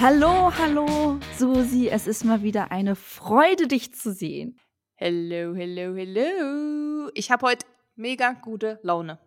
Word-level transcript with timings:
Hallo, 0.00 0.52
hallo, 0.56 1.18
Susi. 1.36 1.88
Es 1.88 2.06
ist 2.06 2.24
mal 2.24 2.44
wieder 2.44 2.70
eine 2.70 2.94
Freude, 2.94 3.66
dich 3.66 3.92
zu 3.92 4.12
sehen. 4.12 4.56
Hello, 4.94 5.56
hello, 5.56 5.96
hello. 5.96 7.10
Ich 7.14 7.32
habe 7.32 7.44
heute 7.48 7.66
mega 7.96 8.30
gute 8.34 8.78
Laune. 8.84 9.18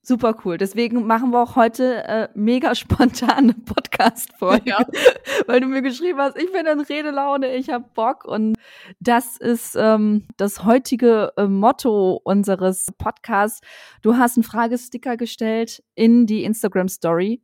Super 0.00 0.34
cool. 0.42 0.56
Deswegen 0.56 1.06
machen 1.06 1.32
wir 1.32 1.42
auch 1.42 1.54
heute 1.54 2.02
äh, 2.04 2.28
mega 2.34 2.74
spontane 2.74 3.52
Podcast-Folge, 3.66 4.70
ja. 4.70 4.86
weil 5.46 5.60
du 5.60 5.66
mir 5.66 5.82
geschrieben 5.82 6.18
hast, 6.18 6.38
ich 6.38 6.50
bin 6.50 6.64
in 6.64 6.80
Redelaune, 6.80 7.54
ich 7.54 7.68
habe 7.68 7.84
Bock. 7.92 8.24
Und 8.24 8.56
das 9.00 9.36
ist 9.36 9.76
ähm, 9.78 10.26
das 10.38 10.64
heutige 10.64 11.34
äh, 11.36 11.46
Motto 11.46 12.18
unseres 12.24 12.86
Podcasts. 12.96 13.60
Du 14.00 14.16
hast 14.16 14.38
einen 14.38 14.44
Fragesticker 14.44 15.18
gestellt 15.18 15.84
in 15.94 16.24
die 16.24 16.44
Instagram-Story. 16.44 17.42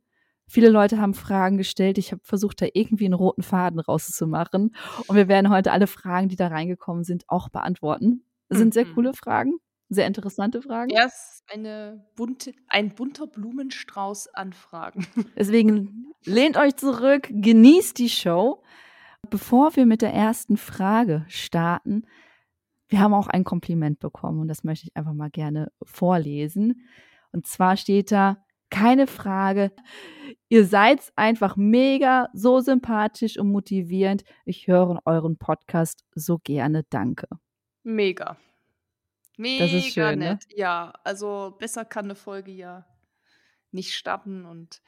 Viele 0.53 0.69
Leute 0.69 1.01
haben 1.01 1.15
Fragen 1.15 1.57
gestellt. 1.57 1.97
Ich 1.97 2.11
habe 2.11 2.21
versucht, 2.23 2.61
da 2.61 2.67
irgendwie 2.71 3.05
einen 3.05 3.15
roten 3.15 3.41
Faden 3.41 3.79
rauszumachen. 3.79 4.75
Und 5.07 5.15
wir 5.15 5.27
werden 5.27 5.49
heute 5.49 5.71
alle 5.71 5.87
Fragen, 5.87 6.29
die 6.29 6.35
da 6.35 6.45
reingekommen 6.45 7.03
sind, 7.03 7.23
auch 7.27 7.49
beantworten. 7.49 8.23
Das 8.49 8.59
sind 8.59 8.71
sehr 8.71 8.85
mhm. 8.85 8.93
coole 8.93 9.13
Fragen, 9.15 9.53
sehr 9.89 10.05
interessante 10.05 10.61
Fragen. 10.61 10.91
Erst 10.91 11.43
eine 11.51 12.05
bunte, 12.15 12.53
ein 12.67 12.93
bunter 12.93 13.25
Blumenstrauß 13.25 14.27
an 14.35 14.53
Fragen. 14.53 15.07
Deswegen 15.35 16.13
lehnt 16.23 16.55
euch 16.55 16.75
zurück, 16.75 17.29
genießt 17.31 17.97
die 17.97 18.09
Show. 18.09 18.61
Bevor 19.31 19.75
wir 19.75 19.87
mit 19.87 20.03
der 20.03 20.13
ersten 20.13 20.57
Frage 20.57 21.25
starten, 21.29 22.03
wir 22.89 22.99
haben 22.99 23.15
auch 23.15 23.27
ein 23.27 23.43
Kompliment 23.43 23.99
bekommen 23.99 24.39
und 24.41 24.49
das 24.49 24.63
möchte 24.63 24.85
ich 24.85 24.95
einfach 24.95 25.13
mal 25.13 25.31
gerne 25.31 25.71
vorlesen. 25.81 26.87
Und 27.31 27.47
zwar 27.47 27.75
steht 27.75 28.11
da, 28.11 28.42
keine 28.73 29.07
Frage. 29.07 29.71
Ihr 30.49 30.65
seid 30.65 31.13
einfach 31.15 31.55
mega, 31.55 32.29
so 32.33 32.59
sympathisch 32.59 33.37
und 33.37 33.51
motivierend. 33.51 34.23
Ich 34.45 34.67
höre 34.67 34.99
euren 35.05 35.37
Podcast 35.37 36.03
so 36.15 36.39
gerne. 36.39 36.83
Danke. 36.89 37.27
Mega. 37.83 38.37
Mega 39.37 39.65
das 39.65 39.73
ist 39.73 39.93
schön, 39.93 40.19
ne? 40.19 40.25
nett. 40.25 40.47
Ne? 40.49 40.57
Ja, 40.57 40.93
also 41.03 41.55
besser 41.59 41.85
kann 41.85 42.05
eine 42.05 42.15
Folge 42.15 42.51
ja 42.51 42.85
nicht 43.71 43.93
starten. 43.93 44.45
Und 44.45 44.81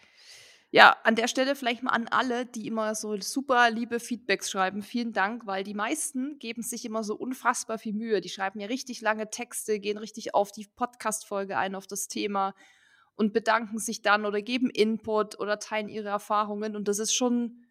ja, 0.72 0.96
an 1.04 1.16
der 1.16 1.28
Stelle 1.28 1.56
vielleicht 1.56 1.84
mal 1.84 1.92
an 1.92 2.08
alle, 2.08 2.48
die 2.48 2.68
immer 2.68 2.96
so 2.96 3.20
super 3.22 3.70
liebe 3.70 4.00
Feedbacks 4.00 4.50
schreiben. 4.50 4.82
Vielen 4.82 5.14
Dank, 5.14 5.46
weil 5.46 5.64
die 5.64 5.76
meisten 5.76 6.40
geben 6.40 6.64
sich 6.64 6.86
immer 6.86 7.04
so 7.04 7.16
unfassbar 7.16 7.78
viel 7.78 7.94
Mühe. 7.94 8.22
Die 8.22 8.30
schreiben 8.30 8.60
ja 8.60 8.68
richtig 8.68 9.02
lange 9.02 9.30
Texte, 9.30 9.80
gehen 9.80 9.98
richtig 9.98 10.34
auf 10.34 10.52
die 10.52 10.68
Podcast-Folge 10.76 11.58
ein, 11.58 11.76
auf 11.76 11.86
das 11.86 12.08
Thema 12.08 12.56
und 13.16 13.34
bedanken 13.34 13.80
sich 13.80 14.02
dann 14.02 14.26
oder 14.26 14.42
geben 14.42 14.70
Input 14.70 15.40
oder 15.40 15.60
teilen 15.60 15.90
ihre 15.90 16.10
Erfahrungen. 16.10 16.76
Und 16.76 16.88
das 16.88 17.00
ist 17.00 17.14
schon 17.14 17.66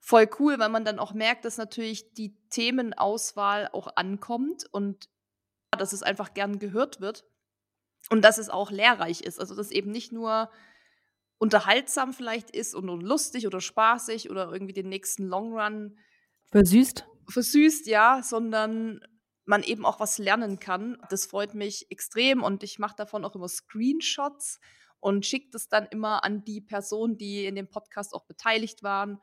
voll 0.00 0.28
cool, 0.38 0.58
weil 0.58 0.68
man 0.68 0.84
dann 0.84 0.98
auch 0.98 1.12
merkt, 1.12 1.44
dass 1.44 1.58
natürlich 1.58 2.12
die 2.14 2.36
Themenauswahl 2.50 3.68
auch 3.72 3.88
ankommt 3.96 4.64
und 4.70 5.08
dass 5.76 5.92
es 5.92 6.02
einfach 6.02 6.34
gern 6.34 6.58
gehört 6.58 7.00
wird 7.00 7.24
und 8.10 8.24
dass 8.24 8.38
es 8.38 8.48
auch 8.48 8.70
lehrreich 8.70 9.20
ist. 9.20 9.38
Also 9.38 9.54
dass 9.54 9.70
eben 9.70 9.90
nicht 9.90 10.12
nur 10.12 10.50
unterhaltsam 11.38 12.12
vielleicht 12.12 12.50
ist 12.50 12.74
und 12.74 12.86
lustig 13.02 13.46
oder 13.46 13.60
spaßig 13.60 14.30
oder 14.30 14.50
irgendwie 14.52 14.72
den 14.72 14.88
nächsten 14.88 15.26
Long 15.26 15.52
Run 15.52 15.98
versüßt. 16.50 17.06
Versüßt, 17.28 17.86
ja, 17.86 18.22
sondern 18.22 19.00
man 19.48 19.62
eben 19.62 19.84
auch 19.86 19.98
was 19.98 20.18
lernen 20.18 20.60
kann. 20.60 20.98
Das 21.10 21.26
freut 21.26 21.54
mich 21.54 21.90
extrem 21.90 22.42
und 22.42 22.62
ich 22.62 22.78
mache 22.78 22.96
davon 22.96 23.24
auch 23.24 23.34
immer 23.34 23.48
Screenshots 23.48 24.60
und 25.00 25.24
schicke 25.24 25.48
das 25.52 25.68
dann 25.68 25.86
immer 25.86 26.22
an 26.24 26.44
die 26.44 26.60
Personen, 26.60 27.16
die 27.16 27.46
in 27.46 27.54
dem 27.54 27.68
Podcast 27.68 28.14
auch 28.14 28.26
beteiligt 28.26 28.82
waren. 28.82 29.20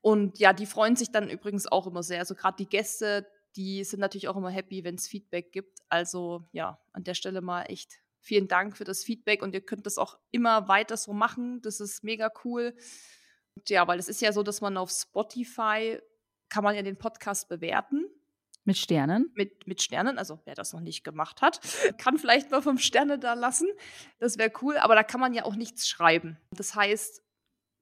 Und 0.00 0.38
ja, 0.38 0.54
die 0.54 0.66
freuen 0.66 0.96
sich 0.96 1.12
dann 1.12 1.28
übrigens 1.28 1.66
auch 1.66 1.86
immer 1.86 2.02
sehr. 2.02 2.20
Also 2.20 2.34
gerade 2.34 2.56
die 2.56 2.68
Gäste, 2.68 3.26
die 3.54 3.84
sind 3.84 4.00
natürlich 4.00 4.28
auch 4.28 4.36
immer 4.36 4.50
happy, 4.50 4.82
wenn 4.82 4.94
es 4.94 5.06
Feedback 5.06 5.52
gibt. 5.52 5.80
Also 5.90 6.48
ja, 6.52 6.80
an 6.92 7.04
der 7.04 7.14
Stelle 7.14 7.42
mal 7.42 7.64
echt 7.64 8.00
vielen 8.18 8.48
Dank 8.48 8.78
für 8.78 8.84
das 8.84 9.04
Feedback 9.04 9.42
und 9.42 9.54
ihr 9.54 9.60
könnt 9.60 9.84
das 9.84 9.98
auch 9.98 10.18
immer 10.30 10.68
weiter 10.68 10.96
so 10.96 11.12
machen. 11.12 11.60
Das 11.60 11.80
ist 11.80 12.02
mega 12.02 12.30
cool. 12.44 12.74
Und 13.56 13.68
ja, 13.68 13.86
weil 13.86 13.98
es 13.98 14.08
ist 14.08 14.22
ja 14.22 14.32
so, 14.32 14.42
dass 14.42 14.62
man 14.62 14.78
auf 14.78 14.90
Spotify 14.90 16.00
kann 16.48 16.64
man 16.64 16.74
ja 16.74 16.82
den 16.82 16.96
Podcast 16.98 17.48
bewerten. 17.48 18.06
Mit 18.64 18.76
Sternen? 18.76 19.30
Mit, 19.34 19.66
mit 19.66 19.82
Sternen, 19.82 20.18
also 20.18 20.38
wer 20.44 20.54
das 20.54 20.72
noch 20.72 20.80
nicht 20.80 21.02
gemacht 21.02 21.42
hat, 21.42 21.60
kann 21.98 22.18
vielleicht 22.18 22.50
mal 22.50 22.62
fünf 22.62 22.82
Sterne 22.82 23.18
da 23.18 23.34
lassen. 23.34 23.68
Das 24.18 24.38
wäre 24.38 24.52
cool, 24.62 24.76
aber 24.76 24.94
da 24.94 25.02
kann 25.02 25.20
man 25.20 25.32
ja 25.34 25.44
auch 25.44 25.56
nichts 25.56 25.88
schreiben. 25.88 26.38
Das 26.52 26.74
heißt, 26.74 27.22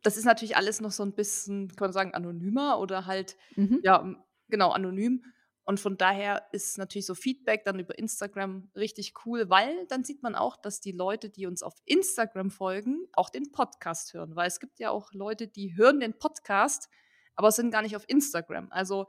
das 0.02 0.16
ist 0.16 0.24
natürlich 0.24 0.56
alles 0.56 0.80
noch 0.80 0.92
so 0.92 1.02
ein 1.02 1.14
bisschen, 1.14 1.68
kann 1.68 1.86
man 1.86 1.92
sagen, 1.92 2.14
anonymer 2.14 2.78
oder 2.78 3.06
halt, 3.06 3.36
mhm. 3.56 3.80
ja, 3.82 4.14
genau, 4.48 4.70
anonym. 4.70 5.24
Und 5.64 5.80
von 5.80 5.98
daher 5.98 6.46
ist 6.52 6.78
natürlich 6.78 7.04
so 7.04 7.14
Feedback 7.14 7.64
dann 7.64 7.78
über 7.78 7.98
Instagram 7.98 8.70
richtig 8.74 9.12
cool, 9.26 9.50
weil 9.50 9.86
dann 9.88 10.02
sieht 10.02 10.22
man 10.22 10.34
auch, 10.34 10.56
dass 10.56 10.80
die 10.80 10.92
Leute, 10.92 11.28
die 11.28 11.46
uns 11.46 11.62
auf 11.62 11.74
Instagram 11.84 12.50
folgen, 12.50 13.06
auch 13.12 13.28
den 13.28 13.52
Podcast 13.52 14.14
hören. 14.14 14.34
Weil 14.34 14.48
es 14.48 14.60
gibt 14.60 14.78
ja 14.78 14.88
auch 14.90 15.12
Leute, 15.12 15.46
die 15.46 15.76
hören 15.76 16.00
den 16.00 16.18
Podcast, 16.18 16.88
aber 17.34 17.52
sind 17.52 17.70
gar 17.70 17.82
nicht 17.82 17.96
auf 17.96 18.04
Instagram. 18.08 18.68
Also 18.70 19.08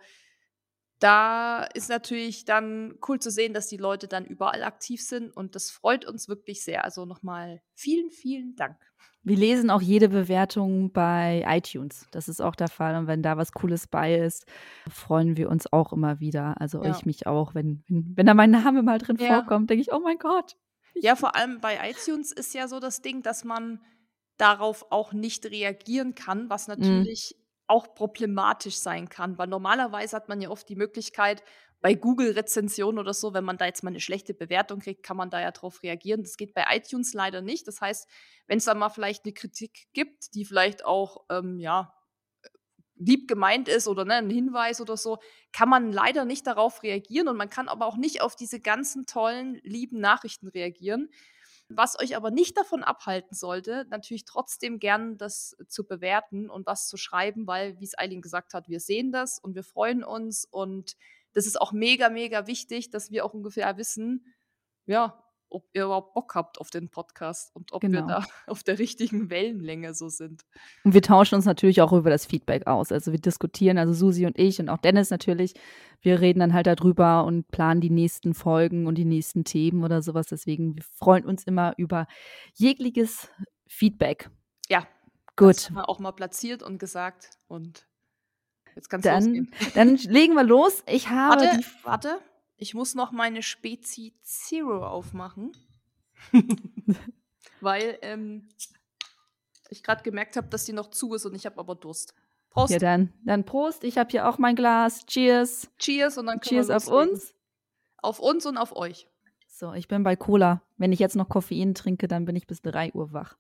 da 1.00 1.64
ist 1.74 1.90
natürlich 1.90 2.46
dann 2.46 2.96
cool 3.08 3.20
zu 3.20 3.32
sehen, 3.32 3.54
dass 3.54 3.68
die 3.68 3.78
Leute 3.78 4.08
dann 4.08 4.26
überall 4.26 4.64
aktiv 4.64 5.02
sind 5.02 5.36
und 5.36 5.56
das 5.56 5.72
freut 5.72 6.06
uns 6.06 6.28
wirklich 6.28 6.64
sehr. 6.64 6.84
Also 6.84 7.06
nochmal 7.06 7.62
vielen, 7.74 8.12
vielen 8.12 8.56
Dank. 8.56 8.78
Wir 9.22 9.38
lesen 9.38 9.70
auch 9.70 9.82
jede 9.82 10.10
Bewertung 10.10 10.92
bei 10.92 11.44
iTunes. 11.48 12.08
Das 12.12 12.30
ist 12.30 12.42
auch 12.42 12.56
der 12.56 12.70
Fall. 12.70 12.96
Und 12.96 13.08
wenn 13.08 13.22
da 13.22 13.38
was 13.38 13.52
Cooles 13.52 13.88
bei 13.88 14.16
ist, 14.16 14.46
freuen 14.90 15.36
wir 15.36 15.50
uns 15.50 15.72
auch 15.72 15.92
immer 15.92 16.20
wieder. 16.20 16.60
Also 16.60 16.84
ja. 16.84 16.92
ich 16.92 17.06
mich 17.06 17.28
auch. 17.28 17.54
Wenn, 17.54 17.84
wenn, 17.88 18.14
wenn 18.16 18.26
da 18.26 18.34
mein 18.34 18.52
Name 18.52 18.82
mal 18.82 18.98
drin 18.98 19.18
ja. 19.20 19.28
vorkommt, 19.28 19.70
denke 19.70 19.82
ich, 19.82 19.92
oh 19.92 20.00
mein 20.00 20.18
Gott. 20.18 20.56
Ja, 20.96 21.16
vor 21.16 21.36
allem 21.36 21.60
bei 21.60 21.78
iTunes 21.90 22.32
ist 22.32 22.54
ja 22.54 22.68
so 22.68 22.80
das 22.80 23.02
Ding, 23.02 23.22
dass 23.22 23.44
man 23.44 23.82
darauf 24.38 24.86
auch 24.90 25.12
nicht 25.12 25.46
reagieren 25.46 26.16
kann, 26.16 26.50
was 26.50 26.68
mhm. 26.68 26.76
natürlich 26.76 27.36
mhm 27.38 27.49
auch 27.70 27.94
problematisch 27.94 28.78
sein 28.78 29.10
kann, 29.10 29.38
weil 29.38 29.48
normalerweise 29.48 30.16
hat 30.16 30.28
man 30.28 30.42
ja 30.42 30.50
oft 30.50 30.68
die 30.68 30.76
Möglichkeit, 30.76 31.44
bei 31.82 31.94
Google-Rezensionen 31.94 33.00
oder 33.00 33.14
so, 33.14 33.34
wenn 33.34 33.46
man 33.46 33.58
da 33.58 33.66
jetzt 33.66 33.84
mal 33.84 33.90
eine 33.90 34.02
schlechte 34.02 34.34
Bewertung 34.34 34.80
kriegt, 34.80 35.04
kann 35.04 35.16
man 35.16 35.30
da 35.30 35.40
ja 35.40 35.52
drauf 35.52 35.82
reagieren. 35.82 36.24
Das 36.24 36.36
geht 36.36 36.54
bei 36.54 36.66
iTunes 36.72 37.14
leider 37.14 37.42
nicht. 37.42 37.68
Das 37.68 37.80
heißt, 37.80 38.08
wenn 38.48 38.58
es 38.58 38.66
da 38.66 38.74
mal 38.74 38.90
vielleicht 38.90 39.24
eine 39.24 39.34
Kritik 39.34 39.88
gibt, 39.94 40.34
die 40.34 40.44
vielleicht 40.44 40.84
auch, 40.84 41.24
ähm, 41.30 41.60
ja, 41.60 41.94
lieb 42.96 43.30
gemeint 43.30 43.70
ist 43.70 43.88
oder 43.88 44.04
ne, 44.04 44.16
ein 44.16 44.30
Hinweis 44.30 44.82
oder 44.82 44.98
so, 44.98 45.20
kann 45.54 45.70
man 45.70 45.94
leider 45.94 46.26
nicht 46.26 46.46
darauf 46.46 46.84
reagieren 46.84 47.30
und 47.30 47.38
man 47.38 47.50
kann 47.50 47.70
aber 47.70 47.86
auch 47.86 47.96
nicht 47.96 48.22
auf 48.22 48.36
diese 48.36 48.60
ganzen 48.60 49.06
tollen, 49.06 49.62
lieben 49.64 50.02
Nachrichten 50.02 50.50
reagieren. 50.50 51.10
Was 51.72 52.00
euch 52.00 52.16
aber 52.16 52.32
nicht 52.32 52.58
davon 52.58 52.84
abhalten 52.84 53.36
sollte, 53.36 53.86
natürlich 53.90 54.26
trotzdem 54.26 54.80
gern 54.80 55.18
das 55.18 55.56
zu 55.68 55.88
bewerten 55.88 56.50
und 56.50 56.66
was 56.66 56.88
zu 56.88 56.98
schreiben, 56.98 57.46
weil, 57.46 57.80
wie 57.80 57.86
es 57.86 57.98
Eileen 57.98 58.22
gesagt 58.22 58.56
hat, 58.56 58.68
wir 58.68 58.80
sehen 58.80 59.12
das 59.12 59.38
und 59.38 59.54
wir 59.54 59.64
freuen 59.64 60.04
uns 60.04 60.46
und 60.46 60.98
das 61.34 61.46
ist 61.46 61.62
auch 61.62 61.72
mega, 61.72 62.10
mega 62.10 62.48
wichtig, 62.48 62.90
dass 62.90 63.12
wir 63.12 63.24
auch 63.24 63.36
ungefähr 63.36 63.78
wissen, 63.78 64.26
ja, 64.88 65.24
ob 65.50 65.68
ihr 65.74 65.86
überhaupt 65.86 66.14
Bock 66.14 66.36
habt 66.36 66.60
auf 66.60 66.70
den 66.70 66.90
Podcast 66.90 67.56
und 67.56 67.74
ob 67.74 67.82
genau. 67.82 68.00
wir 68.00 68.08
da 68.08 68.24
auf 68.48 68.64
der 68.64 68.80
richtigen 68.80 69.30
Wellenlänge 69.30 69.94
so 69.94 70.10
sind. 70.10 70.44
Und 70.84 70.94
wir 70.94 71.02
tauschen 71.02 71.36
uns 71.36 71.46
natürlich 71.46 71.82
auch 71.82 71.92
über 71.92 72.10
das 72.10 72.26
Feedback 72.26 72.68
aus. 72.68 72.92
Also 72.92 73.12
wir 73.12 73.20
diskutieren, 73.20 73.78
also 73.78 73.94
Susi 73.94 74.26
und 74.26 74.38
ich 74.38 74.60
und 74.60 74.70
auch 74.70 74.78
Dennis 74.78 75.10
natürlich, 75.10 75.54
wir 76.02 76.22
reden 76.22 76.40
dann 76.40 76.54
halt 76.54 76.68
darüber 76.68 77.26
und 77.26 77.50
planen 77.52 77.82
die 77.82 77.90
nächsten 77.90 78.34
Folgen 78.34 78.88
und 78.88 78.96
die 78.96 79.06
nächsten 79.06 79.44
Themen 79.44 79.84
oder 79.84 80.02
sowas. 80.02 80.28
Deswegen, 80.28 80.76
wir 80.76 80.84
freuen 80.96 81.26
uns 81.26 81.44
immer 81.44 81.74
über 81.78 82.08
jegliches 82.54 83.30
Feedback. 83.68 84.30
Ja. 84.68 84.88
Gut. 85.36 85.56
Das 85.56 85.70
haben 85.70 85.76
wir 85.76 85.90
auch 85.90 86.00
mal 86.00 86.12
platziert 86.12 86.64
und 86.64 86.80
gesagt 86.80 87.30
und 87.48 87.88
jetzt 88.76 88.90
kannst 88.90 89.06
du 89.06 89.10
dann, 89.10 89.48
dann 89.74 89.96
legen 89.96 90.34
wir 90.34 90.44
los. 90.44 90.84
Ich 90.88 91.10
habe. 91.10 91.42
Warte, 91.42 91.60
warte. 91.84 92.20
Ich 92.60 92.74
muss 92.74 92.94
noch 92.94 93.12
meine 93.12 93.42
Spezi 93.42 94.14
Zero 94.22 94.86
aufmachen. 94.86 95.54
Weil 97.62 97.98
ähm, 98.02 98.50
ich 99.70 99.82
gerade 99.82 100.04
gemerkt 100.04 100.36
habe, 100.36 100.48
dass 100.50 100.66
die 100.66 100.74
noch 100.74 100.90
zu 100.90 101.14
ist 101.14 101.26
und 101.26 101.36
ich 101.36 101.46
habe 101.46 101.58
aber 101.58 101.76
Durst. 101.76 102.14
Prost. 102.50 102.74
Ja, 102.74 102.80
dann, 102.80 103.14
dann 103.24 103.46
Prost. 103.46 103.84
Ich 103.84 103.98
habe 103.98 104.10
hier 104.10 104.28
auch 104.28 104.38
mein 104.38 104.56
Glas. 104.56 105.06
Cheers. 105.06 105.70
Cheers 105.78 106.18
und 106.18 106.26
dann 106.26 106.42
Cheers 106.42 106.70
auf 106.70 106.88
uns. 106.88 107.34
Auf 107.98 108.20
uns 108.20 108.46
und 108.46 108.58
auf 108.58 108.76
euch. 108.76 109.08
So, 109.48 109.74
ich 109.74 109.88
bin 109.88 110.04
bei 110.04 110.16
Cola. 110.16 110.62
Wenn 110.78 110.92
ich 110.92 111.00
jetzt 111.00 111.16
noch 111.16 111.30
Koffein 111.30 111.76
trinke, 111.76 112.08
dann 112.08 112.26
bin 112.26 112.36
ich 112.36 112.48
bis 112.48 112.62
3 112.62 112.94
Uhr 112.94 113.14
wach. 113.14 113.38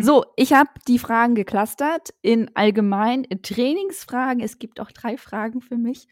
So, 0.00 0.24
ich 0.36 0.52
habe 0.52 0.70
die 0.88 0.98
Fragen 0.98 1.34
geclustert 1.34 2.10
in 2.22 2.50
allgemein 2.54 3.26
Trainingsfragen. 3.42 4.42
Es 4.42 4.58
gibt 4.58 4.80
auch 4.80 4.90
drei 4.90 5.16
Fragen 5.16 5.60
für 5.60 5.76
mich. 5.76 6.08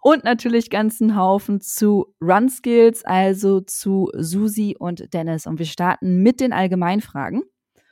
Und 0.00 0.24
natürlich 0.24 0.70
ganzen 0.70 1.16
Haufen 1.16 1.60
zu 1.60 2.14
Run 2.20 2.48
Skills, 2.48 3.04
also 3.04 3.60
zu 3.60 4.10
Susi 4.16 4.76
und 4.78 5.12
Dennis. 5.14 5.46
Und 5.46 5.58
wir 5.58 5.66
starten 5.66 6.22
mit 6.22 6.40
den 6.40 6.52
Allgemeinfragen. 6.52 7.42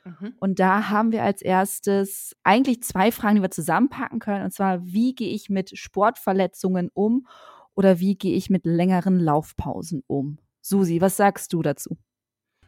Mhm. 0.03 0.33
Und 0.39 0.59
da 0.59 0.89
haben 0.89 1.11
wir 1.11 1.23
als 1.23 1.41
erstes 1.41 2.35
eigentlich 2.43 2.83
zwei 2.83 3.11
Fragen, 3.11 3.37
die 3.37 3.41
wir 3.41 3.51
zusammenpacken 3.51 4.19
können. 4.19 4.45
Und 4.45 4.51
zwar, 4.51 4.83
wie 4.83 5.13
gehe 5.13 5.29
ich 5.29 5.49
mit 5.49 5.77
Sportverletzungen 5.77 6.89
um 6.93 7.27
oder 7.75 7.99
wie 7.99 8.17
gehe 8.17 8.35
ich 8.35 8.49
mit 8.49 8.65
längeren 8.65 9.19
Laufpausen 9.19 10.03
um? 10.07 10.39
Susi, 10.61 11.01
was 11.01 11.17
sagst 11.17 11.53
du 11.53 11.61
dazu? 11.61 11.97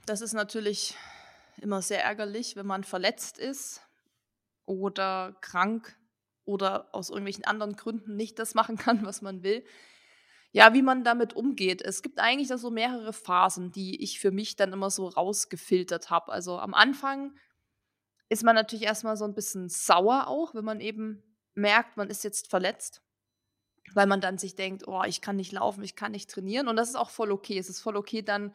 Das 0.05 0.21
ist 0.21 0.33
natürlich 0.33 0.95
immer 1.61 1.81
sehr 1.81 2.03
ärgerlich, 2.03 2.55
wenn 2.55 2.65
man 2.65 2.83
verletzt 2.83 3.37
ist 3.37 3.81
oder 4.65 5.35
krank 5.41 5.97
oder 6.43 6.89
aus 6.93 7.09
irgendwelchen 7.09 7.45
anderen 7.45 7.75
Gründen 7.75 8.15
nicht 8.15 8.39
das 8.39 8.53
machen 8.53 8.77
kann, 8.77 9.05
was 9.05 9.21
man 9.21 9.43
will. 9.43 9.63
Ja, 10.53 10.73
wie 10.73 10.81
man 10.81 11.05
damit 11.05 11.33
umgeht. 11.33 11.81
Es 11.81 12.01
gibt 12.01 12.19
eigentlich 12.19 12.49
da 12.49 12.57
so 12.57 12.71
mehrere 12.71 13.13
Phasen, 13.13 13.71
die 13.71 14.03
ich 14.03 14.19
für 14.19 14.31
mich 14.31 14.57
dann 14.57 14.73
immer 14.73 14.89
so 14.89 15.07
rausgefiltert 15.07 16.09
habe. 16.09 16.31
Also 16.31 16.59
am 16.59 16.73
Anfang 16.73 17.33
ist 18.27 18.43
man 18.43 18.55
natürlich 18.55 18.85
erstmal 18.85 19.15
so 19.15 19.23
ein 19.23 19.33
bisschen 19.33 19.69
sauer 19.69 20.27
auch, 20.27 20.53
wenn 20.53 20.65
man 20.65 20.81
eben 20.81 21.23
merkt, 21.53 21.95
man 21.95 22.09
ist 22.09 22.23
jetzt 22.23 22.49
verletzt, 22.49 23.01
weil 23.93 24.07
man 24.07 24.21
dann 24.21 24.37
sich 24.37 24.55
denkt, 24.55 24.87
oh, 24.87 25.03
ich 25.05 25.21
kann 25.21 25.37
nicht 25.37 25.51
laufen, 25.51 25.83
ich 25.83 25.95
kann 25.95 26.11
nicht 26.11 26.29
trainieren. 26.29 26.67
Und 26.67 26.75
das 26.75 26.89
ist 26.89 26.95
auch 26.95 27.09
voll 27.09 27.31
okay. 27.31 27.57
Es 27.57 27.69
ist 27.69 27.79
voll 27.79 27.95
okay, 27.95 28.21
dann 28.21 28.53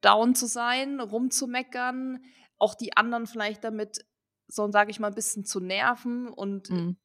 down 0.00 0.34
zu 0.34 0.46
sein, 0.46 1.00
rumzumeckern, 1.00 2.24
auch 2.58 2.74
die 2.74 2.96
anderen 2.96 3.26
vielleicht 3.26 3.64
damit, 3.64 4.04
so 4.48 4.70
sage 4.70 4.90
ich 4.90 5.00
mal, 5.00 5.08
ein 5.08 5.14
bisschen 5.14 5.44
zu 5.44 5.60
nerven 5.60 6.28
und 6.28 6.70
mhm. 6.70 6.96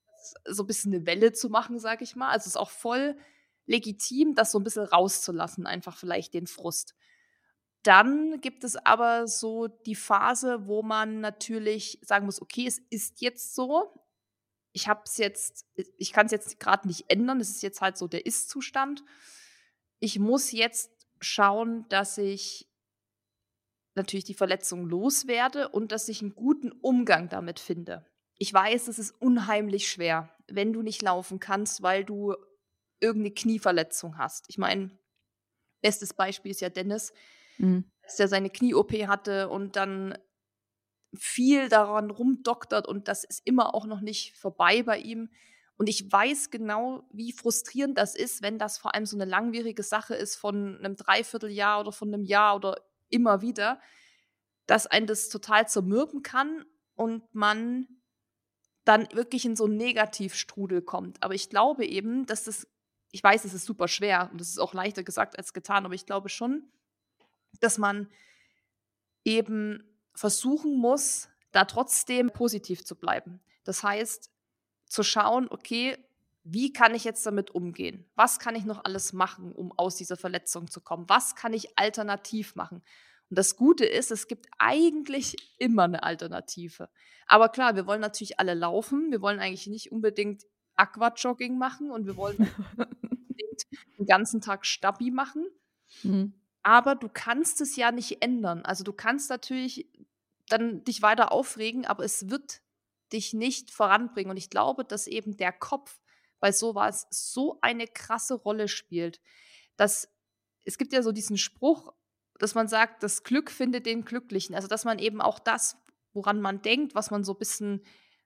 so 0.45 0.63
ein 0.63 0.68
bisschen 0.68 0.94
eine 0.94 1.06
Welle 1.06 1.33
zu 1.33 1.50
machen, 1.50 1.80
sage 1.80 2.03
ich 2.03 2.15
mal. 2.15 2.30
Also 2.30 2.44
es 2.44 2.47
ist 2.47 2.57
auch 2.57 2.69
voll 2.69 3.18
legitim, 3.65 4.36
das 4.36 4.51
so 4.51 4.59
ein 4.59 4.63
bisschen 4.63 4.86
rauszulassen, 4.86 5.65
einfach 5.65 5.97
vielleicht 5.97 6.33
den 6.33 6.47
Frust. 6.47 6.95
Dann 7.83 8.42
gibt 8.42 8.63
es 8.63 8.75
aber 8.75 9.27
so 9.27 9.68
die 9.68 9.95
Phase, 9.95 10.68
wo 10.68 10.81
man 10.81 11.19
natürlich 11.19 12.00
sagen 12.01 12.25
muss, 12.25 12.41
okay, 12.41 12.65
es 12.65 12.80
ist 12.89 13.21
jetzt 13.21 13.53
so. 13.53 13.94
Ich 14.71 14.88
habe 14.88 15.03
es 15.06 15.18
jetzt, 15.18 15.68
ich 15.98 16.12
kann 16.12 16.25
es 16.25 16.31
jetzt 16.31 16.59
gerade 16.59 16.88
nicht 16.88 17.06
ändern. 17.09 17.39
Es 17.39 17.50
ist 17.50 17.62
jetzt 17.62 17.81
halt 17.81 17.98
so 17.98 18.07
der 18.07 18.25
Ist-Zustand. 18.25 19.03
Ich 20.00 20.18
muss 20.18 20.51
jetzt 20.51 20.91
schauen, 21.19 21.86
dass 21.89 22.18
ich 22.18 22.68
natürlich 23.95 24.25
die 24.25 24.33
Verletzung 24.33 24.88
loswerde 24.88 25.69
und 25.69 25.92
dass 25.92 26.09
ich 26.09 26.21
einen 26.21 26.36
guten 26.36 26.71
Umgang 26.71 27.30
damit 27.30 27.59
finde. 27.59 28.06
Ich 28.38 28.53
weiß, 28.53 28.88
es 28.88 29.00
ist 29.00 29.12
unheimlich 29.12 29.89
schwer, 29.89 30.30
wenn 30.47 30.74
du 30.74 30.81
nicht 30.81 31.01
laufen 31.01 31.39
kannst, 31.39 31.81
weil 31.81 32.03
du 32.03 32.36
irgendeine 33.00 33.33
Knieverletzung 33.33 34.18
hast. 34.18 34.45
Ich 34.50 34.57
meine, 34.57 34.92
bestes 35.81 36.13
Beispiel 36.13 36.51
ist 36.51 36.62
ja 36.62 36.69
Dennis, 36.69 37.13
mhm. 37.57 37.86
dass 38.03 38.19
er 38.19 38.27
seine 38.27 38.50
Knie-OP 38.50 38.92
hatte 39.07 39.50
und 39.50 39.75
dann 39.75 40.18
viel 41.18 41.69
daran 41.69 42.12
rumdoktert 42.12 42.88
und 42.88 43.07
das 43.07 43.24
ist 43.24 43.41
immer 43.45 43.74
auch 43.74 43.86
noch 43.86 44.01
nicht 44.01 44.36
vorbei 44.38 44.83
bei 44.83 44.98
ihm. 44.98 45.30
Und 45.77 45.88
ich 45.88 46.09
weiß 46.09 46.51
genau, 46.51 47.03
wie 47.12 47.33
frustrierend 47.33 47.98
das 47.98 48.15
ist, 48.15 48.41
wenn 48.41 48.57
das 48.57 48.77
vor 48.77 48.95
allem 48.95 49.06
so 49.06 49.18
eine 49.18 49.25
langwierige 49.25 49.83
Sache 49.83 50.15
ist 50.15 50.36
von 50.36 50.77
einem 50.77 50.95
Dreivierteljahr 50.95 51.81
oder 51.81 51.91
von 51.91 52.13
einem 52.13 52.24
Jahr 52.24 52.56
oder 52.56 52.81
immer 53.15 53.41
wieder, 53.41 53.79
dass 54.67 54.88
einen 54.88 55.07
das 55.07 55.29
total 55.29 55.67
zermürben 55.67 56.21
kann 56.21 56.65
und 56.95 57.23
man 57.33 57.88
dann 58.83 59.07
wirklich 59.13 59.45
in 59.45 59.56
so 59.56 59.65
einen 59.65 59.77
Negativstrudel 59.77 60.81
kommt. 60.81 61.21
Aber 61.23 61.33
ich 61.33 61.50
glaube 61.50 61.85
eben, 61.85 62.25
dass 62.25 62.44
das 62.44 62.67
ich 63.15 63.23
weiß, 63.23 63.45
es 63.45 63.53
ist 63.53 63.65
super 63.65 63.88
schwer 63.88 64.29
und 64.33 64.41
es 64.41 64.50
ist 64.50 64.59
auch 64.59 64.73
leichter 64.73 65.01
gesagt 65.01 65.38
als 65.38 65.53
getan, 65.53 65.85
aber 65.85 65.94
ich 65.95 66.06
glaube 66.06 66.27
schon, 66.27 66.69
dass 67.62 67.77
man 67.77 68.12
eben 69.23 69.97
versuchen 70.13 70.77
muss, 70.77 71.29
da 71.53 71.63
trotzdem 71.63 72.29
positiv 72.31 72.83
zu 72.83 72.97
bleiben. 72.97 73.39
Das 73.63 73.83
heißt, 73.83 74.29
zu 74.88 75.01
schauen, 75.01 75.47
okay, 75.50 75.97
wie 76.47 76.71
kann 76.71 76.94
ich 76.94 77.03
jetzt 77.03 77.25
damit 77.25 77.51
umgehen? 77.51 78.06
Was 78.15 78.38
kann 78.38 78.56
ich 78.56 78.65
noch 78.65 78.86
alles 78.86 79.13
machen, 79.13 79.51
um 79.51 79.71
aus 79.77 79.95
dieser 79.95 80.15
Verletzung 80.15 80.69
zu 80.69 80.80
kommen? 80.80 81.09
Was 81.09 81.36
kann 81.36 81.53
ich 81.53 81.77
alternativ 81.77 82.56
machen? 82.56 82.83
Und 83.30 83.39
das 83.39 83.56
Gute 83.56 83.83
ist, 83.83 84.12
es 84.12 84.27
gibt 84.27 84.45
eigentlich 84.59 85.36
immer 85.57 85.86
eine 85.86 86.03
Alternative. 86.03 86.88
Aber 87.25 87.50
klar, 87.50 87.75
wir 87.75 87.88
wollen 87.88 88.00
natürlich 88.00 88.39
alle 88.39 88.53
laufen. 88.53 89.09
Wir 89.09 89.21
wollen 89.21 89.39
eigentlich 89.39 89.65
nicht 89.65 89.92
unbedingt 89.92 90.44
Aquajogging 90.75 91.57
machen 91.57 91.89
und 91.89 92.06
wir 92.06 92.15
wollen 92.15 92.38
den 93.98 94.06
ganzen 94.06 94.39
Tag 94.39 94.68
Stabi 94.68 95.09
machen. 95.09 95.48
Mhm. 96.03 96.36
Aber 96.62 96.94
du 96.94 97.09
kannst 97.12 97.59
es 97.59 97.75
ja 97.75 97.91
nicht 97.91 98.21
ändern. 98.21 98.62
Also 98.63 98.83
du 98.83 98.94
kannst 98.94 99.31
natürlich 99.31 99.89
dann 100.48 100.83
dich 100.83 101.01
weiter 101.01 101.31
aufregen, 101.31 101.88
aber 101.88 102.03
es 102.03 102.30
wird 102.30 102.62
dich 103.12 103.33
nicht 103.33 103.71
voranbringen. 103.71 104.30
Und 104.30 104.38
ich 104.38 104.51
glaube, 104.51 104.86
dass 104.86 105.07
eben 105.07 105.38
der 105.38 105.51
Kopf 105.51 106.00
bei 106.40 106.52
sowas 106.52 107.08
so 107.10 107.58
eine 107.62 107.88
krasse 107.88 108.36
Rolle 108.36 108.68
spielt, 108.68 109.22
dass 109.78 110.10
es 110.64 110.78
gibt 110.78 110.94
ja 110.94 111.02
so 111.02 111.12
diesen 111.12 111.38
Spruch, 111.38 111.94
dass 112.40 112.56
man 112.56 112.68
sagt, 112.68 113.04
das 113.04 113.24
Glück 113.24 113.52
findet 113.52 113.86
den 113.86 114.04
Glücklichen. 114.04 114.56
Also 114.56 114.68
dass 114.68 114.84
man 114.84 115.00
eben 115.00 115.22
auch 115.22 115.40
das, 115.40 115.78
woran 116.14 116.42
man 116.42 116.62
denkt, 116.62 116.96
was 116.96 117.12
man 117.12 117.24
so 117.24 117.34
ein 117.34 117.40
bisschen 117.40 117.82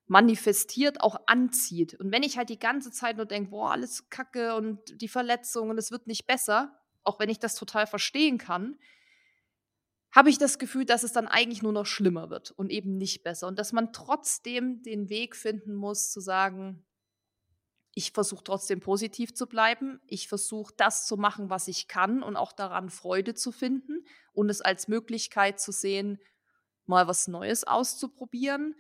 manifestiert, 0.08 1.02
auch 1.02 1.20
anzieht. 1.28 1.94
Und 2.00 2.12
wenn 2.12 2.24
ich 2.24 2.38
halt 2.38 2.50
die 2.50 2.60
ganze 2.60 2.92
Zeit 2.92 3.18
nur 3.18 3.28
denke, 3.28 3.52
boah, 3.52 3.72
alles 3.72 4.10
Kacke 4.10 4.56
und 4.56 5.02
die 5.02 5.08
Verletzung 5.08 5.70
und 5.70 5.78
es 5.78 5.92
wird 5.92 6.08
nicht 6.08 6.26
besser, 6.26 6.76
auch 7.04 7.20
wenn 7.20 7.30
ich 7.30 7.40
das 7.40 7.56
total 7.56 7.86
verstehen 7.86 8.40
kann, 8.40 8.80
habe 10.12 10.32
ich 10.32 10.40
das 10.40 10.58
Gefühl, 10.58 10.86
dass 10.86 11.04
es 11.04 11.14
dann 11.14 11.28
eigentlich 11.28 11.62
nur 11.62 11.72
noch 11.72 11.86
schlimmer 11.86 12.32
wird 12.32 12.52
und 12.52 12.72
eben 12.72 12.98
nicht 12.98 13.24
besser. 13.24 13.48
Und 13.48 13.60
dass 13.60 13.72
man 13.72 13.94
trotzdem 13.94 14.82
den 14.82 15.10
Weg 15.10 15.36
finden 15.36 15.76
muss, 15.76 16.12
zu 16.12 16.20
sagen, 16.20 16.84
ich 18.00 18.13
versuche 18.13 18.46
trotzdem 18.46 18.80
positiv 18.80 19.34
zu 19.34 19.46
bleiben. 19.46 20.00
Ich 20.07 20.30
versuche 20.30 20.74
das 20.78 21.06
zu 21.06 21.18
machen, 21.18 21.50
was 21.50 21.68
ich 21.68 21.90
kann 21.90 22.24
und 22.24 22.38
auch 22.38 22.54
daran 22.54 22.90
Freude 22.90 23.34
zu 23.34 23.51
finden 23.51 24.06
und 24.31 24.50
es 24.50 24.62
als 24.62 24.88
Möglichkeit 24.88 25.60
zu 25.60 25.74
sehen, 25.74 26.18
mal 26.86 27.10
was 27.10 27.28
Neues 27.28 27.66
auszuprobieren. 27.66 28.74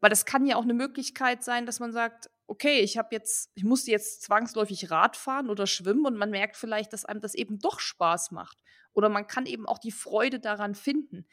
Weil 0.00 0.10
das 0.10 0.26
kann 0.26 0.44
ja 0.44 0.56
auch 0.56 0.64
eine 0.64 0.74
Möglichkeit 0.74 1.42
sein, 1.42 1.64
dass 1.64 1.80
man 1.80 1.92
sagt, 1.92 2.28
okay, 2.46 2.80
ich 2.80 2.98
habe 2.98 3.08
jetzt, 3.12 3.50
ich 3.54 3.64
musste 3.64 3.90
jetzt 3.90 4.22
zwangsläufig 4.22 4.90
Rad 4.90 5.16
fahren 5.16 5.48
oder 5.48 5.66
schwimmen 5.66 6.04
und 6.04 6.18
man 6.18 6.28
merkt 6.28 6.58
vielleicht, 6.58 6.92
dass 6.92 7.06
einem 7.06 7.22
das 7.22 7.34
eben 7.34 7.58
doch 7.58 7.80
Spaß 7.80 8.32
macht. 8.32 8.58
Oder 8.92 9.08
man 9.08 9.26
kann 9.26 9.46
eben 9.46 9.64
auch 9.64 9.78
die 9.78 9.92
Freude 9.92 10.40
daran 10.40 10.74
finden. 10.74 11.26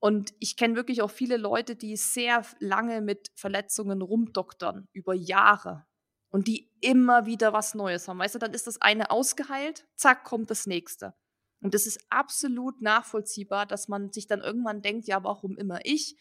Und 0.00 0.32
ich 0.40 0.56
kenne 0.56 0.74
wirklich 0.74 1.00
auch 1.02 1.12
viele 1.12 1.36
Leute, 1.36 1.76
die 1.76 1.96
sehr 1.96 2.44
lange 2.58 3.02
mit 3.02 3.28
Verletzungen 3.36 4.02
rumdoktern, 4.02 4.88
über 4.92 5.14
Jahre. 5.14 5.86
Und 6.30 6.46
die 6.46 6.70
immer 6.80 7.26
wieder 7.26 7.52
was 7.52 7.74
Neues 7.74 8.08
haben. 8.08 8.18
Weißt 8.18 8.36
du, 8.36 8.38
dann 8.38 8.54
ist 8.54 8.66
das 8.66 8.80
eine 8.80 9.10
ausgeheilt, 9.10 9.86
zack, 9.96 10.24
kommt 10.24 10.50
das 10.50 10.66
nächste. 10.66 11.14
Und 11.60 11.74
es 11.74 11.86
ist 11.86 12.00
absolut 12.08 12.80
nachvollziehbar, 12.80 13.66
dass 13.66 13.88
man 13.88 14.12
sich 14.12 14.26
dann 14.26 14.40
irgendwann 14.40 14.80
denkt, 14.80 15.06
ja, 15.08 15.22
warum 15.24 15.56
immer 15.56 15.80
ich? 15.84 16.16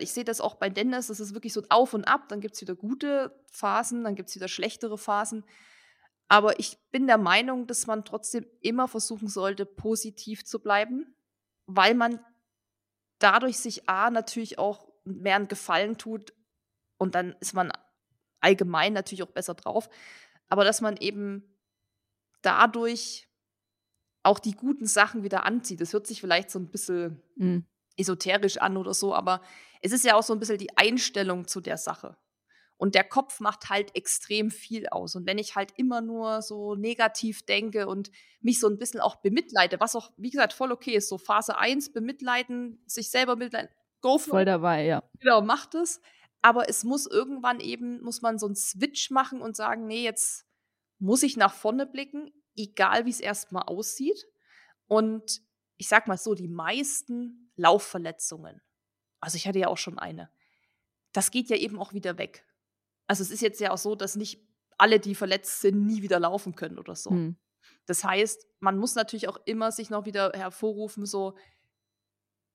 Ich 0.00 0.12
sehe 0.12 0.24
das 0.24 0.40
auch 0.40 0.56
bei 0.56 0.68
Dennis, 0.68 1.06
das 1.06 1.20
ist 1.20 1.34
wirklich 1.34 1.52
so 1.52 1.62
auf 1.68 1.94
und 1.94 2.04
ab. 2.04 2.28
Dann 2.28 2.40
gibt 2.40 2.54
es 2.54 2.60
wieder 2.60 2.74
gute 2.74 3.38
Phasen, 3.50 4.04
dann 4.04 4.14
gibt 4.14 4.28
es 4.28 4.34
wieder 4.34 4.48
schlechtere 4.48 4.98
Phasen. 4.98 5.44
Aber 6.28 6.58
ich 6.58 6.78
bin 6.90 7.06
der 7.06 7.18
Meinung, 7.18 7.66
dass 7.66 7.86
man 7.86 8.04
trotzdem 8.04 8.46
immer 8.60 8.88
versuchen 8.88 9.28
sollte, 9.28 9.64
positiv 9.64 10.44
zu 10.44 10.60
bleiben, 10.60 11.14
weil 11.66 11.94
man 11.94 12.20
dadurch 13.18 13.58
sich 13.58 13.88
A 13.88 14.10
natürlich 14.10 14.58
auch 14.58 14.88
mehr 15.04 15.36
einen 15.36 15.48
Gefallen 15.48 15.96
tut 15.96 16.34
und 16.98 17.14
dann 17.14 17.36
ist 17.40 17.54
man 17.54 17.70
allgemein 18.40 18.92
natürlich 18.92 19.22
auch 19.22 19.32
besser 19.32 19.54
drauf. 19.54 19.88
Aber 20.48 20.64
dass 20.64 20.80
man 20.80 20.96
eben 20.96 21.44
dadurch 22.42 23.28
auch 24.26 24.38
die 24.38 24.52
guten 24.52 24.86
Sachen 24.86 25.22
wieder 25.22 25.44
anzieht. 25.46 25.80
Das 25.80 25.92
hört 25.92 26.06
sich 26.06 26.20
vielleicht 26.20 26.50
so 26.50 26.58
ein 26.58 26.70
bisschen 26.70 27.22
mhm. 27.36 27.64
esoterisch 27.96 28.58
an 28.58 28.76
oder 28.76 28.92
so, 28.92 29.14
aber 29.14 29.40
es 29.80 29.92
ist 29.92 30.04
ja 30.04 30.16
auch 30.16 30.22
so 30.22 30.32
ein 30.32 30.40
bisschen 30.40 30.58
die 30.58 30.76
Einstellung 30.76 31.46
zu 31.46 31.60
der 31.60 31.76
Sache. 31.76 32.16
Und 32.78 32.94
der 32.94 33.04
Kopf 33.04 33.40
macht 33.40 33.70
halt 33.70 33.96
extrem 33.96 34.50
viel 34.50 34.86
aus. 34.88 35.14
Und 35.14 35.26
wenn 35.26 35.38
ich 35.38 35.56
halt 35.56 35.72
immer 35.76 36.02
nur 36.02 36.42
so 36.42 36.74
negativ 36.74 37.46
denke 37.46 37.86
und 37.86 38.10
mich 38.40 38.60
so 38.60 38.68
ein 38.68 38.76
bisschen 38.78 39.00
auch 39.00 39.16
bemitleide, 39.16 39.80
was 39.80 39.96
auch, 39.96 40.12
wie 40.18 40.30
gesagt, 40.30 40.52
voll 40.52 40.72
okay 40.72 40.94
ist, 40.94 41.08
so 41.08 41.16
Phase 41.16 41.56
1, 41.56 41.92
bemitleiden, 41.92 42.82
sich 42.86 43.10
selber 43.10 43.36
bemitleiden, 43.36 43.70
go 44.02 44.18
for 44.18 44.32
Voll 44.32 44.44
dabei, 44.44 44.84
ja. 44.84 45.02
Genau, 45.20 45.40
macht 45.40 45.74
es. 45.74 46.02
Aber 46.42 46.68
es 46.68 46.84
muss 46.84 47.06
irgendwann 47.06 47.60
eben, 47.60 48.00
muss 48.02 48.22
man 48.22 48.38
so 48.38 48.46
einen 48.46 48.56
Switch 48.56 49.10
machen 49.10 49.40
und 49.40 49.56
sagen, 49.56 49.86
nee, 49.86 50.04
jetzt 50.04 50.46
muss 50.98 51.22
ich 51.22 51.36
nach 51.36 51.52
vorne 51.52 51.86
blicken, 51.86 52.30
egal 52.56 53.04
wie 53.04 53.10
es 53.10 53.20
erstmal 53.20 53.64
aussieht. 53.64 54.26
Und 54.86 55.42
ich 55.76 55.88
sag 55.88 56.06
mal 56.06 56.16
so, 56.16 56.34
die 56.34 56.48
meisten 56.48 57.52
Laufverletzungen 57.56 58.62
also 59.20 59.36
ich 59.36 59.48
hatte 59.48 59.58
ja 59.58 59.68
auch 59.68 59.78
schon 59.78 59.98
eine. 59.98 60.30
Das 61.12 61.30
geht 61.30 61.48
ja 61.48 61.56
eben 61.56 61.80
auch 61.80 61.92
wieder 61.92 62.18
weg. 62.18 62.46
Also 63.06 63.22
es 63.22 63.30
ist 63.30 63.40
jetzt 63.40 63.60
ja 63.60 63.72
auch 63.72 63.78
so, 63.78 63.94
dass 63.94 64.16
nicht 64.16 64.40
alle, 64.78 65.00
die 65.00 65.14
verletzt 65.14 65.60
sind, 65.60 65.84
nie 65.84 66.02
wieder 66.02 66.20
laufen 66.20 66.54
können 66.54 66.78
oder 66.78 66.94
so. 66.94 67.10
Hm. 67.10 67.36
Das 67.86 68.04
heißt, 68.04 68.46
man 68.60 68.78
muss 68.78 68.94
natürlich 68.94 69.28
auch 69.28 69.38
immer 69.44 69.72
sich 69.72 69.90
noch 69.90 70.04
wieder 70.04 70.30
hervorrufen, 70.32 71.06
so, 71.06 71.36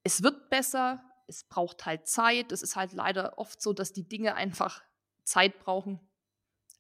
es 0.04 0.24
wird 0.24 0.50
besser, 0.50 1.04
es 1.32 1.46
braucht 1.46 1.86
halt 1.86 2.08
Zeit. 2.08 2.52
Es 2.52 2.62
ist 2.62 2.76
halt 2.76 2.94
leider 2.94 3.38
oft 3.38 3.62
so, 3.62 3.74
dass 3.74 3.94
die 3.94 4.08
Dinge 4.08 4.36
einfach 4.36 4.84
Zeit 5.24 5.60
brauchen. 5.60 6.00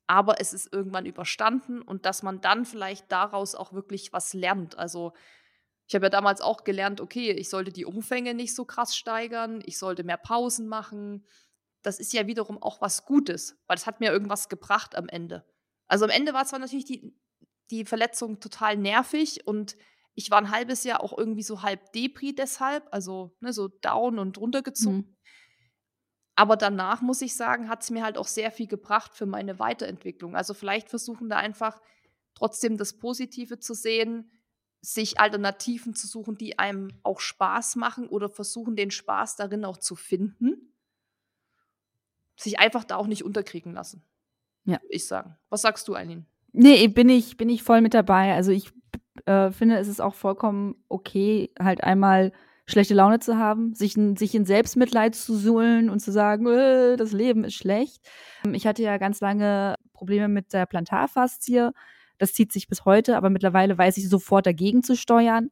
Aber 0.07 0.41
es 0.41 0.53
ist 0.53 0.71
irgendwann 0.73 1.05
überstanden 1.05 1.81
und 1.81 2.05
dass 2.05 2.21
man 2.21 2.41
dann 2.41 2.65
vielleicht 2.65 3.11
daraus 3.11 3.55
auch 3.55 3.71
wirklich 3.71 4.11
was 4.11 4.33
lernt. 4.33 4.77
Also 4.77 5.13
ich 5.87 5.95
habe 5.95 6.07
ja 6.07 6.09
damals 6.09 6.41
auch 6.41 6.63
gelernt, 6.65 6.99
okay, 6.99 7.31
ich 7.31 7.49
sollte 7.49 7.71
die 7.71 7.85
Umfänge 7.85 8.33
nicht 8.33 8.53
so 8.53 8.65
krass 8.65 8.95
steigern, 8.95 9.61
ich 9.65 9.77
sollte 9.77 10.03
mehr 10.03 10.17
Pausen 10.17 10.67
machen. 10.67 11.25
Das 11.81 11.99
ist 11.99 12.13
ja 12.13 12.27
wiederum 12.27 12.61
auch 12.61 12.81
was 12.81 13.05
Gutes, 13.05 13.57
weil 13.67 13.77
es 13.77 13.87
hat 13.87 14.01
mir 14.01 14.11
irgendwas 14.11 14.49
gebracht 14.49 14.95
am 14.95 15.07
Ende. 15.07 15.45
Also 15.87 16.05
am 16.05 16.11
Ende 16.11 16.33
war 16.33 16.45
zwar 16.45 16.59
natürlich 16.59 16.85
die, 16.85 17.15
die 17.71 17.85
Verletzung 17.85 18.41
total 18.41 18.75
nervig 18.75 19.47
und 19.47 19.77
ich 20.15 20.29
war 20.29 20.39
ein 20.39 20.51
halbes 20.51 20.83
Jahr 20.83 21.01
auch 21.01 21.17
irgendwie 21.17 21.43
so 21.43 21.61
halb 21.61 21.93
Depri 21.93 22.35
deshalb, 22.35 22.87
also 22.91 23.35
ne, 23.39 23.53
so 23.53 23.67
down 23.67 24.19
und 24.19 24.37
runtergezogen. 24.37 24.97
Mhm. 24.97 25.17
Aber 26.35 26.57
danach, 26.57 27.01
muss 27.01 27.21
ich 27.21 27.35
sagen, 27.35 27.69
hat 27.69 27.83
es 27.83 27.91
mir 27.91 28.03
halt 28.03 28.17
auch 28.17 28.27
sehr 28.27 28.51
viel 28.51 28.67
gebracht 28.67 29.13
für 29.13 29.25
meine 29.25 29.59
Weiterentwicklung. 29.59 30.35
Also 30.35 30.53
vielleicht 30.53 30.89
versuchen 30.89 31.29
da 31.29 31.37
einfach 31.37 31.81
trotzdem 32.33 32.77
das 32.77 32.97
Positive 32.97 33.59
zu 33.59 33.73
sehen, 33.73 34.31
sich 34.81 35.19
Alternativen 35.19 35.93
zu 35.93 36.07
suchen, 36.07 36.37
die 36.37 36.57
einem 36.57 36.99
auch 37.03 37.19
Spaß 37.19 37.75
machen 37.75 38.07
oder 38.07 38.29
versuchen, 38.29 38.75
den 38.75 38.91
Spaß 38.91 39.35
darin 39.35 39.63
auch 39.65 39.77
zu 39.77 39.95
finden. 39.95 40.73
Sich 42.35 42.59
einfach 42.59 42.83
da 42.83 42.95
auch 42.95 43.07
nicht 43.07 43.23
unterkriegen 43.23 43.73
lassen. 43.73 44.03
Ja. 44.63 44.79
Ich 44.89 45.05
sagen. 45.05 45.37
Was 45.49 45.61
sagst 45.61 45.87
du, 45.87 45.95
Eileen? 45.95 46.25
Nee, 46.53 46.87
bin 46.87 47.09
ich, 47.09 47.37
bin 47.37 47.49
ich 47.49 47.61
voll 47.61 47.81
mit 47.81 47.93
dabei. 47.93 48.33
Also 48.33 48.51
ich 48.51 48.71
äh, 49.25 49.51
finde, 49.51 49.77
es 49.77 49.87
ist 49.87 50.01
auch 50.01 50.15
vollkommen 50.15 50.75
okay, 50.89 51.51
halt 51.59 51.83
einmal 51.83 52.31
schlechte 52.65 52.93
Laune 52.93 53.19
zu 53.19 53.37
haben, 53.37 53.73
sich 53.75 53.97
in, 53.97 54.15
sich 54.15 54.33
in 54.33 54.45
Selbstmitleid 54.45 55.15
zu 55.15 55.35
suhlen 55.35 55.89
und 55.89 55.99
zu 55.99 56.11
sagen, 56.11 56.47
äh, 56.47 56.95
das 56.95 57.11
Leben 57.11 57.43
ist 57.43 57.55
schlecht. 57.55 58.01
Ich 58.51 58.65
hatte 58.65 58.83
ja 58.83 58.97
ganz 58.97 59.19
lange 59.19 59.75
Probleme 59.93 60.27
mit 60.27 60.53
der 60.53 60.65
Plantarfaszie. 60.65 61.71
Das 62.17 62.33
zieht 62.33 62.51
sich 62.51 62.67
bis 62.67 62.85
heute, 62.85 63.17
aber 63.17 63.29
mittlerweile 63.29 63.77
weiß 63.77 63.97
ich 63.97 64.07
sofort 64.07 64.45
dagegen 64.45 64.83
zu 64.83 64.95
steuern. 64.95 65.49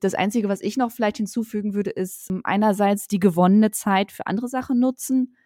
Das 0.00 0.14
Einzige, 0.14 0.48
was 0.48 0.60
ich 0.60 0.76
noch 0.76 0.92
vielleicht 0.92 1.16
hinzufügen 1.18 1.74
würde, 1.74 1.90
ist 1.90 2.32
einerseits 2.44 3.08
die 3.08 3.20
gewonnene 3.20 3.70
Zeit 3.70 4.12
für 4.12 4.26
andere 4.26 4.48
Sachen 4.48 4.78
nutzen. 4.78 5.36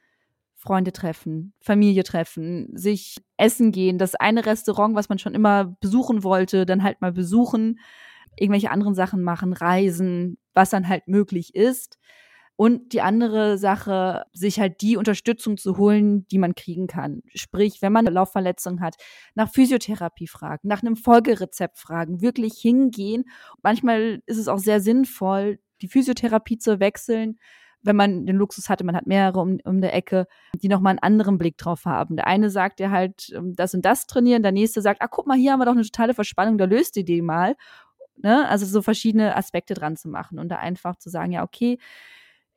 Freunde 0.58 0.92
treffen, 0.92 1.54
Familie 1.60 2.02
treffen, 2.02 2.76
sich 2.76 3.16
essen 3.36 3.70
gehen, 3.70 3.96
das 3.96 4.16
eine 4.16 4.44
Restaurant, 4.44 4.96
was 4.96 5.08
man 5.08 5.20
schon 5.20 5.34
immer 5.34 5.76
besuchen 5.80 6.24
wollte, 6.24 6.66
dann 6.66 6.82
halt 6.82 7.00
mal 7.00 7.12
besuchen, 7.12 7.78
irgendwelche 8.36 8.72
anderen 8.72 8.94
Sachen 8.94 9.22
machen, 9.22 9.52
reisen, 9.52 10.36
was 10.54 10.70
dann 10.70 10.88
halt 10.88 11.06
möglich 11.06 11.54
ist. 11.54 11.98
Und 12.56 12.92
die 12.92 13.02
andere 13.02 13.56
Sache, 13.56 14.24
sich 14.32 14.58
halt 14.58 14.80
die 14.80 14.96
Unterstützung 14.96 15.58
zu 15.58 15.78
holen, 15.78 16.26
die 16.26 16.38
man 16.38 16.56
kriegen 16.56 16.88
kann. 16.88 17.22
Sprich, 17.32 17.80
wenn 17.80 17.92
man 17.92 18.04
eine 18.04 18.14
Laufverletzung 18.14 18.80
hat, 18.80 18.96
nach 19.36 19.52
Physiotherapie 19.52 20.26
fragen, 20.26 20.66
nach 20.66 20.82
einem 20.82 20.96
Folgerezept 20.96 21.78
fragen, 21.78 22.20
wirklich 22.20 22.54
hingehen. 22.54 23.26
Manchmal 23.62 24.22
ist 24.26 24.38
es 24.38 24.48
auch 24.48 24.58
sehr 24.58 24.80
sinnvoll, 24.80 25.60
die 25.82 25.88
Physiotherapie 25.88 26.58
zu 26.58 26.80
wechseln, 26.80 27.38
wenn 27.82 27.96
man 27.96 28.26
den 28.26 28.36
Luxus 28.36 28.68
hatte, 28.68 28.84
man 28.84 28.96
hat 28.96 29.06
mehrere 29.06 29.40
um, 29.40 29.58
um 29.64 29.80
der 29.80 29.94
Ecke, 29.94 30.26
die 30.54 30.68
nochmal 30.68 30.92
einen 30.92 30.98
anderen 30.98 31.38
Blick 31.38 31.56
drauf 31.58 31.84
haben. 31.84 32.16
Der 32.16 32.26
eine 32.26 32.50
sagt 32.50 32.80
ja 32.80 32.90
halt, 32.90 33.32
ähm, 33.34 33.54
das 33.54 33.74
und 33.74 33.84
das 33.84 34.06
trainieren, 34.06 34.42
der 34.42 34.52
nächste 34.52 34.82
sagt, 34.82 35.02
ah, 35.02 35.08
guck 35.08 35.26
mal, 35.26 35.36
hier 35.36 35.52
haben 35.52 35.60
wir 35.60 35.66
doch 35.66 35.72
eine 35.72 35.82
totale 35.82 36.14
Verspannung, 36.14 36.58
da 36.58 36.64
löst 36.64 36.96
ihr 36.96 37.04
die 37.04 37.22
mal. 37.22 37.56
Ne? 38.16 38.48
Also 38.48 38.66
so 38.66 38.82
verschiedene 38.82 39.36
Aspekte 39.36 39.74
dran 39.74 39.96
zu 39.96 40.08
machen 40.08 40.38
und 40.38 40.48
da 40.48 40.56
einfach 40.56 40.96
zu 40.96 41.08
sagen, 41.08 41.32
ja, 41.32 41.44
okay, 41.44 41.78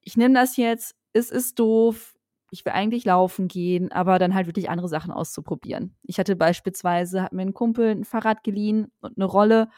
ich 0.02 0.18
nehme 0.18 0.34
das 0.34 0.58
jetzt, 0.58 0.96
es 1.14 1.30
ist 1.30 1.60
doof, 1.60 2.16
ich 2.50 2.66
will 2.66 2.74
eigentlich 2.74 3.06
laufen 3.06 3.48
gehen, 3.48 3.92
aber 3.92 4.20
dann 4.20 4.36
halt 4.36 4.48
wirklich 4.48 4.70
andere 4.70 4.90
Sachen 4.90 5.12
auszuprobieren. 5.12 5.96
Ich 6.04 6.20
hatte 6.20 6.36
beispielsweise, 6.36 7.22
hat 7.22 7.32
mir 7.34 7.44
ein 7.44 7.54
Kumpel 7.54 7.92
ein 7.92 8.04
Fahrrad 8.04 8.44
geliehen 8.44 8.92
und 9.00 9.18
eine 9.18 9.26
Rolle. 9.26 9.70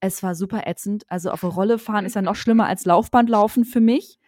Es 0.00 0.22
war 0.22 0.34
super 0.34 0.66
ätzend. 0.66 1.04
Also 1.08 1.30
auf 1.30 1.44
eine 1.44 1.52
Rolle 1.52 1.78
fahren 1.78 2.06
ist 2.06 2.14
ja 2.14 2.22
noch 2.22 2.36
schlimmer 2.36 2.66
als 2.66 2.86
Laufband 2.86 3.28
laufen 3.28 3.64
für 3.64 3.80
mich. 3.80 4.18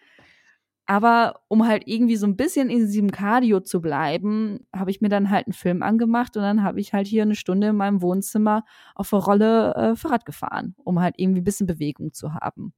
Aber 0.89 1.41
um 1.49 1.67
halt 1.67 1.83
irgendwie 1.85 2.15
so 2.15 2.25
ein 2.25 2.37
bisschen 2.37 2.69
in 2.69 2.79
diesem 2.79 3.11
Cardio 3.11 3.59
zu 3.59 3.81
bleiben, 3.81 4.65
habe 4.73 4.89
ich 4.89 5.01
mir 5.01 5.09
dann 5.09 5.29
halt 5.29 5.45
einen 5.45 5.53
Film 5.53 5.83
angemacht 5.83 6.37
und 6.37 6.43
dann 6.43 6.63
habe 6.63 6.79
ich 6.79 6.93
halt 6.93 7.07
hier 7.07 7.23
eine 7.23 7.35
Stunde 7.35 7.67
in 7.67 7.75
meinem 7.75 8.01
Wohnzimmer 8.01 8.63
auf 8.95 9.09
der 9.09 9.19
Rolle 9.19 9.75
äh, 9.75 9.95
Fahrrad 9.97 10.25
gefahren, 10.25 10.75
um 10.85 11.01
halt 11.01 11.15
irgendwie 11.17 11.41
ein 11.41 11.43
bisschen 11.43 11.67
Bewegung 11.67 12.13
zu 12.13 12.33
haben. 12.33 12.73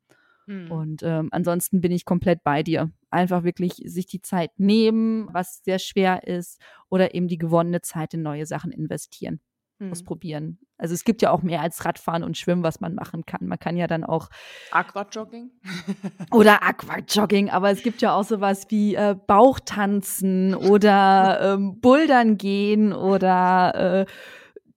Hm. 0.48 0.72
Und 0.72 1.04
ähm, 1.04 1.30
ansonsten 1.32 1.82
bin 1.82 1.92
ich 1.92 2.04
komplett 2.04 2.44
bei 2.44 2.64
dir. 2.64 2.92
Einfach 3.12 3.44
wirklich 3.44 3.76
sich 3.86 4.08
die 4.08 4.22
Zeit 4.22 4.52
nehmen, 4.58 5.30
was 5.32 5.62
sehr 5.64 5.78
schwer 5.78 6.26
ist, 6.26 6.60
oder 6.90 7.14
eben 7.14 7.28
die 7.28 7.38
gewonnene 7.38 7.82
Zeit 7.82 8.16
in 8.16 8.24
neue 8.24 8.48
Sachen 8.48 8.72
investieren 8.72 9.40
hm. 9.80 9.92
ausprobieren. 9.92 10.60
Also 10.78 10.94
es 10.94 11.04
gibt 11.04 11.22
ja 11.22 11.32
auch 11.32 11.42
mehr 11.42 11.62
als 11.62 11.84
Radfahren 11.84 12.24
und 12.24 12.38
Schwimmen, 12.38 12.64
was 12.64 12.80
man 12.80 12.96
machen 12.96 13.26
kann. 13.26 13.48
Man 13.48 13.60
kann 13.60 13.76
ja 13.78 13.88
dann 13.88 14.04
auch 14.04 14.30
Aquajogging 14.72 15.52
oder 16.32 16.64
Aquajogging, 16.64 17.50
aber 17.50 17.72
es 17.72 17.82
gibt 17.84 18.02
ja 18.02 18.14
auch 18.14 18.24
sowas 18.24 18.68
wie 18.70 18.96
äh, 18.96 19.16
Bauchtanzen 19.28 20.56
oder 20.56 21.40
ähm, 21.56 21.80
Bouldern 21.80 22.38
gehen 22.38 22.94
oder 22.94 24.06
äh, 24.06 24.06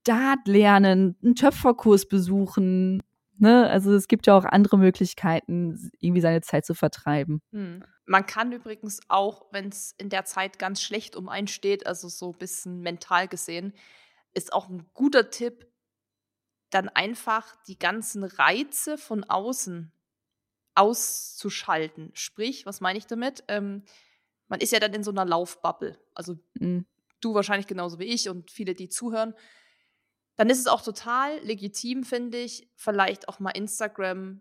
Dart 0.05 0.47
lernen, 0.47 1.17
einen 1.23 1.35
Töpferkurs 1.35 2.07
besuchen. 2.07 3.03
Ne? 3.39 3.69
Also 3.69 3.93
es 3.95 4.09
gibt 4.09 4.27
ja 4.27 4.37
auch 4.37 4.45
andere 4.45 4.79
Möglichkeiten, 4.79 5.91
irgendwie 6.01 6.21
seine 6.21 6.41
Zeit 6.41 6.65
zu 6.65 6.75
vertreiben. 6.75 7.43
Hm. 7.53 7.85
Man 8.05 8.27
kann 8.27 8.51
übrigens 8.51 9.01
auch, 9.09 9.47
wenn 9.53 9.69
es 9.69 9.95
in 9.97 10.09
der 10.09 10.25
Zeit 10.25 10.59
ganz 10.59 10.83
schlecht 10.83 11.15
um 11.15 11.29
einen 11.29 11.47
steht, 11.47 11.87
also 11.87 12.09
so 12.09 12.33
ein 12.33 12.39
bisschen 12.39 12.81
mental 12.81 13.29
gesehen, 13.29 13.73
ist 14.35 14.53
auch 14.53 14.69
ein 14.69 14.87
guter 14.95 15.31
Tipp, 15.31 15.67
dann 16.71 16.89
einfach 16.89 17.55
die 17.67 17.79
ganzen 17.79 18.25
Reize 18.25 18.97
von 18.97 19.25
außen 19.25 19.93
auszuschalten. 20.75 22.11
Sprich, 22.15 22.65
was 22.65 22.81
meine 22.81 22.99
ich 22.99 23.07
damit? 23.07 23.45
Ähm, 23.49 23.85
man 24.49 24.61
ist 24.61 24.73
ja 24.73 24.81
dann 24.81 24.95
in 24.95 25.05
so 25.05 25.11
einer 25.11 25.25
Laufbubble. 25.25 25.99
Also 26.15 26.39
mhm. 26.55 26.87
du 27.21 27.35
wahrscheinlich 27.35 27.67
genauso 27.67 27.99
wie 27.99 28.05
ich 28.05 28.29
und 28.29 28.51
viele, 28.51 28.75
die 28.75 28.89
zuhören. 28.89 29.35
Dann 30.37 30.49
ist 30.49 30.59
es 30.59 30.67
auch 30.67 30.83
total 30.83 31.39
legitim, 31.41 32.05
finde 32.05 32.39
ich, 32.39 32.71
vielleicht 32.75 33.29
auch 33.29 33.39
mal 33.39 33.51
Instagram 33.51 34.41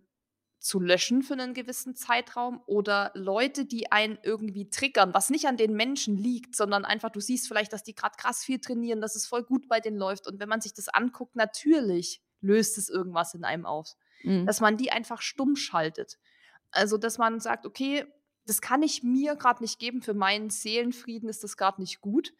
zu 0.62 0.80
löschen 0.80 1.24
für 1.24 1.34
einen 1.34 1.56
gewissen 1.56 1.96
Zeitraum 1.96 2.62
oder 2.68 3.12
Leute, 3.15 3.65
die 3.65 3.91
einen 3.91 4.20
irgendwie 4.22 4.70
triggern, 4.70 5.12
was 5.12 5.32
nicht 5.32 5.48
an 5.48 5.58
den 5.58 5.74
Menschen 5.74 6.18
liegt, 6.18 6.56
sondern 6.56 6.86
einfach, 6.86 7.10
du 7.10 7.20
siehst 7.20 7.48
vielleicht, 7.48 7.74
dass 7.74 7.84
die 7.84 7.96
gerade 7.96 8.15
krass 8.15 8.44
viel 8.44 8.60
trainieren, 8.60 9.01
dass 9.01 9.15
es 9.15 9.25
voll 9.25 9.44
gut 9.44 9.68
bei 9.68 9.80
denen 9.80 9.98
läuft. 9.98 10.27
Und 10.27 10.39
wenn 10.39 10.48
man 10.48 10.62
sich 10.62 10.75
das 10.75 10.88
anguckt, 10.88 11.36
natürlich 11.36 12.22
löst 12.41 12.77
es 12.77 12.89
irgendwas 12.89 13.34
in 13.34 13.44
einem 13.44 13.65
aus. 13.65 13.98
Mhm. 14.24 14.46
Dass 14.46 14.62
man 14.62 14.77
die 14.77 14.91
einfach 14.91 15.22
stumm 15.22 15.56
schaltet. 15.56 16.20
Also, 16.70 16.98
dass 16.98 17.18
man 17.18 17.39
sagt, 17.39 17.65
okay, 17.65 18.06
das 18.46 18.62
kann 18.62 18.84
ich 18.84 19.01
mir 19.01 19.36
gerade 19.36 19.63
nicht 19.63 19.80
geben, 19.80 20.03
für 20.03 20.13
meinen 20.13 20.51
Seelenfrieden 20.51 21.27
ist 21.27 21.44
das 21.44 21.58
gerade 21.58 21.82
nicht 21.82 22.01
gut. 22.01 22.34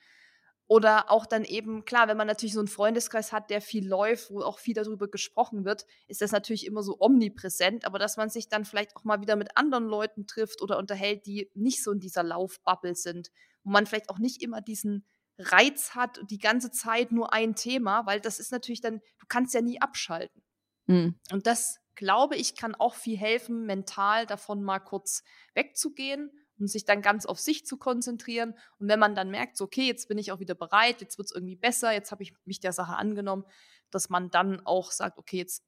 Oder 0.72 1.12
auch 1.12 1.26
dann 1.26 1.44
eben, 1.44 1.84
klar, 1.84 2.08
wenn 2.08 2.16
man 2.16 2.28
natürlich 2.28 2.54
so 2.54 2.62
einen 2.62 2.70
Freundeskreis 2.70 3.34
hat, 3.34 3.50
der 3.50 3.60
viel 3.60 3.86
läuft, 3.86 4.32
wo 4.32 4.42
auch 4.42 4.58
viel 4.58 4.74
darüber 4.74 5.10
gesprochen 5.10 5.66
wird, 5.66 5.86
ist 6.08 6.22
das 6.22 6.32
natürlich 6.32 6.66
immer 6.66 6.82
so 6.82 6.96
omnipräsent. 6.98 7.84
Aber 7.84 8.00
dass 8.00 8.16
man 8.16 8.30
sich 8.30 8.48
dann 8.48 8.64
vielleicht 8.64 8.96
auch 8.96 9.04
mal 9.04 9.20
wieder 9.20 9.36
mit 9.36 9.58
anderen 9.58 9.84
Leuten 9.84 10.28
trifft 10.28 10.62
oder 10.62 10.78
unterhält, 10.78 11.26
die 11.26 11.52
nicht 11.56 11.84
so 11.84 11.92
in 11.92 12.00
dieser 12.00 12.24
Laufbubble 12.24 12.96
sind, 12.96 13.32
wo 13.66 13.72
man 13.72 13.86
vielleicht 13.86 14.10
auch 14.10 14.18
nicht 14.18 14.42
immer 14.42 14.62
diesen 14.62 15.06
Reiz 15.38 15.94
hat 15.94 16.20
und 16.20 16.32
die 16.32 16.40
ganze 16.40 16.72
Zeit 16.72 17.12
nur 17.12 17.34
ein 17.34 17.54
Thema, 17.56 18.06
weil 18.06 18.22
das 18.22 18.40
ist 18.40 18.54
natürlich 18.54 18.80
dann, 18.80 19.02
du 19.20 19.26
kannst 19.28 19.54
ja 19.54 19.60
nie 19.60 19.82
abschalten. 19.82 20.42
Mhm. 20.86 21.20
Und 21.34 21.48
das, 21.48 21.82
glaube 21.96 22.38
ich, 22.38 22.56
kann 22.56 22.76
auch 22.76 22.96
viel 22.96 23.18
helfen, 23.18 23.66
mental 23.66 24.26
davon 24.26 24.64
mal 24.64 24.80
kurz 24.80 25.26
wegzugehen 25.54 26.32
und 26.62 26.68
sich 26.68 26.86
dann 26.86 27.02
ganz 27.02 27.26
auf 27.26 27.40
sich 27.40 27.66
zu 27.66 27.78
konzentrieren. 27.78 28.54
Und 28.78 28.88
wenn 28.88 29.00
man 29.00 29.16
dann 29.16 29.32
merkt, 29.32 29.58
so, 29.58 29.66
okay, 29.66 29.88
jetzt 29.88 30.08
bin 30.08 30.18
ich 30.18 30.32
auch 30.32 30.40
wieder 30.40 30.56
bereit, 30.56 31.02
jetzt 31.02 31.18
wird 31.18 31.26
es 31.26 31.36
irgendwie 31.36 31.56
besser, 31.56 31.92
jetzt 31.92 32.12
habe 32.12 32.24
ich 32.24 32.34
mich 32.46 32.60
der 32.60 32.72
Sache 32.72 32.96
angenommen, 32.96 33.44
dass 33.90 34.10
man 34.10 34.30
dann 34.30 34.66
auch 34.66 34.92
sagt, 34.92 35.18
okay, 35.18 35.38
jetzt, 35.38 35.66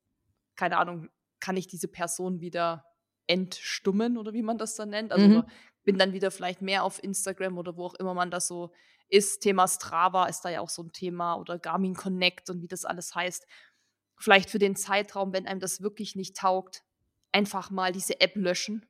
keine 0.55 0.77
Ahnung, 0.77 1.09
kann 1.39 1.57
ich 1.57 1.67
diese 1.67 1.87
Person 1.87 2.39
wieder 2.39 2.85
entstummen 3.27 4.17
oder 4.17 4.33
wie 4.33 4.43
man 4.43 4.57
das 4.57 4.75
dann 4.75 4.89
nennt. 4.89 5.11
Also 5.11 5.27
mhm. 5.27 5.43
bin 5.83 5.97
dann 5.97 6.13
wieder 6.13 6.31
vielleicht 6.31 6.61
mehr 6.61 6.83
auf 6.83 7.03
Instagram 7.03 7.57
oder 7.57 7.75
wo 7.75 7.85
auch 7.85 7.95
immer 7.95 8.13
man 8.13 8.31
das 8.31 8.47
so 8.47 8.71
ist. 9.09 9.39
Thema 9.39 9.67
Strava 9.67 10.27
ist 10.27 10.41
da 10.41 10.49
ja 10.49 10.61
auch 10.61 10.69
so 10.69 10.83
ein 10.83 10.91
Thema 10.91 11.35
oder 11.35 11.57
Garmin 11.57 11.95
Connect 11.95 12.49
und 12.49 12.61
wie 12.61 12.67
das 12.67 12.85
alles 12.85 13.15
heißt. 13.15 13.45
Vielleicht 14.17 14.49
für 14.49 14.59
den 14.59 14.75
Zeitraum, 14.75 15.33
wenn 15.33 15.47
einem 15.47 15.59
das 15.59 15.81
wirklich 15.81 16.15
nicht 16.15 16.37
taugt, 16.37 16.83
einfach 17.31 17.71
mal 17.71 17.91
diese 17.91 18.21
App 18.21 18.35
löschen 18.35 18.85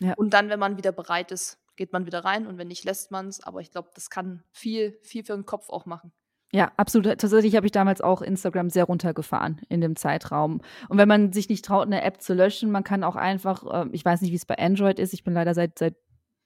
ja. 0.00 0.14
Und 0.14 0.34
dann, 0.34 0.48
wenn 0.48 0.58
man 0.58 0.76
wieder 0.76 0.92
bereit 0.92 1.30
ist, 1.30 1.58
geht 1.76 1.92
man 1.92 2.06
wieder 2.06 2.24
rein 2.24 2.46
und 2.46 2.58
wenn 2.58 2.68
nicht, 2.68 2.84
lässt 2.84 3.10
man 3.10 3.28
es. 3.28 3.42
Aber 3.42 3.60
ich 3.60 3.70
glaube, 3.70 3.90
das 3.94 4.10
kann 4.10 4.42
viel, 4.52 4.98
viel 5.02 5.24
für 5.24 5.34
den 5.34 5.46
Kopf 5.46 5.68
auch 5.70 5.86
machen. 5.86 6.12
Ja, 6.52 6.70
absolut. 6.76 7.06
Tatsächlich 7.18 7.56
habe 7.56 7.66
ich 7.66 7.72
damals 7.72 8.00
auch 8.00 8.22
Instagram 8.22 8.70
sehr 8.70 8.84
runtergefahren 8.84 9.60
in 9.68 9.80
dem 9.80 9.96
Zeitraum. 9.96 10.60
Und 10.88 10.98
wenn 10.98 11.08
man 11.08 11.32
sich 11.32 11.48
nicht 11.48 11.64
traut, 11.64 11.86
eine 11.86 12.02
App 12.02 12.22
zu 12.22 12.32
löschen, 12.32 12.70
man 12.70 12.84
kann 12.84 13.02
auch 13.02 13.16
einfach, 13.16 13.86
äh, 13.86 13.88
ich 13.90 14.04
weiß 14.04 14.20
nicht, 14.20 14.30
wie 14.30 14.36
es 14.36 14.46
bei 14.46 14.56
Android 14.56 15.00
ist, 15.00 15.14
ich 15.14 15.24
bin 15.24 15.34
leider 15.34 15.54
seit, 15.54 15.78
seit 15.78 15.96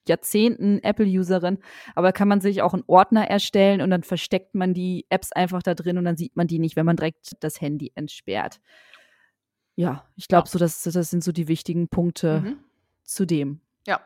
Jahrzehnten 0.09 0.79
Apple-Userin, 0.83 1.59
aber 1.95 2.13
kann 2.13 2.29
man 2.29 2.41
sich 2.41 2.63
auch 2.63 2.73
einen 2.73 2.85
Ordner 2.87 3.29
erstellen 3.29 3.83
und 3.83 3.91
dann 3.91 4.03
versteckt 4.03 4.55
man 4.55 4.73
die 4.73 5.05
Apps 5.11 5.33
einfach 5.33 5.63
da 5.63 5.75
drin 5.75 5.99
und 5.99 6.07
dann 6.07 6.17
sieht 6.17 6.37
man 6.37 6.47
die 6.47 6.59
nicht, 6.59 6.77
wenn 6.77 6.87
man 6.87 6.97
direkt 6.97 7.33
das 7.41 7.61
Handy 7.61 7.93
entsperrt. 7.95 8.61
Ja, 9.77 10.07
ich 10.17 10.27
glaube, 10.27 10.49
so 10.49 10.59
das, 10.59 10.83
das 10.83 11.11
sind 11.11 11.23
so 11.23 11.33
die 11.33 11.49
wichtigen 11.49 11.89
Punkte 11.89 12.41
mhm. 12.41 12.59
Zu 13.09 13.25
dem. 13.25 13.61
Ja. 13.87 14.01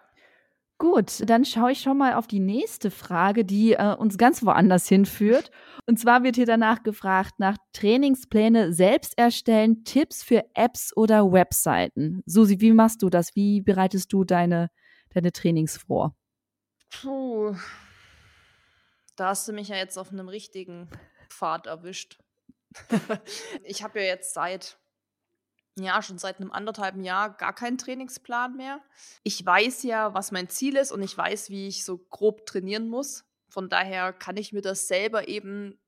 Gut, 0.78 1.28
dann 1.28 1.44
schaue 1.44 1.72
ich 1.72 1.80
schon 1.80 1.98
mal 1.98 2.14
auf 2.14 2.26
die 2.26 2.40
nächste 2.40 2.90
Frage, 2.90 3.44
die 3.44 3.74
äh, 3.74 3.94
uns 3.94 4.18
ganz 4.18 4.44
woanders 4.44 4.88
hinführt. 4.88 5.50
Und 5.86 5.98
zwar 5.98 6.22
wird 6.24 6.36
hier 6.36 6.46
danach 6.46 6.82
gefragt 6.82 7.34
nach 7.38 7.56
Trainingspläne 7.72 8.72
selbst 8.72 9.16
erstellen, 9.16 9.84
Tipps 9.84 10.22
für 10.22 10.44
Apps 10.54 10.96
oder 10.96 11.32
Webseiten. 11.32 12.22
Susi, 12.26 12.60
wie 12.60 12.72
machst 12.72 13.02
du 13.02 13.10
das? 13.10 13.34
Wie 13.34 13.60
bereitest 13.60 14.12
du 14.12 14.24
deine, 14.24 14.70
deine 15.10 15.32
Trainings 15.32 15.76
vor? 15.76 16.16
Puh, 16.90 17.54
da 19.16 19.28
hast 19.28 19.46
du 19.48 19.52
mich 19.52 19.68
ja 19.68 19.76
jetzt 19.76 19.98
auf 19.98 20.10
einem 20.10 20.28
richtigen 20.28 20.88
Pfad 21.28 21.66
erwischt. 21.66 22.18
ich 23.64 23.82
habe 23.82 24.00
ja 24.00 24.06
jetzt 24.06 24.34
seit 24.34 24.78
ja, 25.78 26.02
schon 26.02 26.18
seit 26.18 26.38
einem 26.38 26.52
anderthalben 26.52 27.02
Jahr 27.02 27.36
gar 27.36 27.54
keinen 27.54 27.78
Trainingsplan 27.78 28.56
mehr. 28.56 28.80
Ich 29.22 29.44
weiß 29.44 29.84
ja, 29.84 30.12
was 30.14 30.32
mein 30.32 30.48
Ziel 30.48 30.76
ist 30.76 30.92
und 30.92 31.02
ich 31.02 31.16
weiß, 31.16 31.50
wie 31.50 31.68
ich 31.68 31.84
so 31.84 31.98
grob 31.98 32.46
trainieren 32.46 32.88
muss. 32.88 33.24
Von 33.48 33.68
daher 33.68 34.12
kann 34.12 34.36
ich 34.36 34.52
mir 34.52 34.62
das 34.62 34.88
selber 34.88 35.28
eben 35.28 35.78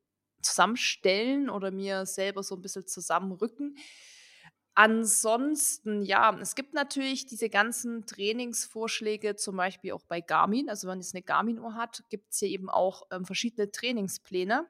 zusammenstellen 0.42 1.50
oder 1.50 1.70
mir 1.70 2.06
selber 2.06 2.42
so 2.42 2.54
ein 2.54 2.62
bisschen 2.62 2.86
zusammenrücken. 2.86 3.76
Ansonsten, 4.76 6.02
ja, 6.02 6.36
es 6.40 6.56
gibt 6.56 6.74
natürlich 6.74 7.26
diese 7.26 7.48
ganzen 7.48 8.06
Trainingsvorschläge, 8.06 9.36
zum 9.36 9.56
Beispiel 9.56 9.92
auch 9.92 10.04
bei 10.04 10.20
Garmin. 10.20 10.68
Also, 10.68 10.88
wenn 10.88 10.98
es 10.98 11.14
eine 11.14 11.22
Garmin-Uhr 11.22 11.74
hat, 11.74 12.02
gibt 12.10 12.32
es 12.32 12.40
hier 12.40 12.48
eben 12.48 12.68
auch 12.68 13.02
ähm, 13.12 13.24
verschiedene 13.24 13.70
Trainingspläne. 13.70 14.66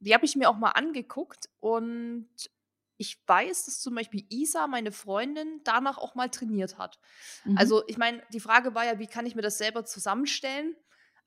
Die 0.00 0.12
habe 0.12 0.24
ich 0.24 0.34
mir 0.34 0.50
auch 0.50 0.56
mal 0.56 0.70
angeguckt 0.70 1.48
und 1.60 2.28
ich 2.98 3.22
weiß, 3.26 3.64
dass 3.64 3.80
zum 3.80 3.94
Beispiel 3.94 4.26
Isa, 4.28 4.66
meine 4.66 4.92
Freundin, 4.92 5.60
danach 5.64 5.98
auch 5.98 6.14
mal 6.14 6.28
trainiert 6.28 6.78
hat. 6.78 6.98
Mhm. 7.44 7.56
Also 7.56 7.86
ich 7.86 7.96
meine, 7.96 8.22
die 8.32 8.40
Frage 8.40 8.74
war 8.74 8.84
ja, 8.84 8.98
wie 8.98 9.06
kann 9.06 9.24
ich 9.24 9.34
mir 9.34 9.42
das 9.42 9.56
selber 9.56 9.84
zusammenstellen? 9.84 10.76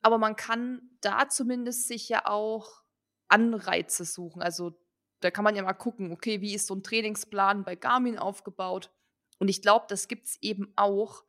Aber 0.01 0.17
man 0.17 0.35
kann 0.35 0.81
da 0.99 1.29
zumindest 1.29 1.87
sich 1.87 2.09
ja 2.09 2.25
auch 2.25 2.83
Anreize 3.29 4.03
suchen. 4.03 4.41
Also 4.41 4.77
da 5.21 5.31
kann 5.31 5.43
man 5.43 5.55
ja 5.55 5.63
mal 5.63 5.73
gucken, 5.73 6.11
okay, 6.11 6.41
wie 6.41 6.53
ist 6.53 6.67
so 6.67 6.75
ein 6.75 6.83
Trainingsplan 6.83 7.63
bei 7.63 7.75
Garmin 7.75 8.17
aufgebaut? 8.17 8.91
Und 9.39 9.47
ich 9.47 9.61
glaube, 9.61 9.85
das 9.87 10.07
gibt 10.07 10.27
es 10.27 10.37
eben 10.41 10.73
auch. 10.75 11.23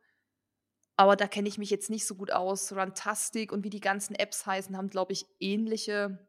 Aber 0.97 1.15
da 1.15 1.27
kenne 1.27 1.47
ich 1.47 1.57
mich 1.57 1.69
jetzt 1.69 1.89
nicht 1.89 2.05
so 2.05 2.15
gut 2.15 2.31
aus. 2.31 2.73
Runtastic 2.73 3.51
und 3.51 3.63
wie 3.63 3.69
die 3.69 3.79
ganzen 3.79 4.15
Apps 4.15 4.45
heißen, 4.45 4.75
haben, 4.75 4.89
glaube 4.89 5.13
ich, 5.13 5.25
ähnliche, 5.39 6.27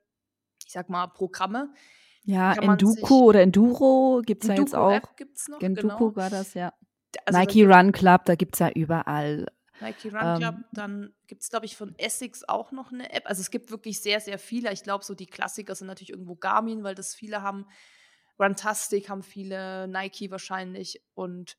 ich 0.64 0.72
sag 0.72 0.88
mal, 0.88 1.08
Programme. 1.08 1.74
Ja, 2.24 2.54
Enduko 2.54 3.24
oder 3.26 3.42
Enduro 3.42 4.22
gibt 4.24 4.44
es 4.44 4.48
ja 4.48 4.56
jetzt 4.56 4.74
auch. 4.74 4.92
App 4.92 5.16
gibt's 5.16 5.48
noch, 5.48 5.60
Enduko 5.60 6.10
genau. 6.10 6.16
war 6.16 6.30
das, 6.30 6.54
ja. 6.54 6.72
Also 7.26 7.38
Nike 7.38 7.64
Run 7.64 7.92
Club, 7.92 8.24
da 8.24 8.34
gibt 8.34 8.56
es 8.56 8.58
ja 8.60 8.70
überall. 8.70 9.46
Nike 9.80 10.08
Run 10.08 10.20
ähm, 10.22 10.38
Club, 10.38 10.54
dann 10.72 11.14
gibt 11.26 11.42
es, 11.42 11.50
glaube 11.50 11.66
ich, 11.66 11.76
von 11.76 11.94
Essex 11.98 12.44
auch 12.44 12.72
noch 12.72 12.92
eine 12.92 13.12
App. 13.12 13.24
Also 13.26 13.40
es 13.40 13.50
gibt 13.50 13.70
wirklich 13.70 14.00
sehr, 14.00 14.20
sehr 14.20 14.38
viele. 14.38 14.72
Ich 14.72 14.82
glaube, 14.82 15.04
so 15.04 15.14
die 15.14 15.26
Klassiker 15.26 15.74
sind 15.74 15.86
natürlich 15.86 16.10
irgendwo 16.10 16.36
Garmin, 16.36 16.82
weil 16.82 16.94
das 16.94 17.14
viele 17.14 17.42
haben. 17.42 17.66
Runtastic 18.40 19.08
haben 19.10 19.22
viele, 19.22 19.86
Nike 19.86 20.30
wahrscheinlich. 20.30 21.02
Und 21.14 21.56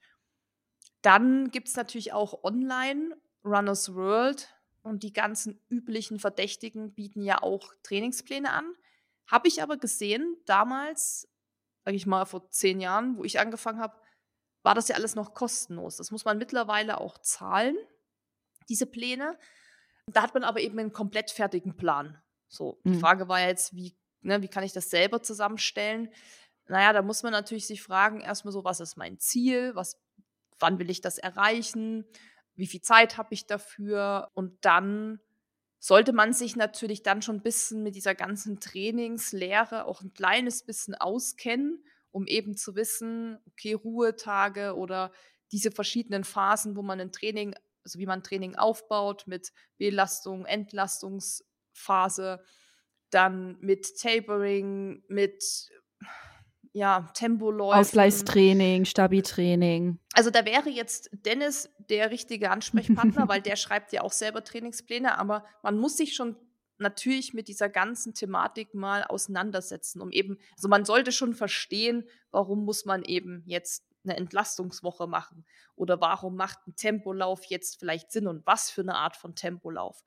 dann 1.01 1.51
gibt 1.51 1.67
es 1.67 1.75
natürlich 1.75 2.11
auch 2.11 2.43
online 2.43 3.15
Runners 3.45 3.93
World 3.93 4.49
und 4.81 5.03
die 5.03 5.13
ganzen 5.13 5.61
üblichen 5.69 6.19
Verdächtigen 6.19 6.93
bieten 6.93 7.21
ja 7.21 7.41
auch 7.41 7.73
Trainingspläne 7.83 8.51
an. 8.51 8.73
Habe 9.27 9.47
ich 9.47 9.61
aber 9.61 9.77
gesehen, 9.77 10.37
damals, 10.45 11.27
sage 11.83 11.97
ich 11.97 12.05
mal 12.05 12.25
vor 12.25 12.49
zehn 12.49 12.79
Jahren, 12.79 13.17
wo 13.17 13.23
ich 13.23 13.39
angefangen 13.39 13.79
habe, 13.79 13.95
war 14.63 14.75
das 14.75 14.87
ja 14.87 14.95
alles 14.95 15.15
noch 15.15 15.33
kostenlos. 15.33 15.97
Das 15.97 16.11
muss 16.11 16.25
man 16.25 16.37
mittlerweile 16.37 16.99
auch 16.99 17.19
zahlen, 17.19 17.77
diese 18.67 18.85
Pläne. 18.85 19.37
Da 20.07 20.23
hat 20.23 20.33
man 20.33 20.43
aber 20.43 20.59
eben 20.59 20.79
einen 20.79 20.91
komplett 20.91 21.31
fertigen 21.31 21.77
Plan. 21.77 22.21
So, 22.47 22.79
die 22.83 22.89
mhm. 22.89 22.99
Frage 22.99 23.27
war 23.27 23.39
jetzt, 23.39 23.75
wie, 23.75 23.95
ne, 24.21 24.41
wie 24.41 24.47
kann 24.47 24.63
ich 24.63 24.73
das 24.73 24.89
selber 24.89 25.21
zusammenstellen? 25.21 26.11
Naja, 26.67 26.93
da 26.93 27.01
muss 27.01 27.23
man 27.23 27.31
natürlich 27.31 27.67
sich 27.67 27.81
fragen, 27.81 28.21
erstmal 28.21 28.51
so, 28.51 28.63
was 28.63 28.79
ist 28.79 28.97
mein 28.97 29.19
Ziel? 29.19 29.75
Was, 29.75 30.01
wann 30.59 30.79
will 30.79 30.89
ich 30.89 31.01
das 31.01 31.17
erreichen? 31.17 32.05
Wie 32.55 32.67
viel 32.67 32.81
Zeit 32.81 33.17
habe 33.17 33.33
ich 33.33 33.45
dafür? 33.45 34.31
Und 34.33 34.65
dann 34.65 35.19
sollte 35.85 36.13
man 36.13 36.33
sich 36.33 36.55
natürlich 36.55 37.03
dann 37.03 37.21
schon 37.21 37.35
ein 37.35 37.43
bisschen 37.43 37.83
mit 37.83 37.93
dieser 37.93 38.15
ganzen 38.15 38.59
Trainingslehre 38.59 39.85
auch 39.85 40.01
ein 40.01 40.15
kleines 40.15 40.63
bisschen 40.63 40.95
auskennen, 40.95 41.85
um 42.09 42.25
eben 42.25 42.57
zu 42.57 42.75
wissen, 42.75 43.37
okay, 43.45 43.73
Ruhetage 43.73 44.75
oder 44.75 45.11
diese 45.51 45.69
verschiedenen 45.69 46.23
Phasen, 46.23 46.75
wo 46.75 46.81
man 46.81 46.99
ein 46.99 47.11
Training, 47.11 47.53
also 47.83 47.99
wie 47.99 48.07
man 48.07 48.23
Training 48.23 48.55
aufbaut 48.55 49.27
mit 49.27 49.53
Belastung, 49.77 50.47
Entlastungsphase, 50.47 52.43
dann 53.11 53.59
mit 53.59 53.99
Tapering, 54.01 55.03
mit 55.07 55.69
ja, 56.75 57.09
Tempoläufen. 57.13 57.79
Ausgleichstraining, 57.79 58.83
Stabi-Training. 58.83 59.97
Also 60.13 60.29
da 60.29 60.43
wäre 60.43 60.69
jetzt 60.69 61.09
Dennis 61.13 61.69
der 61.89 62.11
richtige 62.11 62.51
Ansprechpartner, 62.51 63.27
weil 63.29 63.41
der 63.41 63.55
schreibt 63.55 63.93
ja 63.93 64.01
auch 64.01 64.11
selber 64.11 64.43
Trainingspläne, 64.43 65.17
aber 65.17 65.45
man 65.63 65.77
muss 65.77 65.95
sich 65.95 66.15
schon 66.15 66.35
natürlich 66.77 67.33
mit 67.33 67.47
dieser 67.47 67.69
ganzen 67.69 68.13
Thematik 68.13 68.73
mal 68.73 69.05
auseinandersetzen, 69.05 70.01
um 70.01 70.11
eben, 70.11 70.37
also 70.57 70.67
man 70.67 70.83
sollte 70.83 71.13
schon 71.13 71.33
verstehen, 71.33 72.09
warum 72.31 72.65
muss 72.65 72.83
man 72.83 73.03
eben 73.03 73.43
jetzt 73.45 73.85
eine 74.03 74.17
Entlastungswoche 74.17 75.07
machen 75.07 75.45
oder 75.77 76.01
warum 76.01 76.35
macht 76.35 76.59
ein 76.67 76.75
Tempolauf 76.75 77.45
jetzt 77.45 77.79
vielleicht 77.79 78.11
Sinn 78.11 78.27
und 78.27 78.45
was 78.45 78.69
für 78.69 78.81
eine 78.81 78.95
Art 78.95 79.15
von 79.15 79.33
Tempolauf. 79.33 80.03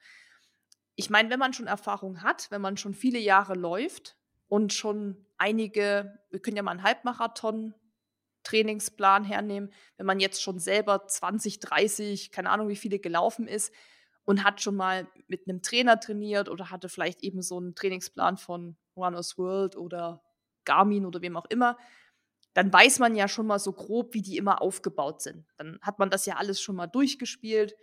Ich 0.97 1.09
meine, 1.09 1.31
wenn 1.31 1.39
man 1.39 1.55
schon 1.55 1.67
Erfahrung 1.67 2.23
hat, 2.23 2.51
wenn 2.51 2.61
man 2.61 2.77
schon 2.77 2.93
viele 2.93 3.19
Jahre 3.19 3.55
läuft, 3.55 4.18
und 4.49 4.73
schon 4.73 5.27
einige, 5.37 6.19
wir 6.31 6.41
können 6.41 6.57
ja 6.57 6.63
mal 6.63 6.73
einen 6.73 6.83
Halbmarathon 6.83 7.75
Trainingsplan 8.45 9.25
hernehmen, 9.25 9.73
wenn 9.97 10.07
man 10.07 10.21
jetzt 10.21 10.43
schon 10.43 10.59
selber 10.59 11.07
20, 11.07 11.61
30, 11.61 12.31
keine 12.31 12.51
Ahnung, 12.51 12.69
wie 12.69 12.77
viele 12.77 12.99
gelaufen 12.99 13.47
ist 13.47 13.73
und 14.25 14.45
hat 14.45 14.63
schon 14.63 14.77
mal 14.77 15.07
mit 15.27 15.49
einem 15.49 15.63
Trainer 15.63 16.01
trainiert 16.01 16.49
oder 16.49 16.71
hatte 16.71 16.89
vielleicht 16.89 17.23
eben 17.23 17.43
so 17.43 17.59
einen 17.59 17.75
Trainingsplan 17.75 18.37
von 18.37 18.77
Runners 18.97 19.39
World 19.39 19.77
oder 19.77 20.23
Garmin 20.65 21.07
oder 21.07 21.21
wem 21.21 21.37
auch 21.37 21.47
immer, 21.47 21.79
dann 22.55 22.73
weiß 22.73 22.99
man 22.99 23.15
ja 23.15 23.29
schon 23.29 23.47
mal 23.47 23.59
so 23.59 23.73
grob, 23.73 24.15
wie 24.15 24.23
die 24.23 24.37
immer 24.37 24.61
aufgebaut 24.61 25.23
sind. 25.23 25.47
Dann 25.57 25.79
hat 25.81 25.99
man 25.99 26.11
das 26.11 26.27
ja 26.27 26.37
alles 26.37 26.61
schon 26.61 26.77
mal 26.77 26.87
durchgespielt. 26.87 27.75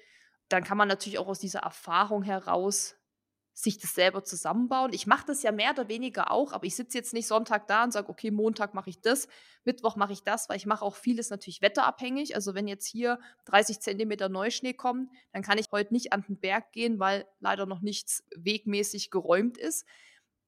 Dann 0.49 0.63
kann 0.63 0.78
man 0.78 0.88
natürlich 0.88 1.17
auch 1.17 1.28
aus 1.28 1.39
dieser 1.39 1.60
Erfahrung 1.60 2.23
heraus 2.23 2.95
sich 3.57 3.77
das 3.77 3.95
selber 3.95 4.25
zusammenbauen. 4.25 4.91
Ich 4.91 5.07
mache 5.07 5.25
das 5.27 5.41
ja 5.41 5.53
mehr 5.53 5.71
oder 5.71 5.87
weniger 5.87 6.29
auch, 6.29 6.51
aber 6.51 6.65
ich 6.65 6.75
sitze 6.75 6.97
jetzt 6.97 7.13
nicht 7.13 7.25
Sonntag 7.25 7.67
da 7.67 7.85
und 7.85 7.93
sage, 7.93 8.09
okay, 8.09 8.29
Montag 8.29 8.73
mache 8.73 8.89
ich 8.89 8.99
das, 8.99 9.29
Mittwoch 9.63 9.95
mache 9.95 10.11
ich 10.11 10.23
das, 10.23 10.49
weil 10.49 10.57
ich 10.57 10.65
mache 10.65 10.83
auch 10.83 10.95
vieles 10.95 11.29
natürlich 11.29 11.61
wetterabhängig. 11.61 12.35
Also 12.35 12.53
wenn 12.53 12.67
jetzt 12.67 12.85
hier 12.85 13.17
30 13.45 13.79
Zentimeter 13.79 14.27
Neuschnee 14.27 14.73
kommen, 14.73 15.09
dann 15.31 15.41
kann 15.41 15.57
ich 15.57 15.67
heute 15.71 15.93
nicht 15.93 16.11
an 16.11 16.25
den 16.27 16.37
Berg 16.37 16.73
gehen, 16.73 16.99
weil 16.99 17.25
leider 17.39 17.65
noch 17.65 17.79
nichts 17.79 18.25
wegmäßig 18.35 19.09
geräumt 19.09 19.57
ist. 19.57 19.87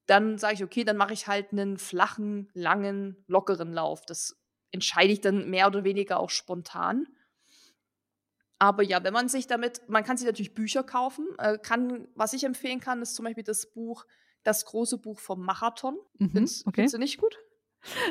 Dann 0.04 0.36
sage 0.36 0.54
ich, 0.54 0.64
okay, 0.64 0.84
dann 0.84 0.98
mache 0.98 1.14
ich 1.14 1.26
halt 1.26 1.52
einen 1.52 1.78
flachen, 1.78 2.50
langen, 2.52 3.24
lockeren 3.26 3.72
Lauf. 3.72 4.04
Das 4.04 4.36
entscheide 4.70 5.14
ich 5.14 5.22
dann 5.22 5.48
mehr 5.48 5.66
oder 5.66 5.82
weniger 5.82 6.20
auch 6.20 6.30
spontan. 6.30 7.06
Aber 8.58 8.82
ja, 8.82 9.02
wenn 9.04 9.12
man 9.12 9.28
sich 9.28 9.46
damit, 9.46 9.82
man 9.88 10.04
kann 10.04 10.16
sich 10.16 10.26
natürlich 10.26 10.54
Bücher 10.54 10.82
kaufen. 10.82 11.26
Äh, 11.38 11.58
kann, 11.58 12.08
was 12.14 12.32
ich 12.32 12.44
empfehlen 12.44 12.80
kann, 12.80 13.00
ist 13.02 13.14
zum 13.14 13.24
Beispiel 13.24 13.44
das 13.44 13.70
Buch, 13.70 14.04
das 14.42 14.64
große 14.64 14.98
Buch 14.98 15.20
vom 15.20 15.44
Marathon. 15.44 15.96
Mhm, 16.18 16.30
findest, 16.30 16.66
okay. 16.66 16.74
findest 16.76 16.94
du 16.94 16.98
nicht 16.98 17.18
gut? 17.18 17.38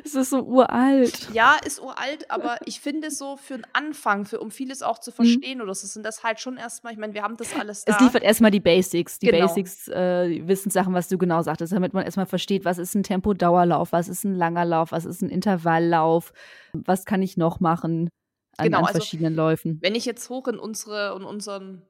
Es 0.06 0.16
ist 0.16 0.30
so 0.30 0.44
uralt. 0.44 1.30
Ja, 1.34 1.58
ist 1.66 1.82
uralt, 1.82 2.32
aber 2.32 2.58
ich 2.66 2.80
finde 2.80 3.12
so 3.12 3.36
für 3.36 3.56
einen 3.56 3.68
Anfang, 3.74 4.26
für, 4.26 4.40
um 4.40 4.50
vieles 4.50 4.82
auch 4.82 5.00
zu 5.00 5.12
mhm. 5.12 5.16
verstehen, 5.16 5.58
mhm. 5.58 5.66
oder 5.66 5.76
so 5.76 5.86
sind 5.86 6.06
das 6.06 6.24
halt 6.24 6.40
schon 6.40 6.56
erstmal, 6.56 6.94
ich 6.94 7.00
meine, 7.00 7.14
wir 7.14 7.24
haben 7.24 7.36
das 7.36 7.54
alles 7.54 7.84
da. 7.84 7.94
Es 7.94 8.00
liefert 8.00 8.24
erstmal 8.24 8.52
die 8.52 8.62
Basics, 8.62 9.20
die 9.20 9.28
genau. 9.28 9.48
Basics, 9.48 9.90
äh, 9.90 10.48
Wissenssachen, 10.48 10.94
was 10.94 11.10
du 11.10 11.18
genau 11.18 11.42
sagtest, 11.42 11.74
damit 11.74 11.94
man 11.94 12.06
erstmal 12.06 12.26
versteht, 12.26 12.64
was 12.64 12.78
ist 12.78 12.96
ein 12.96 13.04
Tempo-Dauerlauf, 13.04 13.92
was 13.92 14.08
ist 14.08 14.24
ein 14.24 14.36
langer 14.36 14.64
Lauf, 14.64 14.94
was 14.94 15.04
ist 15.04 15.22
ein 15.22 15.30
Intervalllauf, 15.30 16.32
was 16.72 17.06
kann 17.06 17.22
ich 17.22 17.36
noch 17.36 17.60
machen 17.60 18.10
an, 18.58 18.66
genau, 18.66 18.80
an 18.80 18.86
also 18.86 19.00
verschiedenen 19.00 19.34
also, 19.34 19.50
Läufen. 19.50 19.80
Wenn 19.82 19.96
ich 19.96 20.06
jetzt 20.06 20.30
hoch 20.30 20.48
in 20.48 20.60
unsere 20.60 21.16
in 21.16 21.24
unseren 21.24 21.84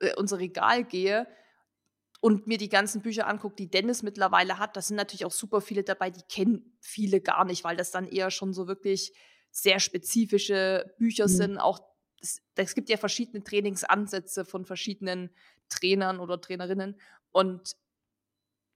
äh, 0.00 0.14
unser 0.16 0.38
Regal 0.38 0.84
gehe, 0.84 1.26
und 2.20 2.46
mir 2.46 2.58
die 2.58 2.68
ganzen 2.68 3.02
Bücher 3.02 3.28
angucke, 3.28 3.56
die 3.56 3.70
Dennis 3.70 4.02
mittlerweile 4.02 4.58
hat, 4.58 4.76
da 4.76 4.82
sind 4.82 4.96
natürlich 4.96 5.24
auch 5.24 5.32
super 5.32 5.60
viele 5.60 5.84
dabei, 5.84 6.10
die 6.10 6.22
kennen 6.28 6.76
viele 6.80 7.20
gar 7.20 7.44
nicht, 7.44 7.64
weil 7.64 7.76
das 7.76 7.90
dann 7.90 8.08
eher 8.08 8.30
schon 8.30 8.52
so 8.52 8.66
wirklich 8.66 9.12
sehr 9.50 9.78
spezifische 9.78 10.94
Bücher 10.98 11.24
mhm. 11.24 11.32
sind. 11.32 11.58
Auch 11.58 11.80
es, 12.20 12.42
es 12.56 12.74
gibt 12.74 12.88
ja 12.88 12.96
verschiedene 12.96 13.44
Trainingsansätze 13.44 14.44
von 14.44 14.64
verschiedenen 14.64 15.30
Trainern 15.68 16.18
oder 16.18 16.40
Trainerinnen. 16.40 17.00
Und 17.30 17.76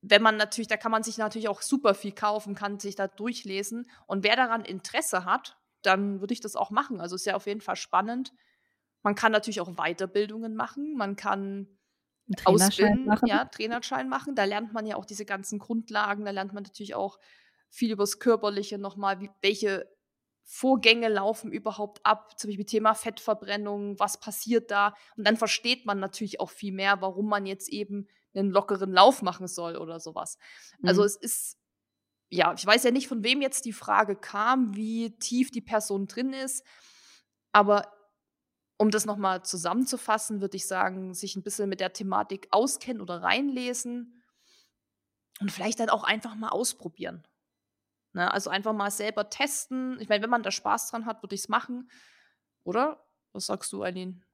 wenn 0.02 0.22
man 0.22 0.37
natürlich, 0.37 0.68
da 0.68 0.76
kann 0.76 0.92
man 0.92 1.02
sich 1.02 1.18
natürlich 1.18 1.48
auch 1.48 1.62
super 1.62 1.94
viel 1.94 2.12
kaufen, 2.12 2.55
kann 2.55 2.78
sich 2.78 2.94
da 2.94 3.09
durchlesen. 3.09 3.88
Und 4.07 4.22
wer 4.22 4.37
daran 4.37 4.64
Interesse 4.64 5.24
hat, 5.24 5.57
dann 5.82 6.20
würde 6.20 6.34
ich 6.34 6.40
das 6.40 6.56
auch 6.56 6.70
machen. 6.70 7.00
Also 7.00 7.16
ist 7.16 7.26
ja 7.26 7.34
auf 7.34 7.46
jeden 7.46 7.60
Fall 7.60 7.76
spannend. 7.76 8.32
Man 9.02 9.14
kann 9.14 9.32
natürlich 9.32 9.60
auch 9.60 9.74
Weiterbildungen 9.76 10.54
machen. 10.54 10.94
Man 10.96 11.16
kann 11.16 11.66
Ausbilden, 12.44 13.06
machen. 13.06 13.26
ja, 13.26 13.44
Trainerschein 13.44 14.08
machen. 14.08 14.34
Da 14.34 14.44
lernt 14.44 14.72
man 14.72 14.86
ja 14.86 14.96
auch 14.96 15.04
diese 15.04 15.24
ganzen 15.24 15.58
Grundlagen. 15.58 16.24
Da 16.24 16.30
lernt 16.30 16.52
man 16.52 16.62
natürlich 16.62 16.94
auch 16.94 17.18
viel 17.68 17.92
über 17.92 18.04
das 18.04 18.18
Körperliche 18.18 18.78
nochmal, 18.78 19.20
wie, 19.20 19.30
welche 19.40 19.88
Vorgänge 20.44 21.08
laufen 21.08 21.52
überhaupt 21.52 22.04
ab, 22.04 22.38
zum 22.38 22.48
Beispiel 22.50 22.66
Thema 22.66 22.94
Fettverbrennung, 22.94 23.98
was 23.98 24.18
passiert 24.18 24.70
da? 24.70 24.94
Und 25.16 25.26
dann 25.26 25.36
versteht 25.36 25.86
man 25.86 26.00
natürlich 26.00 26.40
auch 26.40 26.50
viel 26.50 26.72
mehr, 26.72 27.00
warum 27.00 27.28
man 27.28 27.46
jetzt 27.46 27.68
eben 27.68 28.08
einen 28.34 28.50
lockeren 28.50 28.92
Lauf 28.92 29.22
machen 29.22 29.46
soll 29.46 29.76
oder 29.76 30.00
sowas. 30.00 30.38
Also 30.38 30.78
mhm. 30.80 30.88
Also 30.88 31.04
es 31.04 31.16
ist, 31.16 31.58
ja, 32.32 32.54
ich 32.54 32.64
weiß 32.64 32.84
ja 32.84 32.90
nicht, 32.90 33.08
von 33.08 33.22
wem 33.22 33.42
jetzt 33.42 33.66
die 33.66 33.74
Frage 33.74 34.16
kam, 34.16 34.74
wie 34.74 35.10
tief 35.18 35.50
die 35.50 35.60
Person 35.60 36.06
drin 36.06 36.32
ist, 36.32 36.64
aber 37.52 37.92
um 38.78 38.90
das 38.90 39.04
nochmal 39.04 39.44
zusammenzufassen, 39.44 40.40
würde 40.40 40.56
ich 40.56 40.66
sagen, 40.66 41.12
sich 41.12 41.36
ein 41.36 41.42
bisschen 41.42 41.68
mit 41.68 41.80
der 41.80 41.92
Thematik 41.92 42.48
auskennen 42.50 43.02
oder 43.02 43.22
reinlesen 43.22 44.22
und 45.40 45.52
vielleicht 45.52 45.78
dann 45.78 45.90
auch 45.90 46.04
einfach 46.04 46.34
mal 46.34 46.48
ausprobieren. 46.48 47.22
Ne? 48.14 48.32
Also 48.32 48.48
einfach 48.48 48.72
mal 48.72 48.90
selber 48.90 49.28
testen. 49.28 50.00
Ich 50.00 50.08
meine, 50.08 50.22
wenn 50.22 50.30
man 50.30 50.42
da 50.42 50.50
Spaß 50.50 50.90
dran 50.90 51.04
hat, 51.04 51.22
würde 51.22 51.34
ich 51.34 51.42
es 51.42 51.48
machen. 51.50 51.90
Oder? 52.64 53.04
Was 53.32 53.46
sagst 53.46 53.72
du, 53.74 53.82
Eileen? 53.82 54.24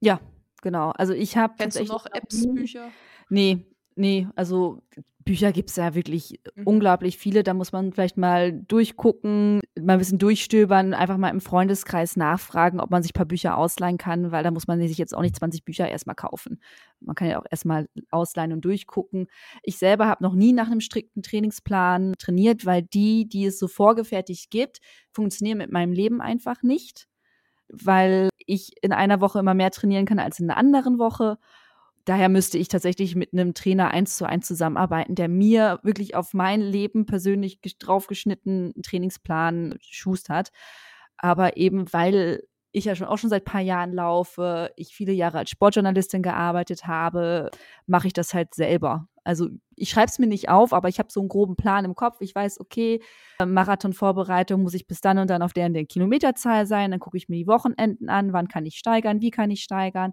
Ja, 0.00 0.20
genau. 0.62 0.90
Also 0.90 1.12
ich 1.12 1.36
habe. 1.36 1.54
Kennst 1.56 1.78
du 1.78 1.84
noch 1.84 2.06
Apps, 2.06 2.44
Bücher? 2.52 2.90
Nee, 3.28 3.66
nee, 3.96 4.28
also 4.36 4.82
Bücher 5.26 5.50
gibt 5.50 5.70
es 5.70 5.76
ja 5.76 5.94
wirklich 5.96 6.40
mhm. 6.54 6.66
unglaublich 6.66 7.18
viele. 7.18 7.42
Da 7.42 7.52
muss 7.52 7.72
man 7.72 7.92
vielleicht 7.92 8.16
mal 8.16 8.52
durchgucken, 8.52 9.60
mal 9.78 9.94
ein 9.94 9.98
bisschen 9.98 10.20
durchstöbern, 10.20 10.94
einfach 10.94 11.16
mal 11.16 11.30
im 11.30 11.40
Freundeskreis 11.40 12.16
nachfragen, 12.16 12.78
ob 12.80 12.90
man 12.90 13.02
sich 13.02 13.10
ein 13.10 13.18
paar 13.18 13.26
Bücher 13.26 13.58
ausleihen 13.58 13.98
kann, 13.98 14.30
weil 14.30 14.44
da 14.44 14.52
muss 14.52 14.68
man 14.68 14.80
sich 14.80 14.96
jetzt 14.96 15.14
auch 15.14 15.22
nicht 15.22 15.34
20 15.34 15.64
Bücher 15.64 15.88
erstmal 15.88 16.14
kaufen. 16.14 16.60
Man 17.00 17.16
kann 17.16 17.28
ja 17.28 17.40
auch 17.40 17.46
erstmal 17.50 17.88
ausleihen 18.12 18.52
und 18.52 18.64
durchgucken. 18.64 19.26
Ich 19.64 19.78
selber 19.78 20.06
habe 20.06 20.22
noch 20.22 20.34
nie 20.34 20.52
nach 20.52 20.68
einem 20.68 20.80
strikten 20.80 21.24
Trainingsplan 21.24 22.14
trainiert, 22.18 22.64
weil 22.64 22.82
die, 22.82 23.28
die 23.28 23.46
es 23.46 23.58
so 23.58 23.66
vorgefertigt 23.66 24.50
gibt, 24.50 24.78
funktionieren 25.10 25.58
mit 25.58 25.72
meinem 25.72 25.92
Leben 25.92 26.20
einfach 26.20 26.62
nicht, 26.62 27.08
weil 27.68 28.28
ich 28.46 28.70
in 28.80 28.92
einer 28.92 29.20
Woche 29.20 29.40
immer 29.40 29.54
mehr 29.54 29.72
trainieren 29.72 30.06
kann 30.06 30.20
als 30.20 30.38
in 30.38 30.48
einer 30.48 30.58
anderen 30.58 31.00
Woche. 31.00 31.36
Daher 32.06 32.28
müsste 32.28 32.56
ich 32.56 32.68
tatsächlich 32.68 33.16
mit 33.16 33.32
einem 33.32 33.52
Trainer 33.52 33.90
eins 33.90 34.16
zu 34.16 34.26
eins 34.26 34.46
zusammenarbeiten, 34.46 35.16
der 35.16 35.28
mir 35.28 35.80
wirklich 35.82 36.14
auf 36.14 36.34
mein 36.34 36.60
Leben 36.60 37.04
persönlich 37.04 37.60
draufgeschnitten 37.60 38.74
Trainingsplan 38.80 39.76
schustert. 39.80 40.50
Aber 41.18 41.56
eben 41.56 41.92
weil 41.92 42.44
ich 42.70 42.84
ja 42.84 42.94
schon 42.94 43.08
auch 43.08 43.18
schon 43.18 43.30
seit 43.30 43.42
ein 43.42 43.52
paar 43.52 43.60
Jahren 43.60 43.92
laufe, 43.92 44.70
ich 44.76 44.94
viele 44.94 45.12
Jahre 45.12 45.38
als 45.38 45.50
Sportjournalistin 45.50 46.22
gearbeitet 46.22 46.86
habe, 46.86 47.50
mache 47.86 48.06
ich 48.06 48.12
das 48.12 48.34
halt 48.34 48.54
selber. 48.54 49.08
Also 49.24 49.48
ich 49.74 49.90
schreibe 49.90 50.06
es 50.06 50.20
mir 50.20 50.28
nicht 50.28 50.48
auf, 50.48 50.72
aber 50.72 50.88
ich 50.88 51.00
habe 51.00 51.10
so 51.10 51.18
einen 51.18 51.28
groben 51.28 51.56
Plan 51.56 51.84
im 51.84 51.96
Kopf. 51.96 52.20
Ich 52.20 52.34
weiß, 52.34 52.60
okay, 52.60 53.02
Marathonvorbereitung 53.44 54.62
muss 54.62 54.74
ich 54.74 54.86
bis 54.86 55.00
dann 55.00 55.18
und 55.18 55.28
dann 55.28 55.42
auf 55.42 55.54
der, 55.54 55.68
der 55.70 55.86
Kilometerzahl 55.86 56.66
sein. 56.66 56.92
Dann 56.92 57.00
gucke 57.00 57.16
ich 57.16 57.28
mir 57.28 57.36
die 57.36 57.48
Wochenenden 57.48 58.08
an, 58.08 58.32
wann 58.32 58.46
kann 58.46 58.64
ich 58.64 58.76
steigern, 58.76 59.20
wie 59.20 59.30
kann 59.30 59.50
ich 59.50 59.64
steigern. 59.64 60.12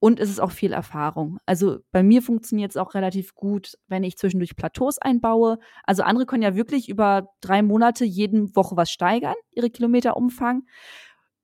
Und 0.00 0.18
es 0.18 0.30
ist 0.30 0.40
auch 0.40 0.50
viel 0.50 0.72
Erfahrung. 0.72 1.38
Also 1.44 1.80
bei 1.92 2.02
mir 2.02 2.22
funktioniert 2.22 2.70
es 2.70 2.78
auch 2.78 2.94
relativ 2.94 3.34
gut, 3.34 3.76
wenn 3.86 4.02
ich 4.02 4.16
zwischendurch 4.16 4.56
Plateaus 4.56 4.98
einbaue. 4.98 5.58
Also 5.84 6.02
andere 6.02 6.24
können 6.24 6.42
ja 6.42 6.56
wirklich 6.56 6.88
über 6.88 7.28
drei 7.42 7.60
Monate 7.60 8.06
jeden 8.06 8.56
Woche 8.56 8.78
was 8.78 8.90
steigern, 8.90 9.34
ihre 9.50 9.68
Kilometerumfang. 9.68 10.62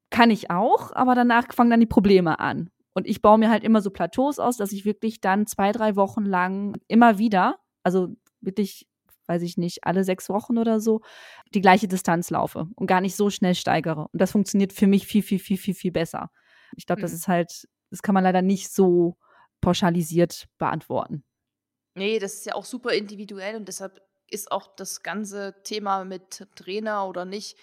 Kann 0.09 0.31
ich 0.31 0.51
auch, 0.51 0.91
aber 0.95 1.15
danach 1.15 1.53
fangen 1.53 1.71
dann 1.71 1.81
die 1.81 1.87
Probleme 1.87 2.41
an. 2.41 2.71
Und 2.95 3.07
ich 3.07 3.21
baue 3.21 3.37
mir 3.37 3.51
halt 3.51 3.63
immer 3.63 3.83
so 3.83 3.91
Plateaus 3.91 4.39
aus, 4.39 4.57
dass 4.57 4.73
ich 4.73 4.87
wirklich 4.87 5.21
dann 5.21 5.47
zwei, 5.47 5.71
drei 5.71 5.95
Wochen 5.97 6.25
lang 6.25 6.79
immer 6.89 7.19
wieder, 7.19 7.59
also 7.83 8.09
wirklich, 8.41 8.89
weiß 9.27 9.43
ich 9.43 9.59
nicht, 9.59 9.85
alle 9.85 10.03
sechs 10.03 10.31
Wochen 10.31 10.57
oder 10.57 10.81
so, 10.81 11.03
die 11.53 11.61
gleiche 11.61 11.89
Distanz 11.89 12.31
laufe 12.31 12.69
und 12.75 12.87
gar 12.87 13.03
nicht 13.03 13.17
so 13.17 13.29
schnell 13.29 13.55
steigere. 13.55 14.09
Und 14.11 14.23
das 14.23 14.33
funktioniert 14.33 14.73
für 14.73 14.87
mich 14.87 15.07
viel, 15.07 15.23
viel, 15.23 15.39
viel, 15.39 15.59
viel, 15.59 15.75
viel 15.75 15.93
besser. 15.93 16.31
Ich 16.75 16.87
glaube, 16.87 17.01
mhm. 17.01 17.03
das 17.03 17.13
ist 17.13 17.29
halt 17.29 17.69
das 17.97 18.03
kann 18.03 18.15
man 18.15 18.25
leider 18.25 18.43
nicht 18.43 18.71
so 18.71 19.17
pauschalisiert 19.63 20.49
beantworten. 20.59 21.25
Nee, 21.95 22.19
das 22.19 22.35
ist 22.35 22.47
ja 22.47 22.55
auch 22.55 22.67
super 22.67 22.93
individuell 22.93 23.57
und 23.57 23.69
deshalb 23.69 24.03
ist 24.31 24.53
auch 24.53 24.77
das 24.77 25.03
ganze 25.03 25.55
Thema 25.65 26.05
mit 26.05 26.47
Trainer 26.57 27.09
oder 27.09 27.25
nicht 27.25 27.57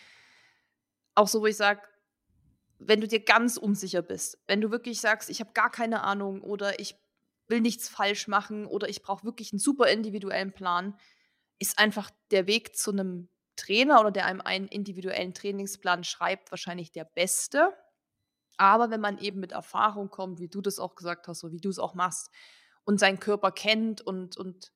auch 1.13 1.27
so, 1.27 1.41
wo 1.41 1.45
ich 1.45 1.55
sage, 1.57 1.81
wenn 2.79 2.99
du 2.99 3.07
dir 3.07 3.19
ganz 3.19 3.57
unsicher 3.57 4.01
bist, 4.01 4.39
wenn 4.47 4.59
du 4.59 4.71
wirklich 4.71 4.99
sagst, 4.99 5.29
ich 5.29 5.39
habe 5.39 5.51
gar 5.53 5.69
keine 5.69 6.01
Ahnung 6.01 6.41
oder 6.41 6.79
ich 6.79 6.95
will 7.47 7.61
nichts 7.61 7.89
falsch 7.89 8.27
machen 8.27 8.65
oder 8.65 8.89
ich 8.89 9.03
brauche 9.03 9.23
wirklich 9.23 9.53
einen 9.53 9.59
super 9.59 9.87
individuellen 9.87 10.51
Plan, 10.51 10.97
ist 11.59 11.77
einfach 11.77 12.09
der 12.31 12.47
Weg 12.47 12.75
zu 12.75 12.89
einem 12.89 13.29
Trainer 13.55 13.99
oder 13.99 14.09
der 14.09 14.25
einem 14.25 14.41
einen 14.41 14.67
individuellen 14.67 15.35
Trainingsplan 15.35 16.03
schreibt, 16.03 16.49
wahrscheinlich 16.49 16.91
der 16.91 17.05
beste. 17.05 17.71
Aber 18.57 18.89
wenn 18.91 19.01
man 19.01 19.17
eben 19.17 19.39
mit 19.39 19.51
Erfahrung 19.51 20.09
kommt, 20.09 20.39
wie 20.39 20.47
du 20.47 20.61
das 20.61 20.79
auch 20.79 20.95
gesagt 20.95 21.27
hast, 21.27 21.39
so 21.39 21.51
wie 21.51 21.59
du 21.59 21.69
es 21.69 21.79
auch 21.79 21.93
machst, 21.93 22.29
und 22.85 22.99
seinen 22.99 23.19
Körper 23.19 23.51
kennt 23.51 24.01
und, 24.01 24.37
und 24.37 24.71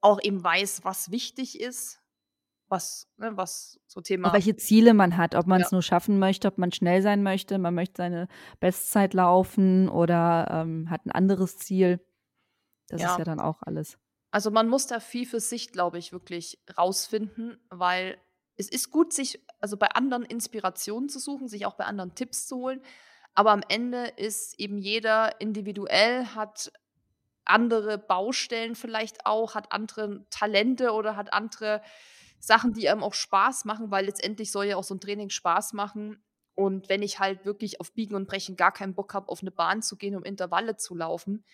auch 0.00 0.20
eben 0.22 0.42
weiß, 0.42 0.84
was 0.84 1.10
wichtig 1.10 1.60
ist, 1.60 2.00
was, 2.68 3.08
ne, 3.16 3.36
was 3.36 3.80
so 3.86 4.00
Thema. 4.00 4.28
Und 4.28 4.34
welche 4.34 4.56
Ziele 4.56 4.94
man 4.94 5.16
hat, 5.16 5.34
ob 5.34 5.46
man 5.46 5.60
es 5.60 5.70
ja. 5.70 5.76
nur 5.76 5.82
schaffen 5.82 6.18
möchte, 6.18 6.48
ob 6.48 6.58
man 6.58 6.72
schnell 6.72 7.02
sein 7.02 7.22
möchte, 7.22 7.58
man 7.58 7.74
möchte 7.74 7.94
seine 7.96 8.28
Bestzeit 8.60 9.14
laufen 9.14 9.88
oder 9.88 10.46
ähm, 10.50 10.88
hat 10.88 11.04
ein 11.04 11.10
anderes 11.10 11.58
Ziel. 11.58 12.00
Das 12.88 13.02
ja. 13.02 13.12
ist 13.12 13.18
ja 13.18 13.24
dann 13.24 13.40
auch 13.40 13.62
alles. 13.62 13.98
Also 14.30 14.50
man 14.50 14.68
muss 14.68 14.86
da 14.86 15.00
viel 15.00 15.26
für 15.26 15.40
sich, 15.40 15.72
glaube 15.72 15.98
ich, 15.98 16.12
wirklich 16.12 16.62
rausfinden, 16.78 17.58
weil 17.68 18.16
es 18.60 18.68
ist 18.68 18.90
gut, 18.90 19.12
sich 19.12 19.40
also 19.60 19.76
bei 19.76 19.88
anderen 19.88 20.22
Inspirationen 20.24 21.08
zu 21.08 21.18
suchen, 21.18 21.48
sich 21.48 21.66
auch 21.66 21.74
bei 21.74 21.84
anderen 21.84 22.14
Tipps 22.14 22.46
zu 22.46 22.56
holen. 22.56 22.82
Aber 23.34 23.52
am 23.52 23.62
Ende 23.68 24.04
ist 24.16 24.58
eben 24.60 24.78
jeder 24.78 25.40
individuell, 25.40 26.26
hat 26.26 26.70
andere 27.44 27.98
Baustellen 27.98 28.74
vielleicht 28.74 29.26
auch, 29.26 29.54
hat 29.54 29.72
andere 29.72 30.26
Talente 30.30 30.92
oder 30.92 31.16
hat 31.16 31.32
andere 31.32 31.82
Sachen, 32.38 32.72
die 32.72 32.88
einem 32.88 33.02
auch 33.02 33.14
Spaß 33.14 33.64
machen, 33.64 33.90
weil 33.90 34.06
letztendlich 34.06 34.52
soll 34.52 34.66
ja 34.66 34.76
auch 34.76 34.84
so 34.84 34.94
ein 34.94 35.00
Training 35.00 35.30
Spaß 35.30 35.72
machen. 35.72 36.22
Und 36.54 36.88
wenn 36.88 37.02
ich 37.02 37.18
halt 37.18 37.44
wirklich 37.44 37.80
auf 37.80 37.92
Biegen 37.92 38.14
und 38.14 38.28
Brechen 38.28 38.56
gar 38.56 38.72
keinen 38.72 38.94
Bock 38.94 39.14
habe, 39.14 39.28
auf 39.28 39.40
eine 39.40 39.50
Bahn 39.50 39.82
zu 39.82 39.96
gehen, 39.96 40.16
um 40.16 40.24
Intervalle 40.24 40.76
zu 40.76 40.94
laufen, 40.94 41.44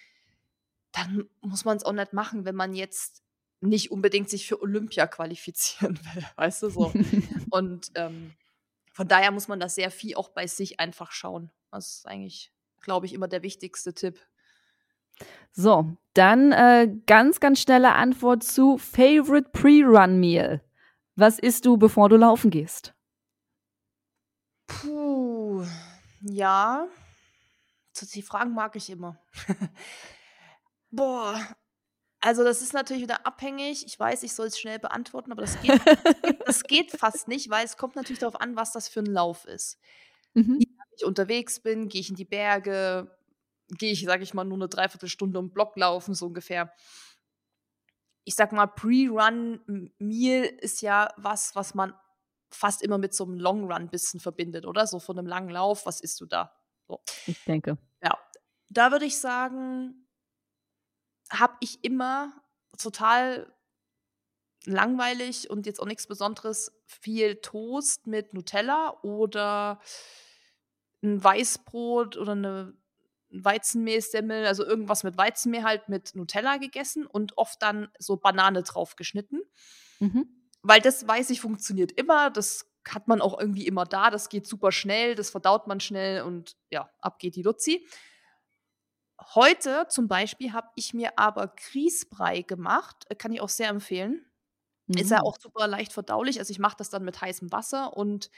dann 0.92 1.28
muss 1.40 1.64
man 1.64 1.76
es 1.76 1.84
auch 1.84 1.92
nicht 1.92 2.12
machen, 2.12 2.44
wenn 2.44 2.56
man 2.56 2.74
jetzt 2.74 3.22
nicht 3.60 3.90
unbedingt 3.90 4.28
sich 4.28 4.46
für 4.46 4.60
Olympia 4.60 5.06
qualifizieren 5.06 5.98
will, 6.14 6.24
weißt 6.36 6.62
du 6.62 6.70
so. 6.70 6.92
und 7.50 7.90
ähm, 7.94 8.34
von 8.92 9.08
daher 9.08 9.30
muss 9.30 9.48
man 9.48 9.60
das 9.60 9.74
sehr 9.74 9.90
viel 9.90 10.14
auch 10.16 10.30
bei 10.30 10.46
sich 10.46 10.80
einfach 10.80 11.12
schauen. 11.12 11.50
Das 11.70 11.98
ist 11.98 12.06
eigentlich, 12.06 12.52
glaube 12.80 13.06
ich, 13.06 13.12
immer 13.12 13.28
der 13.28 13.42
wichtigste 13.42 13.92
Tipp. 13.92 14.18
So, 15.52 15.96
dann 16.14 16.52
äh, 16.52 16.88
ganz, 17.06 17.40
ganz 17.40 17.60
schnelle 17.60 17.94
Antwort 17.94 18.42
zu 18.42 18.78
Favorite 18.78 19.50
Pre-Run 19.52 20.18
Meal. 20.18 20.62
Was 21.14 21.38
isst 21.38 21.64
du, 21.64 21.78
bevor 21.78 22.08
du 22.08 22.16
laufen 22.16 22.50
gehst? 22.50 22.94
Puh, 24.66 25.64
ja. 26.20 26.86
Die 28.14 28.22
Fragen 28.22 28.52
mag 28.52 28.76
ich 28.76 28.90
immer. 28.90 29.18
Boah, 30.90 31.40
also 32.26 32.44
das 32.44 32.60
ist 32.60 32.72
natürlich 32.72 33.02
wieder 33.02 33.26
abhängig. 33.26 33.86
Ich 33.86 33.98
weiß, 33.98 34.22
ich 34.22 34.34
soll 34.34 34.48
es 34.48 34.58
schnell 34.58 34.78
beantworten, 34.78 35.32
aber 35.32 35.42
das 35.42 35.60
geht, 35.62 35.80
das 36.46 36.62
geht 36.62 36.90
fast 36.90 37.28
nicht, 37.28 37.50
weil 37.50 37.64
es 37.64 37.76
kommt 37.76 37.96
natürlich 37.96 38.20
darauf 38.20 38.40
an, 38.40 38.56
was 38.56 38.72
das 38.72 38.88
für 38.88 39.00
ein 39.00 39.06
Lauf 39.06 39.44
ist. 39.44 39.78
Mhm 40.34 40.58
ich 40.96 41.04
unterwegs 41.04 41.60
bin, 41.60 41.88
gehe 41.88 42.00
ich 42.00 42.10
in 42.10 42.16
die 42.16 42.24
Berge, 42.24 43.10
gehe 43.68 43.92
ich, 43.92 44.04
sage 44.04 44.22
ich 44.22 44.34
mal, 44.34 44.44
nur 44.44 44.58
eine 44.58 44.68
Dreiviertelstunde 44.68 45.38
um 45.38 45.50
Block 45.50 45.76
laufen, 45.76 46.14
so 46.14 46.26
ungefähr. 46.26 46.72
Ich 48.24 48.34
sag 48.34 48.52
mal, 48.52 48.66
Pre-Run-Meal 48.66 50.44
ist 50.60 50.82
ja 50.82 51.08
was, 51.16 51.54
was 51.54 51.74
man 51.74 51.94
fast 52.50 52.82
immer 52.82 52.98
mit 52.98 53.14
so 53.14 53.24
einem 53.24 53.38
Long-Run 53.38 53.88
bisschen 53.88 54.20
verbindet, 54.20 54.66
oder? 54.66 54.86
So 54.86 54.98
von 54.98 55.18
einem 55.18 55.28
langen 55.28 55.50
Lauf, 55.50 55.86
was 55.86 56.00
isst 56.00 56.20
du 56.20 56.26
da? 56.26 56.52
So. 56.88 57.00
Ich 57.26 57.42
denke. 57.44 57.78
Ja, 58.02 58.18
da 58.68 58.90
würde 58.90 59.04
ich 59.04 59.18
sagen, 59.18 60.05
habe 61.30 61.56
ich 61.60 61.82
immer 61.84 62.32
total 62.78 63.52
langweilig 64.64 65.48
und 65.48 65.66
jetzt 65.66 65.80
auch 65.80 65.86
nichts 65.86 66.06
Besonderes 66.06 66.72
viel 66.86 67.36
Toast 67.36 68.06
mit 68.06 68.34
Nutella 68.34 68.98
oder 69.02 69.80
ein 71.02 71.22
Weißbrot 71.22 72.16
oder 72.16 72.32
eine 72.32 72.74
Weizenmehlsemmel, 73.30 74.46
also 74.46 74.64
irgendwas 74.64 75.04
mit 75.04 75.16
Weizenmehl 75.16 75.62
halt 75.62 75.88
mit 75.88 76.14
Nutella 76.14 76.56
gegessen 76.58 77.06
und 77.06 77.36
oft 77.38 77.60
dann 77.62 77.88
so 77.98 78.16
Banane 78.16 78.62
draufgeschnitten. 78.62 79.42
Mhm. 80.00 80.28
Weil 80.62 80.80
das 80.80 81.06
weiß 81.06 81.30
ich 81.30 81.40
funktioniert 81.40 81.92
immer, 81.92 82.30
das 82.30 82.72
hat 82.88 83.08
man 83.08 83.20
auch 83.20 83.38
irgendwie 83.38 83.66
immer 83.66 83.84
da, 83.84 84.10
das 84.10 84.28
geht 84.28 84.46
super 84.46 84.72
schnell, 84.72 85.14
das 85.14 85.30
verdaut 85.30 85.66
man 85.66 85.80
schnell 85.80 86.22
und 86.22 86.56
ja, 86.70 86.90
ab 87.00 87.18
geht 87.18 87.36
die 87.36 87.42
Luzi. 87.42 87.86
Heute 89.34 89.86
zum 89.88 90.08
Beispiel 90.08 90.52
habe 90.52 90.68
ich 90.74 90.92
mir 90.92 91.18
aber 91.18 91.48
Grießbrei 91.48 92.42
gemacht, 92.42 93.04
äh, 93.08 93.14
kann 93.14 93.32
ich 93.32 93.40
auch 93.40 93.48
sehr 93.48 93.68
empfehlen. 93.68 94.26
Mhm. 94.86 94.98
Ist 94.98 95.10
ja 95.10 95.18
mhm. 95.18 95.24
auch 95.24 95.38
super 95.40 95.66
leicht 95.66 95.92
verdaulich. 95.92 96.38
Also 96.38 96.50
ich 96.50 96.58
mache 96.58 96.76
das 96.78 96.90
dann 96.90 97.04
mit 97.04 97.20
heißem 97.20 97.50
Wasser 97.50 97.96
und 97.96 98.30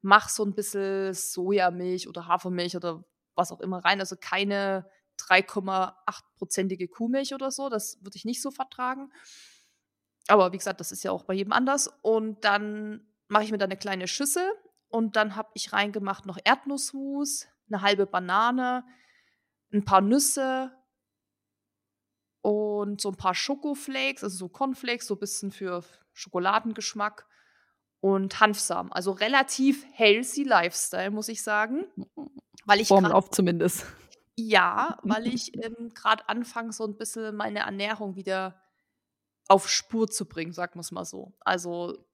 mache 0.00 0.30
so 0.30 0.44
ein 0.44 0.54
bisschen 0.54 1.14
Sojamilch 1.14 2.08
oder 2.08 2.26
Hafermilch 2.26 2.76
oder 2.76 3.04
was 3.34 3.52
auch 3.52 3.60
immer 3.60 3.84
rein. 3.84 4.00
Also 4.00 4.16
keine 4.16 4.88
3,8-prozentige 5.20 6.88
Kuhmilch 6.88 7.34
oder 7.34 7.50
so. 7.50 7.68
Das 7.68 7.98
würde 8.02 8.16
ich 8.16 8.24
nicht 8.24 8.42
so 8.42 8.50
vertragen. 8.50 9.12
Aber 10.28 10.52
wie 10.52 10.58
gesagt, 10.58 10.80
das 10.80 10.92
ist 10.92 11.04
ja 11.04 11.12
auch 11.12 11.24
bei 11.24 11.34
jedem 11.34 11.52
anders. 11.52 11.88
Und 12.02 12.44
dann 12.44 13.06
mache 13.28 13.44
ich 13.44 13.52
mir 13.52 13.58
da 13.58 13.64
eine 13.64 13.76
kleine 13.76 14.08
Schüssel 14.08 14.50
und 14.88 15.16
dann 15.16 15.36
habe 15.36 15.50
ich 15.54 15.72
reingemacht 15.72 16.26
noch 16.26 16.38
Erdnussmus, 16.44 17.46
eine 17.68 17.82
halbe 17.82 18.06
Banane, 18.06 18.84
ein 19.72 19.84
paar 19.84 20.00
Nüsse 20.00 20.72
und 22.42 23.00
so 23.00 23.10
ein 23.10 23.16
paar 23.16 23.34
Schokoflakes, 23.34 24.24
also 24.24 24.36
so 24.36 24.48
Cornflakes, 24.48 25.06
so 25.06 25.14
ein 25.14 25.20
bisschen 25.20 25.50
für 25.50 25.84
Schokoladengeschmack 26.12 27.26
und 28.00 28.40
Hanfsamen. 28.40 28.92
Also 28.92 29.12
relativ 29.12 29.84
healthy 29.92 30.42
Lifestyle, 30.42 31.10
muss 31.10 31.28
ich 31.28 31.42
sagen. 31.42 31.86
Weil 32.64 32.80
ich 32.80 32.88
Formel 32.88 33.12
auf 33.12 33.30
zumindest. 33.30 33.86
Ja, 34.36 34.98
weil 35.02 35.26
ich 35.28 35.56
ähm, 35.64 35.90
gerade 35.94 36.28
anfange, 36.28 36.72
so 36.72 36.84
ein 36.84 36.96
bisschen 36.96 37.36
meine 37.36 37.60
Ernährung 37.60 38.16
wieder 38.16 38.60
auf 39.48 39.68
Spur 39.68 40.08
zu 40.08 40.26
bringen, 40.26 40.52
sagen 40.52 40.74
wir 40.74 40.80
es 40.80 40.90
mal 40.90 41.04
so. 41.04 41.32
Also 41.40 42.04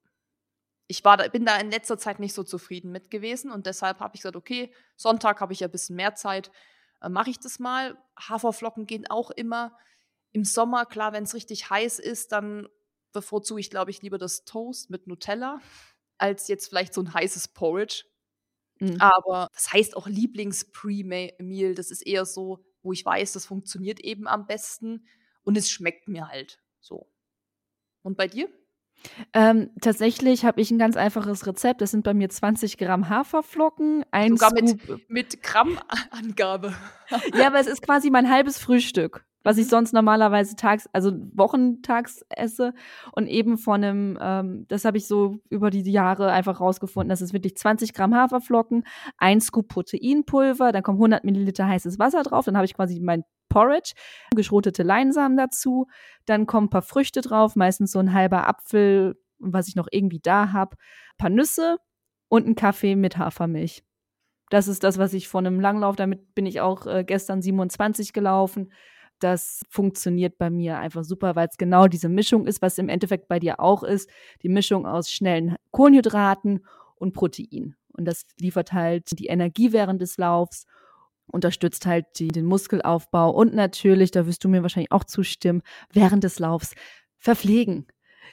ich 0.87 1.03
war 1.05 1.17
da, 1.17 1.27
bin 1.27 1.45
da 1.45 1.57
in 1.57 1.71
letzter 1.71 1.97
Zeit 1.97 2.19
nicht 2.19 2.33
so 2.33 2.43
zufrieden 2.43 2.91
mit 2.91 3.11
gewesen 3.11 3.51
und 3.51 3.65
deshalb 3.65 3.99
habe 3.99 4.15
ich 4.15 4.21
gesagt, 4.21 4.35
okay, 4.35 4.73
Sonntag 4.95 5.39
habe 5.41 5.53
ich 5.53 5.61
ja 5.61 5.67
ein 5.67 5.71
bisschen 5.71 5.95
mehr 5.95 6.15
Zeit, 6.15 6.51
äh, 7.01 7.09
mache 7.09 7.29
ich 7.29 7.39
das 7.39 7.59
mal. 7.59 7.97
Haferflocken 8.17 8.85
gehen 8.85 9.07
auch 9.09 9.31
immer. 9.31 9.77
Im 10.31 10.43
Sommer, 10.43 10.85
klar, 10.85 11.13
wenn 11.13 11.23
es 11.23 11.33
richtig 11.33 11.69
heiß 11.69 11.99
ist, 11.99 12.31
dann 12.31 12.67
bevorzuge 13.11 13.59
ich, 13.59 13.69
glaube 13.69 13.91
ich, 13.91 14.01
lieber 14.01 14.17
das 14.17 14.45
Toast 14.45 14.89
mit 14.89 15.07
Nutella 15.07 15.59
als 16.17 16.47
jetzt 16.47 16.67
vielleicht 16.67 16.93
so 16.93 17.01
ein 17.01 17.13
heißes 17.13 17.49
Porridge. 17.49 18.03
Mhm. 18.79 18.97
Aber 18.99 19.47
das 19.53 19.71
heißt 19.71 19.97
auch 19.97 20.07
Lieblings-Pre-Meal. 20.07 21.75
Das 21.75 21.91
ist 21.91 22.01
eher 22.01 22.25
so, 22.25 22.65
wo 22.81 22.93
ich 22.93 23.05
weiß, 23.05 23.33
das 23.33 23.45
funktioniert 23.45 23.99
eben 23.99 24.27
am 24.27 24.47
besten 24.47 25.07
und 25.43 25.57
es 25.57 25.69
schmeckt 25.69 26.07
mir 26.07 26.27
halt 26.27 26.61
so. 26.79 27.11
Und 28.01 28.17
bei 28.17 28.27
dir? 28.27 28.49
Ähm, 29.33 29.69
tatsächlich 29.81 30.45
habe 30.45 30.61
ich 30.61 30.71
ein 30.71 30.79
ganz 30.79 30.97
einfaches 30.97 31.47
Rezept. 31.47 31.81
Das 31.81 31.91
sind 31.91 32.03
bei 32.03 32.13
mir 32.13 32.29
20 32.29 32.77
Gramm 32.77 33.09
Haferflocken, 33.09 34.05
ein 34.11 34.37
Sogar 34.37 34.51
Scoop 34.51 34.89
mit, 34.89 35.09
mit 35.09 35.43
Grammangabe. 35.43 36.73
ja, 37.37 37.47
aber 37.47 37.59
es 37.59 37.67
ist 37.67 37.81
quasi 37.81 38.09
mein 38.09 38.29
halbes 38.29 38.59
Frühstück 38.59 39.25
was 39.43 39.57
ich 39.57 39.67
sonst 39.67 39.93
normalerweise 39.93 40.55
tags, 40.55 40.89
also 40.93 41.11
wochentags 41.33 42.25
esse 42.29 42.73
und 43.13 43.27
eben 43.27 43.57
von 43.57 43.83
einem, 43.83 44.17
ähm, 44.21 44.65
das 44.67 44.85
habe 44.85 44.97
ich 44.97 45.07
so 45.07 45.39
über 45.49 45.69
die 45.69 45.89
Jahre 45.89 46.31
einfach 46.31 46.59
rausgefunden, 46.59 47.09
das 47.09 47.21
ist 47.21 47.33
wirklich 47.33 47.55
20 47.55 47.93
Gramm 47.93 48.15
Haferflocken, 48.15 48.83
ein 49.17 49.41
Scoop 49.41 49.67
Proteinpulver, 49.69 50.71
dann 50.71 50.83
kommen 50.83 50.97
100 50.97 51.23
Milliliter 51.23 51.67
heißes 51.67 51.99
Wasser 51.99 52.23
drauf, 52.23 52.45
dann 52.45 52.57
habe 52.57 52.65
ich 52.65 52.73
quasi 52.73 52.99
mein 52.99 53.23
Porridge, 53.49 53.93
geschrotete 54.35 54.83
Leinsamen 54.83 55.37
dazu, 55.37 55.87
dann 56.25 56.47
kommen 56.47 56.67
ein 56.67 56.69
paar 56.69 56.81
Früchte 56.81 57.21
drauf, 57.21 57.55
meistens 57.55 57.91
so 57.91 57.99
ein 57.99 58.13
halber 58.13 58.47
Apfel, 58.47 59.15
was 59.39 59.67
ich 59.67 59.75
noch 59.75 59.87
irgendwie 59.91 60.19
da 60.19 60.51
habe, 60.51 60.75
paar 61.17 61.29
Nüsse 61.29 61.77
und 62.27 62.47
ein 62.47 62.55
Kaffee 62.55 62.95
mit 62.95 63.17
Hafermilch. 63.17 63.83
Das 64.49 64.67
ist 64.67 64.83
das, 64.83 64.97
was 64.97 65.13
ich 65.13 65.27
von 65.27 65.45
einem 65.45 65.59
Langlauf, 65.59 65.95
damit 65.95 66.33
bin 66.33 66.45
ich 66.45 66.61
auch 66.61 66.87
äh, 66.87 67.03
gestern 67.03 67.41
27 67.41 68.13
gelaufen 68.13 68.69
das 69.19 69.61
funktioniert 69.69 70.37
bei 70.37 70.49
mir 70.49 70.77
einfach 70.79 71.03
super, 71.03 71.35
weil 71.35 71.47
es 71.49 71.57
genau 71.57 71.87
diese 71.87 72.09
Mischung 72.09 72.47
ist, 72.47 72.61
was 72.61 72.77
im 72.77 72.89
Endeffekt 72.89 73.27
bei 73.27 73.39
dir 73.39 73.59
auch 73.59 73.83
ist, 73.83 74.09
die 74.41 74.49
Mischung 74.49 74.85
aus 74.85 75.11
schnellen 75.11 75.55
Kohlenhydraten 75.71 76.65
und 76.95 77.13
Protein. 77.13 77.75
Und 77.93 78.05
das 78.05 78.25
liefert 78.39 78.73
halt 78.73 79.19
die 79.19 79.27
Energie 79.27 79.73
während 79.73 80.01
des 80.01 80.17
Laufs, 80.17 80.65
unterstützt 81.29 81.85
halt 81.85 82.05
die, 82.17 82.29
den 82.29 82.45
Muskelaufbau 82.45 83.31
und 83.31 83.53
natürlich, 83.53 84.11
da 84.11 84.25
wirst 84.25 84.43
du 84.43 84.49
mir 84.49 84.61
wahrscheinlich 84.61 84.91
auch 84.91 85.03
zustimmen, 85.03 85.61
während 85.91 86.23
des 86.23 86.39
Laufs 86.39 86.73
verpflegen. 87.17 87.87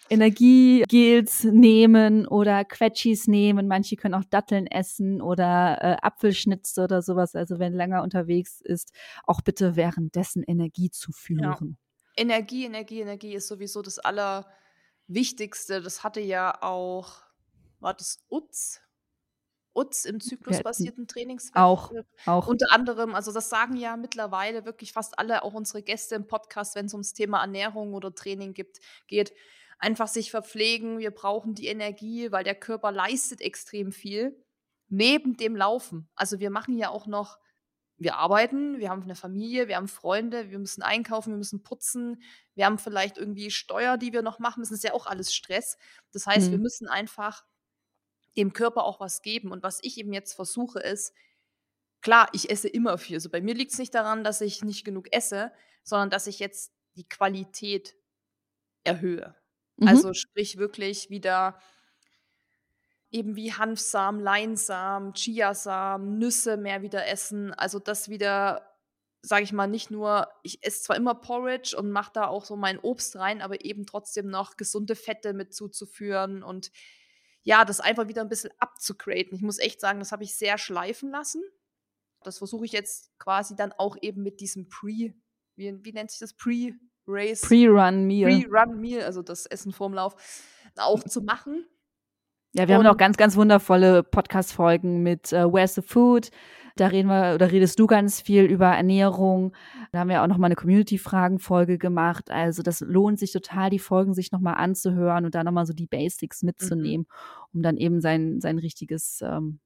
Energiegels 0.08 1.44
nehmen 1.44 2.26
oder 2.26 2.64
Quetschis 2.64 3.26
nehmen. 3.26 3.66
Manche 3.66 3.96
können 3.96 4.14
auch 4.14 4.24
Datteln 4.24 4.66
essen 4.66 5.20
oder 5.20 5.78
äh, 5.80 5.96
Apfelschnitze 6.00 6.84
oder 6.84 7.02
sowas. 7.02 7.34
Also 7.34 7.58
wenn 7.58 7.72
länger 7.72 8.02
unterwegs 8.02 8.60
ist, 8.60 8.92
auch 9.24 9.40
bitte 9.40 9.76
währenddessen 9.76 10.42
Energie 10.42 10.90
zu 10.90 11.12
führen. 11.12 11.42
Ja. 11.42 11.58
Energie, 12.16 12.64
Energie, 12.64 13.00
Energie 13.00 13.34
ist 13.34 13.48
sowieso 13.48 13.82
das 13.82 13.98
Allerwichtigste. 13.98 15.82
Das 15.82 16.04
hatte 16.04 16.20
ja 16.20 16.62
auch, 16.62 17.22
war 17.80 17.94
das 17.94 18.24
UTZ? 18.28 18.85
UTZ 19.76 20.06
im 20.06 20.20
zyklusbasierten 20.20 21.06
Trainingswettbewerb. 21.06 22.06
Auch, 22.24 22.44
auch. 22.44 22.46
Unter 22.48 22.72
anderem, 22.72 23.14
also 23.14 23.32
das 23.32 23.48
sagen 23.48 23.76
ja 23.76 23.96
mittlerweile 23.96 24.64
wirklich 24.64 24.92
fast 24.92 25.18
alle, 25.18 25.42
auch 25.42 25.54
unsere 25.54 25.82
Gäste 25.82 26.14
im 26.14 26.26
Podcast, 26.26 26.74
wenn 26.74 26.86
es 26.86 26.94
ums 26.94 27.12
Thema 27.12 27.40
Ernährung 27.40 27.94
oder 27.94 28.14
Training 28.14 28.54
gibt, 28.54 28.78
geht 29.06 29.32
einfach 29.78 30.08
sich 30.08 30.30
verpflegen, 30.30 30.98
wir 30.98 31.10
brauchen 31.10 31.54
die 31.54 31.66
Energie, 31.66 32.32
weil 32.32 32.44
der 32.44 32.54
Körper 32.54 32.92
leistet 32.92 33.40
extrem 33.40 33.92
viel 33.92 34.42
neben 34.88 35.36
dem 35.36 35.56
Laufen. 35.56 36.08
Also 36.14 36.40
wir 36.40 36.50
machen 36.50 36.78
ja 36.78 36.90
auch 36.90 37.06
noch, 37.06 37.38
wir 37.98 38.16
arbeiten, 38.16 38.78
wir 38.78 38.90
haben 38.90 39.02
eine 39.02 39.14
Familie, 39.14 39.68
wir 39.68 39.76
haben 39.76 39.88
Freunde, 39.88 40.50
wir 40.50 40.58
müssen 40.58 40.82
einkaufen, 40.82 41.30
wir 41.30 41.38
müssen 41.38 41.62
putzen, 41.62 42.22
wir 42.54 42.66
haben 42.66 42.78
vielleicht 42.78 43.16
irgendwie 43.16 43.50
Steuer, 43.50 43.96
die 43.96 44.12
wir 44.12 44.22
noch 44.22 44.38
machen 44.38 44.60
müssen. 44.60 44.72
Das 44.72 44.80
ist 44.80 44.84
ja 44.84 44.92
auch 44.92 45.06
alles 45.06 45.34
Stress. 45.34 45.78
Das 46.12 46.26
heißt, 46.26 46.48
mhm. 46.48 46.52
wir 46.52 46.58
müssen 46.58 46.88
einfach 46.88 47.44
dem 48.36 48.52
Körper 48.52 48.84
auch 48.84 49.00
was 49.00 49.22
geben. 49.22 49.50
Und 49.52 49.62
was 49.62 49.78
ich 49.82 49.98
eben 49.98 50.12
jetzt 50.12 50.34
versuche, 50.34 50.80
ist, 50.80 51.14
klar, 52.00 52.28
ich 52.32 52.50
esse 52.50 52.68
immer 52.68 52.98
viel. 52.98 53.16
Also 53.16 53.30
bei 53.30 53.40
mir 53.40 53.54
liegt 53.54 53.72
es 53.72 53.78
nicht 53.78 53.94
daran, 53.94 54.24
dass 54.24 54.40
ich 54.40 54.62
nicht 54.62 54.84
genug 54.84 55.12
esse, 55.12 55.52
sondern 55.82 56.10
dass 56.10 56.26
ich 56.26 56.38
jetzt 56.38 56.72
die 56.96 57.08
Qualität 57.08 57.96
erhöhe. 58.84 59.34
Mhm. 59.76 59.88
Also 59.88 60.14
sprich 60.14 60.58
wirklich 60.58 61.10
wieder 61.10 61.58
eben 63.10 63.36
wie 63.36 63.52
Hanfsamen, 63.52 64.20
Leinsamen, 64.20 65.14
Chiasamen, 65.14 66.18
Nüsse 66.18 66.56
mehr 66.56 66.82
wieder 66.82 67.06
essen. 67.06 67.52
Also 67.54 67.78
das 67.78 68.08
wieder, 68.08 68.76
sage 69.22 69.44
ich 69.44 69.52
mal, 69.52 69.66
nicht 69.66 69.90
nur, 69.90 70.28
ich 70.42 70.62
esse 70.64 70.82
zwar 70.82 70.96
immer 70.96 71.14
Porridge 71.14 71.76
und 71.76 71.90
mache 71.90 72.12
da 72.14 72.26
auch 72.26 72.44
so 72.44 72.56
mein 72.56 72.78
Obst 72.78 73.16
rein, 73.16 73.42
aber 73.42 73.64
eben 73.64 73.86
trotzdem 73.86 74.28
noch 74.28 74.56
gesunde 74.56 74.96
Fette 74.96 75.32
mit 75.34 75.54
zuzuführen 75.54 76.42
und 76.42 76.70
ja, 77.46 77.64
das 77.64 77.78
einfach 77.78 78.08
wieder 78.08 78.22
ein 78.22 78.28
bisschen 78.28 78.50
abzugraden. 78.58 79.32
Ich 79.32 79.40
muss 79.40 79.60
echt 79.60 79.80
sagen, 79.80 80.00
das 80.00 80.10
habe 80.10 80.24
ich 80.24 80.34
sehr 80.36 80.58
schleifen 80.58 81.10
lassen. 81.10 81.44
Das 82.24 82.38
versuche 82.38 82.64
ich 82.64 82.72
jetzt 82.72 83.16
quasi 83.20 83.54
dann 83.54 83.72
auch 83.72 83.96
eben 84.02 84.24
mit 84.24 84.40
diesem 84.40 84.68
Pre, 84.68 85.14
wie, 85.54 85.84
wie 85.84 85.92
nennt 85.92 86.10
sich 86.10 86.18
das? 86.18 86.34
Pre 86.34 86.72
Race. 87.06 87.42
Pre-Run-Meal. 87.42 88.42
Pre-Run-Meal, 88.42 89.02
also 89.02 89.22
das 89.22 89.46
Essen 89.46 89.72
vorm 89.72 89.94
Lauf, 89.94 90.16
auch 90.76 91.04
zu 91.04 91.20
machen. 91.20 91.64
Ja, 92.52 92.66
wir 92.66 92.80
und 92.80 92.84
haben 92.84 92.92
auch 92.92 92.98
ganz, 92.98 93.16
ganz 93.16 93.36
wundervolle 93.36 94.02
Podcast-Folgen 94.02 95.04
mit 95.04 95.32
uh, 95.32 95.52
Where's 95.52 95.76
the 95.76 95.82
Food? 95.82 96.30
Da 96.76 96.88
reden 96.88 97.08
wir 97.08 97.34
oder 97.34 97.50
redest 97.50 97.78
du 97.78 97.86
ganz 97.86 98.20
viel 98.20 98.44
über 98.44 98.66
Ernährung. 98.66 99.54
Da 99.92 100.00
haben 100.00 100.10
wir 100.10 100.22
auch 100.22 100.26
noch 100.26 100.38
mal 100.38 100.46
eine 100.46 100.56
Community-Fragen-Folge 100.56 101.78
gemacht. 101.78 102.30
Also 102.30 102.62
das 102.62 102.80
lohnt 102.80 103.18
sich 103.18 103.32
total, 103.32 103.70
die 103.70 103.78
Folgen 103.78 104.14
sich 104.14 104.30
noch 104.30 104.40
mal 104.40 104.54
anzuhören 104.54 105.24
und 105.24 105.34
da 105.34 105.42
noch 105.42 105.52
mal 105.52 105.66
so 105.66 105.72
die 105.72 105.86
Basics 105.86 106.42
mitzunehmen, 106.42 107.06
mhm. 107.08 107.46
um 107.54 107.62
dann 107.62 107.76
eben 107.78 108.00
sein 108.00 108.40
sein 108.40 108.58
richtiges 108.58 109.20
ähm, 109.22 109.58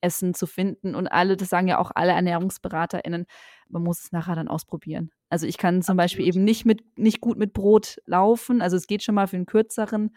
Essen 0.00 0.34
zu 0.34 0.46
finden. 0.46 0.94
Und 0.94 1.08
alle, 1.08 1.36
das 1.36 1.48
sagen 1.48 1.68
ja 1.68 1.78
auch 1.78 1.90
alle 1.94 2.12
ErnährungsberaterInnen, 2.12 3.26
man 3.68 3.82
muss 3.82 4.04
es 4.04 4.12
nachher 4.12 4.34
dann 4.34 4.48
ausprobieren. 4.48 5.10
Also 5.28 5.46
ich 5.46 5.58
kann 5.58 5.82
zum 5.82 5.92
Absolut. 5.92 5.98
Beispiel 5.98 6.26
eben 6.26 6.44
nicht 6.44 6.64
mit, 6.64 6.98
nicht 6.98 7.20
gut 7.20 7.38
mit 7.38 7.52
Brot 7.52 7.98
laufen. 8.06 8.62
Also 8.62 8.76
es 8.76 8.86
geht 8.86 9.02
schon 9.02 9.14
mal 9.14 9.26
für 9.26 9.36
einen 9.36 9.46
kürzeren. 9.46 10.14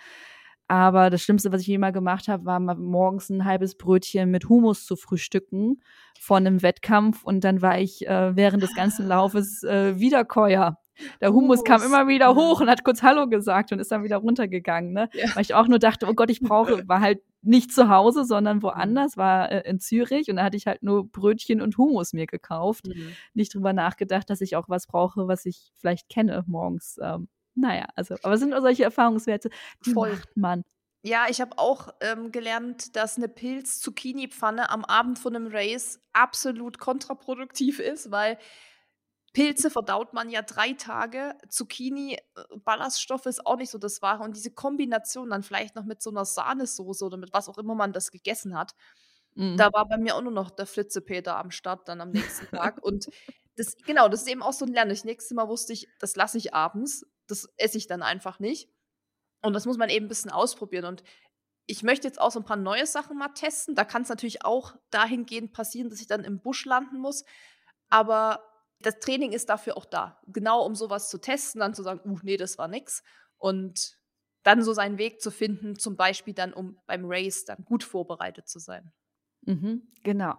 Aber 0.69 1.10
das 1.10 1.23
Schlimmste, 1.23 1.51
was 1.51 1.62
ich 1.62 1.67
je 1.67 1.79
mal 1.79 1.91
gemacht 1.91 2.27
habe, 2.27 2.45
war 2.45 2.60
mal 2.60 2.75
morgens 2.75 3.29
ein 3.32 3.43
halbes 3.43 3.75
Brötchen 3.75 4.29
mit 4.29 4.49
Humus 4.49 4.86
zu 4.86 4.95
frühstücken 4.95 5.82
von 6.19 6.45
einem 6.45 6.62
Wettkampf. 6.62 7.23
Und 7.23 7.43
dann 7.43 7.63
war 7.63 7.79
ich 7.79 8.08
äh, 8.08 8.36
während 8.36 8.62
des 8.62 8.75
ganzen 8.75 9.08
Laufes 9.08 9.63
äh, 9.63 9.99
Wiederkäuer. 9.99 10.77
Der 11.21 11.29
Humus, 11.29 11.60
Humus 11.60 11.63
kam 11.63 11.82
immer 11.82 12.08
wieder 12.08 12.36
hoch 12.36 12.62
und 12.62 12.69
hat 12.69 12.84
kurz 12.84 13.01
Hallo 13.01 13.27
gesagt 13.27 13.71
und 13.71 13.79
ist 13.79 13.91
dann 13.91 14.03
wieder 14.03 14.17
runtergegangen, 14.17 14.93
ne? 14.93 15.10
Ja. 15.13 15.34
Weil 15.34 15.41
ich 15.41 15.55
auch 15.55 15.67
nur 15.67 15.79
dachte, 15.79 16.05
oh 16.08 16.13
Gott, 16.13 16.29
ich 16.29 16.39
brauche, 16.39 16.88
war 16.88 17.01
halt 17.01 17.21
nicht 17.41 17.71
zu 17.71 17.89
Hause, 17.89 18.23
sondern 18.25 18.58
mhm. 18.58 18.63
woanders, 18.63 19.17
war 19.17 19.51
äh, 19.51 19.67
in 19.67 19.79
Zürich 19.79 20.29
und 20.29 20.36
da 20.36 20.43
hatte 20.43 20.58
ich 20.58 20.67
halt 20.67 20.84
nur 20.84 21.10
Brötchen 21.10 21.62
und 21.62 21.77
Humus 21.79 22.13
mir 22.13 22.27
gekauft. 22.27 22.88
Mhm. 22.88 23.13
Nicht 23.34 23.55
drüber 23.55 23.73
nachgedacht, 23.73 24.29
dass 24.29 24.41
ich 24.41 24.55
auch 24.55 24.69
was 24.69 24.86
brauche, 24.86 25.27
was 25.27 25.45
ich 25.45 25.71
vielleicht 25.77 26.10
kenne 26.10 26.43
morgens. 26.45 26.99
Ähm, 27.01 27.27
naja, 27.55 27.88
also, 27.95 28.15
aber 28.23 28.33
es 28.33 28.39
sind 28.39 28.53
auch 28.53 28.62
solche 28.62 28.83
Erfahrungswerte, 28.83 29.49
die 29.85 29.93
Voll. 29.93 30.12
macht 30.12 30.38
man. 30.38 30.63
Ja, 31.01 31.27
ich 31.29 31.39
habe 31.39 31.57
auch 31.57 31.89
ähm, 32.01 32.31
gelernt, 32.31 32.95
dass 32.97 33.17
eine 33.17 33.29
Pilz-Zucchini-Pfanne 33.29 34.69
am 34.69 34.83
Abend 34.83 35.17
von 35.17 35.33
einem 35.33 35.47
Race 35.47 36.01
absolut 36.12 36.77
kontraproduktiv 36.77 37.79
ist, 37.79 38.12
weil 38.12 38.38
Pilze 39.31 39.69
verdaut 39.69 40.13
man 40.13 40.29
ja 40.29 40.41
drei 40.41 40.73
Tage, 40.73 41.35
Zucchini, 41.47 42.15
äh, 42.15 42.43
Ballaststoffe 42.57 43.27
ist 43.27 43.45
auch 43.45 43.57
nicht 43.57 43.69
so 43.69 43.77
das 43.77 44.01
Wahre. 44.01 44.23
Und 44.23 44.35
diese 44.35 44.51
Kombination 44.51 45.29
dann 45.29 45.43
vielleicht 45.43 45.75
noch 45.75 45.85
mit 45.85 46.01
so 46.01 46.09
einer 46.09 46.25
Sahnesoße 46.25 47.05
oder 47.05 47.17
mit 47.17 47.31
was 47.31 47.47
auch 47.47 47.57
immer 47.57 47.75
man 47.75 47.93
das 47.93 48.12
gegessen 48.12 48.57
hat, 48.57 48.73
mhm. 49.35 49.55
da 49.55 49.71
war 49.71 49.88
bei 49.88 49.97
mir 49.97 50.15
auch 50.15 50.21
nur 50.21 50.33
noch 50.33 50.49
der 50.49 50.65
Flitzepeter 50.65 51.38
am 51.38 51.51
Start 51.51 51.88
dann 51.88 52.01
am 52.01 52.12
nächsten 52.12 52.47
Tag. 52.47 52.83
Und 52.83 53.07
das, 53.55 53.75
genau, 53.85 54.09
das 54.09 54.21
ist 54.21 54.29
eben 54.29 54.43
auch 54.43 54.53
so 54.53 54.65
ein 54.65 54.73
Lernen. 54.73 54.89
Das 54.89 55.05
nächste 55.05 55.35
Mal 55.35 55.47
wusste 55.47 55.73
ich, 55.73 55.88
das 55.99 56.15
lasse 56.15 56.38
ich 56.38 56.53
abends, 56.53 57.05
das 57.29 57.47
esse 57.57 57.77
ich 57.77 57.87
dann 57.87 58.01
einfach 58.01 58.39
nicht. 58.39 58.69
Und 59.41 59.53
das 59.53 59.65
muss 59.65 59.77
man 59.77 59.89
eben 59.89 60.05
ein 60.05 60.09
bisschen 60.09 60.31
ausprobieren. 60.31 60.85
Und 60.85 61.03
ich 61.65 61.83
möchte 61.83 62.07
jetzt 62.07 62.19
auch 62.19 62.31
so 62.31 62.39
ein 62.39 62.45
paar 62.45 62.57
neue 62.57 62.85
Sachen 62.85 63.17
mal 63.17 63.29
testen. 63.29 63.75
Da 63.75 63.85
kann 63.85 64.01
es 64.01 64.09
natürlich 64.09 64.43
auch 64.43 64.75
dahingehend 64.89 65.53
passieren, 65.53 65.89
dass 65.89 66.01
ich 66.01 66.07
dann 66.07 66.23
im 66.23 66.41
Busch 66.41 66.65
landen 66.65 66.99
muss. 66.99 67.23
Aber 67.89 68.43
das 68.81 68.99
Training 68.99 69.31
ist 69.31 69.49
dafür 69.49 69.77
auch 69.77 69.85
da. 69.85 70.19
Genau 70.27 70.65
um 70.65 70.75
sowas 70.75 71.09
zu 71.09 71.19
testen, 71.19 71.59
dann 71.59 71.73
zu 71.73 71.83
sagen, 71.83 72.01
uh, 72.09 72.19
nee, 72.23 72.37
das 72.37 72.57
war 72.57 72.67
nix. 72.67 73.03
Und 73.37 73.97
dann 74.43 74.63
so 74.63 74.73
seinen 74.73 74.97
Weg 74.97 75.21
zu 75.21 75.31
finden, 75.31 75.77
zum 75.77 75.95
Beispiel 75.95 76.33
dann, 76.33 76.53
um 76.53 76.81
beim 76.87 77.03
Race 77.05 77.45
dann 77.45 77.63
gut 77.65 77.83
vorbereitet 77.83 78.47
zu 78.47 78.59
sein. 78.59 78.91
Mhm, 79.49 79.81
genau. 80.03 80.35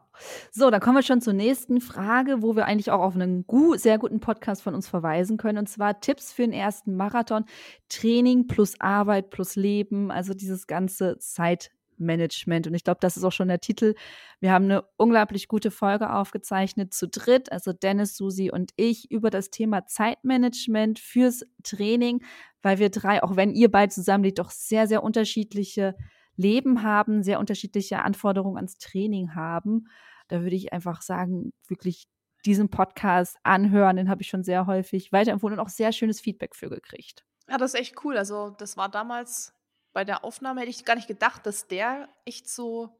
So, 0.52 0.70
dann 0.70 0.80
kommen 0.80 0.96
wir 0.96 1.02
schon 1.02 1.20
zur 1.20 1.32
nächsten 1.32 1.80
Frage, 1.80 2.42
wo 2.42 2.54
wir 2.54 2.66
eigentlich 2.66 2.92
auch 2.92 3.00
auf 3.00 3.16
einen 3.16 3.44
gu 3.44 3.74
sehr 3.76 3.98
guten 3.98 4.20
Podcast 4.20 4.62
von 4.62 4.72
uns 4.74 4.86
verweisen 4.88 5.36
können. 5.36 5.58
Und 5.58 5.68
zwar 5.68 6.00
Tipps 6.00 6.32
für 6.32 6.42
den 6.42 6.52
ersten 6.52 6.94
Marathon. 6.96 7.44
Training 7.88 8.46
plus 8.46 8.80
Arbeit 8.80 9.30
plus 9.30 9.56
Leben, 9.56 10.12
also 10.12 10.32
dieses 10.32 10.68
ganze 10.68 11.18
Zeitmanagement. 11.18 12.68
Und 12.68 12.74
ich 12.74 12.84
glaube, 12.84 13.00
das 13.00 13.16
ist 13.16 13.24
auch 13.24 13.32
schon 13.32 13.48
der 13.48 13.58
Titel. 13.60 13.96
Wir 14.38 14.52
haben 14.52 14.66
eine 14.66 14.84
unglaublich 14.96 15.48
gute 15.48 15.72
Folge 15.72 16.12
aufgezeichnet 16.12 16.94
zu 16.94 17.08
dritt, 17.08 17.50
also 17.50 17.72
Dennis, 17.72 18.16
Susi 18.16 18.52
und 18.52 18.70
ich, 18.76 19.10
über 19.10 19.30
das 19.30 19.50
Thema 19.50 19.86
Zeitmanagement 19.86 21.00
fürs 21.00 21.44
Training, 21.64 22.22
weil 22.62 22.78
wir 22.78 22.90
drei, 22.90 23.24
auch 23.24 23.34
wenn 23.34 23.50
ihr 23.54 23.72
beide 23.72 23.92
zusammen 23.92 24.22
liegt, 24.22 24.38
doch 24.38 24.50
sehr, 24.50 24.86
sehr 24.86 25.02
unterschiedliche 25.02 25.96
Leben 26.36 26.82
haben, 26.82 27.22
sehr 27.22 27.38
unterschiedliche 27.38 28.02
Anforderungen 28.02 28.56
ans 28.56 28.78
Training 28.78 29.34
haben. 29.34 29.88
Da 30.28 30.42
würde 30.42 30.56
ich 30.56 30.72
einfach 30.72 31.02
sagen, 31.02 31.52
wirklich 31.68 32.08
diesen 32.44 32.70
Podcast 32.70 33.36
anhören, 33.42 33.96
den 33.96 34.08
habe 34.08 34.22
ich 34.22 34.28
schon 34.28 34.44
sehr 34.44 34.66
häufig 34.66 35.12
weiterempfohlen 35.12 35.58
und 35.58 35.64
auch 35.64 35.68
sehr 35.68 35.92
schönes 35.92 36.20
Feedback 36.20 36.56
für 36.56 36.70
gekriegt. 36.70 37.24
Ja, 37.48 37.58
das 37.58 37.74
ist 37.74 37.80
echt 37.80 38.04
cool. 38.04 38.16
Also, 38.16 38.50
das 38.50 38.76
war 38.76 38.88
damals 38.88 39.54
bei 39.92 40.04
der 40.04 40.24
Aufnahme, 40.24 40.60
hätte 40.60 40.70
ich 40.70 40.84
gar 40.84 40.94
nicht 40.94 41.08
gedacht, 41.08 41.44
dass 41.46 41.66
der 41.66 42.08
echt 42.24 42.48
so 42.48 42.96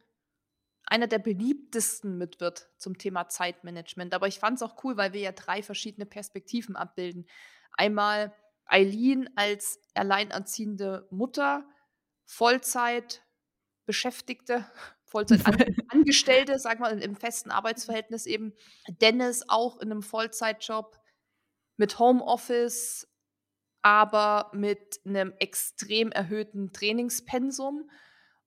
einer 0.87 1.07
der 1.07 1.21
beliebtesten 1.21 2.19
mit 2.19 2.41
wird 2.41 2.69
zum 2.77 2.99
Thema 2.99 3.29
Zeitmanagement. 3.29 4.13
Aber 4.13 4.27
ich 4.27 4.41
fand 4.41 4.57
es 4.57 4.63
auch 4.63 4.83
cool, 4.83 4.97
weil 4.97 5.13
wir 5.13 5.21
ja 5.21 5.33
drei 5.33 5.63
verschiedene 5.63 6.05
Perspektiven 6.05 6.75
abbilden. 6.75 7.27
Einmal 7.73 8.35
Eileen 8.67 9.31
als 9.37 9.81
alleinerziehende 9.95 11.07
Mutter, 11.11 11.65
Vollzeit 12.31 13.27
Beschäftigte, 13.87 14.65
Vollzeitangestellte, 15.05 16.59
sag 16.61 16.79
mal, 16.79 17.03
im 17.03 17.17
festen 17.17 17.51
Arbeitsverhältnis 17.51 18.27
eben. 18.27 18.55
Dennis 19.01 19.45
auch 19.49 19.81
in 19.81 19.91
einem 19.91 20.03
Vollzeitjob 20.03 20.97
mit 21.77 21.99
Homeoffice, 21.99 23.09
aber 23.83 24.53
mit 24.55 25.01
einem 25.05 25.35
extrem 25.41 26.13
erhöhten 26.13 26.73
Trainingspensum. 26.73 27.91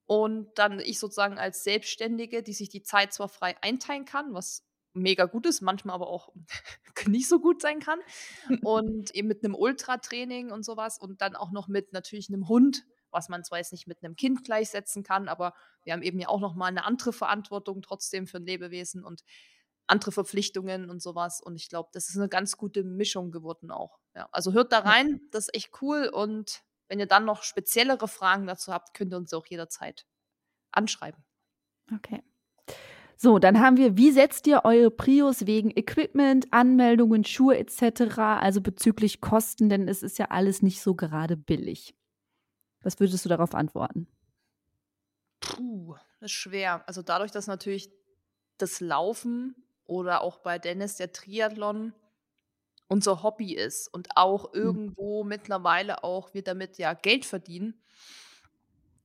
Und 0.06 0.58
dann 0.58 0.80
ich 0.80 0.98
sozusagen 0.98 1.38
als 1.38 1.62
Selbstständige, 1.62 2.42
die 2.42 2.54
sich 2.54 2.70
die 2.70 2.82
Zeit 2.82 3.12
zwar 3.12 3.28
frei 3.28 3.54
einteilen 3.60 4.06
kann, 4.06 4.32
was 4.32 4.66
mega 4.94 5.26
gut 5.26 5.44
ist, 5.44 5.60
manchmal 5.60 5.96
aber 5.96 6.08
auch 6.08 6.32
nicht 7.06 7.28
so 7.28 7.38
gut 7.38 7.60
sein 7.60 7.80
kann. 7.80 8.00
Und 8.62 9.14
eben 9.14 9.28
mit 9.28 9.44
einem 9.44 9.54
Ultratraining 9.54 10.52
und 10.52 10.64
sowas 10.64 10.98
und 10.98 11.20
dann 11.20 11.36
auch 11.36 11.50
noch 11.50 11.68
mit 11.68 11.92
natürlich 11.92 12.30
einem 12.30 12.48
Hund, 12.48 12.86
was 13.14 13.28
man 13.28 13.44
zwar 13.44 13.58
jetzt 13.58 13.72
nicht 13.72 13.86
mit 13.86 14.02
einem 14.02 14.16
Kind 14.16 14.44
gleichsetzen 14.44 15.02
kann, 15.02 15.28
aber 15.28 15.54
wir 15.84 15.92
haben 15.92 16.02
eben 16.02 16.18
ja 16.18 16.28
auch 16.28 16.40
noch 16.40 16.54
mal 16.54 16.66
eine 16.66 16.84
andere 16.84 17.12
Verantwortung 17.12 17.80
trotzdem 17.80 18.26
für 18.26 18.38
ein 18.38 18.46
Lebewesen 18.46 19.04
und 19.04 19.22
andere 19.86 20.12
Verpflichtungen 20.12 20.90
und 20.90 21.02
sowas. 21.02 21.40
Und 21.40 21.56
ich 21.56 21.68
glaube, 21.68 21.90
das 21.92 22.08
ist 22.08 22.16
eine 22.16 22.28
ganz 22.28 22.56
gute 22.56 22.84
Mischung 22.84 23.30
geworden 23.30 23.70
auch. 23.70 23.98
Ja, 24.14 24.28
also 24.32 24.52
hört 24.52 24.72
da 24.72 24.80
rein, 24.80 25.20
das 25.30 25.48
ist 25.48 25.54
echt 25.54 25.82
cool. 25.82 26.10
Und 26.12 26.62
wenn 26.88 26.98
ihr 26.98 27.06
dann 27.06 27.24
noch 27.24 27.42
speziellere 27.42 28.08
Fragen 28.08 28.46
dazu 28.46 28.72
habt, 28.72 28.94
könnt 28.94 29.12
ihr 29.12 29.18
uns 29.18 29.32
auch 29.32 29.46
jederzeit 29.46 30.06
anschreiben. 30.72 31.24
Okay. 31.94 32.22
So, 33.16 33.38
dann 33.38 33.60
haben 33.60 33.76
wir, 33.76 33.96
wie 33.96 34.10
setzt 34.10 34.46
ihr 34.46 34.64
eure 34.64 34.90
Prios 34.90 35.46
wegen 35.46 35.70
Equipment, 35.70 36.52
Anmeldungen, 36.52 37.24
Schuhe 37.24 37.56
etc., 37.56 38.18
also 38.18 38.60
bezüglich 38.60 39.20
Kosten, 39.20 39.68
denn 39.68 39.88
es 39.88 40.02
ist 40.02 40.18
ja 40.18 40.26
alles 40.30 40.62
nicht 40.62 40.82
so 40.82 40.94
gerade 40.94 41.36
billig. 41.36 41.94
Was 42.84 43.00
würdest 43.00 43.24
du 43.24 43.28
darauf 43.28 43.54
antworten? 43.54 44.06
Puh, 45.40 45.94
das 46.20 46.30
ist 46.30 46.32
schwer. 46.32 46.86
Also 46.86 47.02
dadurch, 47.02 47.32
dass 47.32 47.46
natürlich 47.46 47.90
das 48.58 48.80
Laufen 48.80 49.56
oder 49.84 50.20
auch 50.20 50.38
bei 50.38 50.58
Dennis 50.58 50.96
der 50.96 51.12
Triathlon 51.12 51.92
unser 52.88 53.22
Hobby 53.22 53.54
ist 53.54 53.88
und 53.88 54.08
auch 54.16 54.52
hm. 54.52 54.60
irgendwo 54.60 55.22
mhm. 55.22 55.28
mittlerweile 55.28 56.04
auch 56.04 56.34
wir 56.34 56.42
damit 56.42 56.78
ja 56.78 56.94
Geld 56.94 57.24
verdienen, 57.24 57.82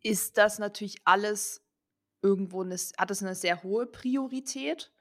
ist 0.04 0.38
das 0.38 0.60
natürlich 0.60 0.98
alles 1.06 1.62
irgendwo 2.22 2.64
eine, 2.64 2.76
hat 2.98 3.10
das 3.10 3.24
eine 3.24 3.36
sehr 3.36 3.64
hohe 3.64 3.86
Priorität. 3.86 4.92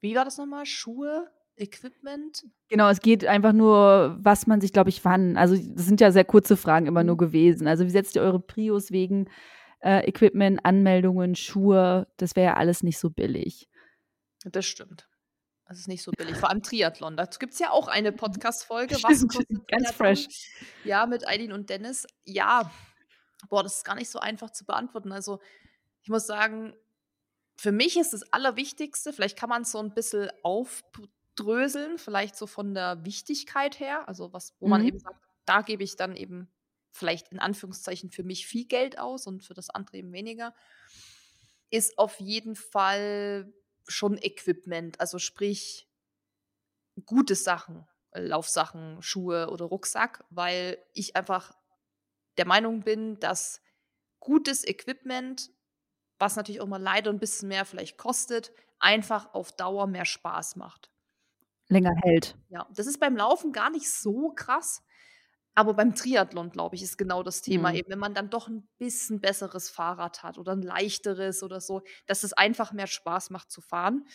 Wie 0.00 0.14
war 0.14 0.24
das 0.24 0.38
nochmal? 0.38 0.66
Schuhe, 0.66 1.30
Equipment? 1.56 2.44
Genau, 2.68 2.88
es 2.88 3.00
geht 3.00 3.24
einfach 3.24 3.52
nur, 3.52 4.16
was 4.20 4.46
man 4.46 4.60
sich, 4.60 4.72
glaube 4.72 4.90
ich, 4.90 5.04
wann. 5.04 5.36
Also, 5.36 5.56
das 5.56 5.86
sind 5.86 6.00
ja 6.00 6.10
sehr 6.10 6.24
kurze 6.24 6.56
Fragen 6.56 6.86
immer 6.86 7.04
nur 7.04 7.16
mhm. 7.16 7.20
gewesen. 7.20 7.66
Also, 7.66 7.84
wie 7.84 7.90
setzt 7.90 8.16
ihr 8.16 8.22
eure 8.22 8.40
Prios 8.40 8.90
wegen 8.90 9.28
äh, 9.80 10.06
Equipment, 10.08 10.64
Anmeldungen, 10.64 11.34
Schuhe? 11.34 12.06
Das 12.16 12.36
wäre 12.36 12.52
ja 12.52 12.56
alles 12.56 12.82
nicht 12.82 12.98
so 12.98 13.10
billig. 13.10 13.68
Das 14.44 14.64
stimmt. 14.64 15.06
Das 15.66 15.78
ist 15.78 15.88
nicht 15.88 16.02
so 16.02 16.10
billig. 16.10 16.36
Vor 16.36 16.50
allem 16.50 16.62
Triathlon. 16.62 17.16
Dazu 17.16 17.38
gibt 17.38 17.52
es 17.52 17.58
ja 17.60 17.70
auch 17.70 17.88
eine 17.88 18.10
Podcast-Folge. 18.12 18.96
Was 19.02 19.26
kostet 19.28 19.68
Ganz 19.68 19.92
fresh. 19.92 20.26
Ja, 20.84 21.06
mit 21.06 21.28
Eileen 21.28 21.52
und 21.52 21.70
Dennis. 21.70 22.06
Ja, 22.24 22.70
boah, 23.48 23.62
das 23.62 23.76
ist 23.76 23.84
gar 23.84 23.94
nicht 23.94 24.10
so 24.10 24.18
einfach 24.18 24.50
zu 24.50 24.64
beantworten. 24.64 25.12
Also, 25.12 25.40
ich 26.02 26.08
muss 26.08 26.26
sagen, 26.26 26.74
für 27.56 27.72
mich 27.72 27.98
ist 27.98 28.14
das 28.14 28.22
Allerwichtigste, 28.32 29.12
vielleicht 29.12 29.38
kann 29.38 29.50
man 29.50 29.62
es 29.62 29.72
so 29.72 29.78
ein 29.78 29.92
bisschen 29.92 30.30
auf 30.42 30.82
aufdröseln, 31.40 31.98
vielleicht 31.98 32.36
so 32.36 32.46
von 32.46 32.74
der 32.74 33.04
Wichtigkeit 33.04 33.80
her, 33.80 34.08
also 34.08 34.32
was, 34.32 34.54
wo 34.60 34.68
man 34.68 34.82
mhm. 34.82 34.88
eben 34.88 34.98
sagt, 34.98 35.20
da 35.46 35.62
gebe 35.62 35.82
ich 35.82 35.96
dann 35.96 36.16
eben 36.16 36.50
vielleicht 36.90 37.28
in 37.28 37.38
Anführungszeichen 37.38 38.10
für 38.10 38.24
mich 38.24 38.46
viel 38.46 38.66
Geld 38.66 38.98
aus 38.98 39.26
und 39.26 39.44
für 39.44 39.54
das 39.54 39.70
andere 39.70 39.98
eben 39.98 40.12
weniger, 40.12 40.54
ist 41.70 41.98
auf 41.98 42.18
jeden 42.20 42.56
Fall 42.56 43.52
schon 43.86 44.18
Equipment, 44.18 45.00
also 45.00 45.18
sprich 45.18 45.88
gute 47.06 47.34
Sachen, 47.34 47.86
Laufsachen, 48.12 49.00
Schuhe 49.02 49.50
oder 49.50 49.66
Rucksack, 49.66 50.24
weil 50.30 50.78
ich 50.92 51.16
einfach 51.16 51.56
der 52.36 52.46
Meinung 52.46 52.80
bin, 52.80 53.18
dass 53.20 53.62
gutes 54.18 54.66
Equipment, 54.66 55.50
was 56.18 56.36
natürlich 56.36 56.60
auch 56.60 56.66
mal 56.66 56.82
leider 56.82 57.10
ein 57.10 57.20
bisschen 57.20 57.48
mehr 57.48 57.64
vielleicht 57.64 57.96
kostet, 57.96 58.52
einfach 58.80 59.32
auf 59.32 59.52
Dauer 59.52 59.86
mehr 59.86 60.04
Spaß 60.04 60.56
macht 60.56 60.90
länger 61.70 61.94
hält. 62.02 62.36
Ja, 62.48 62.66
das 62.74 62.86
ist 62.86 62.98
beim 63.00 63.16
Laufen 63.16 63.52
gar 63.52 63.70
nicht 63.70 63.90
so 63.90 64.30
krass, 64.32 64.82
aber 65.54 65.74
beim 65.74 65.94
Triathlon, 65.94 66.50
glaube 66.50 66.76
ich, 66.76 66.82
ist 66.82 66.98
genau 66.98 67.22
das 67.22 67.42
Thema 67.42 67.70
Mhm. 67.70 67.76
eben, 67.76 67.90
wenn 67.90 67.98
man 67.98 68.14
dann 68.14 68.30
doch 68.30 68.48
ein 68.48 68.68
bisschen 68.78 69.20
besseres 69.20 69.70
Fahrrad 69.70 70.22
hat 70.22 70.38
oder 70.38 70.52
ein 70.52 70.62
leichteres 70.62 71.42
oder 71.42 71.60
so, 71.60 71.82
dass 72.06 72.24
es 72.24 72.32
einfach 72.32 72.72
mehr 72.72 72.86
Spaß 72.86 73.30
macht 73.30 73.50
zu 73.50 73.60
fahren. 73.60 74.06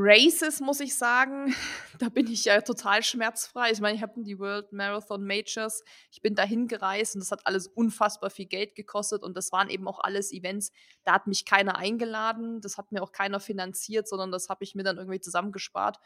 Races, 0.00 0.60
muss 0.60 0.78
ich 0.78 0.96
sagen, 0.96 1.52
da 1.98 2.08
bin 2.08 2.28
ich 2.28 2.44
ja 2.44 2.60
total 2.60 3.02
schmerzfrei. 3.02 3.72
Ich 3.72 3.80
meine, 3.80 3.96
ich 3.96 4.02
habe 4.02 4.22
die 4.22 4.38
World 4.38 4.72
Marathon 4.72 5.24
Majors, 5.26 5.82
ich 6.12 6.22
bin 6.22 6.36
dahin 6.36 6.68
gereist 6.68 7.16
und 7.16 7.20
das 7.20 7.32
hat 7.32 7.44
alles 7.46 7.66
unfassbar 7.66 8.30
viel 8.30 8.46
Geld 8.46 8.76
gekostet 8.76 9.24
und 9.24 9.36
das 9.36 9.50
waren 9.50 9.68
eben 9.70 9.88
auch 9.88 9.98
alles 9.98 10.32
Events, 10.32 10.70
da 11.02 11.14
hat 11.14 11.26
mich 11.26 11.44
keiner 11.44 11.76
eingeladen, 11.76 12.60
das 12.60 12.78
hat 12.78 12.92
mir 12.92 13.02
auch 13.02 13.10
keiner 13.10 13.40
finanziert, 13.40 14.06
sondern 14.08 14.30
das 14.30 14.48
habe 14.48 14.62
ich 14.62 14.76
mir 14.76 14.84
dann 14.84 14.98
irgendwie 14.98 15.20
zusammengespart 15.20 15.98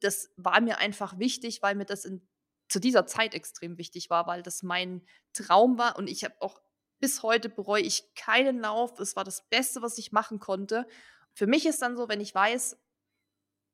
das 0.00 0.32
war 0.36 0.60
mir 0.60 0.78
einfach 0.78 1.18
wichtig, 1.18 1.62
weil 1.62 1.74
mir 1.74 1.86
das 1.86 2.04
in 2.04 2.26
zu 2.68 2.80
dieser 2.80 3.06
Zeit 3.06 3.34
extrem 3.34 3.78
wichtig 3.78 4.10
war, 4.10 4.26
weil 4.26 4.42
das 4.42 4.62
mein 4.62 5.06
Traum 5.32 5.78
war 5.78 5.96
und 5.96 6.08
ich 6.08 6.24
habe 6.24 6.34
auch 6.40 6.60
bis 6.98 7.22
heute 7.22 7.48
bereue 7.48 7.82
ich 7.82 8.14
keinen 8.14 8.58
Lauf. 8.58 8.98
Es 8.98 9.16
war 9.16 9.24
das 9.24 9.48
Beste, 9.48 9.82
was 9.82 9.98
ich 9.98 10.12
machen 10.12 10.40
konnte. 10.40 10.86
Für 11.34 11.46
mich 11.46 11.66
ist 11.66 11.82
dann 11.82 11.96
so, 11.96 12.08
wenn 12.08 12.20
ich 12.20 12.34
weiß, 12.34 12.76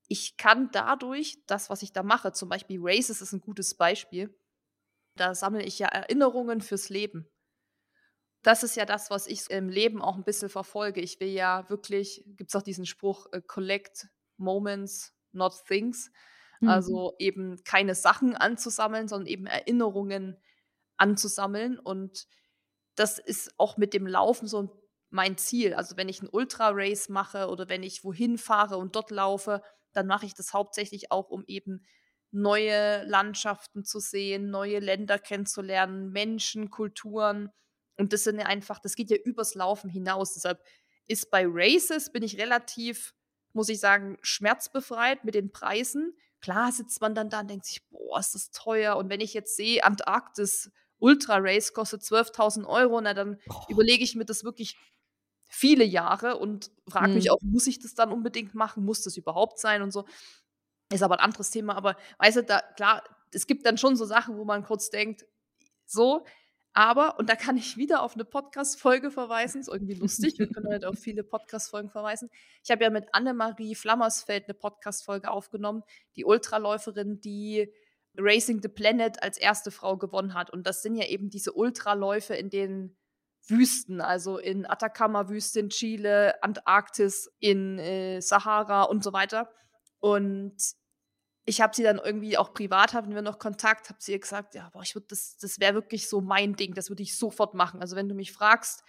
ich 0.09 0.37
kann 0.37 0.71
dadurch 0.73 1.39
das, 1.47 1.71
was 1.71 1.83
ich 1.83 1.93
da 1.93 2.03
mache, 2.03 2.33
zum 2.33 2.49
Beispiel 2.49 2.79
Races 2.83 3.23
ist 3.23 3.33
ein 3.33 3.41
gutes 3.41 3.75
Beispiel, 3.77 4.37
da 5.17 5.35
sammle 5.35 5.63
ich 5.63 5.79
ja 5.79 5.89
Erinnerungen 5.89 6.61
fürs 6.61 6.89
Leben. 6.89 7.31
Das 8.45 8.65
ist 8.65 8.75
ja 8.77 8.85
das, 8.85 9.09
was 9.11 9.29
ich 9.29 9.49
im 9.51 9.69
Leben 9.69 10.03
auch 10.03 10.17
ein 10.17 10.25
bisschen 10.25 10.49
verfolge. 10.49 11.01
Ich 11.01 11.21
will 11.21 11.29
ja 11.29 11.69
wirklich, 11.71 12.25
gibt 12.37 12.51
es 12.51 12.57
auch 12.57 12.63
diesen 12.63 12.87
Spruch, 12.87 13.27
äh, 13.33 13.41
collect 13.41 14.09
moments, 14.37 15.15
not 15.35 15.55
things. 15.67 16.11
Mhm. 16.61 16.69
Also 16.69 17.15
eben 17.19 17.63
keine 17.65 17.95
Sachen 17.95 18.37
anzusammeln, 18.37 19.09
sondern 19.09 19.27
eben 19.27 19.47
Erinnerungen 19.47 20.37
anzusammeln. 20.97 21.79
Und 21.79 22.27
das 22.95 23.19
ist 23.19 23.55
auch 23.59 23.77
mit 23.77 23.95
dem 23.95 24.07
Laufen 24.07 24.47
so 24.47 24.83
mein 25.11 25.37
Ziel. 25.37 25.75
Also 25.75 25.97
wenn 25.97 26.09
ich 26.09 26.21
einen 26.21 26.31
Ultra-Race 26.31 27.09
mache 27.09 27.49
oder 27.49 27.69
wenn 27.69 27.83
ich 27.83 28.05
wohin 28.05 28.39
fahre 28.39 28.79
und 28.79 28.97
dort 28.97 29.11
laufe, 29.11 29.63
dann 29.93 30.07
mache 30.07 30.27
ich 30.27 30.35
das 30.35 30.53
hauptsächlich 30.53 31.13
auch, 31.13 31.29
um 31.29 31.45
eben 31.47 31.85
neue 32.31 33.05
Landschaften 33.05 33.85
zu 33.85 34.01
sehen, 34.01 34.51
neue 34.51 34.79
Länder 34.79 35.19
kennenzulernen, 35.19 36.11
Menschen, 36.13 36.71
Kulturen. 36.71 37.51
Und 37.99 38.13
das 38.15 38.25
sind 38.25 38.39
ja 38.39 38.47
einfach, 38.47 38.79
das 38.81 38.97
geht 38.97 39.11
ja 39.11 39.19
übers 39.19 39.55
Laufen 39.55 39.91
hinaus. 39.91 40.35
Deshalb 40.35 40.63
ist 41.07 41.31
bei 41.31 41.45
Races 41.47 42.11
bin 42.11 42.23
ich 42.23 42.39
relativ, 42.39 43.15
muss 43.53 43.69
ich 43.69 43.81
sagen, 43.81 44.19
schmerzbefreit 44.23 45.25
mit 45.25 45.35
den 45.35 45.53
Preisen. 45.53 46.17
Klar 46.41 46.73
sitzt 46.73 47.01
man 47.01 47.15
dann 47.15 47.31
da 47.31 47.41
und 47.41 47.51
denkt 47.51 47.67
sich, 47.67 47.87
boah, 47.89 48.19
ist 48.19 48.35
das 48.35 48.51
teuer. 48.51 48.97
Und 48.97 49.11
wenn 49.11 49.21
ich 49.21 49.35
jetzt 49.35 49.57
sehe, 49.57 49.85
Antarktis 49.85 50.71
Ultra 50.99 51.39
Race 51.39 51.73
kostet 51.73 52.03
12.000 52.03 52.65
Euro, 52.67 53.01
na 53.01 53.15
dann 53.15 53.39
oh. 53.49 53.65
überlege 53.69 54.05
ich 54.05 54.15
mir 54.15 54.25
das 54.25 54.45
wirklich 54.45 54.77
viele 55.49 55.85
Jahre 55.85 56.39
und 56.39 56.71
frage 56.89 57.09
mhm. 57.09 57.15
mich 57.15 57.31
auch, 57.31 57.41
muss 57.43 57.67
ich 57.67 57.79
das 57.79 57.95
dann 57.95 58.11
unbedingt 58.11 58.55
machen? 58.55 58.85
Muss 58.85 59.03
das 59.03 59.17
überhaupt 59.17 59.59
sein 59.59 59.83
und 59.83 59.93
so? 59.93 60.07
Ist 60.93 61.03
aber 61.03 61.19
ein 61.19 61.25
anderes 61.25 61.51
Thema. 61.51 61.75
Aber 61.75 61.97
weißt 62.19 62.39
du, 62.39 62.45
da, 62.45 62.63
klar, 62.77 63.03
es 63.33 63.47
gibt 63.47 63.67
dann 63.67 63.79
schon 63.79 63.97
so 63.97 64.05
Sachen, 64.05 64.37
wo 64.37 64.45
man 64.45 64.65
kurz 64.65 64.91
denkt, 64.91 65.27
so, 65.85 66.25
aber, 66.75 67.19
und 67.19 67.29
da 67.29 67.37
kann 67.37 67.57
ich 67.57 67.77
wieder 67.77 68.03
auf 68.03 68.15
eine 68.15 68.25
Podcast-Folge 68.25 69.11
verweisen, 69.11 69.61
ist 69.61 69.69
irgendwie 69.69 69.95
lustig, 69.95 70.39
wir 70.39 70.49
können 70.49 70.69
halt 70.69 70.85
auf 70.87 70.99
viele 70.99 71.23
Podcast-Folgen 71.23 71.91
verweisen. 71.91 72.31
Ich 72.65 72.71
habe 72.71 72.83
ja 72.83 72.91
mit 72.91 73.09
Annemarie 73.13 73.75
Flammersfeld 73.75 74.45
eine 74.45 74.55
Podcast-Folge 74.55 75.31
aufgenommen, 75.31 75.83
die 76.17 76.25
Ultraläuferin, 76.25 77.21
die 77.21 77.71
Racing 78.17 78.61
the 78.63 78.69
Planet 78.69 79.23
als 79.23 79.39
erste 79.39 79.71
Frau 79.71 79.99
gewonnen 79.99 80.35
hat. 80.35 80.51
Und 80.51 80.67
das 80.67 80.83
sind 80.83 80.95
ja 80.95 81.07
eben 81.07 81.29
diese 81.29 81.53
Ultraläufe 81.53 82.35
in 82.35 82.49
den 82.49 82.97
Wüsten, 83.49 84.01
also 84.01 84.39
in 84.39 84.67
Atacama-Wüste 84.67 85.61
in 85.61 85.69
Chile, 85.69 86.43
Antarktis, 86.43 87.31
in 87.39 87.79
äh, 87.79 88.21
Sahara 88.21 88.85
und 88.85 89.03
so 89.03 89.13
weiter. 89.13 89.51
Und 89.99 90.57
ich 91.45 91.61
habe 91.61 91.75
sie 91.75 91.83
dann 91.83 91.99
irgendwie 91.99 92.39
auch 92.39 92.53
privat, 92.53 92.95
hatten 92.95 93.15
wir 93.15 93.23
noch 93.23 93.39
Kontakt, 93.39 93.89
habe 93.89 93.99
sie 94.01 94.13
ihr 94.13 94.21
gesagt, 94.21 94.55
ja, 94.55 94.71
boah, 94.71 94.83
ich 94.83 94.95
würde 94.95 95.09
das, 95.09 95.37
das 95.39 95.59
wäre 95.59 95.75
wirklich 95.75 96.09
so 96.09 96.21
mein 96.21 96.55
Ding, 96.55 96.75
das 96.75 96.89
würde 96.89 97.03
ich 97.03 97.17
sofort 97.17 97.55
machen. 97.55 97.81
Also 97.81 97.97
wenn 97.97 98.09
du 98.09 98.15
mich 98.15 98.33
fragst, 98.33 98.85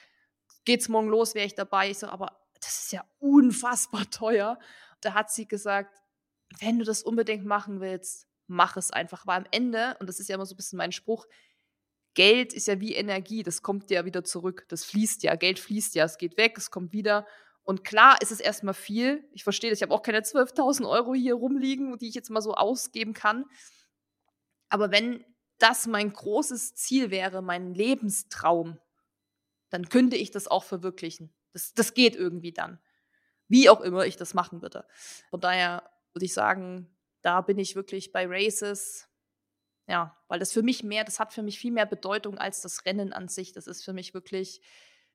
geht's 0.65 0.87
morgen 0.87 1.07
los, 1.07 1.33
wäre 1.33 1.47
ich 1.47 1.55
dabei. 1.55 1.89
Ich 1.89 1.99
so, 1.99 2.07
aber 2.07 2.39
das 2.61 2.83
ist 2.83 2.93
ja 2.93 3.03
unfassbar 3.19 4.09
teuer. 4.09 4.59
Da 5.01 5.13
hat 5.13 5.31
sie 5.31 5.47
gesagt, 5.47 5.99
wenn 6.59 6.79
du 6.79 6.85
das 6.85 7.01
unbedingt 7.01 7.45
machen 7.45 7.79
willst, 7.81 8.27
mach 8.47 8.77
es 8.77 8.91
einfach. 8.91 9.23
Aber 9.23 9.33
am 9.33 9.45
Ende, 9.51 9.97
und 9.99 10.07
das 10.07 10.19
ist 10.19 10.29
ja 10.29 10.35
immer 10.35 10.45
so 10.45 10.53
ein 10.53 10.57
bisschen 10.57 10.77
mein 10.77 10.91
Spruch, 10.91 11.25
Geld 12.13 12.53
ist 12.53 12.67
ja 12.67 12.79
wie 12.79 12.93
Energie, 12.93 13.41
das 13.41 13.63
kommt 13.63 13.89
ja 13.89 14.05
wieder 14.05 14.23
zurück, 14.23 14.65
das 14.69 14.85
fließt 14.85 15.23
ja, 15.23 15.35
Geld 15.35 15.57
fließt 15.57 15.95
ja, 15.95 16.05
es 16.05 16.19
geht 16.19 16.37
weg, 16.37 16.53
es 16.57 16.69
kommt 16.69 16.93
wieder. 16.93 17.25
Und 17.63 17.83
klar 17.83 18.21
ist 18.21 18.31
es 18.31 18.39
erstmal 18.39 18.73
viel. 18.73 19.27
Ich 19.31 19.43
verstehe. 19.43 19.71
Ich 19.71 19.81
habe 19.81 19.93
auch 19.93 20.01
keine 20.01 20.19
12.000 20.19 20.87
Euro 20.87 21.13
hier 21.13 21.35
rumliegen, 21.35 21.97
die 21.97 22.09
ich 22.09 22.15
jetzt 22.15 22.29
mal 22.29 22.41
so 22.41 22.55
ausgeben 22.55 23.13
kann. 23.13 23.45
Aber 24.69 24.91
wenn 24.91 25.23
das 25.59 25.87
mein 25.87 26.11
großes 26.11 26.75
Ziel 26.75 27.09
wäre, 27.09 27.41
mein 27.41 27.73
Lebenstraum, 27.73 28.79
dann 29.69 29.87
könnte 29.87 30.17
ich 30.17 30.29
das 30.29 30.47
auch 30.47 30.63
verwirklichen. 30.63 31.33
Das, 31.53 31.73
das 31.73 31.93
geht 31.93 32.15
irgendwie 32.15 32.51
dann. 32.51 32.79
Wie 33.47 33.69
auch 33.69 33.81
immer 33.81 34.05
ich 34.05 34.17
das 34.17 34.33
machen 34.33 34.61
würde. 34.61 34.85
Von 35.29 35.39
daher 35.39 35.89
würde 36.13 36.25
ich 36.25 36.33
sagen, 36.33 36.93
da 37.21 37.41
bin 37.41 37.57
ich 37.57 37.75
wirklich 37.75 38.11
bei 38.11 38.25
Races. 38.27 39.07
Ja, 39.87 40.17
weil 40.27 40.39
das 40.39 40.51
für 40.51 40.63
mich 40.63 40.83
mehr, 40.83 41.03
das 41.03 41.19
hat 41.19 41.33
für 41.33 41.43
mich 41.43 41.59
viel 41.59 41.71
mehr 41.71 41.85
Bedeutung 41.85 42.37
als 42.37 42.61
das 42.61 42.85
Rennen 42.85 43.13
an 43.13 43.27
sich. 43.27 43.53
Das 43.53 43.67
ist 43.67 43.83
für 43.83 43.93
mich 43.93 44.13
wirklich 44.13 44.61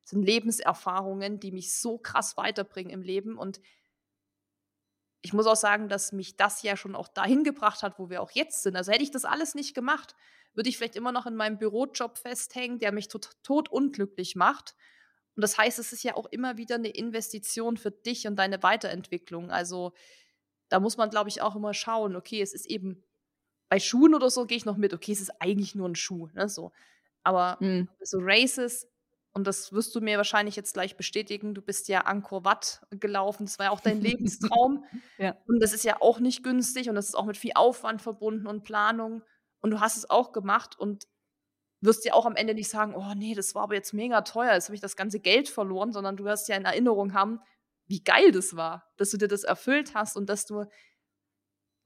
sind 0.05 0.23
Lebenserfahrungen, 0.23 1.41
die 1.41 1.53
mich 1.53 1.75
so 1.75 1.99
krass 1.99 2.37
weiterbringen 2.37 2.91
im 2.91 3.03
Leben. 3.03 3.37
Und 3.37 3.61
ich 5.21 5.33
muss 5.33 5.47
auch 5.47 5.57
sagen, 5.57 5.89
dass 5.89 6.13
mich 6.13 6.37
das 6.37 6.63
ja 6.63 6.77
schon 6.77 6.95
auch 6.95 7.09
dahin 7.09 7.45
gebracht 7.45 7.83
hat, 7.83 7.99
wo 7.99 8.09
wir 8.09 8.23
auch 8.23 8.31
jetzt 8.31 8.63
sind. 8.63 8.77
Also 8.77 8.93
hätte 8.93 9.03
ich 9.03 9.11
das 9.11 9.25
alles 9.25 9.55
nicht 9.55 9.75
gemacht, 9.75 10.15
würde 10.55 10.69
ich 10.69 10.79
vielleicht 10.79 10.97
immer 10.97 11.13
noch 11.13 11.27
in 11.27 11.37
meinem 11.37 11.59
Bürojob 11.59 12.19
festhängen, 12.19 12.79
der 12.79 12.93
mich 12.93 13.09
tot, 13.09 13.31
tot 13.43 13.69
unglücklich 13.69 14.37
macht. 14.37 14.75
Und 15.37 15.43
das 15.43 15.57
heißt, 15.57 15.79
es 15.79 15.93
ist 15.93 16.03
ja 16.03 16.17
auch 16.17 16.27
immer 16.27 16.57
wieder 16.57 16.77
eine 16.77 16.89
Investition 16.89 17.77
für 17.77 17.91
dich 17.91 18.27
und 18.27 18.37
deine 18.37 18.63
Weiterentwicklung. 18.63 19.51
Also 19.51 19.93
da 20.69 20.81
muss 20.81 20.97
man, 20.97 21.11
glaube 21.11 21.29
ich, 21.29 21.43
auch 21.43 21.57
immer 21.57 21.75
schauen, 21.75 22.17
okay, 22.17 22.41
es 22.43 22.53
ist 22.53 22.67
eben 22.67 23.05
bei 23.69 23.79
Schuhen 23.79 24.15
oder 24.15 24.31
so 24.31 24.47
gehe 24.47 24.57
ich 24.57 24.65
noch 24.65 24.77
mit, 24.77 24.95
okay, 24.95 25.13
es 25.13 25.21
ist 25.21 25.41
eigentlich 25.41 25.75
nur 25.75 25.89
ein 25.89 25.95
Schuh, 25.95 26.29
ne, 26.33 26.49
so. 26.49 26.73
Aber 27.23 27.59
mhm. 27.61 27.89
so 28.01 28.19
Races 28.21 28.89
und 29.39 29.47
das 29.47 29.73
wirst 29.73 29.95
du 29.95 30.01
mir 30.01 30.17
wahrscheinlich 30.17 30.57
jetzt 30.57 30.75
gleich 30.75 30.97
bestätigen, 30.97 31.55
du 31.55 31.63
bist 31.63 31.87
ja 31.87 32.01
Angkor 32.01 32.45
Wat 32.45 32.85
gelaufen, 32.91 33.47
das 33.47 33.61
war 33.61 33.67
ja 33.67 33.71
auch 33.71 33.79
dein 33.79 34.01
Lebenstraum. 34.01 34.85
ja. 35.19 35.37
Und 35.47 35.61
das 35.61 35.73
ist 35.73 35.85
ja 35.85 36.03
auch 36.03 36.19
nicht 36.19 36.43
günstig 36.43 36.89
und 36.89 36.97
das 36.97 37.07
ist 37.07 37.15
auch 37.15 37.25
mit 37.25 37.37
viel 37.37 37.53
Aufwand 37.55 38.03
verbunden 38.03 38.49
und 38.49 38.65
Planung. 38.65 39.23
Und 39.61 39.71
du 39.71 39.79
hast 39.79 39.97
es 39.97 40.11
auch 40.11 40.33
gemacht 40.33 40.77
und 40.77 41.07
wirst 41.81 42.05
ja 42.05 42.15
auch 42.15 42.27
am 42.27 42.35
Ende 42.35 42.53
nicht 42.53 42.69
sagen, 42.69 42.97
oh 42.97 43.15
nee, 43.15 43.37
das 43.37 43.55
war 43.55 43.63
aber 43.63 43.77
jetzt 43.77 43.95
mega 43.95 44.23
teuer, 44.23 44.55
jetzt 44.55 44.67
habe 44.67 44.75
ich 44.75 44.81
das 44.81 44.97
ganze 44.97 45.21
Geld 45.21 45.49
verloren, 45.49 45.93
sondern 45.93 46.17
du 46.17 46.25
wirst 46.25 46.49
ja 46.49 46.57
in 46.57 46.65
Erinnerung 46.65 47.15
haben, 47.15 47.39
wie 47.87 48.03
geil 48.03 48.33
das 48.33 48.57
war, 48.57 48.91
dass 48.97 49.11
du 49.11 49.19
dir 49.19 49.29
das 49.29 49.45
erfüllt 49.45 49.95
hast 49.95 50.17
und 50.17 50.29
dass 50.29 50.47
du 50.47 50.65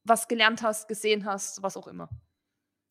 was 0.05 0.27
gelernt 0.27 0.63
hast, 0.63 0.89
gesehen 0.89 1.27
hast, 1.27 1.63
was 1.63 1.77
auch 1.77 1.87
immer. 1.87 2.09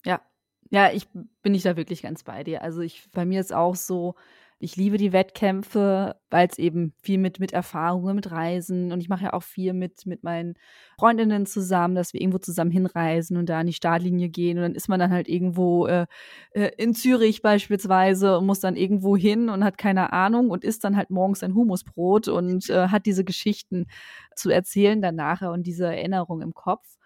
Ja, 0.06 0.22
ja, 0.70 0.92
ich 0.92 1.08
bin 1.42 1.54
ich 1.54 1.64
da 1.64 1.76
wirklich 1.76 2.02
ganz 2.02 2.24
bei 2.24 2.44
dir. 2.44 2.62
Also 2.62 2.82
ich, 2.82 3.10
bei 3.12 3.26
mir 3.26 3.42
ist 3.42 3.54
auch 3.54 3.76
so, 3.76 4.16
ich 4.62 4.76
liebe 4.76 4.98
die 4.98 5.12
Wettkämpfe, 5.12 6.16
weil 6.30 6.48
es 6.48 6.60
eben 6.60 6.94
viel 7.02 7.18
mit, 7.18 7.40
mit 7.40 7.52
Erfahrungen, 7.52 8.16
mit 8.16 8.32
Reisen 8.32 8.92
und 8.92 9.02
ich 9.02 9.10
mache 9.10 9.26
ja 9.26 9.34
auch 9.34 9.44
viel 9.44 9.74
mit, 9.74 10.06
mit 10.06 10.24
meinen 10.24 10.54
Freundinnen 11.00 11.46
zusammen, 11.46 11.96
dass 11.96 12.14
wir 12.14 12.22
irgendwo 12.22 12.38
zusammen 12.38 12.70
hinreisen 12.70 13.38
und 13.38 13.50
da 13.50 13.60
an 13.60 13.68
die 13.68 13.74
Startlinie 13.74 14.30
gehen 14.30 14.58
und 14.58 14.64
dann 14.64 14.76
ist 14.76 14.88
man 14.88 15.00
dann 15.00 15.12
halt 15.12 15.28
irgendwo 15.28 15.88
äh, 15.88 16.06
äh, 16.52 16.72
in 16.78 16.94
Zürich 16.94 17.42
beispielsweise 17.42 18.38
und 18.38 18.46
muss 18.46 18.60
dann 18.60 18.76
irgendwo 18.76 19.18
hin 19.18 19.50
und 19.50 19.64
hat 19.64 19.78
keine 19.78 20.14
Ahnung 20.14 20.52
und 20.52 20.64
isst 20.64 20.84
dann 20.84 20.96
halt 20.96 21.10
morgens 21.10 21.44
ein 21.44 21.56
Humusbrot 21.56 22.28
und 22.28 22.70
äh, 22.70 22.90
hat 22.90 23.06
diese 23.08 23.24
Geschichten 23.24 23.88
zu 24.36 24.52
erzählen 24.52 25.02
dann 25.02 25.16
nachher 25.16 25.52
und 25.52 25.64
diese 25.64 25.88
Erinnerung 25.88 26.42
im 26.42 26.54
Kopf. 26.54 26.98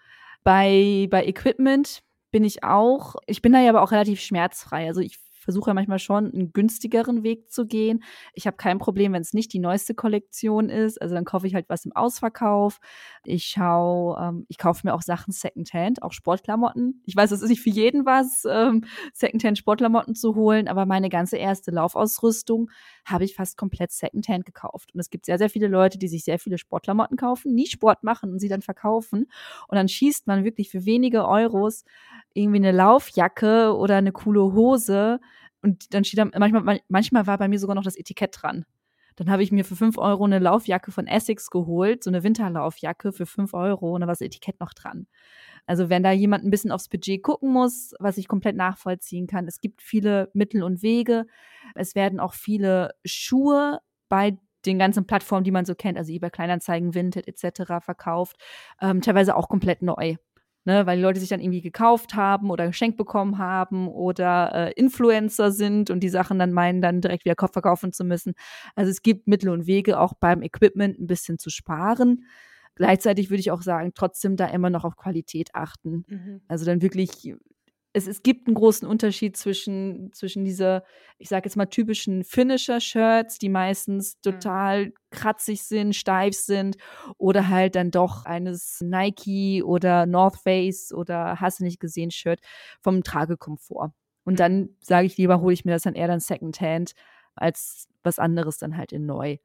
Bei, 0.43 1.07
bei 1.09 1.25
Equipment 1.25 2.01
bin 2.31 2.43
ich 2.43 2.63
auch, 2.63 3.15
ich 3.27 3.41
bin 3.41 3.53
da 3.53 3.61
ja 3.61 3.69
aber 3.69 3.81
auch 3.81 3.91
relativ 3.91 4.19
schmerzfrei. 4.19 4.87
Also 4.87 4.99
ich 4.99 5.19
versuche 5.45 5.69
ja 5.69 5.73
manchmal 5.73 5.99
schon 5.99 6.33
einen 6.33 6.51
günstigeren 6.51 7.23
Weg 7.23 7.49
zu 7.51 7.65
gehen. 7.65 8.03
Ich 8.33 8.47
habe 8.47 8.57
kein 8.57 8.79
Problem, 8.79 9.13
wenn 9.13 9.21
es 9.21 9.33
nicht 9.33 9.53
die 9.53 9.59
neueste 9.59 9.93
Kollektion 9.93 10.69
ist. 10.69 11.01
Also 11.01 11.15
dann 11.15 11.23
kaufe 11.23 11.47
ich 11.47 11.55
halt 11.55 11.69
was 11.69 11.85
im 11.85 11.93
Ausverkauf. 11.93 12.79
Ich 13.23 13.45
schaue, 13.45 14.19
ähm, 14.19 14.45
ich 14.49 14.57
kaufe 14.57 14.85
mir 14.85 14.93
auch 14.93 15.01
Sachen 15.01 15.31
Secondhand, 15.31 16.03
auch 16.03 16.11
Sportklamotten. 16.11 17.01
Ich 17.05 17.15
weiß, 17.15 17.31
es 17.31 17.41
ist 17.41 17.49
nicht 17.49 17.61
für 17.61 17.69
jeden 17.69 18.05
was, 18.05 18.43
ähm, 18.49 18.83
Secondhand 19.13 19.57
Sportklamotten 19.57 20.15
zu 20.15 20.35
holen, 20.35 20.67
aber 20.67 20.85
meine 20.85 21.09
ganze 21.09 21.37
erste 21.37 21.71
Laufausrüstung 21.71 22.69
habe 23.05 23.23
ich 23.23 23.35
fast 23.35 23.57
komplett 23.57 23.91
Secondhand 23.91 24.45
gekauft. 24.45 24.93
Und 24.93 24.99
es 24.99 25.09
gibt 25.09 25.25
sehr, 25.25 25.37
sehr 25.37 25.49
viele 25.49 25.67
Leute, 25.67 25.97
die 25.97 26.07
sich 26.07 26.23
sehr 26.23 26.39
viele 26.39 26.57
Sportklamotten 26.57 27.17
kaufen, 27.17 27.53
nie 27.53 27.67
Sport 27.67 28.03
machen 28.03 28.31
und 28.31 28.39
sie 28.39 28.49
dann 28.49 28.61
verkaufen. 28.61 29.27
Und 29.67 29.75
dann 29.75 29.87
schießt 29.87 30.27
man 30.27 30.43
wirklich 30.43 30.69
für 30.69 30.85
wenige 30.85 31.27
Euros 31.27 31.85
irgendwie 32.35 32.57
eine 32.57 32.71
Laufjacke 32.71 33.75
oder 33.75 33.97
eine 33.97 34.11
coole 34.11 34.41
Hose 34.41 35.19
und 35.61 35.93
dann 35.93 36.03
steht 36.03 36.19
da, 36.19 36.25
manchmal, 36.37 36.81
manchmal 36.87 37.25
war 37.25 37.37
bei 37.39 37.47
mir 37.47 37.57
sogar 37.57 37.75
noch 37.75 37.83
das 37.83 37.95
Etikett 37.95 38.37
dran. 38.39 38.65
Dann 39.15 39.31
habe 39.31 39.41
ich 39.41 39.51
mir 39.51 39.63
für 39.63 39.77
fünf 39.77 39.97
Euro 39.97 40.25
eine 40.25 40.39
Laufjacke 40.39 40.91
von 40.91 41.07
Essex 41.07 41.49
geholt, 41.49 42.03
so 42.03 42.09
eine 42.09 42.23
Winterlaufjacke 42.23 43.13
für 43.13 43.25
fünf 43.25 43.53
Euro 43.53 43.95
und 43.95 44.01
da 44.01 44.07
war 44.07 44.11
das 44.11 44.21
Etikett 44.21 44.59
noch 44.59 44.73
dran. 44.73 45.07
Also 45.65 45.89
wenn 45.89 46.03
da 46.03 46.11
jemand 46.11 46.43
ein 46.43 46.51
bisschen 46.51 46.71
aufs 46.71 46.89
Budget 46.89 47.23
gucken 47.23 47.51
muss, 47.51 47.93
was 47.99 48.17
ich 48.17 48.27
komplett 48.27 48.55
nachvollziehen 48.55 49.25
kann, 49.25 49.47
es 49.47 49.61
gibt 49.61 49.81
viele 49.81 50.29
Mittel 50.33 50.61
und 50.63 50.83
Wege. 50.83 51.25
Es 51.73 51.95
werden 51.95 52.19
auch 52.19 52.33
viele 52.33 52.91
Schuhe 53.05 53.79
bei 54.09 54.37
den 54.65 54.77
ganzen 54.77 55.07
Plattformen, 55.07 55.43
die 55.43 55.51
man 55.51 55.65
so 55.65 55.75
kennt, 55.75 55.97
also 55.97 56.11
eBay 56.11 56.29
Kleinanzeigen, 56.29 56.93
Vinted 56.93 57.27
etc. 57.27 57.83
verkauft, 57.83 58.37
ähm, 58.81 59.01
teilweise 59.01 59.35
auch 59.35 59.47
komplett 59.47 59.81
neu. 59.81 60.17
Ne, 60.65 60.85
weil 60.85 60.97
die 60.97 61.03
Leute 61.03 61.19
sich 61.19 61.29
dann 61.29 61.39
irgendwie 61.39 61.61
gekauft 61.61 62.15
haben 62.15 62.49
oder 62.49 62.67
geschenkt 62.67 62.97
bekommen 62.97 63.37
haben 63.37 63.87
oder 63.87 64.51
äh, 64.53 64.73
Influencer 64.73 65.51
sind 65.51 65.89
und 65.89 66.01
die 66.01 66.09
Sachen 66.09 66.39
dann 66.39 66.51
meinen, 66.51 66.81
dann 66.81 67.01
direkt 67.01 67.25
wieder 67.25 67.35
verkaufen 67.35 67.93
zu 67.93 68.03
müssen. 68.03 68.33
Also 68.75 68.91
es 68.91 69.01
gibt 69.01 69.27
Mittel 69.27 69.49
und 69.49 69.67
Wege, 69.67 69.99
auch 69.99 70.13
beim 70.13 70.41
Equipment 70.41 70.99
ein 70.99 71.07
bisschen 71.07 71.39
zu 71.39 71.49
sparen. 71.49 72.25
Gleichzeitig 72.75 73.29
würde 73.29 73.39
ich 73.39 73.51
auch 73.51 73.61
sagen, 73.61 73.93
trotzdem 73.95 74.35
da 74.35 74.47
immer 74.47 74.69
noch 74.69 74.83
auf 74.83 74.97
Qualität 74.97 75.51
achten. 75.53 76.03
Mhm. 76.07 76.41
Also 76.47 76.65
dann 76.65 76.81
wirklich 76.81 77.33
es, 77.95 78.07
es 78.07 78.23
gibt 78.23 78.47
einen 78.47 78.55
großen 78.55 78.85
Unterschied 78.85 79.37
zwischen, 79.37 80.11
zwischen 80.11 80.43
dieser, 80.43 80.83
ich 81.17 81.29
sage 81.29 81.45
jetzt 81.45 81.55
mal, 81.55 81.65
typischen 81.65 82.25
Finisher-Shirts, 82.25 83.37
die 83.37 83.47
meistens 83.47 84.17
mhm. 84.17 84.31
total 84.31 84.93
kratzig 85.11 85.63
sind, 85.63 85.95
steif 85.95 86.35
sind, 86.35 86.75
oder 87.17 87.47
halt 87.47 87.75
dann 87.75 87.91
doch 87.91 88.25
eines 88.25 88.81
Nike 88.81 89.63
oder 89.63 90.05
North 90.05 90.35
Face 90.35 90.91
oder 90.91 91.39
hast 91.39 91.61
du 91.61 91.63
nicht 91.63 91.79
gesehen 91.79 92.11
Shirt 92.11 92.41
vom 92.81 93.01
Tragekomfort. 93.01 93.93
Und 94.25 94.33
mhm. 94.33 94.37
dann 94.37 94.69
sage 94.81 95.07
ich 95.07 95.15
lieber, 95.15 95.39
hole 95.39 95.53
ich 95.53 95.63
mir 95.63 95.71
das 95.71 95.83
dann 95.83 95.95
eher 95.95 96.07
dann 96.07 96.19
Secondhand 96.19 96.95
als 97.33 97.87
was 98.03 98.19
anderes 98.19 98.57
dann 98.57 98.75
halt 98.75 98.91
in 98.91 99.05
neu. 99.05 99.37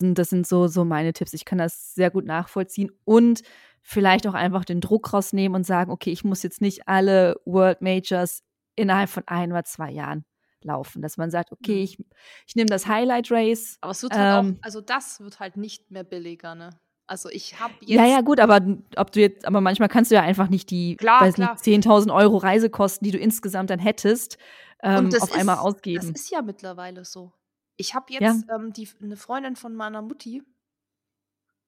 Und 0.00 0.14
das 0.14 0.30
sind 0.30 0.46
so, 0.46 0.68
so 0.68 0.84
meine 0.84 1.12
Tipps. 1.12 1.32
Ich 1.32 1.44
kann 1.44 1.58
das 1.58 1.94
sehr 1.94 2.10
gut 2.10 2.26
nachvollziehen 2.26 2.92
und 3.04 3.42
vielleicht 3.82 4.26
auch 4.26 4.34
einfach 4.34 4.64
den 4.64 4.80
Druck 4.80 5.12
rausnehmen 5.12 5.56
und 5.56 5.64
sagen, 5.64 5.90
okay, 5.90 6.10
ich 6.10 6.24
muss 6.24 6.42
jetzt 6.42 6.60
nicht 6.60 6.88
alle 6.88 7.36
World 7.44 7.82
Majors 7.82 8.42
innerhalb 8.76 9.10
von 9.10 9.24
ein 9.26 9.52
oder 9.52 9.64
zwei 9.64 9.90
Jahren 9.90 10.24
laufen, 10.62 11.02
dass 11.02 11.16
man 11.16 11.30
sagt, 11.30 11.52
okay, 11.52 11.76
mhm. 11.76 11.82
ich, 11.82 11.98
ich 12.46 12.54
nehme 12.54 12.66
das 12.66 12.86
Highlight 12.86 13.30
Race. 13.30 13.78
Aber 13.80 13.90
es 13.90 14.02
wird 14.02 14.14
halt 14.14 14.44
ähm, 14.44 14.58
auch, 14.60 14.64
also 14.64 14.80
das 14.80 15.20
wird 15.20 15.40
halt 15.40 15.56
nicht 15.56 15.90
mehr 15.90 16.04
billiger, 16.04 16.54
ne? 16.54 16.70
Also 17.06 17.28
ich 17.28 17.60
habe 17.60 17.74
jetzt. 17.80 17.90
Ja, 17.90 18.06
ja, 18.06 18.20
gut, 18.20 18.40
aber 18.40 18.60
ob 18.96 19.12
du 19.12 19.20
jetzt, 19.20 19.44
aber 19.44 19.60
manchmal 19.60 19.88
kannst 19.88 20.10
du 20.10 20.14
ja 20.14 20.22
einfach 20.22 20.48
nicht 20.48 20.70
die 20.70 20.96
10.000 20.96 22.14
Euro 22.14 22.38
Reisekosten, 22.38 23.04
die 23.04 23.10
du 23.10 23.18
insgesamt 23.18 23.70
dann 23.70 23.80
hättest, 23.80 24.38
ähm, 24.82 25.08
auf 25.08 25.14
ist, 25.14 25.36
einmal 25.36 25.58
ausgeben. 25.58 26.12
Das 26.12 26.22
ist 26.22 26.30
ja 26.30 26.42
mittlerweile 26.42 27.04
so. 27.04 27.32
Ich 27.76 27.94
habe 27.94 28.12
jetzt 28.12 28.46
ja. 28.48 28.54
ähm, 28.54 28.72
die, 28.72 28.88
eine 29.02 29.16
Freundin 29.16 29.56
von 29.56 29.74
meiner 29.74 30.00
Mutti 30.00 30.42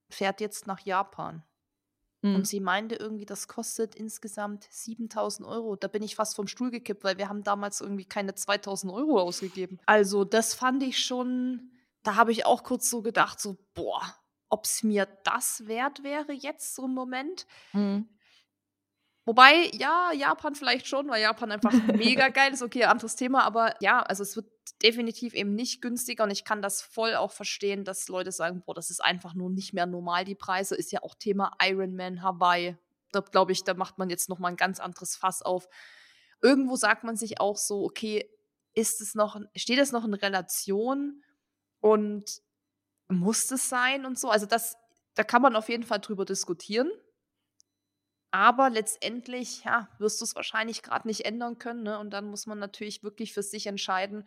fährt 0.09 0.41
jetzt 0.41 0.67
nach 0.67 0.81
Japan. 0.81 1.43
Und 2.25 2.39
mhm. 2.39 2.45
sie 2.47 2.61
meinte 2.61 2.95
irgendwie, 2.95 3.27
das 3.27 3.49
kostet 3.49 3.95
insgesamt 3.95 4.67
7000 4.71 5.47
Euro. 5.47 5.77
Da 5.77 5.89
bin 5.89 6.03
ich 6.03 6.17
fast 6.17 6.35
vom 6.35 6.47
Stuhl 6.47 6.71
gekippt, 6.71 7.05
weil 7.05 7.19
wir 7.19 7.29
haben 7.29 7.43
damals 7.43 7.83
irgendwie 7.83 8.07
keine 8.07 8.35
2000 8.35 8.91
Euro 8.91 9.21
ausgegeben. 9.21 9.79
Also 9.85 10.25
das 10.25 10.55
fand 10.55 10.83
ich 10.83 11.05
schon, 11.05 11.71
da 12.03 12.17
habe 12.17 12.33
ich 12.33 12.47
auch 12.47 12.63
kurz 12.63 12.89
so 12.89 13.03
gedacht, 13.03 13.41
so, 13.41 13.59
boah, 13.75 14.01
ob 14.49 14.65
es 14.65 14.83
mir 14.83 15.07
das 15.25 15.67
wert 15.67 16.03
wäre 16.03 16.33
jetzt 16.33 16.75
so 16.75 16.87
im 16.87 16.95
Moment. 16.95 17.47
Mhm. 17.75 18.09
Wobei, 19.27 19.71
ja, 19.75 20.11
Japan 20.13 20.55
vielleicht 20.55 20.87
schon, 20.87 21.07
weil 21.09 21.21
Japan 21.21 21.53
einfach 21.53 21.75
mega 21.89 22.29
geil 22.31 22.55
ist. 22.55 22.63
Okay, 22.63 22.85
anderes 22.85 23.17
Thema, 23.17 23.43
aber 23.43 23.75
ja, 23.81 24.01
also 24.01 24.23
es 24.23 24.35
wird 24.35 24.47
definitiv 24.83 25.35
eben 25.35 25.55
nicht 25.55 25.83
günstiger 25.83 26.25
und 26.25 26.31
ich 26.31 26.45
kann 26.45 26.63
das 26.63 26.83
voll 26.83 27.15
auch 27.15 27.33
verstehen, 27.33 27.85
dass 27.85 28.09
Leute 28.09 28.33
sagen, 28.33 28.63
boah, 28.65 28.75
das 28.75 28.91
ist 28.91 29.03
einfach 29.03 29.35
nur 29.35 29.51
nicht 29.51 29.73
mehr 29.73 29.87
normal, 29.87 30.25
die 30.25 30.35
Preise. 30.35 30.75
Ist 30.75 30.93
ja 30.93 31.03
auch 31.03 31.15
Thema 31.15 31.53
Ironman 31.63 32.23
Hawaii. 32.23 32.77
Da 33.13 33.21
glaube 33.21 33.53
ich, 33.53 33.65
da 33.65 33.75
macht 33.75 33.99
man 33.99 34.11
jetzt 34.11 34.29
nochmal 34.29 34.53
ein 34.53 34.57
ganz 34.57 34.81
anderes 34.81 35.17
Fass 35.17 35.43
auf. 35.43 35.69
Irgendwo 36.43 36.77
sagt 36.77 37.05
man 37.05 37.17
sich 37.17 37.41
auch 37.41 37.57
so, 37.57 37.85
okay, 37.85 38.29
ist 38.75 39.01
es 39.01 39.15
noch, 39.15 39.41
steht 39.55 39.79
es 39.79 39.93
noch 39.93 40.05
in 40.05 40.15
Relation 40.15 41.23
und 41.81 42.43
muss 43.09 43.51
es 43.51 43.69
sein 43.69 44.05
und 44.05 44.19
so? 44.19 44.31
Also 44.31 44.47
das, 44.47 44.77
da 45.15 45.25
kann 45.25 45.43
man 45.43 45.57
auf 45.57 45.69
jeden 45.69 45.85
Fall 45.85 46.01
drüber 46.01 46.25
diskutieren. 46.25 46.91
Aber 48.31 48.69
letztendlich, 48.69 49.63
ja, 49.63 49.89
wirst 49.99 50.21
du 50.21 50.25
es 50.25 50.35
wahrscheinlich 50.35 50.83
gerade 50.83 51.07
nicht 51.07 51.25
ändern 51.25 51.59
können, 51.59 51.85
ne? 51.85 52.01
Und 52.01 52.11
dann 52.11 52.25
muss 52.25 52.47
man 52.47 52.59
natürlich 52.59 53.05
wirklich 53.05 53.33
für 53.33 53.45
sich 53.45 53.69
entscheiden 53.69 54.27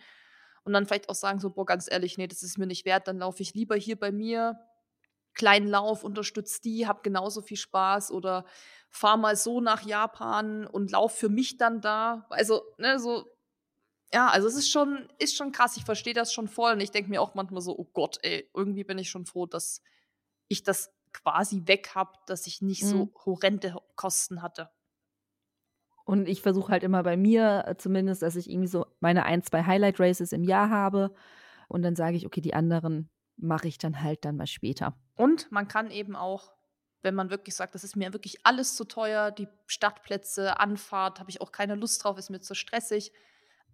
und 0.68 0.74
dann 0.74 0.88
vielleicht 0.88 1.10
auch 1.10 1.16
sagen 1.16 1.40
so: 1.40 1.52
„Boah, 1.52 1.66
ganz 1.68 1.90
ehrlich, 1.92 2.18
nee, 2.20 2.28
das 2.28 2.44
ist 2.44 2.60
mir 2.60 2.68
nicht 2.68 2.86
wert, 2.86 3.08
dann 3.10 3.20
laufe 3.20 3.44
ich 3.44 3.56
lieber 3.56 3.78
hier 3.78 4.00
bei 4.00 4.12
mir, 4.14 4.60
kleinen 5.36 5.68
Lauf, 5.68 6.04
unterstütze 6.04 6.62
die, 6.64 6.88
habe 6.88 7.02
genauso 7.04 7.42
viel 7.42 7.58
Spaß 7.58 8.12
oder 8.12 8.46
fahre 8.92 9.20
mal 9.20 9.36
so 9.38 9.62
nach 9.62 9.84
Japan 9.86 10.68
und 10.68 10.92
laufe 10.92 11.18
für 11.18 11.30
mich 11.30 11.58
dann 11.58 11.82
da.“ 11.82 12.28
Also, 12.32 12.64
ne, 12.80 13.00
so 13.00 13.26
ja, 14.14 14.30
also 14.30 14.48
es 14.48 14.56
ist 14.56 14.70
schon 14.72 15.10
ist 15.20 15.36
schon 15.36 15.52
krass. 15.52 15.78
Ich 15.78 15.84
verstehe 15.86 16.14
das 16.14 16.34
schon 16.34 16.48
voll 16.48 16.74
und 16.74 16.82
ich 16.82 16.92
denke 16.92 17.10
mir 17.10 17.22
auch 17.22 17.36
manchmal 17.36 17.62
so: 17.62 17.78
„Oh 17.78 17.86
Gott, 17.94 18.20
ey, 18.24 18.50
irgendwie 18.56 18.84
bin 18.84 18.98
ich 19.00 19.10
schon 19.10 19.26
froh, 19.26 19.46
dass 19.46 19.82
ich 20.50 20.64
das 20.64 20.92
quasi 21.14 21.64
weg 21.68 21.92
habe, 21.96 22.14
dass 22.28 22.48
ich 22.48 22.62
nicht 22.62 22.86
mhm. 22.86 22.88
so 22.88 23.14
horrende 23.26 23.76
Kosten 23.96 24.42
hatte. 24.42 24.72
Und 26.08 26.30
ich 26.30 26.42
versuche 26.42 26.72
halt 26.72 26.84
immer 26.84 27.04
bei 27.04 27.18
mir 27.18 27.66
äh, 27.68 27.76
zumindest, 27.76 28.22
dass 28.22 28.38
ich 28.38 28.50
irgendwie 28.50 28.70
so 28.70 28.86
meine 29.02 29.26
ein, 29.26 29.44
zwei 29.44 29.64
Highlight 29.64 30.00
Races 30.00 30.32
im 30.32 30.42
Jahr 30.42 30.70
habe. 30.70 31.14
Und 31.68 31.82
dann 31.82 31.98
sage 31.98 32.16
ich, 32.16 32.26
okay, 32.26 32.40
die 32.40 32.54
anderen 32.54 33.10
mache 33.36 33.68
ich 33.68 33.78
dann 33.78 34.02
halt 34.02 34.24
dann 34.24 34.38
mal 34.38 34.48
später. 34.48 34.96
Und 35.18 35.52
man 35.52 35.68
kann 35.68 35.92
eben 35.92 36.16
auch, 36.16 36.54
wenn 37.02 37.14
man 37.14 37.30
wirklich 37.30 37.56
sagt, 37.56 37.76
das 37.76 37.84
ist 37.84 37.98
mir 37.98 38.14
wirklich 38.14 38.38
alles 38.46 38.78
zu 38.78 38.86
teuer, 38.86 39.32
die 39.32 39.50
Stadtplätze, 39.66 40.62
Anfahrt, 40.62 41.20
habe 41.20 41.30
ich 41.30 41.42
auch 41.42 41.52
keine 41.52 41.76
Lust 41.76 42.02
drauf, 42.02 42.18
ist 42.18 42.30
mir 42.30 42.40
zu 42.40 42.56
stressig, 42.56 43.12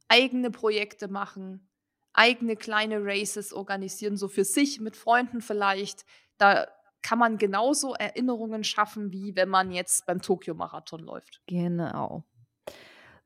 eigene 0.07 0.49
Projekte 0.49 1.09
machen, 1.09 1.69
eigene 2.13 2.55
kleine 2.55 3.05
Races 3.05 3.53
organisieren, 3.53 4.17
so 4.17 4.27
für 4.27 4.43
sich 4.43 4.79
mit 4.79 4.97
Freunden 4.97 5.39
vielleicht. 5.39 6.03
Da 6.39 6.67
kann 7.03 7.19
man 7.19 7.37
genauso 7.37 7.93
Erinnerungen 7.93 8.63
schaffen, 8.63 9.11
wie 9.11 9.35
wenn 9.35 9.49
man 9.49 9.71
jetzt 9.71 10.05
beim 10.05 10.21
Tokio-Marathon 10.21 11.01
läuft. 11.01 11.41
Genau. 11.47 12.23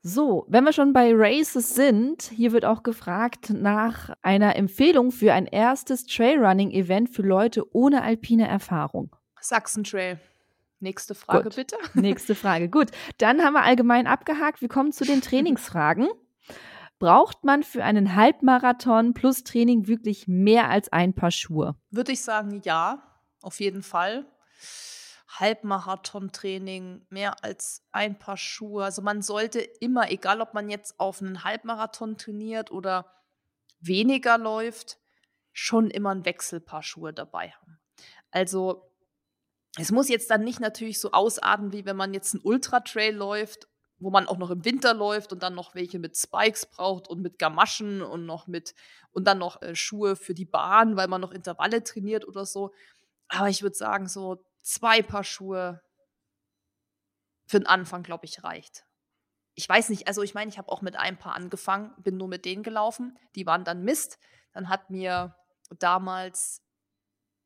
So, 0.02 0.46
wenn 0.48 0.64
wir 0.64 0.74
schon 0.74 0.94
bei 0.94 1.12
Races 1.14 1.76
sind, 1.76 2.24
hier 2.24 2.52
wird 2.52 2.66
auch 2.66 2.84
gefragt 2.84 3.50
nach 3.50 4.12
einer 4.22 4.56
Empfehlung 4.56 5.12
für 5.12 5.34
ein 5.34 5.46
erstes 5.46 6.06
Trailrunning-Event 6.06 7.10
für 7.10 7.24
Leute 7.24 7.76
ohne 7.76 8.04
alpine 8.04 8.48
Erfahrung. 8.48 9.16
Sachsen 9.40 9.84
Trail. 9.84 10.20
Nächste 10.80 11.16
Frage 11.16 11.46
Gut. 11.46 11.56
bitte. 11.56 11.78
Nächste 11.94 12.36
Frage. 12.36 12.70
Gut, 12.70 12.92
dann 13.18 13.44
haben 13.44 13.54
wir 13.54 13.64
allgemein 13.64 14.08
abgehakt. 14.08 14.62
Wir 14.62 14.70
kommen 14.70 14.92
zu 14.92 15.04
den 15.04 15.22
Trainingsfragen. 15.22 16.08
Braucht 17.00 17.44
man 17.44 17.64
für 17.64 17.84
einen 17.84 18.16
Halbmarathon 18.16 19.14
plus 19.14 19.44
Training 19.44 19.88
wirklich 19.88 20.28
mehr 20.28 20.70
als 20.70 20.92
ein 20.92 21.14
Paar 21.14 21.32
Schuhe? 21.32 21.76
Würde 21.92 22.12
ich 22.12 22.22
sagen, 22.22 22.62
ja 22.64 23.07
auf 23.48 23.62
jeden 23.62 23.82
Fall. 23.82 24.26
Halbmarathon-Training, 25.30 27.06
mehr 27.10 27.44
als 27.46 27.88
ein 27.94 28.20
Paar 28.20 28.36
Schuhe. 28.36 28.84
Also 28.84 29.02
man 29.02 29.22
sollte 29.22 29.62
immer, 29.62 30.12
egal 30.12 30.42
ob 30.42 30.54
man 30.54 30.70
jetzt 30.70 31.00
auf 31.00 31.22
einen 31.22 31.46
Halbmarathon 31.46 32.18
trainiert 32.18 32.72
oder 32.72 33.10
weniger 33.80 34.38
läuft, 34.38 34.98
schon 35.54 35.90
immer 35.90 36.14
ein 36.14 36.26
Wechselpaar 36.26 36.84
Schuhe 36.84 37.14
dabei 37.14 37.52
haben. 37.52 37.80
Also 38.32 38.92
es 39.78 39.92
muss 39.92 40.10
jetzt 40.10 40.30
dann 40.30 40.44
nicht 40.44 40.60
natürlich 40.60 41.00
so 41.00 41.12
ausarten, 41.12 41.72
wie 41.72 41.86
wenn 41.86 41.96
man 41.96 42.14
jetzt 42.14 42.34
einen 42.34 42.44
Ultra-Trail 42.44 43.16
läuft, 43.16 43.70
wo 44.00 44.10
man 44.10 44.28
auch 44.28 44.38
noch 44.38 44.52
im 44.52 44.66
Winter 44.66 44.94
läuft 44.94 45.34
und 45.34 45.42
dann 45.42 45.56
noch 45.56 45.74
welche 45.74 46.00
mit 46.00 46.18
Spikes 46.18 46.66
braucht 46.66 47.08
und 47.08 47.22
mit 47.22 47.40
Gamaschen 47.40 48.02
und 48.02 48.26
noch 48.26 48.48
mit 48.48 48.76
und 49.12 49.26
dann 49.26 49.40
noch 49.40 49.62
äh, 49.62 49.76
Schuhe 49.76 50.16
für 50.16 50.34
die 50.34 50.46
Bahn, 50.46 50.96
weil 50.98 51.08
man 51.08 51.22
noch 51.22 51.32
Intervalle 51.32 51.84
trainiert 51.84 52.28
oder 52.28 52.46
so. 52.46 52.72
Aber 53.30 53.50
ich 53.50 53.62
würde 53.62 53.76
sagen, 53.76 54.08
so 54.08 54.44
zwei 54.62 55.02
Paar 55.02 55.24
Schuhe 55.24 55.82
für 57.48 57.60
den 57.60 57.68
Anfang, 57.68 58.04
glaube 58.04 58.26
ich, 58.26 58.44
reicht. 58.44 58.86
Ich 59.56 59.68
weiß 59.68 59.90
nicht, 59.90 60.08
also 60.08 60.22
ich 60.22 60.34
meine, 60.34 60.50
ich 60.50 60.58
habe 60.58 60.72
auch 60.72 60.82
mit 60.82 60.98
ein 60.98 61.18
paar 61.18 61.34
angefangen, 61.34 61.94
bin 62.04 62.18
nur 62.18 62.28
mit 62.28 62.46
denen 62.46 62.64
gelaufen. 62.64 63.18
Die 63.36 63.46
waren 63.46 63.64
dann 63.64 63.84
Mist. 63.84 64.20
Dann 64.54 64.70
hat 64.70 64.90
mir 64.90 65.36
damals, 65.80 66.62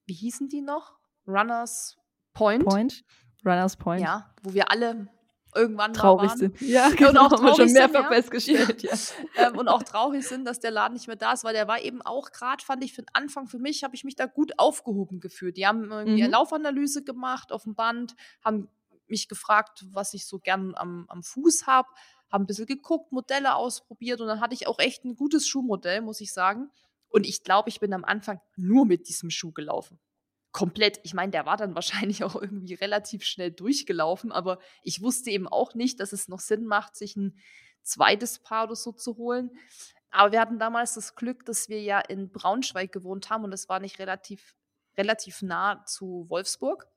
wie 0.06 0.14
hießen 0.14 0.50
die 0.50 0.62
noch? 0.62 0.98
Runners 1.28 1.98
Point. 2.34 2.66
Point. 2.66 3.04
Runners 3.46 3.78
Point. 3.78 4.02
Ja, 4.02 4.34
wo 4.42 4.54
wir 4.54 4.72
alle 4.72 5.08
irgendwann 5.56 5.94
traurig 5.94 6.30
waren. 6.30 6.38
sind. 6.38 6.62
Ja, 6.62 6.90
genau, 6.90 7.10
und 7.10 7.18
auch 7.18 7.32
haben 7.32 7.46
wir 7.46 7.56
schon 7.56 7.72
mehrfach 7.72 8.10
sind, 8.10 8.14
festgestellt. 8.14 8.84
Ja. 8.84 8.94
ähm, 9.48 9.58
und 9.58 9.68
auch 9.68 9.84
traurig 9.84 10.28
sind, 10.28 10.46
dass 10.46 10.60
der 10.60 10.72
Laden 10.72 10.94
nicht 10.94 11.08
mehr 11.08 11.16
da 11.16 11.34
ist, 11.34 11.44
weil 11.44 11.54
der 11.54 11.68
war 11.68 11.82
eben 11.82 12.02
auch 12.02 12.32
gerade, 12.32 12.64
fand 12.64 12.84
ich, 12.84 12.94
für 12.94 13.02
den 13.02 13.10
Anfang 13.14 13.48
für 13.48 13.60
mich, 13.60 13.84
habe 13.84 13.96
ich 13.96 14.04
mich 14.04 14.16
da 14.16 14.26
gut 14.26 14.58
aufgehoben 14.58 15.20
gefühlt. 15.20 15.58
Die 15.58 15.68
haben 15.68 15.92
irgendwie 15.92 16.18
mhm. 16.18 16.24
eine 16.24 16.32
Laufanalyse 16.32 17.04
gemacht 17.04 17.52
auf 17.52 17.64
dem 17.64 17.76
Band, 17.76 18.16
haben 18.44 18.70
mich 19.08 19.28
gefragt, 19.28 19.86
was 19.92 20.14
ich 20.14 20.26
so 20.26 20.40
gern 20.40 20.74
am, 20.76 21.06
am 21.10 21.24
Fuß 21.24 21.68
habe, 21.68 21.90
haben 22.32 22.44
ein 22.44 22.48
bisschen 22.48 22.66
geguckt, 22.66 23.12
Modelle 23.12 23.56
ausprobiert 23.56 24.22
und 24.22 24.28
dann 24.28 24.40
hatte 24.40 24.54
ich 24.54 24.68
auch 24.68 24.80
echt 24.80 25.04
ein 25.04 25.16
gutes 25.16 25.48
Schuhmodell, 25.48 26.02
muss 26.02 26.22
ich 26.22 26.34
sagen. 26.34 26.72
Und 27.10 27.26
ich 27.26 27.44
glaube, 27.44 27.68
ich 27.68 27.82
bin 27.82 27.94
am 27.94 28.06
Anfang 28.06 28.40
nur 28.56 28.86
mit 28.86 29.10
diesem 29.10 29.30
Schuh 29.30 29.52
gelaufen 29.52 30.00
komplett, 30.52 31.00
ich 31.04 31.14
meine, 31.14 31.32
der 31.32 31.46
war 31.46 31.58
dann 31.58 31.76
wahrscheinlich 31.76 32.24
auch 32.24 32.36
irgendwie 32.36 32.74
relativ 32.74 33.24
schnell 33.24 33.52
durchgelaufen, 33.52 34.32
aber 34.32 34.60
ich 34.84 35.02
wusste 35.02 35.30
eben 35.30 35.48
auch 35.48 35.74
nicht, 35.74 36.00
dass 36.00 36.14
es 36.14 36.28
noch 36.28 36.40
Sinn 36.40 36.66
macht, 36.66 36.96
sich 36.96 37.16
ein 37.16 37.38
zweites 37.84 38.40
Paar 38.40 38.66
oder 38.66 38.76
so 38.76 38.92
zu 38.92 39.18
holen. 39.18 39.52
Aber 40.12 40.34
wir 40.34 40.42
hatten 40.42 40.60
damals 40.60 40.94
das 40.94 41.16
Glück, 41.16 41.46
dass 41.46 41.70
wir 41.70 41.82
ja 41.82 42.00
in 42.00 42.32
Braunschweig 42.32 42.92
gewohnt 42.92 43.30
haben 43.30 43.44
und 43.46 43.54
es 43.54 43.70
war 43.70 43.80
nicht 43.80 43.98
relativ, 43.98 44.56
relativ 44.98 45.42
nah 45.42 45.86
zu 45.86 46.26
Wolfsburg. 46.28 46.88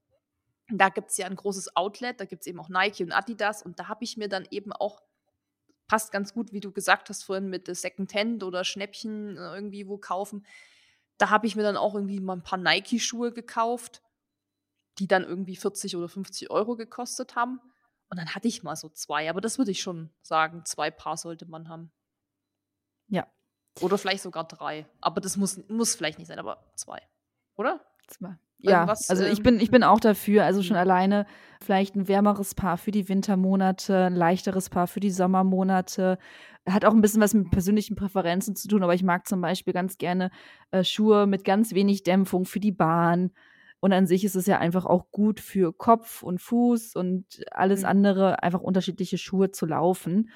Da 0.68 0.88
gibt 0.88 1.10
es 1.10 1.16
ja 1.16 1.26
ein 1.26 1.36
großes 1.36 1.76
Outlet, 1.76 2.20
da 2.20 2.24
gibt 2.24 2.42
es 2.42 2.46
eben 2.46 2.58
auch 2.58 2.68
Nike 2.68 3.04
und 3.04 3.12
Adidas 3.12 3.62
und 3.62 3.78
da 3.78 3.88
habe 3.88 4.02
ich 4.02 4.16
mir 4.16 4.28
dann 4.28 4.46
eben 4.50 4.72
auch 4.72 5.00
passt 5.86 6.12
ganz 6.12 6.32
gut, 6.32 6.52
wie 6.52 6.60
du 6.60 6.72
gesagt 6.72 7.08
hast 7.08 7.24
vorhin 7.24 7.48
mit 7.48 7.66
Secondhand 7.66 8.42
oder 8.42 8.64
Schnäppchen 8.64 9.36
äh, 9.36 9.54
irgendwie 9.54 9.86
wo 9.86 9.98
kaufen. 9.98 10.46
Da 11.18 11.30
habe 11.30 11.46
ich 11.46 11.56
mir 11.56 11.62
dann 11.62 11.76
auch 11.76 11.94
irgendwie 11.94 12.20
mal 12.20 12.34
ein 12.34 12.42
paar 12.42 12.58
Nike-Schuhe 12.58 13.32
gekauft, 13.32 14.02
die 14.98 15.06
dann 15.06 15.24
irgendwie 15.24 15.56
40 15.56 15.96
oder 15.96 16.08
50 16.08 16.50
Euro 16.50 16.76
gekostet 16.76 17.36
haben. 17.36 17.60
Und 18.08 18.18
dann 18.18 18.34
hatte 18.34 18.48
ich 18.48 18.62
mal 18.62 18.76
so 18.76 18.88
zwei, 18.88 19.28
aber 19.30 19.40
das 19.40 19.58
würde 19.58 19.70
ich 19.70 19.82
schon 19.82 20.10
sagen, 20.22 20.64
zwei 20.64 20.90
Paar 20.90 21.16
sollte 21.16 21.46
man 21.46 21.68
haben. 21.68 21.92
Ja. 23.08 23.26
Oder 23.80 23.98
vielleicht 23.98 24.22
sogar 24.22 24.44
drei. 24.44 24.86
Aber 25.00 25.20
das 25.20 25.36
muss, 25.36 25.58
muss 25.68 25.94
vielleicht 25.94 26.18
nicht 26.18 26.28
sein, 26.28 26.38
aber 26.38 26.64
zwei. 26.76 27.00
Oder? 27.56 27.84
Zwei. 28.06 28.38
Ja, 28.58 28.86
also 28.86 29.24
ich 29.24 29.38
ähm, 29.38 29.42
bin, 29.42 29.60
ich 29.60 29.70
bin 29.70 29.82
auch 29.82 30.00
dafür. 30.00 30.44
Also 30.44 30.62
schon 30.62 30.76
mhm. 30.76 30.80
alleine 30.80 31.26
vielleicht 31.62 31.96
ein 31.96 32.08
wärmeres 32.08 32.54
Paar 32.54 32.76
für 32.76 32.90
die 32.90 33.08
Wintermonate, 33.08 34.06
ein 34.06 34.14
leichteres 34.14 34.70
Paar 34.70 34.86
für 34.86 35.00
die 35.00 35.10
Sommermonate. 35.10 36.18
Hat 36.68 36.84
auch 36.84 36.94
ein 36.94 37.02
bisschen 37.02 37.20
was 37.20 37.34
mit 37.34 37.50
persönlichen 37.50 37.94
Präferenzen 37.94 38.56
zu 38.56 38.68
tun, 38.68 38.82
aber 38.82 38.94
ich 38.94 39.02
mag 39.02 39.26
zum 39.26 39.40
Beispiel 39.40 39.74
ganz 39.74 39.98
gerne 39.98 40.30
äh, 40.70 40.82
Schuhe 40.82 41.26
mit 41.26 41.44
ganz 41.44 41.74
wenig 41.74 42.02
Dämpfung 42.04 42.46
für 42.46 42.60
die 42.60 42.72
Bahn. 42.72 43.32
Und 43.80 43.92
an 43.92 44.06
sich 44.06 44.24
ist 44.24 44.34
es 44.34 44.46
ja 44.46 44.58
einfach 44.58 44.86
auch 44.86 45.10
gut 45.10 45.40
für 45.40 45.74
Kopf 45.74 46.22
und 46.22 46.40
Fuß 46.40 46.96
und 46.96 47.44
alles 47.50 47.80
mhm. 47.80 47.88
andere, 47.88 48.42
einfach 48.42 48.60
unterschiedliche 48.60 49.18
Schuhe 49.18 49.50
zu 49.50 49.66
laufen 49.66 50.30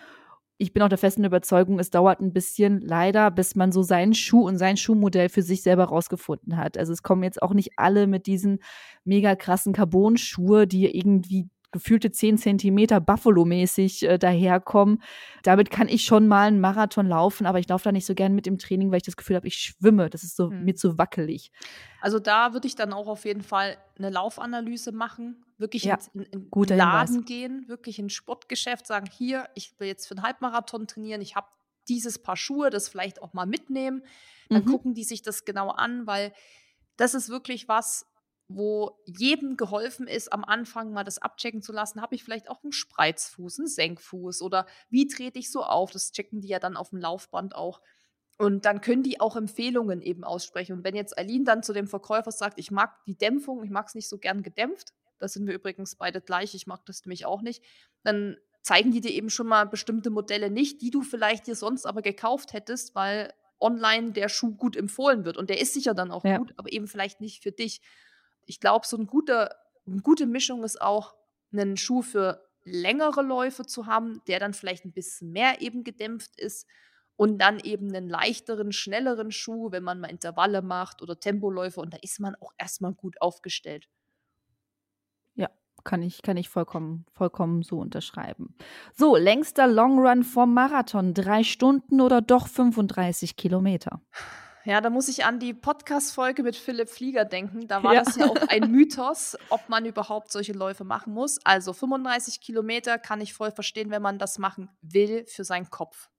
ich 0.58 0.72
bin 0.72 0.82
auch 0.82 0.88
der 0.88 0.98
festen 0.98 1.24
Überzeugung, 1.24 1.78
es 1.78 1.90
dauert 1.90 2.20
ein 2.20 2.32
bisschen 2.32 2.80
leider, 2.80 3.30
bis 3.30 3.54
man 3.54 3.70
so 3.70 3.82
seinen 3.82 4.12
Schuh 4.12 4.46
und 4.46 4.58
sein 4.58 4.76
Schuhmodell 4.76 5.28
für 5.28 5.42
sich 5.42 5.62
selber 5.62 5.84
rausgefunden 5.84 6.56
hat. 6.56 6.76
Also 6.76 6.92
es 6.92 7.04
kommen 7.04 7.22
jetzt 7.22 7.40
auch 7.40 7.54
nicht 7.54 7.78
alle 7.78 8.08
mit 8.08 8.26
diesen 8.26 8.58
mega 9.04 9.36
krassen 9.36 9.72
Carbon-Schuhe, 9.72 10.66
die 10.66 10.94
irgendwie 10.96 11.48
gefühlte 11.70 12.10
10 12.10 12.38
Zentimeter 12.38 13.00
Buffalo-mäßig 13.00 14.02
äh, 14.08 14.18
daherkommen. 14.18 15.02
Damit 15.42 15.70
kann 15.70 15.88
ich 15.88 16.04
schon 16.04 16.26
mal 16.26 16.48
einen 16.48 16.60
Marathon 16.60 17.06
laufen, 17.06 17.46
aber 17.46 17.58
ich 17.58 17.68
laufe 17.68 17.84
da 17.84 17.92
nicht 17.92 18.06
so 18.06 18.14
gern 18.14 18.34
mit 18.34 18.46
dem 18.46 18.58
Training, 18.58 18.90
weil 18.90 18.98
ich 18.98 19.02
das 19.04 19.16
Gefühl 19.16 19.36
habe, 19.36 19.46
ich 19.46 19.56
schwimme. 19.56 20.08
Das 20.10 20.22
ist 20.22 20.36
so 20.36 20.50
hm. 20.50 20.64
mir 20.64 20.74
zu 20.74 20.98
wackelig. 20.98 21.52
Also 22.00 22.18
da 22.18 22.52
würde 22.52 22.66
ich 22.66 22.74
dann 22.74 22.92
auch 22.92 23.06
auf 23.06 23.24
jeden 23.24 23.42
Fall 23.42 23.76
eine 23.98 24.10
Laufanalyse 24.10 24.92
machen, 24.92 25.44
wirklich 25.58 25.84
ja, 25.84 25.98
in, 26.14 26.22
in, 26.22 26.48
in 26.50 26.76
Laden 26.76 27.14
Hinweis. 27.14 27.26
gehen, 27.26 27.68
wirklich 27.68 27.98
ins 27.98 28.12
Sportgeschäft 28.12 28.86
sagen, 28.86 29.06
hier, 29.10 29.48
ich 29.54 29.78
will 29.78 29.88
jetzt 29.88 30.06
für 30.06 30.14
einen 30.16 30.22
Halbmarathon 30.22 30.86
trainieren, 30.86 31.20
ich 31.20 31.36
habe 31.36 31.48
dieses 31.88 32.18
Paar 32.18 32.36
Schuhe, 32.36 32.70
das 32.70 32.88
vielleicht 32.88 33.22
auch 33.22 33.32
mal 33.32 33.46
mitnehmen. 33.46 34.02
Dann 34.48 34.64
mhm. 34.64 34.70
gucken 34.70 34.94
die 34.94 35.04
sich 35.04 35.22
das 35.22 35.44
genau 35.44 35.70
an, 35.70 36.06
weil 36.06 36.32
das 36.96 37.14
ist 37.14 37.28
wirklich 37.28 37.68
was, 37.68 38.06
wo 38.48 38.98
jedem 39.04 39.56
geholfen 39.56 40.06
ist, 40.06 40.32
am 40.32 40.44
Anfang 40.44 40.92
mal 40.92 41.04
das 41.04 41.18
abchecken 41.18 41.60
zu 41.60 41.72
lassen, 41.72 42.00
habe 42.00 42.14
ich 42.14 42.24
vielleicht 42.24 42.48
auch 42.48 42.62
einen 42.62 42.72
Spreizfuß, 42.72 43.58
einen 43.58 43.68
Senkfuß 43.68 44.40
oder 44.42 44.66
wie 44.88 45.06
trete 45.06 45.38
ich 45.38 45.52
so 45.52 45.62
auf? 45.62 45.90
Das 45.90 46.12
checken 46.12 46.40
die 46.40 46.48
ja 46.48 46.58
dann 46.58 46.76
auf 46.76 46.90
dem 46.90 46.98
Laufband 46.98 47.54
auch. 47.54 47.80
Und 48.38 48.64
dann 48.64 48.80
können 48.80 49.02
die 49.02 49.20
auch 49.20 49.36
Empfehlungen 49.36 50.00
eben 50.00 50.24
aussprechen. 50.24 50.74
Und 50.74 50.84
wenn 50.84 50.94
jetzt 50.94 51.18
Aline 51.18 51.44
dann 51.44 51.62
zu 51.62 51.72
dem 51.72 51.88
Verkäufer 51.88 52.30
sagt, 52.30 52.58
ich 52.58 52.70
mag 52.70 53.04
die 53.04 53.18
Dämpfung, 53.18 53.64
ich 53.64 53.70
mag 53.70 53.88
es 53.88 53.94
nicht 53.94 54.08
so 54.08 54.16
gern 54.16 54.42
gedämpft, 54.42 54.94
da 55.18 55.28
sind 55.28 55.46
wir 55.46 55.54
übrigens 55.54 55.96
beide 55.96 56.20
gleich, 56.20 56.54
ich 56.54 56.66
mag 56.66 56.84
das 56.86 57.04
nämlich 57.04 57.26
auch 57.26 57.42
nicht, 57.42 57.62
dann 58.02 58.36
zeigen 58.62 58.90
die 58.90 59.00
dir 59.00 59.12
eben 59.12 59.30
schon 59.30 59.46
mal 59.46 59.64
bestimmte 59.64 60.10
Modelle 60.10 60.50
nicht, 60.50 60.82
die 60.82 60.90
du 60.90 61.02
vielleicht 61.02 61.46
dir 61.46 61.54
sonst 61.54 61.86
aber 61.86 62.02
gekauft 62.02 62.52
hättest, 62.52 62.94
weil 62.94 63.32
online 63.60 64.12
der 64.12 64.28
Schuh 64.28 64.54
gut 64.54 64.76
empfohlen 64.76 65.24
wird. 65.24 65.36
Und 65.36 65.50
der 65.50 65.60
ist 65.60 65.74
sicher 65.74 65.94
dann 65.94 66.10
auch 66.10 66.24
ja. 66.24 66.38
gut, 66.38 66.52
aber 66.56 66.72
eben 66.72 66.86
vielleicht 66.86 67.20
nicht 67.20 67.42
für 67.42 67.52
dich 67.52 67.80
ich 68.48 68.60
glaube, 68.60 68.86
so 68.86 68.96
ein 68.96 69.06
guter, 69.06 69.54
eine 69.86 70.00
gute 70.00 70.26
Mischung 70.26 70.64
ist 70.64 70.80
auch, 70.80 71.14
einen 71.52 71.76
Schuh 71.76 72.02
für 72.02 72.46
längere 72.64 73.22
Läufe 73.22 73.64
zu 73.64 73.86
haben, 73.86 74.20
der 74.26 74.40
dann 74.40 74.54
vielleicht 74.54 74.84
ein 74.84 74.92
bisschen 74.92 75.32
mehr 75.32 75.60
eben 75.60 75.84
gedämpft 75.84 76.38
ist 76.38 76.66
und 77.16 77.38
dann 77.38 77.60
eben 77.60 77.88
einen 77.88 78.08
leichteren, 78.08 78.72
schnelleren 78.72 79.30
Schuh, 79.30 79.70
wenn 79.70 79.82
man 79.82 80.00
mal 80.00 80.10
Intervalle 80.10 80.62
macht 80.62 81.02
oder 81.02 81.18
Tempoläufe 81.20 81.80
und 81.80 81.94
da 81.94 81.98
ist 82.02 82.20
man 82.20 82.34
auch 82.36 82.52
erstmal 82.58 82.94
gut 82.94 83.20
aufgestellt. 83.20 83.88
Kann 85.88 86.02
ich, 86.02 86.20
kann 86.20 86.36
ich 86.36 86.50
vollkommen, 86.50 87.06
vollkommen 87.14 87.62
so 87.62 87.78
unterschreiben. 87.78 88.54
So, 88.94 89.16
längster 89.16 89.66
Longrun 89.66 90.22
vom 90.22 90.52
Marathon, 90.52 91.14
drei 91.14 91.42
Stunden 91.44 92.02
oder 92.02 92.20
doch 92.20 92.46
35 92.46 93.36
Kilometer? 93.36 94.02
Ja, 94.66 94.82
da 94.82 94.90
muss 94.90 95.08
ich 95.08 95.24
an 95.24 95.38
die 95.38 95.54
Podcast-Folge 95.54 96.42
mit 96.42 96.56
Philipp 96.56 96.90
Flieger 96.90 97.24
denken. 97.24 97.68
Da 97.68 97.82
war 97.82 97.94
ja. 97.94 98.02
das 98.02 98.16
ja 98.16 98.26
auch 98.26 98.36
ein 98.50 98.70
Mythos, 98.70 99.38
ob 99.48 99.66
man 99.70 99.86
überhaupt 99.86 100.30
solche 100.30 100.52
Läufe 100.52 100.84
machen 100.84 101.14
muss. 101.14 101.38
Also 101.44 101.72
35 101.72 102.42
Kilometer 102.42 102.98
kann 102.98 103.22
ich 103.22 103.32
voll 103.32 103.50
verstehen, 103.50 103.90
wenn 103.90 104.02
man 104.02 104.18
das 104.18 104.36
machen 104.36 104.68
will 104.82 105.24
für 105.26 105.44
seinen 105.44 105.70
Kopf. 105.70 106.10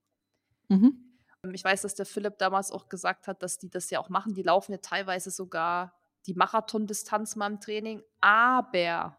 Mhm. 0.69 1.13
Ähm, 1.45 1.53
ich 1.53 1.63
weiß, 1.63 1.83
dass 1.83 1.93
der 1.93 2.07
Philipp 2.07 2.39
damals 2.39 2.71
auch 2.71 2.89
gesagt 2.89 3.27
hat, 3.27 3.43
dass 3.43 3.59
die 3.59 3.69
das 3.69 3.91
ja 3.91 3.99
auch 3.99 4.09
machen. 4.09 4.33
Die 4.33 4.41
laufen 4.41 4.71
ja 4.71 4.79
teilweise 4.79 5.29
sogar 5.29 5.93
die 6.25 6.33
Marathondistanz 6.33 7.35
mal 7.35 7.51
im 7.51 7.59
Training. 7.59 8.01
Aber 8.19 9.15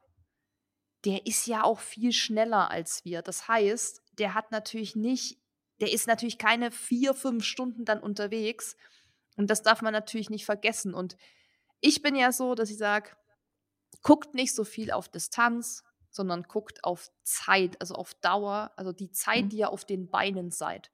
der 1.05 1.26
ist 1.26 1.46
ja 1.46 1.64
auch 1.64 1.80
viel 1.80 2.12
schneller 2.12 2.70
als 2.70 3.05
wir. 3.05 3.22
Das 3.22 3.48
heißt, 3.48 4.03
der 4.18 4.34
hat 4.34 4.51
natürlich 4.53 4.96
nicht, 4.96 5.38
der 5.80 5.92
ist 5.92 6.07
natürlich 6.07 6.38
keine 6.38 6.70
vier, 6.70 7.14
fünf 7.14 7.44
Stunden 7.44 7.84
dann 7.84 8.01
unterwegs 8.01 8.76
und 9.36 9.48
das 9.48 9.62
darf 9.62 9.80
man 9.82 9.92
natürlich 9.92 10.30
nicht 10.30 10.44
vergessen. 10.44 10.94
Und 10.94 11.16
ich 11.80 12.03
bin 12.03 12.14
ja 12.14 12.32
so, 12.32 12.55
dass 12.55 12.70
ich 12.70 12.76
sage, 12.76 13.11
guckt 14.03 14.34
nicht 14.34 14.55
so 14.55 14.64
viel 14.64 14.90
auf 14.90 15.09
Distanz, 15.09 15.82
sondern 16.11 16.42
guckt 16.42 16.84
auf 16.84 17.11
Zeit, 17.22 17.80
also 17.80 17.94
auf 17.94 18.14
Dauer, 18.14 18.72
also 18.76 18.92
die 18.92 19.11
Zeit, 19.11 19.44
mhm. 19.44 19.48
die 19.48 19.57
ihr 19.59 19.70
auf 19.70 19.84
den 19.84 20.11
Beinen 20.11 20.51
seid. 20.51 20.90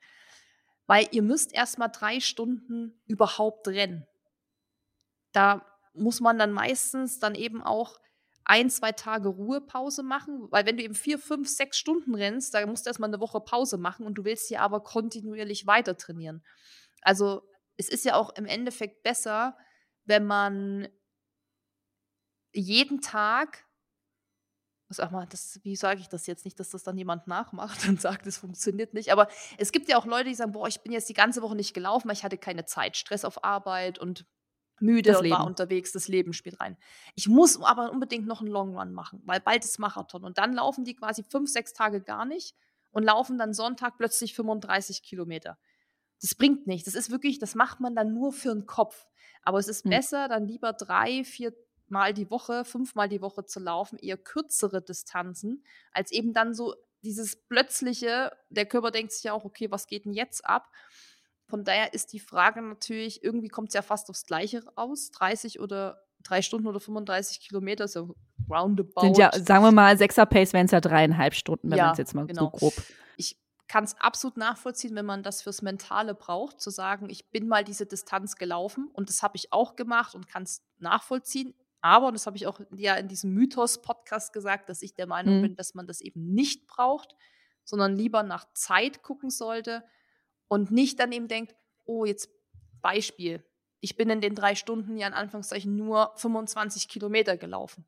Weil 0.86 1.08
ihr 1.10 1.22
müsst 1.22 1.52
erst 1.52 1.78
mal 1.78 1.88
drei 1.88 2.20
Stunden 2.20 3.00
überhaupt 3.06 3.66
rennen. 3.66 4.06
Da 5.32 5.66
muss 5.94 6.20
man 6.20 6.38
dann 6.38 6.52
meistens 6.52 7.18
dann 7.18 7.34
eben 7.34 7.62
auch 7.62 7.98
ein, 8.48 8.70
zwei 8.70 8.92
Tage 8.92 9.28
Ruhepause 9.28 10.04
machen, 10.04 10.46
weil 10.50 10.66
wenn 10.66 10.76
du 10.76 10.84
eben 10.84 10.94
vier, 10.94 11.18
fünf, 11.18 11.48
sechs 11.48 11.78
Stunden 11.78 12.14
rennst, 12.14 12.54
da 12.54 12.64
musst 12.64 12.86
du 12.86 12.90
erstmal 12.90 13.10
eine 13.10 13.20
Woche 13.20 13.40
Pause 13.40 13.76
machen 13.76 14.06
und 14.06 14.14
du 14.14 14.24
willst 14.24 14.46
hier 14.46 14.60
aber 14.62 14.82
kontinuierlich 14.84 15.66
weiter 15.66 15.96
trainieren. 15.96 16.44
Also 17.02 17.42
es 17.76 17.88
ist 17.88 18.04
ja 18.04 18.14
auch 18.14 18.30
im 18.36 18.46
Endeffekt 18.46 19.02
besser, 19.02 19.56
wenn 20.04 20.24
man 20.24 20.88
jeden 22.54 23.00
Tag, 23.00 23.66
sag 24.90 25.10
mal, 25.10 25.26
das, 25.26 25.58
wie 25.64 25.74
sage 25.74 26.00
ich 26.00 26.08
das 26.08 26.28
jetzt 26.28 26.44
nicht, 26.44 26.60
dass 26.60 26.70
das 26.70 26.84
dann 26.84 26.96
jemand 26.96 27.26
nachmacht 27.26 27.88
und 27.88 28.00
sagt, 28.00 28.28
es 28.28 28.38
funktioniert 28.38 28.94
nicht. 28.94 29.10
Aber 29.10 29.26
es 29.58 29.72
gibt 29.72 29.88
ja 29.88 29.98
auch 29.98 30.06
Leute, 30.06 30.28
die 30.28 30.36
sagen, 30.36 30.52
boah, 30.52 30.68
ich 30.68 30.82
bin 30.82 30.92
jetzt 30.92 31.08
die 31.08 31.14
ganze 31.14 31.42
Woche 31.42 31.56
nicht 31.56 31.74
gelaufen, 31.74 32.08
weil 32.08 32.16
ich 32.16 32.22
hatte 32.22 32.38
keine 32.38 32.64
Zeit, 32.64 32.96
Stress 32.96 33.24
auf 33.24 33.42
Arbeit 33.42 33.98
und 33.98 34.24
müde 34.80 35.12
das 35.12 35.20
und 35.20 35.30
war 35.30 35.46
unterwegs, 35.46 35.92
das 35.92 36.08
Leben 36.08 36.32
spielt 36.32 36.60
rein. 36.60 36.76
Ich 37.14 37.28
muss 37.28 37.60
aber 37.60 37.90
unbedingt 37.90 38.26
noch 38.26 38.40
einen 38.40 38.50
Long 38.50 38.76
Run 38.76 38.92
machen, 38.92 39.22
weil 39.24 39.40
bald 39.40 39.64
ist 39.64 39.78
Marathon. 39.78 40.24
Und 40.24 40.38
dann 40.38 40.52
laufen 40.52 40.84
die 40.84 40.94
quasi 40.94 41.22
fünf, 41.22 41.50
sechs 41.50 41.72
Tage 41.72 42.00
gar 42.00 42.24
nicht 42.24 42.54
und 42.90 43.02
laufen 43.02 43.38
dann 43.38 43.54
Sonntag 43.54 43.96
plötzlich 43.98 44.34
35 44.34 45.02
Kilometer. 45.02 45.58
Das 46.20 46.34
bringt 46.34 46.66
nichts. 46.66 46.86
Das 46.86 46.94
ist 46.94 47.10
wirklich, 47.10 47.38
das 47.38 47.54
macht 47.54 47.80
man 47.80 47.94
dann 47.94 48.14
nur 48.14 48.32
für 48.32 48.54
den 48.54 48.66
Kopf. 48.66 49.06
Aber 49.42 49.58
es 49.58 49.68
ist 49.68 49.84
mhm. 49.84 49.90
besser, 49.90 50.28
dann 50.28 50.46
lieber 50.46 50.72
drei, 50.72 51.24
vier 51.24 51.52
Mal 51.88 52.12
die 52.12 52.30
Woche, 52.32 52.64
fünfmal 52.64 53.08
die 53.08 53.20
Woche 53.20 53.44
zu 53.44 53.60
laufen, 53.60 53.96
eher 53.98 54.16
kürzere 54.16 54.82
Distanzen, 54.82 55.64
als 55.92 56.10
eben 56.10 56.32
dann 56.32 56.52
so 56.52 56.74
dieses 57.02 57.36
plötzliche, 57.36 58.32
der 58.50 58.66
Körper 58.66 58.90
denkt 58.90 59.12
sich 59.12 59.22
ja 59.22 59.32
auch, 59.32 59.44
okay, 59.44 59.70
was 59.70 59.86
geht 59.86 60.04
denn 60.04 60.12
jetzt 60.12 60.44
ab? 60.44 60.68
Von 61.48 61.64
daher 61.64 61.94
ist 61.94 62.12
die 62.12 62.20
Frage 62.20 62.60
natürlich, 62.62 63.22
irgendwie 63.22 63.48
kommt 63.48 63.68
es 63.68 63.74
ja 63.74 63.82
fast 63.82 64.10
aufs 64.10 64.26
Gleiche 64.26 64.64
raus, 64.76 65.10
30 65.12 65.60
oder 65.60 66.02
drei 66.22 66.42
Stunden 66.42 66.66
oder 66.66 66.80
35 66.80 67.40
Kilometer, 67.40 67.86
so 67.86 68.16
roundabout. 68.50 69.02
Sind 69.02 69.18
ja, 69.18 69.30
sagen 69.32 69.64
wir 69.64 69.72
mal, 69.72 69.94
6er 69.94 70.26
Pace 70.26 70.52
wären 70.52 70.66
es 70.66 70.72
ja 70.72 70.80
dreieinhalb 70.80 71.34
Stunden, 71.34 71.70
wenn 71.70 71.78
ja, 71.78 71.84
man 71.84 71.92
es 71.92 71.98
jetzt 71.98 72.14
mal 72.14 72.26
genau. 72.26 72.44
so 72.44 72.50
grob 72.50 72.74
kann 73.68 73.84
es 73.84 73.98
absolut 74.00 74.36
nachvollziehen, 74.36 74.94
wenn 74.94 75.06
man 75.06 75.22
das 75.22 75.42
fürs 75.42 75.62
Mentale 75.62 76.14
braucht, 76.14 76.60
zu 76.60 76.70
sagen, 76.70 77.10
ich 77.10 77.30
bin 77.30 77.48
mal 77.48 77.64
diese 77.64 77.86
Distanz 77.86 78.36
gelaufen 78.36 78.88
und 78.92 79.08
das 79.08 79.22
habe 79.22 79.36
ich 79.36 79.52
auch 79.52 79.76
gemacht 79.76 80.14
und 80.14 80.28
kann 80.28 80.44
es 80.44 80.62
nachvollziehen. 80.78 81.54
Aber, 81.80 82.08
und 82.08 82.14
das 82.14 82.26
habe 82.26 82.36
ich 82.36 82.46
auch 82.46 82.60
ja 82.74 82.94
in 82.94 83.08
diesem 83.08 83.32
Mythos-Podcast 83.34 84.32
gesagt, 84.32 84.68
dass 84.68 84.82
ich 84.82 84.94
der 84.94 85.06
Meinung 85.06 85.38
mhm. 85.38 85.42
bin, 85.42 85.56
dass 85.56 85.74
man 85.74 85.86
das 85.86 86.00
eben 86.00 86.32
nicht 86.32 86.66
braucht, 86.66 87.14
sondern 87.64 87.96
lieber 87.96 88.22
nach 88.22 88.46
Zeit 88.54 89.02
gucken 89.02 89.30
sollte 89.30 89.84
und 90.48 90.70
nicht 90.70 90.98
dann 91.00 91.12
eben 91.12 91.28
denkt, 91.28 91.54
oh, 91.84 92.04
jetzt 92.04 92.30
Beispiel, 92.80 93.44
ich 93.80 93.96
bin 93.96 94.10
in 94.10 94.20
den 94.20 94.34
drei 94.34 94.54
Stunden 94.54 94.96
ja 94.96 95.06
in 95.06 95.14
Anführungszeichen 95.14 95.76
nur 95.76 96.12
25 96.16 96.88
Kilometer 96.88 97.36
gelaufen. 97.36 97.86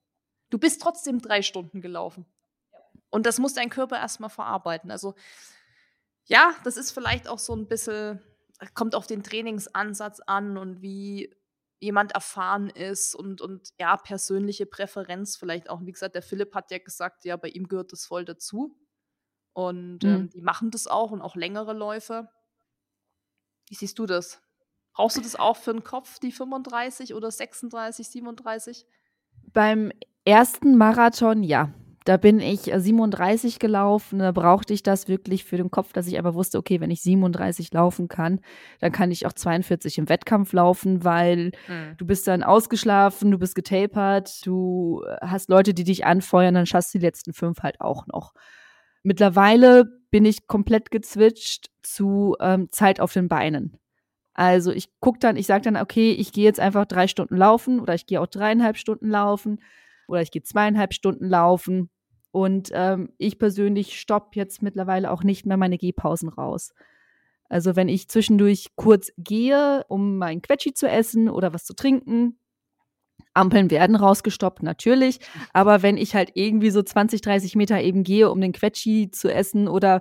Du 0.50 0.59
bist 0.59 0.80
trotzdem 0.80 1.20
drei 1.20 1.42
Stunden 1.42 1.80
gelaufen. 1.80 2.26
Und 3.11 3.26
das 3.26 3.38
muss 3.38 3.54
dein 3.54 3.70
Körper 3.70 3.96
erstmal 3.96 4.30
verarbeiten. 4.30 4.90
Also 4.90 5.14
ja, 6.24 6.54
das 6.64 6.76
ist 6.76 6.92
vielleicht 6.92 7.26
auch 7.26 7.38
so 7.38 7.54
ein 7.54 7.66
bisschen, 7.68 8.20
kommt 8.74 8.94
auf 8.94 9.06
den 9.06 9.22
Trainingsansatz 9.22 10.20
an 10.20 10.59
und 10.59 10.82
wie 10.82 11.34
jemand 11.80 12.12
erfahren 12.12 12.70
ist 12.70 13.14
und, 13.14 13.40
und 13.40 13.70
ja, 13.78 13.96
persönliche 13.96 14.66
Präferenz 14.66 15.36
vielleicht 15.36 15.70
auch. 15.70 15.80
Wie 15.82 15.92
gesagt, 15.92 16.14
der 16.14 16.22
Philipp 16.22 16.54
hat 16.54 16.70
ja 16.70 16.78
gesagt, 16.78 17.24
ja, 17.24 17.36
bei 17.36 17.48
ihm 17.48 17.68
gehört 17.68 17.92
das 17.92 18.04
voll 18.04 18.24
dazu. 18.24 18.76
Und 19.52 20.04
ähm, 20.04 20.22
mhm. 20.22 20.30
die 20.30 20.42
machen 20.42 20.70
das 20.70 20.86
auch 20.86 21.11
und 21.11 21.22
auch 21.22 21.34
längere 21.34 21.72
Läufe. 21.72 22.28
Wie 23.68 23.74
siehst 23.74 23.98
du 23.98 24.06
das? 24.06 24.40
Brauchst 24.92 25.16
du 25.16 25.20
das 25.20 25.36
auch 25.36 25.56
für 25.56 25.72
den 25.72 25.84
Kopf, 25.84 26.18
die 26.18 26.32
35 26.32 27.14
oder 27.14 27.30
36, 27.30 28.08
37? 28.08 28.86
Beim 29.52 29.92
ersten 30.24 30.76
Marathon 30.76 31.42
ja. 31.42 31.72
Da 32.04 32.16
bin 32.16 32.40
ich 32.40 32.72
37 32.74 33.56
äh, 33.56 33.58
gelaufen. 33.58 34.20
Da 34.20 34.32
brauchte 34.32 34.72
ich 34.72 34.82
das 34.82 35.08
wirklich 35.08 35.44
für 35.44 35.58
den 35.58 35.70
Kopf, 35.70 35.92
dass 35.92 36.06
ich 36.06 36.18
aber 36.18 36.34
wusste, 36.34 36.56
okay, 36.56 36.80
wenn 36.80 36.90
ich 36.90 37.02
37 37.02 37.70
laufen 37.74 38.08
kann, 38.08 38.40
dann 38.80 38.92
kann 38.92 39.10
ich 39.10 39.26
auch 39.26 39.34
42 39.34 39.98
im 39.98 40.08
Wettkampf 40.08 40.54
laufen, 40.54 41.04
weil 41.04 41.52
mhm. 41.68 41.96
du 41.98 42.06
bist 42.06 42.26
dann 42.26 42.42
ausgeschlafen, 42.42 43.30
du 43.30 43.38
bist 43.38 43.54
getapert, 43.54 44.46
du 44.46 45.04
hast 45.20 45.50
Leute, 45.50 45.74
die 45.74 45.84
dich 45.84 46.06
anfeuern, 46.06 46.54
dann 46.54 46.64
schaffst 46.64 46.94
du 46.94 46.98
die 46.98 47.04
letzten 47.04 47.34
fünf 47.34 47.62
halt 47.62 47.78
auch 47.82 48.06
noch. 48.06 48.32
Mittlerweile 49.03 49.84
bin 50.11 50.24
ich 50.24 50.46
komplett 50.46 50.90
gezwitscht 50.90 51.70
zu 51.82 52.36
ähm, 52.40 52.68
Zeit 52.70 53.01
auf 53.01 53.12
den 53.12 53.28
Beinen. 53.28 53.76
Also 54.34 54.70
ich 54.70 54.88
gucke 55.01 55.18
dann, 55.18 55.36
ich 55.36 55.46
sage 55.46 55.62
dann, 55.62 55.76
okay, 55.76 56.12
ich 56.12 56.32
gehe 56.32 56.44
jetzt 56.44 56.61
einfach 56.61 56.86
drei 56.86 57.09
Stunden 57.09 57.36
laufen 57.36 57.80
oder 57.80 57.94
ich 57.94 58.07
gehe 58.07 58.20
auch 58.20 58.26
dreieinhalb 58.26 58.76
Stunden 58.76 59.09
laufen 59.09 59.61
oder 60.07 60.22
ich 60.22 60.30
gehe 60.30 60.42
zweieinhalb 60.42 60.94
Stunden 60.94 61.26
laufen 61.28 61.90
und 62.30 62.70
ähm, 62.72 63.11
ich 63.18 63.38
persönlich 63.38 63.99
stoppe 63.99 64.38
jetzt 64.38 64.62
mittlerweile 64.62 65.11
auch 65.11 65.24
nicht 65.24 65.44
mehr 65.44 65.57
meine 65.57 65.76
Gehpausen 65.76 66.28
raus. 66.28 66.72
Also 67.49 67.76
wenn 67.76 67.88
ich 67.88 68.09
zwischendurch 68.09 68.68
kurz 68.76 69.11
gehe, 69.16 69.84
um 69.88 70.18
mein 70.18 70.42
Quetschi 70.42 70.72
zu 70.74 70.88
essen 70.88 71.28
oder 71.28 71.53
was 71.53 71.64
zu 71.64 71.74
trinken, 71.74 72.38
Ampeln 73.34 73.70
werden 73.70 73.96
rausgestoppt, 73.96 74.62
natürlich. 74.62 75.20
Aber 75.52 75.82
wenn 75.82 75.96
ich 75.96 76.14
halt 76.14 76.32
irgendwie 76.34 76.70
so 76.70 76.82
20, 76.82 77.20
30 77.20 77.56
Meter 77.56 77.80
eben 77.80 78.02
gehe, 78.02 78.30
um 78.30 78.40
den 78.40 78.52
Quetschi 78.52 79.10
zu 79.10 79.32
essen 79.32 79.68
oder 79.68 80.00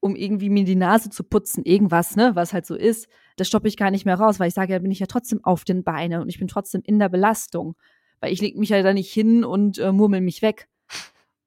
um 0.00 0.16
irgendwie 0.16 0.50
mir 0.50 0.64
die 0.64 0.76
Nase 0.76 1.10
zu 1.10 1.24
putzen, 1.24 1.64
irgendwas, 1.64 2.16
ne, 2.16 2.32
was 2.34 2.52
halt 2.52 2.66
so 2.66 2.74
ist, 2.74 3.08
das 3.36 3.48
stoppe 3.48 3.68
ich 3.68 3.76
gar 3.76 3.90
nicht 3.90 4.04
mehr 4.04 4.16
raus, 4.16 4.38
weil 4.38 4.48
ich 4.48 4.54
sage, 4.54 4.72
ja, 4.72 4.78
bin 4.78 4.90
ich 4.90 4.98
ja 4.98 5.06
trotzdem 5.06 5.42
auf 5.44 5.64
den 5.64 5.82
Beinen 5.82 6.20
und 6.20 6.28
ich 6.28 6.38
bin 6.38 6.48
trotzdem 6.48 6.82
in 6.84 6.98
der 6.98 7.08
Belastung. 7.08 7.74
Weil 8.20 8.32
ich 8.32 8.40
lege 8.40 8.58
mich 8.58 8.68
ja 8.68 8.82
da 8.82 8.92
nicht 8.92 9.12
hin 9.12 9.44
und 9.44 9.78
äh, 9.78 9.92
murmel 9.92 10.20
mich 10.20 10.42
weg. 10.42 10.68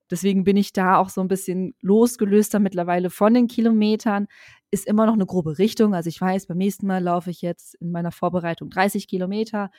Deswegen 0.10 0.44
bin 0.44 0.58
ich 0.58 0.74
da 0.74 0.98
auch 0.98 1.10
so 1.10 1.22
ein 1.22 1.28
bisschen 1.28 1.76
losgelöster 1.82 2.60
mittlerweile 2.60 3.10
von 3.10 3.34
den 3.34 3.48
Kilometern. 3.48 4.28
Ist 4.72 4.88
immer 4.88 5.06
noch 5.06 5.14
eine 5.14 5.26
grobe 5.26 5.58
Richtung. 5.58 5.94
Also 5.94 6.10
ich 6.10 6.20
weiß, 6.20 6.48
beim 6.48 6.58
nächsten 6.58 6.88
Mal 6.88 7.04
laufe 7.04 7.30
ich 7.30 7.42
jetzt 7.42 7.76
in 7.76 7.92
meiner 7.92 8.12
Vorbereitung 8.12 8.70
30 8.70 9.08
Kilometer. 9.08 9.70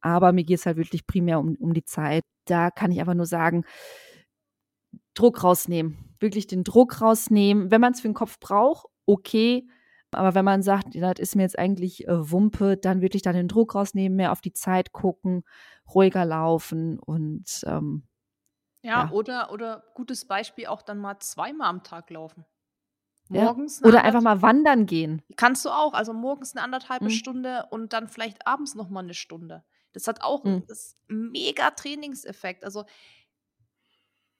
Aber 0.00 0.32
mir 0.32 0.44
geht 0.44 0.58
es 0.58 0.66
halt 0.66 0.76
wirklich 0.76 1.06
primär 1.06 1.38
um, 1.38 1.56
um 1.56 1.74
die 1.74 1.84
Zeit. 1.84 2.24
Da 2.44 2.70
kann 2.70 2.90
ich 2.92 3.00
aber 3.00 3.14
nur 3.14 3.26
sagen, 3.26 3.64
Druck 5.14 5.44
rausnehmen. 5.44 6.14
Wirklich 6.20 6.46
den 6.46 6.64
Druck 6.64 7.00
rausnehmen. 7.00 7.70
Wenn 7.70 7.80
man 7.80 7.92
es 7.92 8.00
für 8.00 8.08
den 8.08 8.14
Kopf 8.14 8.38
braucht, 8.40 8.86
okay. 9.06 9.66
Aber 10.12 10.34
wenn 10.34 10.44
man 10.44 10.62
sagt, 10.62 10.94
das 10.94 11.18
ist 11.18 11.36
mir 11.36 11.42
jetzt 11.42 11.58
eigentlich 11.58 12.06
äh, 12.06 12.30
Wumpe, 12.30 12.76
dann 12.76 13.00
wirklich 13.00 13.22
dann 13.22 13.34
den 13.34 13.48
Druck 13.48 13.74
rausnehmen, 13.74 14.16
mehr 14.16 14.32
auf 14.32 14.42
die 14.42 14.52
Zeit 14.52 14.92
gucken, 14.92 15.42
ruhiger 15.94 16.24
laufen 16.24 16.98
und 16.98 17.62
ähm, 17.66 18.04
ja, 18.82 19.04
ja, 19.04 19.10
oder, 19.10 19.52
oder 19.52 19.84
gutes 19.94 20.26
Beispiel 20.26 20.66
auch 20.66 20.82
dann 20.82 20.98
mal 20.98 21.18
zweimal 21.20 21.68
am 21.68 21.82
Tag 21.82 22.10
laufen. 22.10 22.44
Morgens. 23.28 23.80
Ja. 23.80 23.86
Oder 23.86 24.04
einfach 24.04 24.20
mal 24.20 24.42
wandern 24.42 24.86
gehen. 24.86 25.22
Kannst 25.36 25.64
du 25.64 25.70
auch. 25.70 25.94
Also 25.94 26.12
morgens 26.12 26.54
eine 26.54 26.64
anderthalbe 26.64 27.06
mhm. 27.06 27.10
Stunde 27.10 27.66
und 27.70 27.92
dann 27.92 28.08
vielleicht 28.08 28.46
abends 28.46 28.74
noch 28.74 28.88
mal 28.88 29.00
eine 29.00 29.14
Stunde. 29.14 29.64
Das 29.92 30.06
hat 30.06 30.22
auch 30.22 30.44
mhm. 30.44 30.64
das 30.66 30.96
mega 31.08 31.70
Trainingseffekt. 31.70 32.64
Also 32.64 32.84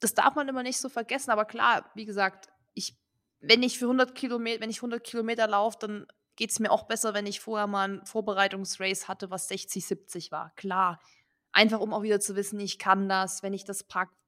das 0.01 0.14
darf 0.14 0.34
man 0.34 0.49
immer 0.49 0.62
nicht 0.62 0.78
so 0.78 0.88
vergessen. 0.88 1.30
Aber 1.30 1.45
klar, 1.45 1.90
wie 1.95 2.05
gesagt, 2.05 2.49
ich, 2.74 2.99
wenn 3.40 3.62
ich 3.62 3.78
für 3.78 3.86
100 3.86 4.14
Kilometer, 4.14 4.61
wenn 4.61 4.70
ich 4.70 4.78
100 4.78 5.03
Kilometer 5.03 5.47
laufe, 5.47 5.78
dann 5.80 6.07
geht 6.36 6.51
es 6.51 6.59
mir 6.59 6.70
auch 6.70 6.84
besser, 6.84 7.14
wenn 7.14 7.26
ich 7.26 7.40
vorher 7.40 7.66
mal 7.66 7.88
ein 7.88 8.07
Vorbereitungsrace 8.07 9.07
hatte, 9.09 9.30
was 9.30 9.49
60, 9.49 9.86
70 9.86 10.32
war. 10.32 10.53
Klar. 10.57 11.01
Einfach 11.53 11.80
um 11.80 11.93
auch 11.93 12.03
wieder 12.03 12.18
zu 12.18 12.34
wissen, 12.34 12.59
ich 12.61 12.78
kann 12.78 13.09
das, 13.09 13.43
wenn 13.43 13.53
ich 13.53 13.64
das 13.64 13.84
packe, 13.84 14.14
ja, 14.14 14.21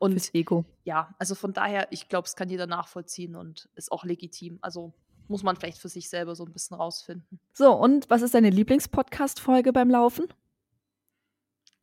und 0.00 0.12
fürs 0.12 0.34
Ego. 0.34 0.64
Ja, 0.84 1.14
also 1.18 1.34
von 1.34 1.52
daher, 1.52 1.86
ich 1.92 2.08
glaube, 2.08 2.26
es 2.26 2.34
kann 2.34 2.48
jeder 2.48 2.66
nachvollziehen 2.66 3.36
und 3.36 3.68
ist 3.76 3.92
auch 3.92 4.04
legitim. 4.04 4.58
Also 4.62 4.92
muss 5.28 5.42
man 5.42 5.56
vielleicht 5.56 5.78
für 5.78 5.88
sich 5.88 6.08
selber 6.08 6.34
so 6.34 6.44
ein 6.44 6.52
bisschen 6.52 6.76
rausfinden. 6.76 7.38
So, 7.52 7.72
und 7.72 8.10
was 8.10 8.22
ist 8.22 8.34
deine 8.34 8.50
Lieblingspodcast-Folge 8.50 9.72
beim 9.72 9.90
Laufen? 9.90 10.26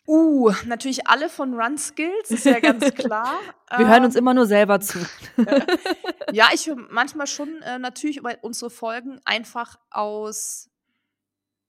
Uh, 0.09 0.51
natürlich 0.65 1.07
alle 1.07 1.29
von 1.29 1.53
Run 1.53 1.77
Skills, 1.77 2.31
ist 2.31 2.45
ja 2.45 2.59
ganz 2.59 2.83
klar. 2.95 3.39
Wir 3.69 3.79
ähm, 3.79 3.87
hören 3.87 4.05
uns 4.05 4.15
ähm, 4.15 4.19
immer 4.19 4.33
nur 4.33 4.45
selber 4.45 4.79
zu. 4.79 4.99
ja, 6.31 6.47
ich 6.53 6.67
höre 6.67 6.75
manchmal 6.89 7.27
schon 7.27 7.61
äh, 7.61 7.77
natürlich 7.77 8.21
unsere 8.41 8.71
Folgen 8.71 9.19
einfach 9.25 9.77
aus, 9.91 10.69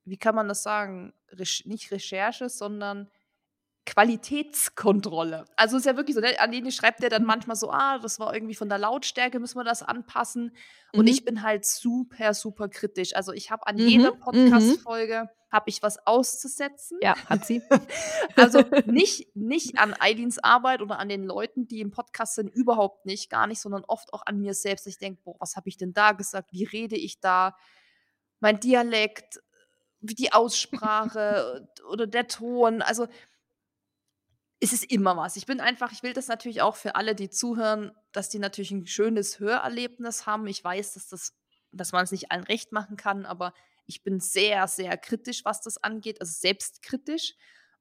wie 0.04 0.16
kann 0.16 0.34
man 0.34 0.48
das 0.48 0.62
sagen, 0.62 1.12
Re 1.30 1.44
nicht 1.64 1.90
Recherche, 1.90 2.48
sondern 2.48 3.10
Qualitätskontrolle. 3.88 5.46
Also 5.56 5.78
ist 5.78 5.86
ja 5.86 5.96
wirklich 5.96 6.14
so, 6.14 6.20
ne? 6.20 6.38
Aline 6.38 6.70
schreibt 6.70 7.02
ja 7.02 7.08
dann 7.08 7.24
manchmal 7.24 7.56
so, 7.56 7.70
ah, 7.70 7.98
das 7.98 8.20
war 8.20 8.34
irgendwie 8.34 8.54
von 8.54 8.68
der 8.68 8.76
Lautstärke, 8.76 9.40
müssen 9.40 9.58
wir 9.58 9.64
das 9.64 9.82
anpassen. 9.82 10.54
Und 10.92 11.06
mhm. 11.06 11.10
ich 11.10 11.24
bin 11.24 11.42
halt 11.42 11.64
super, 11.64 12.34
super 12.34 12.68
kritisch. 12.68 13.16
Also 13.16 13.32
ich 13.32 13.50
habe 13.50 13.66
an 13.66 13.76
mhm. 13.76 13.88
jeder 13.88 14.14
mhm. 14.14 14.20
Podcast-Folge 14.20 15.30
habe 15.50 15.70
ich 15.70 15.82
was 15.82 16.06
auszusetzen. 16.06 16.98
Ja, 17.00 17.16
hat 17.30 17.46
sie. 17.46 17.62
also 18.36 18.60
nicht, 18.84 19.34
nicht 19.34 19.78
an 19.78 19.94
Eilins 19.98 20.38
Arbeit 20.38 20.82
oder 20.82 20.98
an 20.98 21.08
den 21.08 21.24
Leuten, 21.24 21.66
die 21.66 21.80
im 21.80 21.90
Podcast 21.90 22.34
sind, 22.34 22.48
überhaupt 22.48 23.06
nicht, 23.06 23.30
gar 23.30 23.46
nicht, 23.46 23.60
sondern 23.62 23.84
oft 23.86 24.12
auch 24.12 24.26
an 24.26 24.38
mir 24.38 24.52
selbst. 24.52 24.86
Ich 24.86 24.98
denke, 24.98 25.22
boah, 25.24 25.36
was 25.38 25.56
habe 25.56 25.70
ich 25.70 25.78
denn 25.78 25.94
da 25.94 26.12
gesagt? 26.12 26.52
Wie 26.52 26.64
rede 26.64 26.96
ich 26.96 27.20
da? 27.20 27.56
Mein 28.40 28.60
Dialekt, 28.60 29.40
die 30.00 30.32
Aussprache 30.34 31.66
oder 31.90 32.06
der 32.06 32.28
Ton. 32.28 32.82
Also 32.82 33.08
es 34.60 34.72
ist 34.72 34.90
immer 34.90 35.16
was. 35.16 35.36
Ich 35.36 35.46
bin 35.46 35.60
einfach, 35.60 35.92
ich 35.92 36.02
will 36.02 36.12
das 36.12 36.28
natürlich 36.28 36.62
auch 36.62 36.76
für 36.76 36.96
alle, 36.96 37.14
die 37.14 37.30
zuhören, 37.30 37.92
dass 38.12 38.28
die 38.28 38.38
natürlich 38.38 38.70
ein 38.72 38.86
schönes 38.86 39.38
Hörerlebnis 39.38 40.26
haben. 40.26 40.46
Ich 40.46 40.62
weiß, 40.62 40.94
dass 40.94 41.08
das, 41.08 41.34
dass 41.70 41.92
man 41.92 42.04
es 42.04 42.12
nicht 42.12 42.32
allen 42.32 42.44
recht 42.44 42.72
machen 42.72 42.96
kann, 42.96 43.24
aber 43.24 43.54
ich 43.86 44.02
bin 44.02 44.20
sehr, 44.20 44.66
sehr 44.66 44.96
kritisch, 44.98 45.44
was 45.44 45.60
das 45.60 45.82
angeht, 45.82 46.20
also 46.20 46.32
selbstkritisch. 46.32 47.34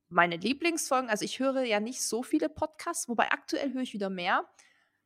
Meine 0.09 0.37
Lieblingsfolgen, 0.37 1.09
also 1.09 1.25
ich 1.25 1.39
höre 1.39 1.63
ja 1.63 1.79
nicht 1.79 2.01
so 2.01 2.23
viele 2.23 2.47
Podcasts, 2.47 3.09
wobei 3.09 3.31
aktuell 3.31 3.73
höre 3.73 3.81
ich 3.81 3.93
wieder 3.93 4.09
mehr, 4.09 4.47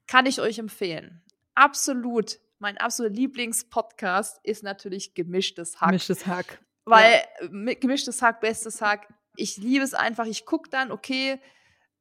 kann 0.07 0.26
ich 0.26 0.41
euch 0.41 0.59
empfehlen. 0.59 1.24
Absolut. 1.55 2.39
Mein 2.59 2.78
absoluter 2.78 3.15
Lieblingspodcast 3.15 4.39
ist 4.43 4.61
natürlich 4.61 5.15
Gemischtes 5.15 5.82
Hack. 5.82 5.89
Gemischtes 5.89 6.28
Hack. 6.28 6.61
Weil 6.86 7.24
ja. 7.41 7.74
Gemischtes 7.76 8.22
Hack, 8.22 8.41
bestes 8.41 8.82
Hack. 8.82 9.11
Ich 9.36 9.57
liebe 9.57 9.84
es 9.84 9.93
einfach. 9.93 10.26
Ich 10.26 10.45
gucke 10.45 10.69
dann, 10.69 10.91
okay, 10.91 11.39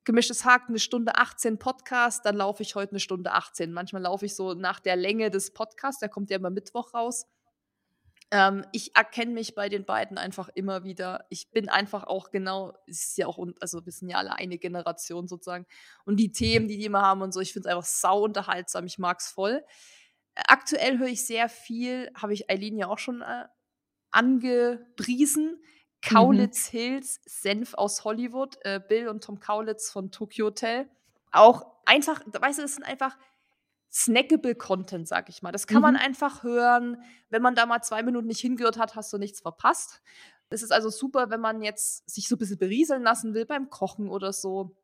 gemischtes 0.04 0.44
Hack, 0.44 0.64
eine 0.68 0.78
Stunde 0.78 1.16
18 1.16 1.58
Podcast, 1.58 2.24
dann 2.24 2.36
laufe 2.36 2.62
ich 2.62 2.74
heute 2.74 2.92
eine 2.92 3.00
Stunde 3.00 3.32
18. 3.32 3.72
Manchmal 3.72 4.02
laufe 4.02 4.26
ich 4.26 4.34
so 4.34 4.54
nach 4.54 4.80
der 4.80 4.96
Länge 4.96 5.30
des 5.30 5.52
Podcasts, 5.52 6.00
der 6.00 6.08
kommt 6.08 6.30
ja 6.30 6.36
immer 6.36 6.50
Mittwoch 6.50 6.94
raus. 6.94 7.26
Ähm, 8.32 8.64
ich 8.72 8.94
erkenne 8.96 9.32
mich 9.32 9.54
bei 9.54 9.68
den 9.68 9.84
beiden 9.84 10.16
einfach 10.16 10.48
immer 10.54 10.84
wieder. 10.84 11.26
Ich 11.30 11.50
bin 11.50 11.68
einfach 11.68 12.04
auch 12.04 12.30
genau, 12.30 12.72
es 12.86 13.08
ist 13.08 13.18
ja 13.18 13.26
auch, 13.26 13.44
also 13.60 13.84
wir 13.84 13.92
sind 13.92 14.08
ja 14.08 14.18
alle 14.18 14.34
eine 14.34 14.58
Generation 14.58 15.26
sozusagen. 15.26 15.66
Und 16.04 16.16
die 16.16 16.30
Themen, 16.30 16.68
die 16.68 16.78
die 16.78 16.84
immer 16.84 17.02
haben 17.02 17.22
und 17.22 17.32
so, 17.32 17.40
ich 17.40 17.52
finde 17.52 17.68
es 17.68 17.74
einfach 17.74 17.88
sau 17.88 18.22
unterhaltsam, 18.24 18.86
ich 18.86 18.98
mag 18.98 19.18
es 19.18 19.28
voll. 19.28 19.64
Aktuell 20.34 20.98
höre 20.98 21.08
ich 21.08 21.26
sehr 21.26 21.48
viel, 21.48 22.10
habe 22.14 22.32
ich 22.32 22.48
Eileen 22.48 22.78
ja 22.78 22.86
auch 22.86 22.98
schon 22.98 23.20
äh, 23.22 23.46
angepriesen. 24.12 25.60
Mhm. 26.04 26.14
Kaulitz 26.14 26.72
mhm. 26.72 26.78
Hills, 26.78 27.20
Senf 27.24 27.74
aus 27.74 28.04
Hollywood, 28.04 28.56
äh, 28.62 28.80
Bill 28.80 29.08
und 29.08 29.24
Tom 29.24 29.40
Kaulitz 29.40 29.90
von 29.90 30.10
Tokyo 30.10 30.46
Hotel. 30.46 30.88
Auch 31.32 31.66
einfach, 31.84 32.20
weißt 32.26 32.58
du, 32.58 32.62
das 32.62 32.74
sind 32.74 32.84
einfach 32.84 33.16
snackable 33.92 34.54
Content, 34.54 35.08
sag 35.08 35.28
ich 35.28 35.42
mal. 35.42 35.52
Das 35.52 35.66
kann 35.66 35.78
mhm. 35.78 35.82
man 35.82 35.96
einfach 35.96 36.42
hören. 36.42 37.02
Wenn 37.28 37.42
man 37.42 37.54
da 37.54 37.66
mal 37.66 37.82
zwei 37.82 38.02
Minuten 38.02 38.28
nicht 38.28 38.40
hingehört 38.40 38.78
hat, 38.78 38.94
hast 38.94 39.12
du 39.12 39.18
nichts 39.18 39.40
verpasst. 39.40 40.00
Es 40.48 40.62
ist 40.62 40.72
also 40.72 40.90
super, 40.90 41.30
wenn 41.30 41.40
man 41.40 41.62
jetzt 41.62 42.08
sich 42.08 42.28
so 42.28 42.34
ein 42.34 42.38
bisschen 42.38 42.58
berieseln 42.58 43.02
lassen 43.02 43.34
will 43.34 43.46
beim 43.46 43.70
Kochen 43.70 44.08
oder 44.08 44.32
so. 44.32 44.76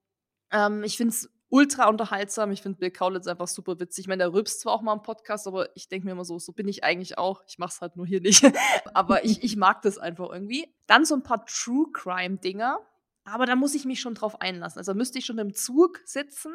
Ähm, 0.51 0.85
ich 0.85 0.97
finde 0.97 1.13
es 1.13 1.31
ultra 1.49 1.89
unterhaltsam. 1.89 2.51
Ich 2.53 2.63
finde 2.63 2.79
Bill 2.79 2.91
Kaulitz 2.91 3.27
einfach 3.27 3.49
super 3.49 3.79
witzig. 3.79 4.05
Ich 4.05 4.09
meine, 4.09 4.25
der 4.25 4.33
rübst 4.33 4.61
zwar 4.61 4.75
auch 4.75 4.83
mal 4.83 4.93
im 4.93 5.03
Podcast, 5.03 5.47
aber 5.47 5.75
ich 5.77 5.89
denke 5.89 6.07
mir 6.07 6.13
immer 6.13 6.25
so, 6.25 6.39
so 6.39 6.53
bin 6.53 6.69
ich 6.69 6.85
eigentlich 6.85 7.19
auch. 7.19 7.43
Ich 7.47 7.59
mache 7.59 7.73
es 7.75 7.81
halt 7.81 7.97
nur 7.97 8.07
hier 8.07 8.21
nicht. 8.21 8.45
aber 8.95 9.25
ich, 9.25 9.43
ich 9.43 9.57
mag 9.57 9.83
das 9.83 9.99
einfach 9.99 10.31
irgendwie. 10.31 10.75
Dann 10.87 11.05
so 11.05 11.15
ein 11.15 11.23
paar 11.23 11.45
True 11.47 11.87
Crime 11.93 12.39
Dinger. 12.39 12.81
Aber 13.25 13.47
da 13.47 13.57
muss 13.57 13.75
ich 13.75 13.85
mich 13.85 14.01
schon 14.01 14.15
drauf 14.15 14.41
einlassen. 14.41 14.79
Also 14.79 14.95
müsste 14.95 15.19
ich 15.19 15.27
schon 15.27 15.39
im 15.39 15.53
Zug 15.53 16.01
sitzen, 16.05 16.53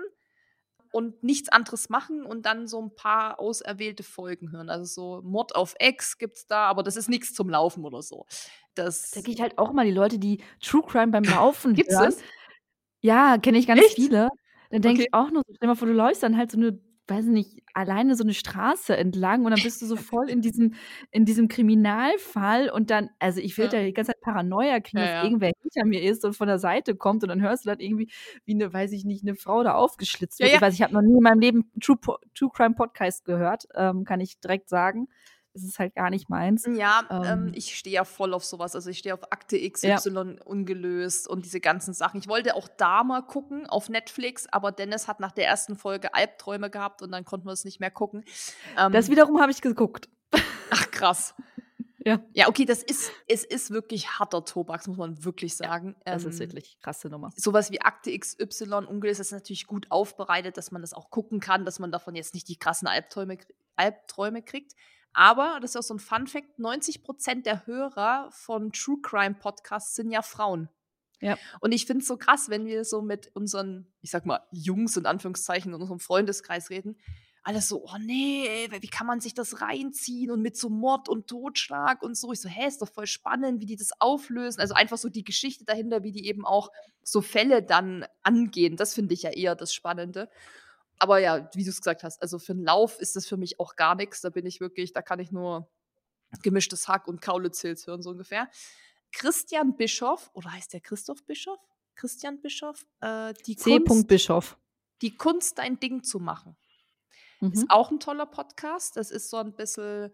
und 0.91 1.23
nichts 1.23 1.49
anderes 1.49 1.89
machen 1.89 2.25
und 2.25 2.45
dann 2.45 2.67
so 2.67 2.81
ein 2.81 2.93
paar 2.93 3.39
auserwählte 3.39 4.03
Folgen 4.03 4.51
hören. 4.51 4.69
Also 4.69 4.85
so 4.85 5.21
Mord 5.23 5.55
auf 5.55 5.73
Ex 5.79 6.17
gibt's 6.17 6.47
da, 6.47 6.65
aber 6.65 6.83
das 6.83 6.97
ist 6.97 7.09
nichts 7.09 7.33
zum 7.33 7.49
Laufen 7.49 7.85
oder 7.85 8.01
so. 8.01 8.25
Das 8.75 9.11
denke 9.11 9.31
ich 9.31 9.41
halt 9.41 9.57
auch 9.57 9.73
mal 9.73 9.85
die 9.85 9.91
Leute, 9.91 10.19
die 10.19 10.43
True 10.61 10.83
Crime 10.85 11.11
beim 11.11 11.23
Laufen 11.23 11.73
Gibt's 11.75 11.93
hören. 11.93 12.05
das? 12.05 12.19
Ja, 13.01 13.37
kenne 13.37 13.57
ich 13.57 13.67
ganz 13.67 13.81
Echt? 13.81 13.95
viele. 13.95 14.29
Dann 14.71 14.81
denke 14.81 15.01
Okay. 15.01 15.07
ich 15.07 15.13
auch 15.13 15.29
nur, 15.31 15.43
stell 15.53 15.67
mal 15.67 15.75
vor, 15.75 15.87
du 15.87 15.93
läufst 15.93 16.23
dann 16.23 16.37
halt 16.37 16.49
so 16.51 16.57
eine, 16.57 16.79
weiß 17.07 17.25
nicht, 17.25 17.61
alleine 17.73 18.15
so 18.15 18.23
eine 18.23 18.33
Straße 18.33 18.95
entlang 18.95 19.43
und 19.43 19.51
dann 19.51 19.61
bist 19.61 19.81
du 19.81 19.85
so 19.85 19.97
voll 19.97 20.29
in 20.29 20.41
diesem 20.41 20.75
in 21.11 21.25
diesem 21.25 21.49
Kriminalfall 21.49 22.69
und 22.69 22.89
dann 22.89 23.09
also, 23.19 23.41
ich 23.41 23.57
würde 23.57 23.75
Ja. 23.75 23.81
ja 23.81 23.83
die 23.85 23.91
ganze 23.93 24.11
Zeit 24.13 24.21
Paranoia 24.21 24.79
kriegen, 24.79 24.99
Ja, 24.99 25.03
dass 25.03 25.11
ja. 25.11 25.31
irgendwer 25.31 25.51
hinter 25.61 25.85
mir 25.85 26.01
ist 26.01 26.23
und 26.23 26.35
von 26.37 26.47
der 26.47 26.57
Seite 26.59 26.95
kommt 26.95 27.21
und 27.23 27.29
dann 27.29 27.41
hörst 27.41 27.65
du 27.65 27.69
dann 27.69 27.79
irgendwie, 27.81 28.09
wie 28.45 28.55
'ne, 28.55 28.71
weiß 28.71 28.93
ich 28.93 29.03
nicht, 29.03 29.25
'ne 29.25 29.35
Frau 29.35 29.61
da 29.63 29.73
aufgeschlitzt 29.73 30.41
wird. 30.41 30.53
Ich 30.53 30.61
weiß, 30.61 30.73
ich 30.73 30.81
habe 30.81 30.93
noch 30.93 31.01
nie 31.01 31.17
in 31.17 31.23
meinem 31.23 31.39
Leben 31.39 31.71
True 31.81 31.97
True 32.33 32.49
Crime 32.53 32.75
Podcast 32.75 33.25
gehört, 33.25 33.65
ähm, 33.75 34.05
kann 34.05 34.21
ich 34.21 34.39
direkt 34.39 34.69
sagen. 34.69 35.07
Es 35.53 35.63
ist 35.63 35.79
halt 35.79 35.95
gar 35.95 36.09
nicht 36.09 36.29
meins. 36.29 36.65
Ja, 36.65 37.03
ähm, 37.09 37.23
Ähm. 37.47 37.51
ich 37.55 37.75
stehe 37.77 37.93
ja 37.95 38.05
voll 38.05 38.33
auf 38.33 38.45
sowas. 38.45 38.75
Also, 38.75 38.89
ich 38.89 38.99
stehe 38.99 39.13
auf 39.13 39.31
Akte 39.31 39.57
Ja. 39.57 39.69
XY 39.97 40.37
ungelöst 40.45 41.27
und 41.27 41.43
diese 41.45 41.59
ganzen 41.59 41.93
Sachen. 41.93 42.19
Ich 42.19 42.27
wollte 42.27 42.55
auch 42.55 42.67
da 42.69 43.03
mal 43.03 43.21
gucken 43.21 43.67
auf 43.67 43.89
Netflix, 43.89 44.47
aber 44.47 44.71
Dennis 44.71 45.07
hat 45.07 45.19
nach 45.19 45.31
der 45.33 45.47
ersten 45.47 45.75
Folge 45.75 46.13
Albträume 46.13 46.69
gehabt 46.69 47.01
und 47.01 47.11
dann 47.11 47.25
konnten 47.25 47.47
wir 47.47 47.51
es 47.53 47.65
nicht 47.65 47.79
mehr 47.79 47.91
gucken. 47.91 48.23
Das 48.91 49.07
Ähm, 49.07 49.11
wiederum 49.11 49.41
habe 49.41 49.51
ich 49.51 49.61
geguckt. 49.61 50.09
ach 50.69 50.89
krass. 50.91 51.35
Ja. 52.03 52.19
Ja, 52.33 52.47
okay, 52.47 52.65
das 52.65 52.81
ist 52.81 53.11
es 53.27 53.43
ist 53.43 53.69
wirklich 53.69 54.17
harter 54.17 54.43
Tobak, 54.43 54.77
das 54.79 54.87
muss 54.87 54.97
man 54.97 55.23
wirklich 55.23 55.55
sagen. 55.55 55.95
Das 56.03 56.23
ist 56.23 56.39
Ähm, 56.41 56.47
wirklich 56.47 56.79
krasse 56.79 57.09
Nummer. 57.09 57.29
sowas 57.35 57.69
wie 57.69 57.79
Akte 57.79 58.17
XY 58.17 58.85
ungelöst 58.87 59.19
ist 59.19 59.31
natürlich 59.31 59.67
gut 59.67 59.85
aufbereitet, 59.91 60.57
dass 60.57 60.71
man 60.71 60.81
das 60.81 60.93
auch 60.95 61.11
gucken 61.11 61.39
kann, 61.39 61.63
dass 61.63 61.77
man 61.77 61.91
davon 61.91 62.15
jetzt 62.15 62.33
nicht 62.33 62.47
die 62.47 62.57
krassen 62.57 62.87
Albträume, 62.87 63.37
Albträume 63.75 64.41
kriegt. 64.41 64.73
Aber, 65.13 65.59
das 65.61 65.71
ist 65.71 65.77
auch 65.77 65.83
so 65.83 65.93
ein 65.95 65.99
Fun-Fact: 65.99 66.59
90% 66.59 67.43
der 67.43 67.65
Hörer 67.65 68.29
von 68.31 68.71
True 68.71 68.99
Crime 69.01 69.35
Podcasts 69.35 69.95
sind 69.95 70.11
ja 70.11 70.21
Frauen. 70.21 70.69
Ja. 71.21 71.37
Und 71.59 71.71
ich 71.71 71.85
finde 71.85 72.01
es 72.01 72.07
so 72.07 72.17
krass, 72.17 72.49
wenn 72.49 72.65
wir 72.65 72.83
so 72.83 73.01
mit 73.01 73.29
unseren, 73.35 73.87
ich 74.01 74.11
sag 74.11 74.25
mal, 74.25 74.41
Jungs 74.51 74.97
in 74.97 75.05
Anführungszeichen, 75.05 75.73
in 75.73 75.79
unserem 75.79 75.99
Freundeskreis 75.99 76.69
reden. 76.69 76.97
Alles 77.43 77.69
so, 77.69 77.83
oh 77.83 77.97
nee, 77.99 78.67
wie 78.69 78.87
kann 78.87 79.07
man 79.07 79.19
sich 79.19 79.33
das 79.33 79.61
reinziehen 79.61 80.29
und 80.29 80.41
mit 80.41 80.55
so 80.55 80.69
Mord 80.69 81.09
und 81.09 81.27
Totschlag 81.27 82.03
und 82.03 82.15
so. 82.15 82.31
Ich 82.31 82.39
so, 82.39 82.49
hä, 82.49 82.67
ist 82.67 82.83
doch 82.83 82.91
voll 82.91 83.07
spannend, 83.07 83.61
wie 83.61 83.65
die 83.65 83.75
das 83.75 83.91
auflösen. 83.99 84.61
Also 84.61 84.75
einfach 84.75 84.97
so 84.97 85.09
die 85.09 85.23
Geschichte 85.23 85.65
dahinter, 85.65 86.03
wie 86.03 86.11
die 86.11 86.27
eben 86.27 86.45
auch 86.45 86.69
so 87.03 87.21
Fälle 87.21 87.63
dann 87.63 88.05
angehen. 88.21 88.75
Das 88.75 88.93
finde 88.93 89.15
ich 89.15 89.23
ja 89.23 89.31
eher 89.31 89.55
das 89.55 89.73
Spannende. 89.73 90.29
Aber 91.01 91.17
ja, 91.17 91.49
wie 91.55 91.63
du 91.63 91.71
es 91.71 91.81
gesagt 91.81 92.03
hast, 92.03 92.21
also 92.21 92.37
für 92.37 92.51
einen 92.51 92.63
Lauf 92.63 92.99
ist 92.99 93.15
das 93.15 93.25
für 93.25 93.35
mich 93.35 93.59
auch 93.59 93.75
gar 93.75 93.95
nichts. 93.95 94.21
Da 94.21 94.29
bin 94.29 94.45
ich 94.45 94.59
wirklich, 94.59 94.93
da 94.93 95.01
kann 95.01 95.19
ich 95.19 95.31
nur 95.31 95.67
gemischtes 96.43 96.87
Hack 96.87 97.07
und 97.07 97.23
Kaulitz 97.23 97.63
hören, 97.63 98.03
so 98.03 98.11
ungefähr. 98.11 98.47
Christian 99.11 99.75
Bischoff, 99.75 100.29
oder 100.35 100.53
heißt 100.53 100.73
der 100.73 100.79
Christoph 100.79 101.25
Bischoff? 101.25 101.59
Christian 101.95 102.39
Bischoff? 102.39 102.85
Äh, 102.99 103.33
die, 103.47 103.55
C. 103.55 103.79
Kunst, 103.79 104.07
Bischof. 104.09 104.59
die 105.01 105.17
Kunst, 105.17 105.57
dein 105.57 105.79
Ding 105.79 106.03
zu 106.03 106.19
machen. 106.19 106.55
Mhm. 107.39 107.53
Ist 107.53 107.65
auch 107.69 107.89
ein 107.89 107.99
toller 107.99 108.27
Podcast. 108.27 108.95
Das 108.95 109.09
ist 109.09 109.31
so 109.31 109.37
ein 109.37 109.55
bisschen, 109.55 110.13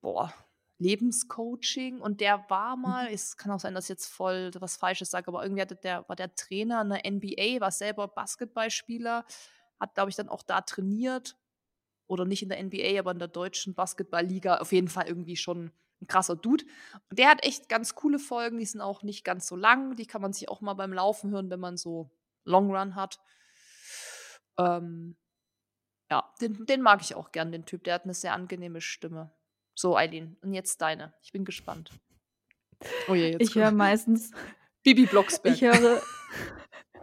boah, 0.00 0.34
Lebenscoaching. 0.78 2.00
Und 2.00 2.20
der 2.20 2.44
war 2.50 2.76
mal, 2.76 3.12
es 3.12 3.36
kann 3.36 3.52
auch 3.52 3.60
sein, 3.60 3.74
dass 3.74 3.84
ich 3.84 3.90
jetzt 3.90 4.08
voll 4.08 4.50
was 4.58 4.76
Falsches 4.76 5.10
sage, 5.10 5.28
aber 5.28 5.44
irgendwie 5.44 5.62
hatte 5.62 5.76
der, 5.76 6.08
war 6.08 6.16
der 6.16 6.34
Trainer 6.34 6.82
in 6.82 6.90
der 6.90 7.12
NBA, 7.12 7.60
war 7.60 7.70
selber 7.70 8.08
Basketballspieler, 8.08 9.24
hat, 9.84 9.94
glaube 9.94 10.10
ich, 10.10 10.16
dann 10.16 10.28
auch 10.28 10.42
da 10.42 10.60
trainiert. 10.60 11.36
Oder 12.06 12.26
nicht 12.26 12.42
in 12.42 12.50
der 12.50 12.62
NBA, 12.62 12.98
aber 12.98 13.12
in 13.12 13.18
der 13.18 13.28
deutschen 13.28 13.74
Basketballliga. 13.74 14.58
Auf 14.58 14.72
jeden 14.72 14.88
Fall 14.88 15.06
irgendwie 15.08 15.36
schon 15.36 15.72
ein 16.02 16.06
krasser 16.06 16.36
Dude. 16.36 16.64
Und 17.08 17.18
der 17.18 17.30
hat 17.30 17.44
echt 17.44 17.68
ganz 17.68 17.94
coole 17.94 18.18
Folgen, 18.18 18.58
die 18.58 18.66
sind 18.66 18.80
auch 18.80 19.02
nicht 19.02 19.24
ganz 19.24 19.46
so 19.46 19.56
lang. 19.56 19.96
Die 19.96 20.06
kann 20.06 20.20
man 20.20 20.32
sich 20.32 20.48
auch 20.48 20.60
mal 20.60 20.74
beim 20.74 20.92
Laufen 20.92 21.30
hören, 21.30 21.50
wenn 21.50 21.60
man 21.60 21.76
so 21.76 22.10
Long 22.44 22.74
Run 22.74 22.94
hat. 22.94 23.20
Ähm, 24.58 25.16
ja, 26.10 26.30
den, 26.40 26.66
den 26.66 26.82
mag 26.82 27.00
ich 27.00 27.14
auch 27.14 27.32
gern, 27.32 27.52
den 27.52 27.64
Typ. 27.64 27.84
Der 27.84 27.94
hat 27.94 28.04
eine 28.04 28.14
sehr 28.14 28.34
angenehme 28.34 28.80
Stimme. 28.80 29.32
So, 29.74 29.96
Eileen, 29.96 30.36
und 30.42 30.52
jetzt 30.52 30.80
deine. 30.80 31.14
Ich 31.22 31.32
bin 31.32 31.44
gespannt. 31.44 31.90
Oh 33.08 33.14
je, 33.14 33.32
jetzt 33.32 33.40
Ich 33.42 33.54
höre 33.54 33.70
meistens, 33.70 34.30
Bibi 34.82 35.06
Blocksberg. 35.06 35.54
ich 35.54 35.62
höre, 35.62 36.02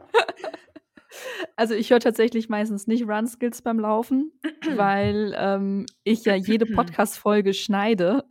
also 1.56 1.74
ich 1.74 1.92
höre 1.92 2.00
tatsächlich 2.00 2.50
meistens 2.50 2.88
nicht 2.88 3.08
Run 3.08 3.28
Skills 3.28 3.62
beim 3.62 3.80
Laufen, 3.80 4.32
weil 4.76 5.36
ähm, 5.38 5.86
ich 6.04 6.26
ja 6.26 6.36
jede 6.36 6.66
Podcast-Folge 6.66 7.54
schneide. 7.54 8.24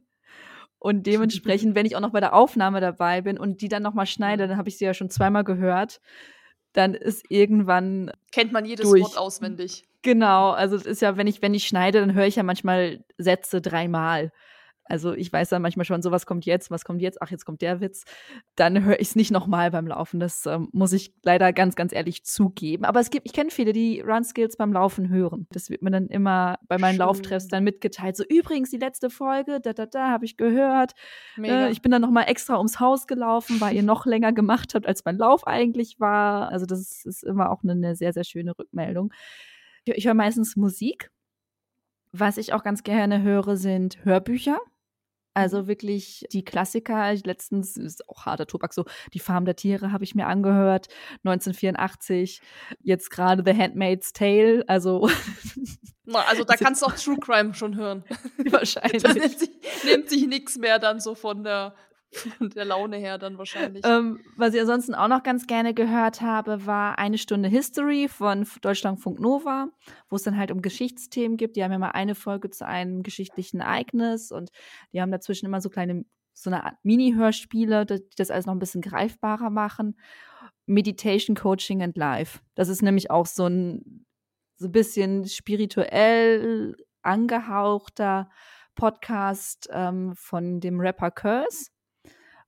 Und 0.78 1.06
dementsprechend, 1.06 1.74
wenn 1.74 1.84
ich 1.84 1.94
auch 1.94 2.00
noch 2.00 2.12
bei 2.12 2.20
der 2.20 2.34
Aufnahme 2.34 2.80
dabei 2.80 3.20
bin 3.20 3.38
und 3.38 3.60
die 3.60 3.68
dann 3.68 3.82
nochmal 3.82 4.06
schneide, 4.06 4.48
dann 4.48 4.56
habe 4.56 4.70
ich 4.70 4.78
sie 4.78 4.86
ja 4.86 4.94
schon 4.94 5.10
zweimal 5.10 5.44
gehört, 5.44 6.00
dann 6.72 6.94
ist 6.94 7.24
irgendwann 7.28 8.10
Kennt 8.32 8.52
man 8.52 8.64
jedes 8.64 8.88
durch. 8.88 9.02
Wort 9.02 9.18
auswendig. 9.18 9.84
Genau, 10.02 10.52
also 10.52 10.76
es 10.76 10.86
ist 10.86 11.02
ja, 11.02 11.18
wenn 11.18 11.26
ich, 11.26 11.42
wenn 11.42 11.52
ich 11.52 11.66
schneide, 11.66 12.00
dann 12.00 12.14
höre 12.14 12.26
ich 12.26 12.36
ja 12.36 12.42
manchmal 12.42 13.04
Sätze 13.18 13.60
dreimal. 13.60 14.32
Also 14.90 15.12
ich 15.14 15.32
weiß 15.32 15.48
dann 15.48 15.62
manchmal 15.62 15.84
schon, 15.84 16.02
so 16.02 16.10
was 16.10 16.26
kommt 16.26 16.44
jetzt, 16.46 16.70
was 16.70 16.84
kommt 16.84 17.00
jetzt, 17.00 17.22
ach, 17.22 17.30
jetzt 17.30 17.44
kommt 17.44 17.62
der 17.62 17.80
Witz. 17.80 18.04
Dann 18.56 18.84
höre 18.84 19.00
ich 19.00 19.08
es 19.08 19.16
nicht 19.16 19.30
nochmal 19.30 19.70
beim 19.70 19.86
Laufen. 19.86 20.20
Das 20.20 20.46
ähm, 20.46 20.68
muss 20.72 20.92
ich 20.92 21.14
leider 21.22 21.52
ganz, 21.52 21.76
ganz 21.76 21.92
ehrlich 21.92 22.24
zugeben. 22.24 22.84
Aber 22.84 23.00
es 23.00 23.10
gibt, 23.10 23.26
ich 23.26 23.32
kenne 23.32 23.50
viele, 23.50 23.72
die 23.72 24.00
Run 24.00 24.24
Skills 24.24 24.56
beim 24.56 24.72
Laufen 24.72 25.08
hören. 25.08 25.46
Das 25.52 25.70
wird 25.70 25.82
mir 25.82 25.90
dann 25.90 26.08
immer 26.08 26.58
bei 26.68 26.78
meinen 26.78 26.94
Schön. 26.94 27.00
Lauftreffs 27.00 27.48
dann 27.48 27.64
mitgeteilt. 27.64 28.16
So, 28.16 28.24
übrigens, 28.28 28.70
die 28.70 28.78
letzte 28.78 29.10
Folge, 29.10 29.60
da, 29.60 29.72
da, 29.72 29.86
da, 29.86 30.10
habe 30.10 30.24
ich 30.24 30.36
gehört. 30.36 30.92
Äh, 31.40 31.70
ich 31.70 31.82
bin 31.82 31.92
dann 31.92 32.02
nochmal 32.02 32.24
extra 32.28 32.56
ums 32.58 32.80
Haus 32.80 33.06
gelaufen, 33.06 33.60
weil 33.60 33.76
ihr 33.76 33.82
noch 33.82 34.06
länger 34.06 34.32
gemacht 34.32 34.74
habt, 34.74 34.86
als 34.86 35.04
mein 35.04 35.16
Lauf 35.18 35.46
eigentlich 35.46 36.00
war. 36.00 36.48
Also 36.50 36.66
das 36.66 36.80
ist, 36.80 37.06
ist 37.06 37.24
immer 37.24 37.50
auch 37.50 37.62
eine, 37.62 37.72
eine 37.72 37.94
sehr, 37.94 38.12
sehr 38.12 38.24
schöne 38.24 38.58
Rückmeldung. 38.58 39.12
Ich, 39.84 39.94
ich 39.94 40.06
höre 40.06 40.14
meistens 40.14 40.56
Musik. 40.56 41.10
Was 42.12 42.38
ich 42.38 42.52
auch 42.52 42.64
ganz 42.64 42.82
gerne 42.82 43.22
höre, 43.22 43.56
sind 43.56 44.04
Hörbücher. 44.04 44.58
Also 45.40 45.66
wirklich 45.66 46.26
die 46.32 46.44
Klassiker. 46.44 47.14
Letztens 47.24 47.76
ist 47.76 48.08
auch 48.08 48.26
harter 48.26 48.46
Tobak. 48.46 48.72
So 48.72 48.84
die 49.14 49.18
Farm 49.18 49.44
der 49.44 49.56
Tiere 49.56 49.92
habe 49.92 50.04
ich 50.04 50.14
mir 50.14 50.26
angehört. 50.26 50.88
1984. 51.24 52.40
Jetzt 52.82 53.10
gerade 53.10 53.42
The 53.44 53.58
Handmaid's 53.58 54.12
Tale. 54.12 54.64
Also 54.66 55.08
Na, 56.04 56.20
also 56.28 56.44
da 56.44 56.56
kannst 56.56 56.82
du 56.82 56.86
auch 56.86 56.94
True 56.94 57.18
Crime 57.18 57.54
schon 57.54 57.76
hören. 57.76 58.04
wahrscheinlich. 58.50 59.02
Das 59.02 59.14
nimmt 59.14 59.38
sich, 59.38 59.50
nimmt 59.84 60.10
sich 60.10 60.26
nichts 60.26 60.58
mehr 60.58 60.78
dann 60.78 61.00
so 61.00 61.14
von 61.14 61.44
der, 61.44 61.74
der 62.40 62.64
Laune 62.64 62.96
her 62.96 63.18
dann 63.18 63.38
wahrscheinlich. 63.38 63.84
Ähm, 63.86 64.20
was 64.36 64.54
ich 64.54 64.60
ansonsten 64.60 64.94
auch 64.94 65.08
noch 65.08 65.22
ganz 65.22 65.46
gerne 65.46 65.74
gehört 65.74 66.20
habe, 66.20 66.66
war 66.66 66.98
eine 66.98 67.18
Stunde 67.18 67.48
History 67.48 68.08
von 68.08 68.46
Deutschlandfunk 68.62 69.20
Nova, 69.20 69.68
wo 70.08 70.16
es 70.16 70.22
dann 70.22 70.36
halt 70.36 70.50
um 70.50 70.62
Geschichtsthemen 70.62 71.36
gibt. 71.36 71.56
Die 71.56 71.62
haben 71.62 71.72
ja 71.72 71.78
mal 71.78 71.90
eine 71.90 72.14
Folge 72.14 72.50
zu 72.50 72.66
einem 72.66 73.02
geschichtlichen 73.02 73.60
Ereignis 73.60 74.32
und 74.32 74.50
die 74.92 75.00
haben 75.00 75.12
dazwischen 75.12 75.46
immer 75.46 75.60
so 75.60 75.70
kleine, 75.70 76.04
so 76.32 76.50
eine 76.50 76.64
Art 76.64 76.76
Mini-Hörspiele, 76.82 77.86
die 77.86 78.02
das 78.16 78.30
alles 78.30 78.46
noch 78.46 78.54
ein 78.54 78.60
bisschen 78.60 78.82
greifbarer 78.82 79.50
machen. 79.50 79.96
Meditation, 80.66 81.36
Coaching 81.36 81.82
and 81.82 81.96
Life. 81.96 82.40
Das 82.54 82.68
ist 82.68 82.82
nämlich 82.82 83.10
auch 83.10 83.26
so 83.26 83.46
ein 83.46 84.04
so 84.56 84.66
ein 84.66 84.72
bisschen 84.72 85.24
spirituell 85.26 86.76
angehauchter 87.02 88.28
Podcast 88.74 89.68
ähm, 89.72 90.14
von 90.14 90.60
dem 90.60 90.78
Rapper 90.80 91.10
Curse 91.10 91.70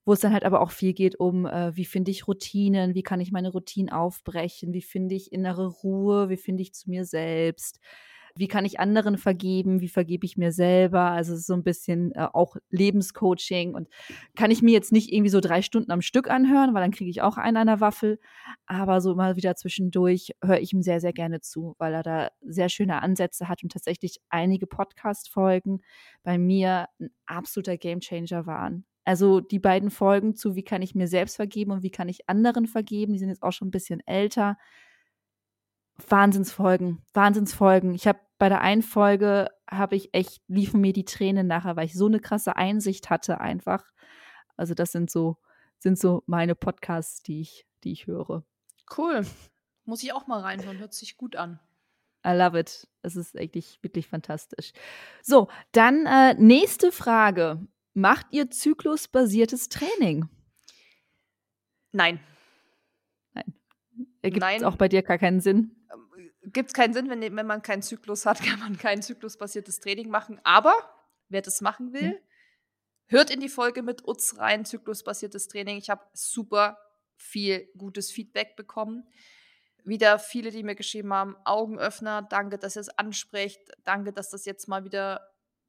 wo 0.05 0.13
es 0.13 0.21
dann 0.21 0.33
halt 0.33 0.45
aber 0.45 0.61
auch 0.61 0.71
viel 0.71 0.93
geht 0.93 1.19
um, 1.21 1.47
äh, 1.47 1.77
wie 1.77 1.85
finde 1.85 2.11
ich 2.11 2.27
Routinen, 2.27 2.95
wie 2.95 3.03
kann 3.03 3.21
ich 3.21 3.33
meine 3.33 3.51
Routinen 3.51 3.93
aufbrechen, 3.93 4.73
wie 4.73 4.83
finde 4.83 5.15
ich 5.15 5.33
innere 5.33 5.67
Ruhe, 5.67 6.29
wie 6.29 6.37
finde 6.37 6.63
ich 6.63 6.75
zu 6.75 6.91
mir 6.91 7.05
selbst, 7.05 7.79
wie 8.35 8.49
kann 8.49 8.65
ich 8.65 8.81
anderen 8.81 9.19
vergeben, 9.19 9.81
wie 9.81 9.89
vergebe 9.89 10.27
ich 10.27 10.37
mir 10.37 10.53
selber. 10.53 11.11
Also 11.11 11.37
so 11.37 11.55
ein 11.55 11.63
bisschen 11.63 12.13
äh, 12.13 12.29
auch 12.33 12.57
Lebenscoaching 12.71 13.75
und 13.75 13.89
kann 14.37 14.51
ich 14.51 14.63
mir 14.63 14.73
jetzt 14.73 14.93
nicht 14.93 15.13
irgendwie 15.13 15.31
so 15.31 15.41
drei 15.41 15.63
Stunden 15.63 15.91
am 15.91 16.03
Stück 16.03 16.31
anhören, 16.31 16.75
weil 16.75 16.83
dann 16.83 16.93
kriege 16.93 17.11
ich 17.11 17.23
auch 17.23 17.37
einen 17.37 17.57
an 17.57 17.67
der 17.67 17.81
Waffel. 17.81 18.19
Aber 18.67 19.01
so 19.01 19.15
mal 19.15 19.37
wieder 19.37 19.55
zwischendurch 19.57 20.33
höre 20.43 20.61
ich 20.61 20.73
ihm 20.73 20.83
sehr, 20.83 21.01
sehr 21.01 21.13
gerne 21.13 21.41
zu, 21.41 21.75
weil 21.79 21.95
er 21.95 22.03
da 22.03 22.31
sehr 22.41 22.69
schöne 22.69 23.03
Ansätze 23.03 23.49
hat 23.49 23.63
und 23.63 23.73
tatsächlich 23.73 24.19
einige 24.31 24.67
Podcast-Folgen 24.67 25.81
bei 26.23 26.39
mir 26.39 26.87
ein 27.01 27.11
absoluter 27.27 27.77
Gamechanger 27.77 28.47
waren. 28.47 28.85
Also 29.05 29.41
die 29.41 29.59
beiden 29.59 29.91
Folgen 29.91 30.35
zu, 30.35 30.55
wie 30.55 30.63
kann 30.63 30.83
ich 30.83 30.95
mir 30.95 31.09
selbst 31.09 31.37
vergeben 31.37 31.73
und 31.73 31.83
wie 31.83 31.91
kann 31.91 32.09
ich 32.09 32.29
anderen 32.29 32.67
vergeben, 32.67 33.13
die 33.13 33.19
sind 33.19 33.29
jetzt 33.29 33.43
auch 33.43 33.53
schon 33.53 33.69
ein 33.69 33.73
bisschen 33.73 34.01
älter. 34.07 34.57
Wahnsinnsfolgen, 36.09 37.03
Wahnsinnsfolgen. 37.13 37.95
Ich 37.95 38.07
habe 38.07 38.21
bei 38.39 38.49
der 38.49 38.61
einen 38.61 38.83
Folge 38.83 39.49
habe 39.71 39.97
ich 39.97 40.15
echt 40.15 40.43
liefen 40.49 40.81
mir 40.81 40.93
die 40.93 41.05
Tränen 41.05 41.47
nachher, 41.47 41.77
weil 41.77 41.87
ich 41.87 41.95
so 41.95 42.07
eine 42.07 42.21
krasse 42.21 42.57
Einsicht 42.57 43.11
hatte 43.11 43.41
einfach. 43.41 43.85
Also 44.57 44.75
das 44.75 44.93
sind 44.93 45.11
so 45.11 45.37
sind 45.79 45.99
so 45.99 46.23
meine 46.27 46.55
Podcasts, 46.55 47.23
die 47.23 47.41
ich 47.41 47.67
die 47.85 47.93
ich 47.93 48.07
höre. 48.07 48.45
Cool. 48.97 49.27
Muss 49.85 50.03
ich 50.03 50.13
auch 50.13 50.27
mal 50.27 50.41
reinhören, 50.41 50.79
hört 50.79 50.95
sich 50.95 51.17
gut 51.17 51.37
an. 51.37 51.59
I 52.25 52.31
love 52.31 52.59
it. 52.59 52.89
Es 53.03 53.17
ist 53.17 53.37
eigentlich 53.37 53.79
wirklich 53.83 54.07
fantastisch. 54.07 54.73
So, 55.23 55.49
dann 55.73 56.07
äh, 56.07 56.35
nächste 56.35 56.93
Frage. 56.93 57.67
Macht 57.95 58.27
ihr 58.31 58.51
zyklusbasiertes 58.51 59.69
Training? 59.69 60.29
Nein. 61.93 62.21
Nein. 63.35 63.55
Ergibt 64.23 64.47
es 64.57 64.63
auch 64.63 64.77
bei 64.77 64.89
dir 64.89 65.03
gar 65.03 65.19
keinen 65.19 65.41
Sinn? 65.41 65.77
Ähm, 65.93 66.31
Gibt 66.53 66.71
es 66.71 66.75
keinen 66.75 66.95
Sinn, 66.95 67.11
wenn, 67.11 67.21
wenn 67.21 67.47
man 67.47 67.63
keinen 67.63 67.83
Zyklus 67.83 68.25
hat, 68.25 68.41
kann 68.45 68.59
man 68.61 68.79
kein 68.79 69.03
zyklusbasiertes 69.03 69.81
Training 69.81 70.09
machen. 70.09 70.41
Aber 70.43 70.75
wer 71.29 71.43
das 71.43 71.61
machen 71.61 71.93
will, 71.93 72.13
hm. 72.13 72.19
hört 73.07 73.31
in 73.31 73.41
die 73.41 73.51
Folge 73.51 73.83
mit 73.83 74.07
Utz 74.07 74.39
rein, 74.39 74.65
zyklusbasiertes 74.65 75.49
Training. 75.49 75.77
Ich 75.77 75.91
habe 75.91 76.03
super 76.15 76.79
viel 77.17 77.69
gutes 77.77 78.11
Feedback 78.11 78.57
bekommen. 78.57 79.07
Wieder 79.85 80.19
viele, 80.19 80.51
die 80.51 80.63
mir 80.63 80.77
geschrieben 80.77 81.13
haben, 81.13 81.37
Augenöffner, 81.45 82.23
danke, 82.23 82.57
dass 82.57 82.77
ihr 82.77 82.81
es 82.81 82.89
ansprecht, 82.89 83.61
danke, 83.85 84.13
dass 84.13 84.31
das 84.31 84.45
jetzt 84.45 84.69
mal 84.69 84.85
wieder 84.85 85.29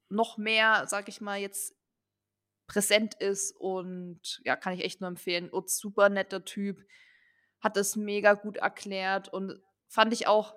noch 0.09 0.37
mehr, 0.37 0.85
sag 0.87 1.09
ich 1.09 1.19
mal, 1.19 1.39
jetzt 1.39 1.75
präsent 2.67 3.15
ist 3.15 3.55
und 3.57 4.41
ja, 4.43 4.55
kann 4.55 4.73
ich 4.73 4.83
echt 4.83 5.01
nur 5.01 5.09
empfehlen. 5.09 5.49
Utz, 5.51 5.77
super 5.77 6.09
netter 6.09 6.45
Typ, 6.45 6.83
hat 7.59 7.77
das 7.77 7.95
mega 7.95 8.33
gut 8.33 8.57
erklärt 8.57 9.29
und 9.29 9.61
fand 9.87 10.13
ich 10.13 10.27
auch 10.27 10.55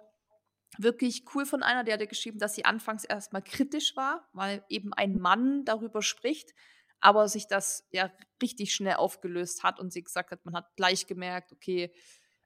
wirklich 0.78 1.24
cool 1.34 1.46
von 1.46 1.62
einer, 1.62 1.84
der 1.84 1.94
hatte 1.94 2.06
geschrieben, 2.06 2.38
dass 2.38 2.54
sie 2.54 2.64
anfangs 2.64 3.04
erstmal 3.04 3.42
kritisch 3.42 3.96
war, 3.96 4.28
weil 4.32 4.64
eben 4.68 4.92
ein 4.92 5.18
Mann 5.18 5.64
darüber 5.64 6.02
spricht, 6.02 6.54
aber 7.00 7.28
sich 7.28 7.46
das 7.46 7.86
ja 7.90 8.10
richtig 8.42 8.74
schnell 8.74 8.96
aufgelöst 8.96 9.62
hat 9.62 9.78
und 9.78 9.92
sie 9.92 10.02
gesagt 10.02 10.30
hat, 10.30 10.44
man 10.44 10.54
hat 10.54 10.74
gleich 10.76 11.06
gemerkt, 11.06 11.52
okay, 11.52 11.94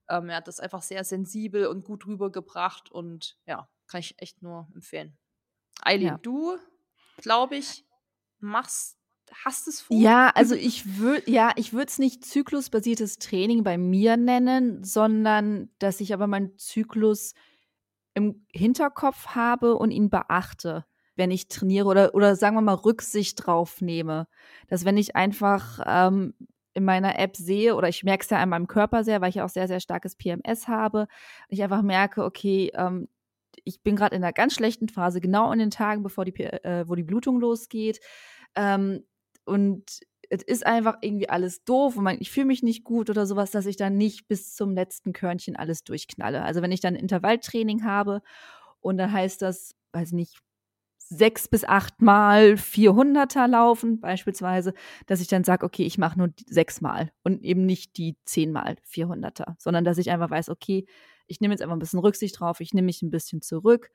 ähm, 0.08 0.28
er 0.28 0.36
hat 0.36 0.48
das 0.48 0.61
einfach 0.61 0.82
sehr 0.82 1.04
sensibel 1.04 1.66
und 1.66 1.84
gut 1.84 2.06
rübergebracht 2.06 2.90
und 2.90 3.38
ja, 3.46 3.68
kann 3.86 4.00
ich 4.00 4.14
echt 4.18 4.42
nur 4.42 4.68
empfehlen. 4.74 5.18
Eileen, 5.80 6.08
ja. 6.08 6.18
du, 6.18 6.58
glaube 7.18 7.56
ich, 7.56 7.86
machst 8.38 8.99
hast 9.45 9.68
es 9.68 9.81
vor? 9.81 9.97
Ja, 9.97 10.31
also 10.35 10.55
ich 10.55 10.99
würde 10.99 11.31
ja, 11.31 11.53
ich 11.57 11.72
würde 11.72 11.87
es 11.87 11.99
nicht 11.99 12.24
zyklusbasiertes 12.24 13.18
Training 13.18 13.62
bei 13.62 13.78
mir 13.78 14.16
nennen, 14.16 14.85
sondern 14.85 15.70
dass 15.78 16.01
ich 16.01 16.12
aber 16.14 16.26
meinen 16.26 16.57
Zyklus 16.59 17.35
im 18.14 18.47
Hinterkopf 18.53 19.28
habe 19.28 19.76
und 19.76 19.91
ihn 19.91 20.11
beachte, 20.11 20.85
wenn 21.16 21.31
ich 21.31 21.49
trainiere 21.49 21.87
oder 21.87 22.14
oder 22.14 22.37
sagen 22.37 22.57
wir 22.57 22.62
mal 22.62 22.74
Rücksicht 22.74 23.47
drauf 23.47 23.81
nehme, 23.81 24.26
dass 24.68 24.85
wenn 24.85 24.97
ich 24.97 25.16
einfach 25.16 25.81
ähm, 25.87 26.35
in 26.74 26.85
meiner 26.85 27.18
App 27.18 27.37
sehe 27.37 27.74
oder 27.76 27.89
ich 27.89 28.05
merke 28.05 28.24
es 28.24 28.31
ja 28.31 28.39
an 28.39 28.49
meinem 28.49 28.66
Körper 28.66 29.05
sehr, 29.05 29.20
weil 29.20 29.31
ich 29.31 29.41
auch 29.41 29.49
sehr 29.49 29.68
sehr 29.68 29.81
starkes 29.81 30.16
PMS 30.16 30.68
habe, 30.68 31.07
ich 31.49 31.62
einfach 31.62 31.83
merke, 31.83 32.24
okay, 32.24 32.70
ähm, 32.74 33.09
ich 33.64 33.83
bin 33.83 33.97
gerade 33.97 34.16
in 34.16 34.22
einer 34.22 34.33
ganz 34.33 34.55
schlechten 34.55 34.89
Phase, 34.89 35.20
genau 35.20 35.53
in 35.53 35.59
den 35.59 35.70
Tagen, 35.70 36.03
bevor 36.03 36.24
die, 36.24 36.35
äh, 36.41 36.85
wo 36.89 36.95
die 36.95 37.03
Blutung 37.03 37.41
losgeht. 37.41 38.01
Ähm, 38.55 39.05
und 39.45 40.01
es 40.30 40.43
ist 40.43 40.64
einfach 40.64 40.99
irgendwie 41.01 41.28
alles 41.28 41.64
doof 41.64 41.97
und 41.97 42.05
man, 42.05 42.16
ich 42.20 42.30
fühle 42.30 42.47
mich 42.47 42.62
nicht 42.62 42.84
gut 42.84 43.11
oder 43.11 43.26
sowas, 43.26 43.51
dass 43.51 43.66
ich 43.66 43.76
dann 43.76 43.97
nicht 43.97 44.28
bis 44.28 44.55
zum 44.55 44.74
letzten 44.74 45.12
Körnchen 45.12 45.57
alles 45.57 45.82
durchknalle. 45.82 46.43
Also 46.45 46.62
wenn 46.62 46.70
ich 46.72 46.80
dann 46.80 46.95
Intervalltraining 46.95 47.84
habe 47.84 48.22
und 48.80 48.97
dann 48.99 49.12
heißt 49.12 49.43
das, 49.43 49.74
weiß 49.93 50.12
nicht, 50.12 50.38
sechs 50.99 51.49
bis 51.49 51.64
acht 51.64 52.01
Mal 52.01 52.57
400er 52.57 53.49
laufen 53.49 54.01
beispielsweise, 54.01 54.72
dass 55.07 55.20
ich 55.20 55.26
dann 55.26 55.43
sage, 55.43 55.66
okay, 55.66 55.82
ich 55.84 55.99
mache 55.99 56.16
nur 56.16 56.28
sechs 56.49 56.80
Mal 56.80 57.11
und 57.24 57.43
eben 57.43 57.66
nicht 57.66 57.97
die 57.97 58.16
zehn 58.24 58.53
Mal 58.53 58.76
400er, 58.84 59.57
sondern 59.59 59.84
dass 59.84 59.99
ich 59.99 60.11
einfach 60.11 60.30
weiß, 60.30 60.49
okay, 60.51 60.86
ich 61.26 61.41
nehme 61.41 61.53
jetzt 61.53 61.62
einfach 61.62 61.74
ein 61.74 61.80
bisschen 61.80 61.99
Rücksicht 61.99 62.38
drauf, 62.38 62.61
ich 62.61 62.72
nehme 62.72 62.86
mich 62.86 63.03
ein 63.03 63.11
bisschen 63.11 63.43
zurück. 63.43 63.91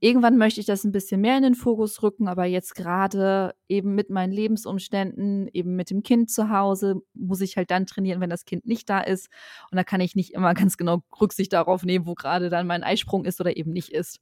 Irgendwann 0.00 0.36
möchte 0.36 0.60
ich 0.60 0.66
das 0.66 0.84
ein 0.84 0.92
bisschen 0.92 1.20
mehr 1.20 1.36
in 1.36 1.42
den 1.42 1.54
Fokus 1.54 2.02
rücken, 2.02 2.28
aber 2.28 2.44
jetzt 2.44 2.74
gerade 2.74 3.54
eben 3.68 3.94
mit 3.94 4.10
meinen 4.10 4.32
Lebensumständen, 4.32 5.48
eben 5.52 5.76
mit 5.76 5.90
dem 5.90 6.02
Kind 6.02 6.30
zu 6.30 6.50
Hause, 6.50 7.02
muss 7.14 7.40
ich 7.40 7.56
halt 7.56 7.70
dann 7.70 7.86
trainieren, 7.86 8.20
wenn 8.20 8.30
das 8.30 8.44
Kind 8.44 8.66
nicht 8.66 8.88
da 8.88 9.00
ist. 9.00 9.28
Und 9.70 9.76
da 9.76 9.84
kann 9.84 10.00
ich 10.00 10.16
nicht 10.16 10.32
immer 10.32 10.54
ganz 10.54 10.76
genau 10.76 11.02
Rücksicht 11.20 11.52
darauf 11.52 11.84
nehmen, 11.84 12.06
wo 12.06 12.14
gerade 12.14 12.48
dann 12.48 12.66
mein 12.66 12.84
Eisprung 12.84 13.24
ist 13.24 13.40
oder 13.40 13.56
eben 13.56 13.72
nicht 13.72 13.90
ist. 13.92 14.20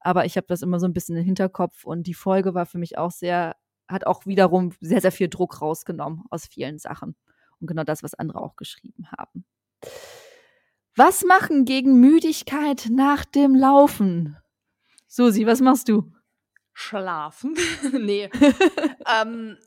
Aber 0.00 0.24
ich 0.24 0.36
habe 0.36 0.46
das 0.48 0.62
immer 0.62 0.80
so 0.80 0.86
ein 0.86 0.92
bisschen 0.92 1.16
im 1.16 1.24
Hinterkopf 1.24 1.84
und 1.84 2.06
die 2.06 2.14
Folge 2.14 2.54
war 2.54 2.66
für 2.66 2.78
mich 2.78 2.98
auch 2.98 3.12
sehr, 3.12 3.56
hat 3.88 4.06
auch 4.06 4.26
wiederum 4.26 4.72
sehr, 4.80 5.00
sehr 5.00 5.12
viel 5.12 5.28
Druck 5.28 5.62
rausgenommen 5.62 6.24
aus 6.30 6.46
vielen 6.46 6.78
Sachen. 6.78 7.14
Und 7.60 7.68
genau 7.68 7.84
das, 7.84 8.02
was 8.02 8.14
andere 8.14 8.40
auch 8.40 8.56
geschrieben 8.56 9.06
haben. 9.16 9.44
Was 10.96 11.24
machen 11.24 11.64
gegen 11.64 12.00
Müdigkeit 12.00 12.88
nach 12.90 13.24
dem 13.24 13.54
Laufen? 13.54 14.36
Susi, 15.14 15.46
was 15.46 15.60
machst 15.60 15.90
du? 15.90 16.10
Schlafen. 16.72 17.52
nee. 17.92 18.30
ähm, 19.20 19.58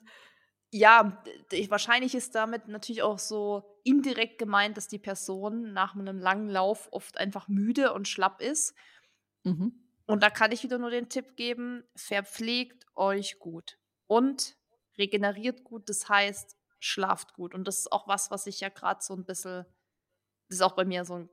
ja, 0.71 1.23
wahrscheinlich 1.69 2.15
ist 2.15 2.33
damit 2.33 2.67
natürlich 2.67 3.03
auch 3.03 3.19
so 3.19 3.79
indirekt 3.83 4.39
gemeint, 4.39 4.75
dass 4.75 4.87
die 4.87 4.97
Person 4.97 5.71
nach 5.71 5.93
einem 5.93 6.17
langen 6.17 6.49
Lauf 6.49 6.87
oft 6.91 7.19
einfach 7.19 7.47
müde 7.47 7.93
und 7.93 8.07
schlapp 8.07 8.41
ist. 8.41 8.73
Mhm. 9.43 9.87
Und 10.07 10.23
da 10.23 10.31
kann 10.31 10.51
ich 10.51 10.63
wieder 10.63 10.79
nur 10.79 10.89
den 10.89 11.09
Tipp 11.09 11.35
geben, 11.35 11.83
verpflegt 11.95 12.87
euch 12.95 13.37
gut 13.37 13.77
und 14.07 14.57
regeneriert 14.97 15.63
gut, 15.63 15.89
das 15.89 16.09
heißt, 16.09 16.57
schlaft 16.79 17.35
gut. 17.35 17.53
Und 17.53 17.67
das 17.67 17.77
ist 17.77 17.91
auch 17.91 18.07
was, 18.07 18.31
was 18.31 18.47
ich 18.47 18.61
ja 18.61 18.69
gerade 18.69 19.03
so 19.03 19.13
ein 19.13 19.25
bisschen, 19.25 19.63
das 20.49 20.57
ist 20.57 20.61
auch 20.63 20.75
bei 20.75 20.85
mir 20.85 21.05
so 21.05 21.19
ein 21.19 21.29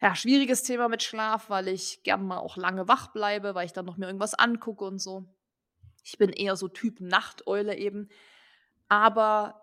ja, 0.00 0.14
schwieriges 0.14 0.62
Thema 0.62 0.88
mit 0.88 1.02
Schlaf, 1.02 1.48
weil 1.48 1.68
ich 1.68 2.02
gerne 2.02 2.24
mal 2.24 2.38
auch 2.38 2.56
lange 2.56 2.88
wach 2.88 3.12
bleibe, 3.12 3.54
weil 3.54 3.66
ich 3.66 3.72
dann 3.72 3.86
noch 3.86 3.96
mir 3.96 4.06
irgendwas 4.06 4.34
angucke 4.34 4.84
und 4.84 4.98
so. 4.98 5.24
Ich 6.04 6.18
bin 6.18 6.30
eher 6.30 6.56
so 6.56 6.68
Typ 6.68 7.00
Nachteule 7.00 7.76
eben. 7.76 8.08
Aber 8.88 9.62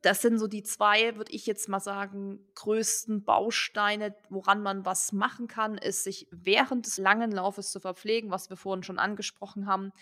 das 0.00 0.20
sind 0.20 0.38
so 0.38 0.48
die 0.48 0.62
zwei, 0.62 1.16
würde 1.16 1.32
ich 1.32 1.46
jetzt 1.46 1.68
mal 1.68 1.80
sagen, 1.80 2.40
größten 2.54 3.24
Bausteine, 3.24 4.16
woran 4.30 4.62
man 4.62 4.84
was 4.84 5.12
machen 5.12 5.46
kann, 5.46 5.78
ist 5.78 6.02
sich 6.02 6.26
während 6.32 6.86
des 6.86 6.98
langen 6.98 7.30
Laufes 7.30 7.70
zu 7.70 7.78
verpflegen, 7.78 8.30
was 8.30 8.50
wir 8.50 8.56
vorhin 8.56 8.82
schon 8.82 8.98
angesprochen 8.98 9.66
haben 9.66 9.92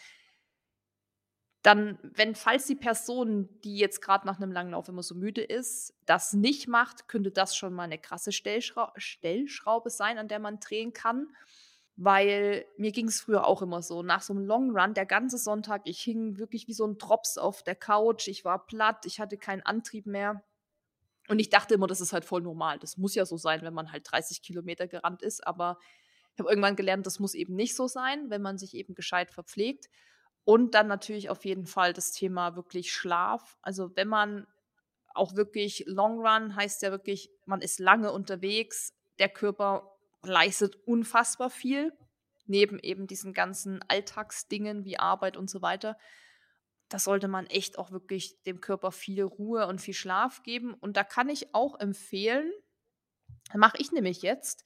dann, 1.62 1.98
wenn, 2.02 2.34
falls 2.34 2.66
die 2.66 2.74
Person, 2.74 3.48
die 3.64 3.76
jetzt 3.76 4.00
gerade 4.00 4.26
nach 4.26 4.40
einem 4.40 4.52
langen 4.52 4.70
Lauf 4.70 4.88
immer 4.88 5.02
so 5.02 5.14
müde 5.14 5.42
ist, 5.42 5.94
das 6.06 6.32
nicht 6.32 6.68
macht, 6.68 7.06
könnte 7.06 7.30
das 7.30 7.54
schon 7.54 7.74
mal 7.74 7.82
eine 7.82 7.98
krasse 7.98 8.32
Stellschra 8.32 8.92
Stellschraube 8.96 9.90
sein, 9.90 10.16
an 10.16 10.28
der 10.28 10.38
man 10.38 10.58
drehen 10.58 10.92
kann. 10.92 11.28
Weil 11.96 12.64
mir 12.78 12.92
ging 12.92 13.08
es 13.08 13.20
früher 13.20 13.46
auch 13.46 13.60
immer 13.60 13.82
so. 13.82 14.02
Nach 14.02 14.22
so 14.22 14.32
einem 14.32 14.46
Long 14.46 14.70
Run, 14.74 14.94
der 14.94 15.04
ganze 15.04 15.36
Sonntag, 15.36 15.82
ich 15.84 16.00
hing 16.00 16.38
wirklich 16.38 16.66
wie 16.66 16.72
so 16.72 16.86
ein 16.86 16.96
Drops 16.96 17.36
auf 17.36 17.62
der 17.62 17.74
Couch, 17.74 18.28
ich 18.28 18.42
war 18.44 18.66
platt, 18.66 19.04
ich 19.04 19.20
hatte 19.20 19.36
keinen 19.36 19.60
Antrieb 19.60 20.06
mehr. 20.06 20.42
Und 21.28 21.40
ich 21.40 21.50
dachte 21.50 21.74
immer, 21.74 21.86
das 21.86 22.00
ist 22.00 22.14
halt 22.14 22.24
voll 22.24 22.40
normal. 22.40 22.78
Das 22.78 22.96
muss 22.96 23.14
ja 23.14 23.26
so 23.26 23.36
sein, 23.36 23.60
wenn 23.62 23.74
man 23.74 23.92
halt 23.92 24.10
30 24.10 24.40
Kilometer 24.40 24.88
gerannt 24.88 25.20
ist. 25.20 25.46
Aber 25.46 25.78
ich 26.34 26.40
habe 26.40 26.48
irgendwann 26.48 26.74
gelernt, 26.74 27.04
das 27.04 27.20
muss 27.20 27.34
eben 27.34 27.54
nicht 27.54 27.76
so 27.76 27.86
sein, 27.86 28.30
wenn 28.30 28.40
man 28.40 28.56
sich 28.56 28.74
eben 28.74 28.94
gescheit 28.94 29.30
verpflegt. 29.30 29.90
Und 30.50 30.74
dann 30.74 30.88
natürlich 30.88 31.30
auf 31.30 31.44
jeden 31.44 31.64
Fall 31.64 31.92
das 31.92 32.10
Thema 32.10 32.56
wirklich 32.56 32.92
Schlaf. 32.92 33.56
Also 33.62 33.94
wenn 33.94 34.08
man 34.08 34.48
auch 35.14 35.36
wirklich 35.36 35.84
Long 35.86 36.26
Run 36.26 36.56
heißt 36.56 36.82
ja 36.82 36.90
wirklich, 36.90 37.30
man 37.46 37.60
ist 37.60 37.78
lange 37.78 38.10
unterwegs, 38.10 38.92
der 39.20 39.28
Körper 39.28 39.96
leistet 40.24 40.74
unfassbar 40.86 41.50
viel, 41.50 41.96
neben 42.46 42.80
eben 42.80 43.06
diesen 43.06 43.32
ganzen 43.32 43.80
Alltagsdingen 43.86 44.84
wie 44.84 44.98
Arbeit 44.98 45.36
und 45.36 45.48
so 45.48 45.62
weiter. 45.62 45.96
Da 46.88 46.98
sollte 46.98 47.28
man 47.28 47.46
echt 47.46 47.78
auch 47.78 47.92
wirklich 47.92 48.42
dem 48.42 48.60
Körper 48.60 48.90
viel 48.90 49.22
Ruhe 49.22 49.68
und 49.68 49.80
viel 49.80 49.94
Schlaf 49.94 50.42
geben. 50.42 50.74
Und 50.74 50.96
da 50.96 51.04
kann 51.04 51.28
ich 51.28 51.54
auch 51.54 51.78
empfehlen, 51.78 52.50
mache 53.54 53.76
ich 53.78 53.92
nämlich 53.92 54.22
jetzt, 54.22 54.64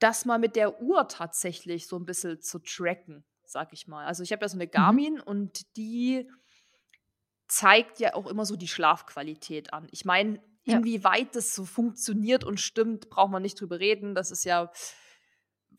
das 0.00 0.24
mal 0.24 0.40
mit 0.40 0.56
der 0.56 0.82
Uhr 0.82 1.06
tatsächlich 1.06 1.86
so 1.86 1.96
ein 1.96 2.06
bisschen 2.06 2.40
zu 2.40 2.58
tracken 2.58 3.24
sag 3.50 3.72
ich 3.72 3.86
mal. 3.86 4.06
Also 4.06 4.22
ich 4.22 4.32
habe 4.32 4.44
ja 4.44 4.48
so 4.48 4.56
eine 4.56 4.66
mhm. 4.66 4.70
Garmin 4.70 5.14
mhm. 5.14 5.22
und 5.22 5.76
die 5.76 6.28
zeigt 7.48 7.98
ja 7.98 8.14
auch 8.14 8.26
immer 8.26 8.46
so 8.46 8.56
die 8.56 8.68
Schlafqualität 8.68 9.72
an. 9.72 9.88
Ich 9.90 10.04
meine, 10.04 10.40
ja. 10.64 10.78
inwieweit 10.78 11.34
das 11.34 11.54
so 11.54 11.64
funktioniert 11.64 12.44
und 12.44 12.60
stimmt, 12.60 13.10
braucht 13.10 13.32
man 13.32 13.42
nicht 13.42 13.60
drüber 13.60 13.80
reden. 13.80 14.14
Das 14.14 14.30
ist 14.30 14.44
ja, 14.44 14.70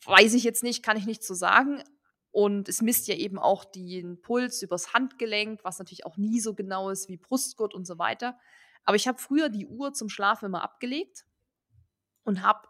weiß 0.04 0.34
ich 0.34 0.44
jetzt 0.44 0.62
nicht, 0.62 0.82
kann 0.82 0.96
ich 0.96 1.06
nicht 1.06 1.24
so 1.24 1.34
sagen. 1.34 1.82
Und 2.30 2.68
es 2.68 2.80
misst 2.80 3.08
ja 3.08 3.14
eben 3.14 3.38
auch 3.38 3.64
den 3.64 4.20
Puls 4.20 4.62
übers 4.62 4.94
Handgelenk, 4.94 5.60
was 5.64 5.78
natürlich 5.78 6.06
auch 6.06 6.16
nie 6.16 6.40
so 6.40 6.54
genau 6.54 6.90
ist 6.90 7.08
wie 7.08 7.18
Brustgurt 7.18 7.74
und 7.74 7.86
so 7.86 7.98
weiter. 7.98 8.38
Aber 8.84 8.96
ich 8.96 9.06
habe 9.06 9.18
früher 9.18 9.48
die 9.48 9.66
Uhr 9.66 9.92
zum 9.92 10.08
Schlafen 10.08 10.46
immer 10.46 10.62
abgelegt 10.62 11.24
und 12.24 12.42
habe, 12.42 12.68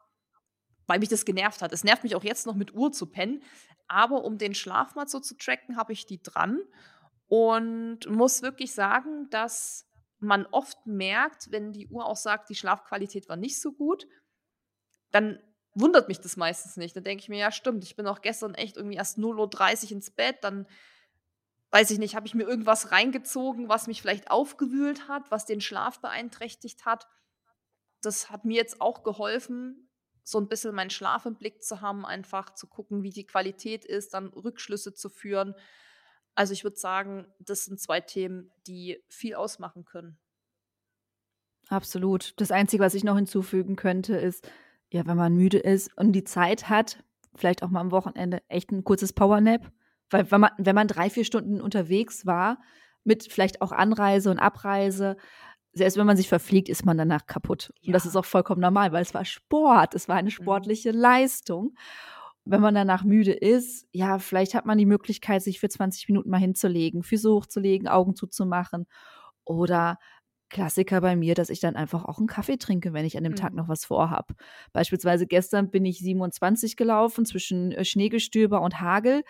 weil 0.92 0.98
mich 0.98 1.08
das 1.08 1.24
genervt 1.24 1.62
hat, 1.62 1.72
es 1.72 1.84
nervt 1.84 2.02
mich 2.02 2.14
auch 2.14 2.22
jetzt 2.22 2.44
noch 2.44 2.54
mit 2.54 2.74
Uhr 2.74 2.92
zu 2.92 3.06
pennen, 3.06 3.42
aber 3.88 4.24
um 4.24 4.36
den 4.36 4.54
Schlaf 4.54 4.94
mal 4.94 5.08
so 5.08 5.20
zu 5.20 5.38
tracken, 5.38 5.78
habe 5.78 5.94
ich 5.94 6.04
die 6.04 6.22
dran 6.22 6.60
und 7.28 8.00
muss 8.10 8.42
wirklich 8.42 8.74
sagen, 8.74 9.30
dass 9.30 9.88
man 10.18 10.44
oft 10.50 10.86
merkt, 10.86 11.50
wenn 11.50 11.72
die 11.72 11.88
Uhr 11.88 12.04
auch 12.04 12.16
sagt, 12.16 12.50
die 12.50 12.54
Schlafqualität 12.54 13.26
war 13.30 13.38
nicht 13.38 13.58
so 13.58 13.72
gut, 13.72 14.06
dann 15.12 15.42
wundert 15.72 16.08
mich 16.08 16.20
das 16.20 16.36
meistens 16.36 16.76
nicht. 16.76 16.94
Dann 16.94 17.04
denke 17.04 17.22
ich 17.22 17.30
mir, 17.30 17.38
ja, 17.38 17.50
stimmt, 17.50 17.84
ich 17.84 17.96
bin 17.96 18.06
auch 18.06 18.20
gestern 18.20 18.54
echt 18.54 18.76
irgendwie 18.76 18.96
erst 18.96 19.16
0.30 19.16 19.84
Uhr 19.84 19.92
ins 19.92 20.10
Bett, 20.10 20.36
dann 20.42 20.66
weiß 21.70 21.90
ich 21.90 21.98
nicht, 21.98 22.16
habe 22.16 22.26
ich 22.26 22.34
mir 22.34 22.44
irgendwas 22.44 22.92
reingezogen, 22.92 23.70
was 23.70 23.86
mich 23.86 24.02
vielleicht 24.02 24.30
aufgewühlt 24.30 25.08
hat, 25.08 25.30
was 25.30 25.46
den 25.46 25.62
Schlaf 25.62 26.00
beeinträchtigt 26.00 26.84
hat. 26.84 27.06
Das 28.02 28.28
hat 28.28 28.44
mir 28.44 28.56
jetzt 28.56 28.82
auch 28.82 29.04
geholfen, 29.04 29.88
so 30.24 30.38
ein 30.38 30.48
bisschen 30.48 30.74
meinen 30.74 30.90
Schlaf 30.90 31.26
im 31.26 31.36
Blick 31.36 31.62
zu 31.62 31.80
haben, 31.80 32.04
einfach 32.04 32.54
zu 32.54 32.66
gucken, 32.66 33.02
wie 33.02 33.10
die 33.10 33.26
Qualität 33.26 33.84
ist, 33.84 34.14
dann 34.14 34.28
Rückschlüsse 34.28 34.94
zu 34.94 35.08
führen. 35.08 35.54
Also 36.34 36.52
ich 36.52 36.64
würde 36.64 36.76
sagen, 36.76 37.26
das 37.38 37.64
sind 37.64 37.80
zwei 37.80 38.00
Themen, 38.00 38.50
die 38.66 39.02
viel 39.08 39.34
ausmachen 39.34 39.84
können. 39.84 40.18
Absolut. 41.68 42.34
Das 42.40 42.50
Einzige, 42.50 42.82
was 42.82 42.94
ich 42.94 43.04
noch 43.04 43.16
hinzufügen 43.16 43.76
könnte, 43.76 44.16
ist, 44.16 44.48
ja, 44.90 45.06
wenn 45.06 45.16
man 45.16 45.34
müde 45.34 45.58
ist 45.58 45.96
und 45.96 46.12
die 46.12 46.24
Zeit 46.24 46.68
hat, 46.68 47.02
vielleicht 47.34 47.62
auch 47.62 47.70
mal 47.70 47.80
am 47.80 47.92
Wochenende 47.92 48.42
echt 48.48 48.70
ein 48.72 48.84
kurzes 48.84 49.12
Powernap. 49.12 49.72
Weil 50.10 50.30
wenn 50.30 50.40
man, 50.42 50.50
wenn 50.58 50.74
man 50.74 50.88
drei, 50.88 51.08
vier 51.08 51.24
Stunden 51.24 51.60
unterwegs 51.60 52.26
war, 52.26 52.60
mit 53.04 53.24
vielleicht 53.24 53.62
auch 53.62 53.72
Anreise 53.72 54.30
und 54.30 54.38
Abreise, 54.38 55.16
selbst 55.72 55.96
wenn 55.96 56.06
man 56.06 56.16
sich 56.16 56.28
verfliegt, 56.28 56.68
ist 56.68 56.84
man 56.84 56.98
danach 56.98 57.26
kaputt. 57.26 57.72
Ja. 57.80 57.88
Und 57.88 57.92
das 57.94 58.06
ist 58.06 58.16
auch 58.16 58.24
vollkommen 58.24 58.60
normal, 58.60 58.92
weil 58.92 59.02
es 59.02 59.14
war 59.14 59.24
Sport, 59.24 59.94
es 59.94 60.08
war 60.08 60.16
eine 60.16 60.26
mhm. 60.26 60.32
sportliche 60.32 60.92
mhm. 60.92 60.98
Leistung. 60.98 61.74
Wenn 62.44 62.60
man 62.60 62.74
danach 62.74 63.04
müde 63.04 63.32
ist, 63.32 63.86
ja, 63.92 64.18
vielleicht 64.18 64.54
hat 64.54 64.66
man 64.66 64.76
die 64.76 64.86
Möglichkeit, 64.86 65.42
sich 65.42 65.60
für 65.60 65.68
20 65.68 66.08
Minuten 66.08 66.28
mal 66.28 66.40
hinzulegen, 66.40 67.04
Füße 67.04 67.30
hochzulegen, 67.30 67.86
Augen 67.86 68.16
zuzumachen 68.16 68.86
oder 69.44 69.98
Klassiker 70.52 71.00
bei 71.00 71.16
mir, 71.16 71.34
dass 71.34 71.50
ich 71.50 71.58
dann 71.58 71.74
einfach 71.74 72.04
auch 72.04 72.18
einen 72.18 72.28
Kaffee 72.28 72.58
trinke, 72.58 72.92
wenn 72.92 73.04
ich 73.04 73.16
an 73.16 73.24
dem 73.24 73.32
mhm. 73.32 73.36
Tag 73.36 73.54
noch 73.54 73.68
was 73.68 73.84
vorhab. 73.84 74.32
Beispielsweise 74.72 75.26
gestern 75.26 75.70
bin 75.70 75.84
ich 75.84 75.98
27 75.98 76.76
gelaufen 76.76 77.24
zwischen 77.26 77.72
äh, 77.72 77.84
Schneegestöber 77.84 78.60
und 78.60 78.80
Hagel. 78.80 79.24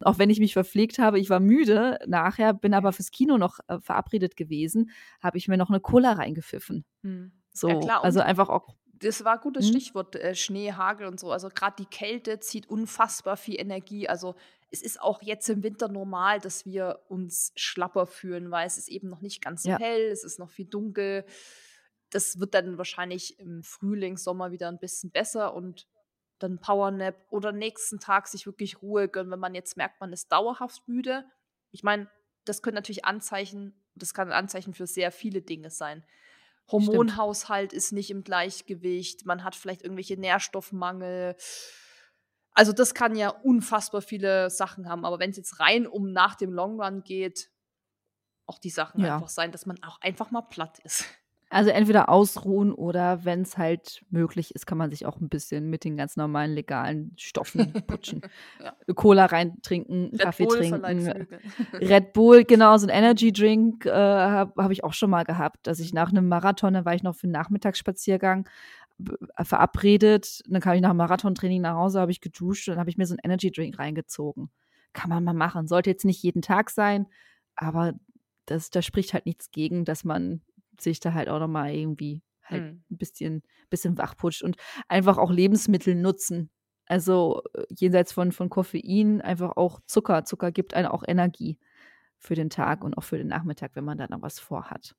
Auch 0.00 0.18
wenn 0.18 0.30
ich 0.30 0.40
mich 0.40 0.54
verpflegt 0.54 0.98
habe, 0.98 1.18
ich 1.18 1.28
war 1.28 1.40
müde 1.40 1.98
nachher, 2.06 2.54
bin 2.54 2.72
aber 2.72 2.92
fürs 2.92 3.10
Kino 3.10 3.36
noch 3.36 3.58
äh, 3.68 3.78
verabredet 3.80 4.36
gewesen, 4.36 4.90
habe 5.20 5.36
ich 5.36 5.48
mir 5.48 5.58
noch 5.58 5.68
eine 5.68 5.80
Cola 5.80 6.12
reingepfiffen. 6.12 6.84
Mhm. 7.02 7.32
So, 7.52 7.68
ja, 7.68 7.80
klar. 7.80 8.04
also 8.04 8.20
einfach 8.20 8.48
auch 8.48 8.74
das 9.00 9.24
war 9.24 9.34
ein 9.34 9.40
gutes 9.40 9.66
mhm. 9.66 9.70
Stichwort, 9.70 10.16
äh, 10.16 10.34
Schnee, 10.34 10.72
Hagel 10.72 11.06
und 11.06 11.20
so. 11.20 11.30
Also 11.30 11.48
gerade 11.48 11.76
die 11.78 11.86
Kälte 11.86 12.40
zieht 12.40 12.68
unfassbar 12.68 13.36
viel 13.36 13.60
Energie. 13.60 14.08
Also 14.08 14.34
es 14.70 14.82
ist 14.82 15.00
auch 15.00 15.22
jetzt 15.22 15.48
im 15.48 15.62
Winter 15.62 15.88
normal, 15.88 16.40
dass 16.40 16.66
wir 16.66 17.00
uns 17.08 17.52
schlapper 17.56 18.06
fühlen, 18.06 18.50
weil 18.50 18.66
es 18.66 18.78
ist 18.78 18.88
eben 18.88 19.08
noch 19.08 19.20
nicht 19.20 19.42
ganz 19.42 19.62
so 19.62 19.70
ja. 19.70 19.78
hell, 19.78 20.08
es 20.08 20.24
ist 20.24 20.38
noch 20.38 20.50
viel 20.50 20.66
dunkel. 20.66 21.24
Das 22.10 22.38
wird 22.38 22.54
dann 22.54 22.78
wahrscheinlich 22.78 23.38
im 23.38 23.62
Frühling, 23.62 24.16
Sommer 24.16 24.50
wieder 24.50 24.68
ein 24.68 24.78
bisschen 24.78 25.10
besser 25.10 25.54
und 25.54 25.86
dann 26.38 26.60
Powernap 26.60 27.16
oder 27.30 27.52
nächsten 27.52 27.98
Tag 27.98 28.28
sich 28.28 28.46
wirklich 28.46 28.82
Ruhe 28.82 29.08
gönnen, 29.08 29.32
wenn 29.32 29.40
man 29.40 29.54
jetzt 29.54 29.76
merkt, 29.76 30.00
man 30.00 30.12
ist 30.12 30.30
dauerhaft 30.30 30.86
müde. 30.86 31.24
Ich 31.70 31.82
meine, 31.82 32.08
das 32.44 32.62
können 32.62 32.76
natürlich 32.76 33.04
Anzeichen, 33.04 33.74
das 33.94 34.14
kann 34.14 34.28
ein 34.28 34.38
Anzeichen 34.38 34.74
für 34.74 34.86
sehr 34.86 35.10
viele 35.10 35.42
Dinge 35.42 35.70
sein. 35.70 36.04
Hormonhaushalt 36.70 37.70
Stimmt. 37.70 37.78
ist 37.78 37.92
nicht 37.92 38.10
im 38.10 38.22
Gleichgewicht, 38.22 39.24
man 39.24 39.42
hat 39.42 39.56
vielleicht 39.56 39.82
irgendwelche 39.82 40.18
Nährstoffmangel, 40.18 41.36
also 42.58 42.72
das 42.72 42.92
kann 42.92 43.14
ja 43.14 43.28
unfassbar 43.28 44.02
viele 44.02 44.50
Sachen 44.50 44.88
haben. 44.88 45.04
Aber 45.04 45.20
wenn 45.20 45.30
es 45.30 45.36
jetzt 45.36 45.60
rein 45.60 45.86
um 45.86 46.10
nach 46.10 46.34
dem 46.34 46.52
Long 46.52 46.80
Run 46.80 47.04
geht, 47.04 47.50
auch 48.46 48.58
die 48.58 48.70
Sachen 48.70 49.00
ja. 49.00 49.14
einfach 49.14 49.28
sein, 49.28 49.52
dass 49.52 49.64
man 49.64 49.80
auch 49.84 50.00
einfach 50.00 50.32
mal 50.32 50.42
platt 50.42 50.80
ist. 50.82 51.04
Also 51.50 51.70
entweder 51.70 52.10
ausruhen 52.10 52.74
oder 52.74 53.24
wenn 53.24 53.42
es 53.42 53.56
halt 53.56 54.04
möglich 54.10 54.54
ist, 54.54 54.66
kann 54.66 54.76
man 54.76 54.90
sich 54.90 55.06
auch 55.06 55.18
ein 55.18 55.30
bisschen 55.30 55.70
mit 55.70 55.84
den 55.84 55.96
ganz 55.96 56.16
normalen 56.16 56.52
legalen 56.52 57.14
Stoffen 57.16 57.72
putschen. 57.86 58.20
ja. 58.62 58.74
Cola 58.94 59.26
reintrinken, 59.26 60.10
Red 60.10 60.20
Kaffee 60.20 60.44
Bull 60.44 60.58
trinken. 60.58 61.28
Red 61.72 62.12
Bull, 62.12 62.44
genau, 62.44 62.76
so 62.76 62.86
ein 62.86 62.90
Energy 62.90 63.32
Drink 63.32 63.86
äh, 63.86 63.92
habe 63.92 64.62
hab 64.62 64.70
ich 64.72 64.84
auch 64.84 64.92
schon 64.92 65.10
mal 65.10 65.24
gehabt. 65.24 65.66
Dass 65.66 65.80
ich 65.80 65.94
nach 65.94 66.10
einem 66.10 66.28
Marathon, 66.28 66.74
da 66.74 66.84
war 66.84 66.94
ich 66.94 67.02
noch 67.02 67.14
für 67.14 67.24
einen 67.24 67.32
Nachmittagsspaziergang, 67.32 68.46
verabredet. 69.42 70.42
Dann 70.48 70.60
kam 70.60 70.74
ich 70.74 70.80
nach 70.80 70.90
dem 70.90 70.96
Marathontraining 70.96 71.62
nach 71.62 71.76
Hause, 71.76 72.00
habe 72.00 72.10
ich 72.10 72.20
geduscht 72.20 72.68
und 72.68 72.72
dann 72.72 72.80
habe 72.80 72.90
ich 72.90 72.98
mir 72.98 73.06
so 73.06 73.14
einen 73.14 73.20
Energy 73.22 73.50
Drink 73.50 73.78
reingezogen. 73.78 74.50
Kann 74.92 75.10
man 75.10 75.24
mal 75.24 75.34
machen. 75.34 75.66
Sollte 75.66 75.90
jetzt 75.90 76.04
nicht 76.04 76.22
jeden 76.22 76.42
Tag 76.42 76.70
sein, 76.70 77.06
aber 77.54 77.94
das, 78.46 78.70
da 78.70 78.82
spricht 78.82 79.12
halt 79.12 79.26
nichts 79.26 79.50
gegen, 79.50 79.84
dass 79.84 80.04
man 80.04 80.42
sich 80.80 81.00
da 81.00 81.12
halt 81.12 81.28
auch 81.28 81.38
nochmal 81.38 81.74
irgendwie 81.74 82.22
halt 82.42 82.62
hm. 82.62 82.84
ein 82.90 82.96
bisschen, 82.96 83.42
bisschen 83.68 83.98
wachputscht 83.98 84.42
und 84.42 84.56
einfach 84.88 85.18
auch 85.18 85.30
Lebensmittel 85.30 85.94
nutzen. 85.94 86.50
Also 86.86 87.42
äh, 87.54 87.64
jenseits 87.76 88.12
von, 88.12 88.32
von 88.32 88.48
Koffein, 88.48 89.20
einfach 89.20 89.56
auch 89.56 89.80
Zucker. 89.86 90.24
Zucker 90.24 90.50
gibt 90.50 90.74
einem 90.74 90.88
auch 90.88 91.04
Energie 91.06 91.58
für 92.18 92.34
den 92.34 92.50
Tag 92.50 92.82
und 92.82 92.96
auch 92.96 93.04
für 93.04 93.18
den 93.18 93.28
Nachmittag, 93.28 93.72
wenn 93.74 93.84
man 93.84 93.98
da 93.98 94.06
noch 94.08 94.22
was 94.22 94.40
vorhat. 94.40 94.96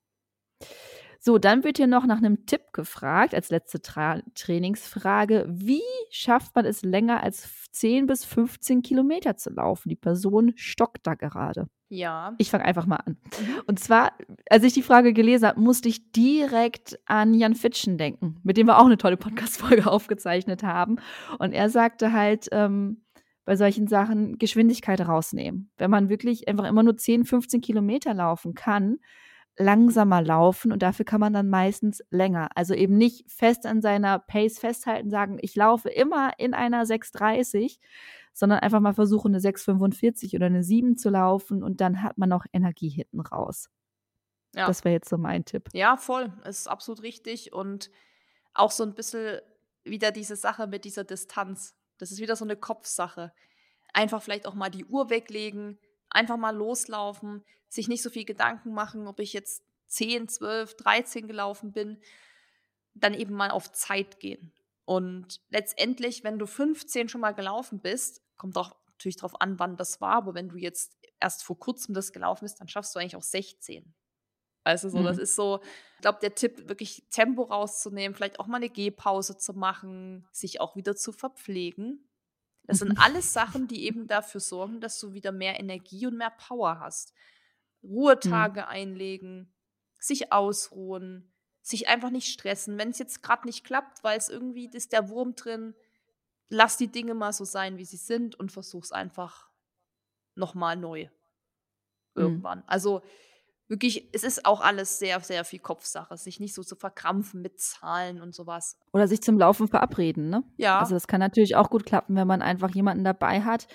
So, 1.22 1.38
dann 1.38 1.66
wird 1.66 1.78
hier 1.78 1.88
noch 1.88 2.06
nach 2.06 2.18
einem 2.18 2.46
Tipp 2.46 2.72
gefragt, 2.72 3.36
als 3.36 3.50
letzte 3.50 3.82
Tra 3.82 4.22
Trainingsfrage. 4.36 5.46
Wie 5.50 5.82
schafft 6.10 6.56
man 6.56 6.66
es 6.66 6.82
länger 6.82 7.22
als 7.22 7.48
10 7.72 8.08
bis 8.08 8.24
15 8.24 8.82
Kilometer 8.82 9.36
zu 9.36 9.50
laufen? 9.50 9.90
Die 9.90 9.98
Person 9.98 10.54
stockt 10.56 11.06
da 11.06 11.16
gerade. 11.16 11.68
Ja. 11.90 12.36
Ich 12.38 12.52
fange 12.52 12.66
einfach 12.66 12.86
mal 12.86 12.98
an. 12.98 13.18
Mhm. 13.24 13.62
Und 13.68 13.80
zwar, 13.80 14.14
als 14.50 14.64
ich 14.64 14.74
die 14.74 14.82
Frage 14.82 15.12
gelesen 15.12 15.48
habe, 15.48 15.60
musste 15.60 15.90
ich 15.90 16.12
direkt 16.14 16.98
an 17.06 17.34
Jan 17.34 17.56
Fitschen 17.56 17.98
denken, 17.98 18.40
mit 18.44 18.58
dem 18.58 18.68
wir 18.68 18.78
auch 18.78 18.86
eine 18.86 18.98
tolle 18.98 19.18
Podcast-Folge 19.18 19.88
aufgezeichnet 19.92 20.64
haben. 20.64 20.98
Und 21.40 21.52
er 21.52 21.70
sagte 21.70 22.14
halt, 22.14 22.48
ähm, 22.52 23.02
bei 23.44 23.56
solchen 23.56 23.88
Sachen 23.88 24.38
Geschwindigkeit 24.38 25.02
rausnehmen. 25.02 25.72
Wenn 25.78 25.90
man 25.90 26.08
wirklich 26.08 26.48
einfach 26.48 26.66
immer 26.66 26.84
nur 26.84 26.96
10, 26.96 27.26
15 27.26 27.62
Kilometer 27.62 28.14
laufen 28.14 28.54
kann, 28.54 29.00
langsamer 29.58 30.22
laufen 30.22 30.72
und 30.72 30.82
dafür 30.82 31.06
kann 31.06 31.20
man 31.20 31.34
dann 31.34 31.50
meistens 31.50 32.02
länger. 32.10 32.50
Also 32.56 32.74
eben 32.74 32.98
nicht 32.98 33.30
fest 33.30 33.66
an 33.66 33.82
seiner 33.82 34.20
Pace 34.20 34.58
festhalten, 34.60 35.10
sagen, 35.10 35.38
ich 35.42 35.56
laufe 35.56 35.90
immer 35.90 36.32
in 36.38 36.54
einer 36.54 36.84
6,30, 36.84 37.80
sondern 38.34 38.60
einfach 38.60 38.80
mal 38.80 38.94
versuchen, 38.94 39.34
eine 39.34 39.42
6,45 39.42 40.36
oder 40.36 40.46
eine 40.46 40.64
7 40.64 40.98
zu 40.98 41.10
laufen 41.10 41.62
und 41.62 41.82
dann 41.82 42.02
hat 42.04 42.18
man 42.18 42.32
auch 42.32 42.46
Energie 42.54 42.90
hinten 42.90 43.20
raus. 43.20 43.70
Ja. 44.56 44.66
Das 44.66 44.84
wäre 44.84 44.94
jetzt 44.94 45.10
so 45.10 45.18
mein 45.18 45.46
Tipp. 45.46 45.70
Ja, 45.74 45.98
voll. 45.98 46.32
Ist 46.46 46.68
absolut 46.68 47.04
richtig 47.04 47.54
und 47.54 47.92
auch 48.54 48.72
so 48.72 48.84
ein 48.84 48.96
bisschen 48.96 49.40
wieder 49.84 50.12
diese 50.12 50.36
Sache 50.36 50.68
mit 50.68 50.86
dieser 50.86 51.04
Distanz. 51.04 51.76
Das 51.98 52.12
ist 52.12 52.20
wieder 52.20 52.36
so 52.36 52.46
eine 52.46 52.56
Kopfsache. 52.56 53.34
Einfach 53.94 54.22
vielleicht 54.22 54.48
auch 54.48 54.56
mal 54.56 54.70
die 54.70 54.86
Uhr 54.86 55.10
weglegen, 55.10 55.80
einfach 56.10 56.38
mal 56.38 56.56
loslaufen, 56.56 57.44
sich 57.68 57.88
nicht 57.88 58.02
so 58.02 58.10
viel 58.10 58.26
Gedanken 58.26 58.74
machen, 58.74 59.08
ob 59.08 59.20
ich 59.20 59.34
jetzt 59.34 59.64
10, 59.88 60.28
12, 60.28 60.76
13 60.76 61.28
gelaufen 61.28 61.72
bin, 61.72 62.02
dann 62.94 63.14
eben 63.14 63.34
mal 63.34 63.52
auf 63.52 63.72
Zeit 63.72 64.20
gehen. 64.20 64.54
Und 64.86 65.42
letztendlich, 65.50 66.24
wenn 66.24 66.40
du 66.40 66.48
15 66.48 67.10
schon 67.10 67.22
mal 67.22 67.34
gelaufen 67.34 67.80
bist, 67.80 68.24
kommt 68.38 68.58
auch 68.58 68.76
natürlich 68.94 69.18
darauf 69.18 69.40
an, 69.40 69.60
wann 69.60 69.78
das 69.78 70.02
war, 70.02 70.16
aber 70.16 70.34
wenn 70.34 70.50
du 70.50 70.58
jetzt 70.58 70.98
erst 71.20 71.44
vor 71.44 71.60
kurzem 71.60 71.94
das 71.94 72.12
gelaufen 72.12 72.46
bist, 72.46 72.60
dann 72.60 72.68
schaffst 72.68 72.96
du 72.96 73.00
eigentlich 73.00 73.16
auch 73.16 73.22
16. 73.22 73.94
Also 74.64 74.90
so, 74.90 75.00
mhm. 75.00 75.06
das 75.06 75.18
ist 75.18 75.36
so, 75.36 75.62
ich 75.96 76.02
glaube, 76.02 76.20
der 76.22 76.36
Tipp, 76.36 76.68
wirklich 76.68 77.06
Tempo 77.10 77.44
rauszunehmen, 77.44 78.16
vielleicht 78.16 78.40
auch 78.40 78.48
mal 78.48 78.58
eine 78.58 78.70
Gehpause 78.70 79.38
zu 79.38 79.54
machen, 79.54 80.28
sich 80.32 80.60
auch 80.60 80.76
wieder 80.76 80.96
zu 80.96 81.12
verpflegen. 81.12 82.09
Das 82.70 82.78
sind 82.78 82.90
mhm. 82.90 83.00
alles 83.00 83.34
Sachen, 83.34 83.68
die 83.68 83.86
eben 83.86 84.06
dafür 84.06 84.40
sorgen, 84.40 84.80
dass 84.80 85.00
du 85.00 85.12
wieder 85.14 85.32
mehr 85.32 85.60
Energie 85.60 86.06
und 86.06 86.16
mehr 86.16 86.30
Power 86.30 86.80
hast. 86.80 87.16
Mhm. 87.82 87.90
Ruhetage 87.90 88.62
mhm. 88.62 88.68
einlegen, 88.68 89.54
sich 89.98 90.32
ausruhen, 90.32 91.34
sich 91.64 91.88
einfach 91.88 92.12
nicht 92.12 92.28
stressen. 92.28 92.78
Wenn 92.78 92.92
es 92.92 93.00
jetzt 93.00 93.24
gerade 93.24 93.48
nicht 93.48 93.64
klappt, 93.64 94.04
weil 94.04 94.20
es 94.20 94.30
irgendwie 94.30 94.70
ist 94.72 94.94
der 94.94 95.10
Wurm 95.10 95.34
drin, 95.34 95.74
lass 96.50 96.78
die 96.78 96.92
Dinge 96.92 97.16
mal 97.16 97.34
so 97.34 97.44
sein, 97.44 97.80
wie 97.80 97.86
sie 97.86 97.98
sind 97.98 98.36
und 98.36 98.52
versuch's 98.52 98.92
einfach 98.92 99.50
nochmal 100.36 100.78
neu. 100.78 101.06
Mhm. 102.14 102.22
Irgendwann. 102.22 102.60
Mhm. 102.60 102.66
Also 102.68 103.02
wirklich, 103.70 104.10
es 104.14 104.24
ist 104.24 104.46
auch 104.46 104.62
alles 104.62 105.00
sehr, 105.00 105.20
sehr 105.22 105.46
viel 105.46 105.60
Kopfsache, 105.60 106.18
sich 106.18 106.40
nicht 106.40 106.54
so 106.54 106.64
zu 106.64 106.76
verkrampfen 106.76 107.42
mit 107.42 107.60
Zahlen 107.60 108.22
und 108.22 108.34
sowas. 108.34 108.78
Oder 108.92 109.08
sich 109.08 109.22
zum 109.22 109.38
Laufen 109.38 109.68
verabreden, 109.68 110.30
ne? 110.30 110.44
Ja. 110.58 110.80
Also 110.80 110.96
das 110.96 111.08
kann 111.08 111.20
natürlich 111.20 111.56
auch 111.56 111.70
gut 111.70 111.86
klappen, 111.86 112.16
wenn 112.16 112.28
man 112.28 112.42
einfach 112.42 112.74
jemanden 112.74 113.04
dabei 113.04 113.42
hat, 113.42 113.68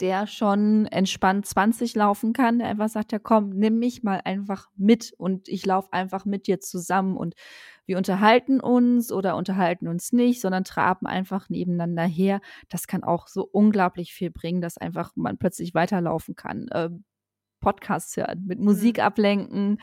der 0.00 0.26
schon 0.26 0.86
entspannt 0.86 1.46
20 1.46 1.94
laufen 1.94 2.32
kann, 2.32 2.58
der 2.58 2.68
einfach 2.68 2.88
sagt, 2.88 3.12
ja 3.12 3.18
komm, 3.18 3.50
nimm 3.50 3.78
mich 3.78 4.02
mal 4.02 4.20
einfach 4.24 4.70
mit 4.74 5.12
und 5.18 5.48
ich 5.48 5.64
laufe 5.66 5.92
einfach 5.92 6.24
mit 6.24 6.46
dir 6.46 6.58
zusammen 6.58 7.16
und 7.16 7.34
wir 7.84 7.98
unterhalten 7.98 8.60
uns 8.60 9.12
oder 9.12 9.36
unterhalten 9.36 9.86
uns 9.86 10.12
nicht, 10.12 10.40
sondern 10.40 10.64
traben 10.64 11.06
einfach 11.06 11.50
nebeneinander 11.50 12.04
her. 12.04 12.40
Das 12.68 12.86
kann 12.86 13.04
auch 13.04 13.28
so 13.28 13.42
unglaublich 13.44 14.14
viel 14.14 14.30
bringen, 14.30 14.62
dass 14.62 14.78
einfach 14.78 15.12
man 15.14 15.36
plötzlich 15.36 15.74
weiterlaufen 15.74 16.36
kann. 16.36 16.68
Ähm, 16.72 17.04
Podcasts 17.62 18.14
hören, 18.18 18.44
mit 18.46 18.60
Musik 18.60 18.98
mhm. 18.98 19.04
ablenken, 19.04 19.78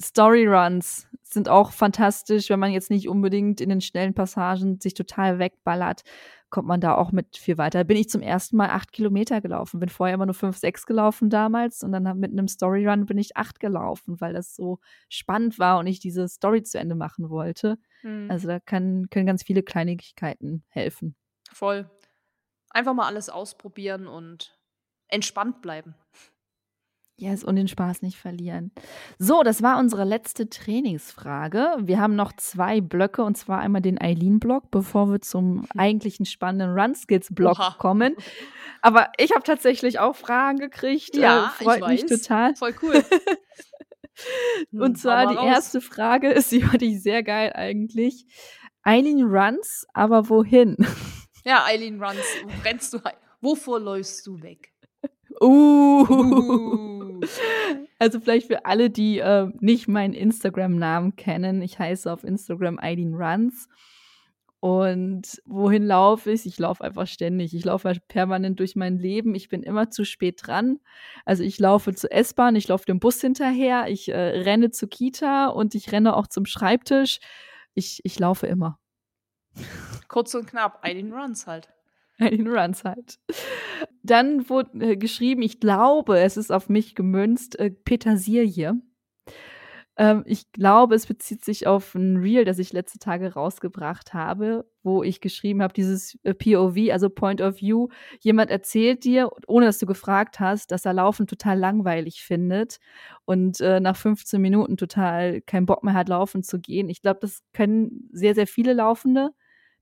Storyruns, 0.00 1.08
sind 1.22 1.48
auch 1.48 1.72
fantastisch, 1.72 2.50
wenn 2.50 2.60
man 2.60 2.72
jetzt 2.72 2.90
nicht 2.90 3.08
unbedingt 3.08 3.60
in 3.60 3.68
den 3.68 3.80
schnellen 3.80 4.14
Passagen 4.14 4.80
sich 4.80 4.94
total 4.94 5.38
wegballert, 5.38 6.02
kommt 6.50 6.68
man 6.68 6.80
da 6.80 6.94
auch 6.94 7.12
mit 7.12 7.36
viel 7.36 7.56
weiter. 7.58 7.82
Bin 7.84 7.96
ich 7.96 8.08
zum 8.08 8.20
ersten 8.20 8.56
Mal 8.56 8.68
acht 8.68 8.92
Kilometer 8.92 9.40
gelaufen, 9.40 9.80
bin 9.80 9.88
vorher 9.88 10.14
immer 10.14 10.26
nur 10.26 10.34
fünf, 10.34 10.58
sechs 10.58 10.86
gelaufen 10.86 11.30
damals 11.30 11.82
und 11.82 11.92
dann 11.92 12.18
mit 12.18 12.30
einem 12.30 12.46
Storyrun 12.46 13.06
bin 13.06 13.18
ich 13.18 13.36
acht 13.36 13.58
gelaufen, 13.58 14.20
weil 14.20 14.34
das 14.34 14.54
so 14.54 14.78
spannend 15.08 15.58
war 15.58 15.78
und 15.78 15.86
ich 15.86 15.98
diese 15.98 16.28
Story 16.28 16.62
zu 16.62 16.78
Ende 16.78 16.94
machen 16.94 17.30
wollte. 17.30 17.78
Mhm. 18.02 18.30
Also 18.30 18.48
da 18.48 18.60
kann, 18.60 19.08
können 19.10 19.26
ganz 19.26 19.42
viele 19.42 19.62
Kleinigkeiten 19.62 20.64
helfen. 20.68 21.16
Voll. 21.52 21.90
Einfach 22.70 22.94
mal 22.94 23.06
alles 23.06 23.28
ausprobieren 23.28 24.06
und 24.06 24.58
entspannt 25.08 25.62
bleiben. 25.62 25.94
Yes, 27.22 27.44
und 27.44 27.54
den 27.54 27.68
Spaß 27.68 28.02
nicht 28.02 28.18
verlieren. 28.18 28.72
So, 29.16 29.44
das 29.44 29.62
war 29.62 29.78
unsere 29.78 30.02
letzte 30.02 30.50
Trainingsfrage. 30.50 31.76
Wir 31.78 32.00
haben 32.00 32.16
noch 32.16 32.32
zwei 32.32 32.80
Blöcke, 32.80 33.22
und 33.22 33.36
zwar 33.38 33.60
einmal 33.60 33.80
den 33.80 34.00
Eileen-Block, 34.00 34.72
bevor 34.72 35.08
wir 35.08 35.20
zum 35.20 35.60
hm. 35.60 35.68
eigentlichen 35.78 36.26
spannenden 36.26 36.76
Run-Skills-Block 36.76 37.78
kommen. 37.78 38.16
Aber 38.80 39.12
ich 39.18 39.30
habe 39.30 39.44
tatsächlich 39.44 40.00
auch 40.00 40.16
Fragen 40.16 40.58
gekriegt. 40.58 41.16
Ja, 41.16 41.52
äh, 41.60 41.62
freut 41.62 41.82
ich 41.82 42.02
mich 42.02 42.10
weiß. 42.10 42.22
total. 42.22 42.56
Voll 42.56 42.74
cool. 42.82 43.04
und 44.72 44.82
hm, 44.82 44.94
zwar 44.96 45.28
die 45.28 45.46
erste 45.46 45.80
Frage 45.80 46.28
ist, 46.32 46.50
die 46.50 46.62
fand 46.62 46.82
ich 46.82 47.04
sehr 47.04 47.22
geil 47.22 47.52
eigentlich. 47.54 48.26
Eileen 48.82 49.22
runs, 49.22 49.86
aber 49.94 50.28
wohin? 50.28 50.76
Ja, 51.44 51.64
Eileen 51.64 52.00
runs. 52.00 52.22
Rennst 52.64 52.94
du, 52.94 53.00
wovor 53.40 53.80
läufst 53.80 54.24
du 54.28 54.40
weg? 54.42 54.72
Uh. 55.40 56.06
uh. 56.08 57.01
Also 57.98 58.18
vielleicht 58.18 58.48
für 58.48 58.64
alle, 58.66 58.90
die 58.90 59.18
äh, 59.18 59.48
nicht 59.60 59.86
meinen 59.86 60.14
Instagram-Namen 60.14 61.14
kennen. 61.14 61.62
Ich 61.62 61.78
heiße 61.78 62.12
auf 62.12 62.24
Instagram 62.24 62.78
Eileen 62.80 63.14
Runs. 63.14 63.68
Und 64.58 65.42
wohin 65.44 65.84
laufe 65.84 66.30
ich? 66.30 66.46
Ich 66.46 66.56
laufe 66.58 66.84
einfach 66.84 67.08
ständig. 67.08 67.52
Ich 67.52 67.64
laufe 67.64 67.92
permanent 68.06 68.60
durch 68.60 68.76
mein 68.76 68.96
Leben. 68.96 69.34
Ich 69.34 69.48
bin 69.48 69.64
immer 69.64 69.90
zu 69.90 70.04
spät 70.04 70.40
dran. 70.44 70.78
Also 71.24 71.42
ich 71.42 71.58
laufe 71.58 71.92
zur 71.94 72.12
S-Bahn, 72.12 72.54
ich 72.54 72.68
laufe 72.68 72.86
dem 72.86 73.00
Bus 73.00 73.20
hinterher, 73.20 73.86
ich 73.88 74.08
äh, 74.08 74.16
renne 74.16 74.70
zur 74.70 74.88
Kita 74.88 75.48
und 75.48 75.74
ich 75.74 75.90
renne 75.90 76.16
auch 76.16 76.28
zum 76.28 76.46
Schreibtisch. 76.46 77.18
Ich, 77.74 78.00
ich 78.04 78.18
laufe 78.20 78.46
immer. 78.46 78.78
Kurz 80.06 80.34
und 80.34 80.46
knapp, 80.46 80.78
Eileen 80.82 81.12
Runs 81.12 81.48
halt. 81.48 81.68
In 82.30 82.48
Runs 82.48 82.84
halt. 82.84 83.18
Dann 84.02 84.48
wurde 84.48 84.92
äh, 84.92 84.96
geschrieben, 84.96 85.42
ich 85.42 85.60
glaube, 85.60 86.18
es 86.20 86.36
ist 86.36 86.50
auf 86.50 86.68
mich 86.68 86.94
gemünzt, 86.94 87.58
äh, 87.58 87.70
Petersilie. 87.70 88.80
Ähm, 89.98 90.22
ich 90.26 90.50
glaube, 90.52 90.94
es 90.94 91.06
bezieht 91.06 91.44
sich 91.44 91.66
auf 91.66 91.94
ein 91.94 92.16
Reel, 92.16 92.44
das 92.46 92.58
ich 92.58 92.72
letzte 92.72 92.98
Tage 92.98 93.34
rausgebracht 93.34 94.14
habe, 94.14 94.66
wo 94.82 95.02
ich 95.02 95.20
geschrieben 95.20 95.62
habe, 95.62 95.74
dieses 95.74 96.18
äh, 96.22 96.32
POV, 96.32 96.90
also 96.90 97.10
Point 97.10 97.42
of 97.42 97.60
View. 97.60 97.88
Jemand 98.20 98.50
erzählt 98.50 99.04
dir, 99.04 99.30
ohne 99.46 99.66
dass 99.66 99.78
du 99.78 99.86
gefragt 99.86 100.40
hast, 100.40 100.70
dass 100.72 100.86
er 100.86 100.94
Laufen 100.94 101.26
total 101.26 101.58
langweilig 101.58 102.22
findet 102.22 102.78
und 103.26 103.60
äh, 103.60 103.80
nach 103.80 103.96
15 103.96 104.40
Minuten 104.40 104.78
total 104.78 105.42
keinen 105.42 105.66
Bock 105.66 105.84
mehr 105.84 105.94
hat, 105.94 106.08
laufen 106.08 106.42
zu 106.42 106.58
gehen. 106.58 106.88
Ich 106.88 107.02
glaube, 107.02 107.20
das 107.20 107.42
können 107.52 108.08
sehr, 108.12 108.34
sehr 108.34 108.46
viele 108.46 108.72
Laufende 108.72 109.30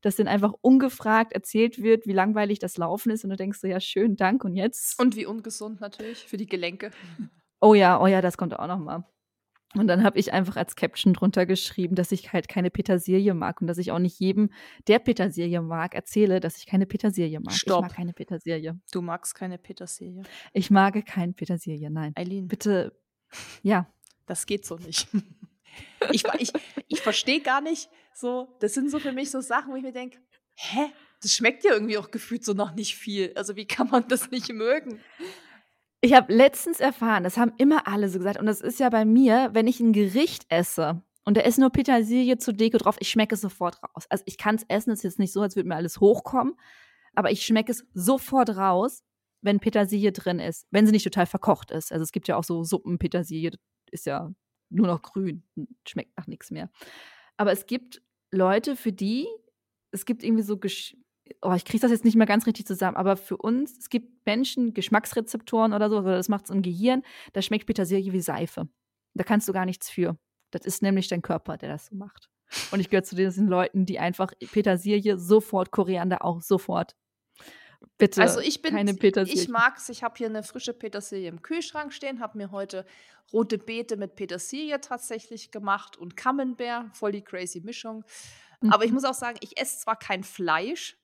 dass 0.01 0.17
dann 0.17 0.29
einfach 0.29 0.53
ungefragt 0.61 1.33
erzählt 1.33 1.83
wird, 1.83 2.07
wie 2.07 2.13
langweilig 2.13 2.59
das 2.59 2.77
Laufen 2.77 3.11
ist 3.11 3.25
und 3.25 3.31
du 3.31 3.37
denkst 3.37 3.61
so, 3.61 3.67
ja, 3.67 3.81
schön, 3.81 4.17
Dank 4.17 4.45
und 4.45 4.55
jetzt. 4.55 4.99
Und 5.01 5.17
wie 5.17 5.27
ungesund 5.27 5.81
natürlich 5.81 6.25
für 6.25 6.37
die 6.37 6.47
Gelenke. 6.47 6.91
Oh 7.61 7.75
ja, 7.75 8.01
oh 8.01 8.07
ja, 8.07 8.21
das 8.23 8.37
kommt 8.37 8.59
auch 8.59 8.67
noch 8.67 8.79
mal. 8.79 9.05
Und 9.75 9.87
dann 9.87 10.03
habe 10.03 10.19
ich 10.19 10.33
einfach 10.33 10.57
als 10.57 10.75
Caption 10.75 11.15
drunter 11.15 11.47
geschrieben, 11.47 11.95
dass 11.95 12.11
ich 12.11 12.33
halt 12.33 12.49
keine 12.49 12.71
Petersilie 12.71 13.35
mag 13.35 13.61
und 13.61 13.69
dass 13.69 13.79
ich 13.79 13.93
auch 13.93 14.01
nicht 14.01 14.19
jedem, 14.19 14.51
der 14.89 14.99
Petersilie 14.99 15.63
mag, 15.63 15.95
erzähle, 15.95 16.41
dass 16.41 16.57
ich 16.57 16.67
keine 16.67 16.87
Petersilie 16.87 17.39
mag. 17.39 17.53
Stopp. 17.53 17.85
Ich 17.85 17.91
mag 17.91 17.97
keine 17.97 18.13
Petersilie. 18.13 18.81
Du 18.91 19.01
magst 19.01 19.35
keine 19.35 19.59
Petersilie. 19.59 20.23
Ich 20.53 20.71
mag 20.71 21.07
kein 21.07 21.35
Petersilie, 21.35 21.89
nein. 21.89 22.13
Eileen. 22.17 22.49
Bitte, 22.49 22.99
ja. 23.63 23.87
Das 24.27 24.47
geht 24.47 24.65
so 24.65 24.77
nicht. 24.77 25.09
Ich, 26.11 26.25
ich, 26.41 26.53
ich 26.89 27.01
verstehe 27.01 27.41
gar 27.41 27.61
nicht 27.61 27.89
so, 28.15 28.57
das 28.61 28.75
sind 28.75 28.91
so 28.91 28.99
für 28.99 29.13
mich 29.13 29.31
so 29.31 29.41
Sachen, 29.41 29.73
wo 29.73 29.77
ich 29.77 29.83
mir 29.83 29.93
denke, 29.93 30.19
hä? 30.55 30.93
Das 31.23 31.35
schmeckt 31.35 31.65
ja 31.65 31.73
irgendwie 31.73 31.99
auch 31.99 32.11
gefühlt 32.11 32.45
so 32.45 32.55
noch 32.55 32.75
nicht 32.75 32.97
viel. 32.97 33.33
Also 33.37 33.55
wie 33.57 33.67
kann 33.67 33.91
man 33.91 34.09
das 34.09 34.31
nicht 34.31 34.51
mögen? 34.53 35.01
Ich 36.01 36.15
habe 36.15 36.33
letztens 36.33 36.81
erfahren, 36.81 37.25
das 37.25 37.37
haben 37.37 37.53
immer 37.59 37.87
alle 37.87 38.09
so 38.09 38.19
gesagt, 38.19 38.41
und 38.41 38.47
das 38.47 38.63
ist 38.63 38.81
ja 38.81 38.89
bei 38.89 39.05
mir, 39.05 39.51
wenn 39.53 39.67
ich 39.67 39.81
ein 39.81 39.93
Gericht 39.93 40.47
esse 40.49 41.03
und 41.25 41.37
da 41.37 41.43
ist 41.43 41.59
nur 41.59 41.69
Petersilie 41.69 42.39
zu 42.39 42.53
Deko 42.53 42.79
drauf, 42.79 42.97
ich 43.01 43.11
schmecke 43.11 43.35
es 43.35 43.43
sofort 43.43 43.83
raus. 43.83 44.07
Also 44.09 44.25
ich 44.27 44.39
kann 44.39 44.55
es 44.55 44.65
essen, 44.69 44.93
es 44.93 45.01
ist 45.01 45.05
jetzt 45.05 45.19
nicht 45.19 45.33
so, 45.33 45.43
als 45.43 45.57
würde 45.57 45.69
mir 45.69 45.77
alles 45.77 46.01
hochkommen, 46.01 46.55
aber 47.15 47.31
ich 47.31 47.45
schmecke 47.45 47.73
es 47.73 47.85
sofort 47.93 48.57
raus, 48.57 49.03
wenn 49.43 49.61
Petersilie 49.61 50.13
drin 50.13 50.39
ist, 50.39 50.67
wenn 50.71 50.87
sie 50.87 50.93
nicht 50.93 51.05
total 51.05 51.27
verkocht 51.27 51.71
ist. 51.71 51.93
Also 51.93 52.03
es 52.03 52.13
gibt 52.13 52.29
ja 52.29 52.37
auch 52.37 52.45
so 52.45 52.65
Suppen 52.65 52.99
Petersilie, 52.99 53.53
ist 53.91 54.07
ja 54.07 54.33
nur 54.71 54.87
noch 54.87 55.03
grün, 55.03 55.43
schmeckt 55.87 56.17
nach 56.17 56.27
nichts 56.27 56.51
mehr. 56.51 56.71
Aber 57.41 57.53
es 57.53 57.65
gibt 57.65 58.03
Leute, 58.31 58.77
für 58.77 58.93
die, 58.93 59.27
es 59.93 60.05
gibt 60.05 60.23
irgendwie 60.23 60.43
so, 60.43 60.59
Gesch 60.59 60.95
oh, 61.41 61.55
ich 61.55 61.65
kriege 61.65 61.81
das 61.81 61.91
jetzt 61.91 62.05
nicht 62.05 62.17
mehr 62.17 62.27
ganz 62.27 62.47
richtig 62.47 62.67
zusammen, 62.67 62.99
aber 62.99 63.17
für 63.17 63.39
uns, 63.39 63.79
es 63.79 63.89
gibt 63.89 64.27
Menschen, 64.27 64.75
Geschmacksrezeptoren 64.75 65.73
oder 65.73 65.89
so, 65.89 66.01
oder 66.01 66.17
das 66.17 66.29
macht 66.29 66.45
es 66.45 66.51
im 66.51 66.61
Gehirn, 66.61 67.03
da 67.33 67.41
schmeckt 67.41 67.67
Petersilie 67.67 68.13
wie 68.13 68.21
Seife. 68.21 68.69
Da 69.15 69.25
kannst 69.25 69.49
du 69.49 69.55
gar 69.55 69.65
nichts 69.65 69.89
für. 69.89 70.19
Das 70.51 70.67
ist 70.67 70.83
nämlich 70.83 71.09
dein 71.09 71.23
Körper, 71.23 71.57
der 71.57 71.71
das 71.71 71.87
so 71.87 71.97
macht. 71.97 72.29
Und 72.73 72.81
ich 72.81 72.91
gehöre 72.91 73.05
zu 73.05 73.17
diesen 73.17 73.49
Leuten, 73.49 73.87
die 73.87 73.99
einfach 73.99 74.35
Petersilie 74.53 75.17
sofort, 75.17 75.71
Koriander 75.71 76.23
auch 76.23 76.43
sofort 76.43 76.95
Bitte. 77.99 78.23
Also 78.23 78.41
ich 78.41 78.63
bin, 78.63 78.75
keine 78.75 78.95
Petersilie. 78.95 79.43
ich 79.43 79.49
mag's. 79.49 79.89
Ich 79.89 80.03
habe 80.03 80.15
hier 80.17 80.27
eine 80.27 80.43
frische 80.43 80.73
Petersilie 80.73 81.29
im 81.29 81.43
Kühlschrank 81.43 81.93
stehen, 81.93 82.21
habe 82.21 82.39
mir 82.39 82.51
heute 82.51 82.87
rote 83.33 83.59
Beete 83.59 83.97
mit 83.97 84.17
Petersilie 84.17 84.81
tatsächlich 84.81 85.51
gemacht 85.51 85.97
und 85.97 86.17
Camembert, 86.17 86.97
voll 86.97 87.13
die 87.13 87.23
crazy 87.23 87.61
Mischung. 87.61 88.05
Mhm. 88.61 88.73
Aber 88.73 88.85
ich 88.85 88.91
mhm. 88.91 88.97
muss 88.97 89.05
auch 89.05 89.15
sagen, 89.15 89.39
ich 89.41 89.59
esse 89.59 89.81
zwar 89.81 89.97
kein 89.97 90.25
Fleisch, 90.25 90.99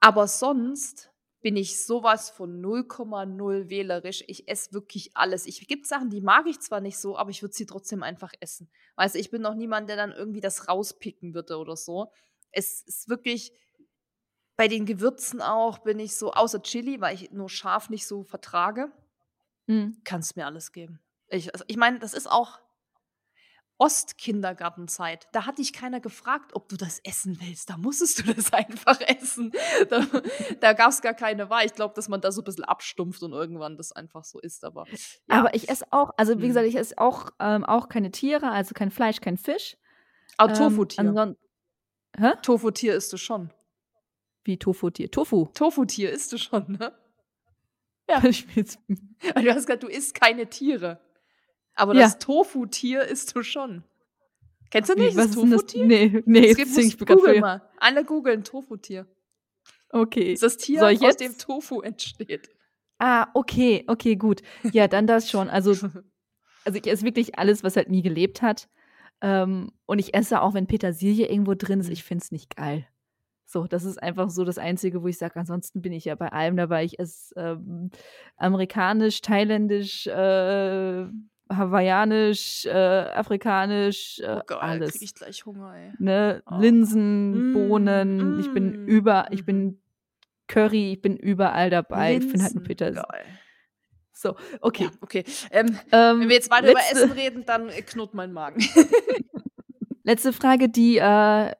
aber 0.00 0.28
sonst 0.28 1.10
bin 1.40 1.56
ich 1.56 1.84
sowas 1.84 2.30
von 2.30 2.62
0,0 2.62 3.68
wählerisch. 3.68 4.24
Ich 4.28 4.48
esse 4.48 4.72
wirklich 4.72 5.14
alles. 5.14 5.44
Ich 5.46 5.68
gibt 5.68 5.86
Sachen, 5.86 6.08
die 6.08 6.22
mag 6.22 6.46
ich 6.46 6.58
zwar 6.60 6.80
nicht 6.80 6.96
so, 6.96 7.18
aber 7.18 7.28
ich 7.28 7.42
würde 7.42 7.54
sie 7.54 7.66
trotzdem 7.66 8.02
einfach 8.02 8.32
essen. 8.40 8.70
Weißt 8.96 9.14
du, 9.14 9.18
ich 9.18 9.30
bin 9.30 9.42
noch 9.42 9.54
niemand, 9.54 9.90
der 9.90 9.96
dann 9.96 10.12
irgendwie 10.12 10.40
das 10.40 10.68
rauspicken 10.68 11.34
würde 11.34 11.58
oder 11.58 11.76
so. 11.76 12.10
Es 12.50 12.82
ist 12.82 13.10
wirklich, 13.10 13.52
bei 14.56 14.68
den 14.68 14.86
Gewürzen 14.86 15.40
auch 15.40 15.78
bin 15.78 15.98
ich 15.98 16.16
so, 16.16 16.32
außer 16.32 16.62
Chili, 16.62 17.00
weil 17.00 17.14
ich 17.14 17.30
nur 17.32 17.48
scharf 17.48 17.90
nicht 17.90 18.06
so 18.06 18.22
vertrage, 18.22 18.92
mhm. 19.66 19.96
kannst 20.04 20.36
mir 20.36 20.46
alles 20.46 20.72
geben. 20.72 21.00
Ich, 21.28 21.52
also 21.52 21.64
ich 21.68 21.76
meine, 21.76 21.98
das 21.98 22.14
ist 22.14 22.30
auch 22.30 22.60
Ostkindergartenzeit. 23.78 25.26
Da 25.32 25.46
hat 25.46 25.58
dich 25.58 25.72
keiner 25.72 25.98
gefragt, 25.98 26.52
ob 26.54 26.68
du 26.68 26.76
das 26.76 27.00
essen 27.00 27.38
willst. 27.40 27.70
Da 27.70 27.76
musstest 27.76 28.20
du 28.20 28.32
das 28.34 28.52
einfach 28.52 29.00
essen. 29.00 29.52
Da, 29.90 30.06
da 30.60 30.72
gab 30.74 30.90
es 30.90 31.02
gar 31.02 31.14
keine 31.14 31.50
Wahl. 31.50 31.66
Ich 31.66 31.74
glaube, 31.74 31.94
dass 31.94 32.08
man 32.08 32.20
da 32.20 32.30
so 32.30 32.40
ein 32.40 32.44
bisschen 32.44 32.64
abstumpft 32.64 33.22
und 33.22 33.32
irgendwann 33.32 33.76
das 33.76 33.90
einfach 33.90 34.24
so 34.24 34.38
ist. 34.38 34.64
Aber, 34.64 34.86
ja. 34.88 35.40
aber 35.40 35.54
ich 35.54 35.68
esse 35.68 35.86
auch, 35.90 36.12
also 36.16 36.38
wie 36.38 36.44
mhm. 36.44 36.48
gesagt, 36.48 36.66
ich 36.68 36.76
esse 36.76 36.98
auch, 36.98 37.30
ähm, 37.40 37.64
auch 37.64 37.88
keine 37.88 38.12
Tiere, 38.12 38.50
also 38.50 38.74
kein 38.74 38.92
Fleisch, 38.92 39.20
kein 39.20 39.36
Fisch. 39.36 39.76
Aber 40.36 40.52
ähm, 40.52 40.58
Tofu-Tier. 40.58 41.36
Tofu-Tier 42.42 42.94
isst 42.94 43.12
du 43.12 43.16
schon. 43.16 43.50
Wie 44.44 44.58
Tofu-Tier? 44.58 45.10
Tofu. 45.10 45.48
Tofu-Tier 45.54 46.10
isst 46.12 46.32
du 46.32 46.38
schon, 46.38 46.76
ne? 46.78 46.92
Ja. 48.08 48.22
Ich 48.28 48.46
jetzt 48.54 48.78
du 48.88 49.50
hast 49.50 49.66
gesagt, 49.66 49.82
du 49.82 49.88
isst 49.88 50.14
keine 50.14 50.48
Tiere. 50.48 51.00
Aber 51.74 51.94
ja. 51.94 52.02
das 52.02 52.18
Tofu-Tier 52.18 53.02
isst 53.04 53.34
du 53.34 53.42
schon. 53.42 53.82
Kennst 54.70 54.90
du 54.90 54.94
nicht 54.94 55.12
Wie, 55.12 55.16
das 55.16 55.30
Tofu-Tier? 55.32 55.86
Nee, 55.86 56.22
nee, 56.26 56.50
es 56.50 56.56
gibt, 56.56 56.76
ich 56.76 56.98
Google 56.98 57.40
mal. 57.40 57.62
Alle 57.78 58.04
googeln 58.04 58.44
Tofu-Tier. 58.44 59.06
Okay. 59.88 60.34
Das 60.34 60.42
ist 60.42 60.42
das 60.42 60.56
Tier, 60.58 60.82
aus 60.84 61.16
dem 61.16 61.38
Tofu 61.38 61.80
entsteht. 61.80 62.50
Ah, 62.98 63.28
okay, 63.34 63.84
okay, 63.86 64.16
gut. 64.16 64.42
Ja, 64.72 64.88
dann 64.88 65.06
das 65.06 65.30
schon. 65.30 65.48
Also, 65.48 65.70
also 66.64 66.78
ich 66.78 66.86
esse 66.86 67.04
wirklich 67.04 67.38
alles, 67.38 67.62
was 67.62 67.76
halt 67.76 67.88
nie 67.88 68.02
gelebt 68.02 68.42
hat. 68.42 68.68
Ähm, 69.20 69.72
und 69.86 69.98
ich 69.98 70.14
esse 70.14 70.42
auch, 70.42 70.54
wenn 70.54 70.66
Petersilie 70.66 71.28
irgendwo 71.28 71.54
drin 71.54 71.80
ist, 71.80 71.88
ich 71.88 72.04
finde 72.04 72.24
es 72.24 72.32
nicht 72.32 72.56
geil. 72.56 72.86
So, 73.46 73.66
das 73.66 73.84
ist 73.84 74.02
einfach 74.02 74.30
so 74.30 74.44
das 74.44 74.58
Einzige, 74.58 75.02
wo 75.02 75.08
ich 75.08 75.18
sage, 75.18 75.36
ansonsten 75.36 75.82
bin 75.82 75.92
ich 75.92 76.06
ja 76.06 76.14
bei 76.14 76.32
allem 76.32 76.56
dabei. 76.56 76.84
Ich 76.84 76.98
esse 76.98 77.34
ähm, 77.36 77.90
amerikanisch, 78.36 79.20
thailändisch, 79.20 80.06
äh, 80.06 81.06
hawaiianisch, 81.50 82.66
äh, 82.66 82.70
afrikanisch, 82.70 84.20
äh, 84.20 84.38
oh 84.40 84.42
geil, 84.46 84.58
alles. 84.60 84.92
Krieg 84.92 85.02
ich 85.02 85.14
gleich 85.14 85.44
Hunger, 85.44 85.74
ey. 85.74 85.92
Ne? 85.98 86.42
Oh. 86.50 86.58
Linsen, 86.58 87.50
mm, 87.50 87.52
Bohnen, 87.52 88.36
mm. 88.36 88.40
ich 88.40 88.52
bin 88.52 88.86
über, 88.86 89.26
ich 89.30 89.44
bin 89.44 89.80
Curry, 90.48 90.92
ich 90.92 91.02
bin 91.02 91.16
überall 91.16 91.70
dabei. 91.70 92.14
Linsen, 92.14 92.26
ich 92.26 92.30
finde 92.30 92.44
halt 92.44 92.56
ein 92.56 92.62
Peter. 92.62 92.90
Geil. 92.92 93.24
So, 94.12 94.36
okay. 94.60 94.84
Ja, 94.84 94.90
okay. 95.00 95.24
Ähm, 95.50 95.78
ähm, 95.92 96.20
wenn 96.20 96.28
wir 96.28 96.36
jetzt 96.36 96.50
weiter 96.50 96.72
letzte, 96.72 96.96
über 96.96 97.04
Essen 97.04 97.12
reden, 97.12 97.44
dann 97.44 97.68
knurrt 97.68 98.14
mein 98.14 98.32
Magen. 98.32 98.64
letzte 100.04 100.32
Frage, 100.32 100.68
die 100.68 100.98
äh, 100.98 101.52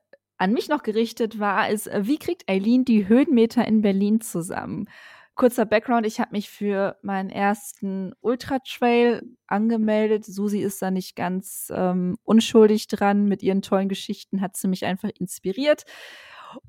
an 0.44 0.52
mich 0.52 0.68
noch 0.68 0.82
gerichtet 0.82 1.40
war, 1.40 1.70
ist, 1.70 1.86
äh, 1.86 2.02
wie 2.04 2.18
kriegt 2.18 2.50
Eileen 2.50 2.84
die 2.84 3.08
Höhenmeter 3.08 3.66
in 3.66 3.80
Berlin 3.80 4.20
zusammen? 4.20 4.90
Kurzer 5.34 5.64
Background, 5.64 6.06
ich 6.06 6.20
habe 6.20 6.32
mich 6.32 6.50
für 6.50 6.96
meinen 7.00 7.30
ersten 7.30 8.12
Ultra-Trail 8.20 9.22
angemeldet. 9.46 10.26
Susi 10.26 10.58
ist 10.60 10.82
da 10.82 10.90
nicht 10.90 11.16
ganz 11.16 11.72
ähm, 11.74 12.18
unschuldig 12.24 12.88
dran. 12.88 13.24
Mit 13.24 13.42
ihren 13.42 13.62
tollen 13.62 13.88
Geschichten 13.88 14.42
hat 14.42 14.54
sie 14.56 14.68
mich 14.68 14.84
einfach 14.84 15.08
inspiriert. 15.18 15.84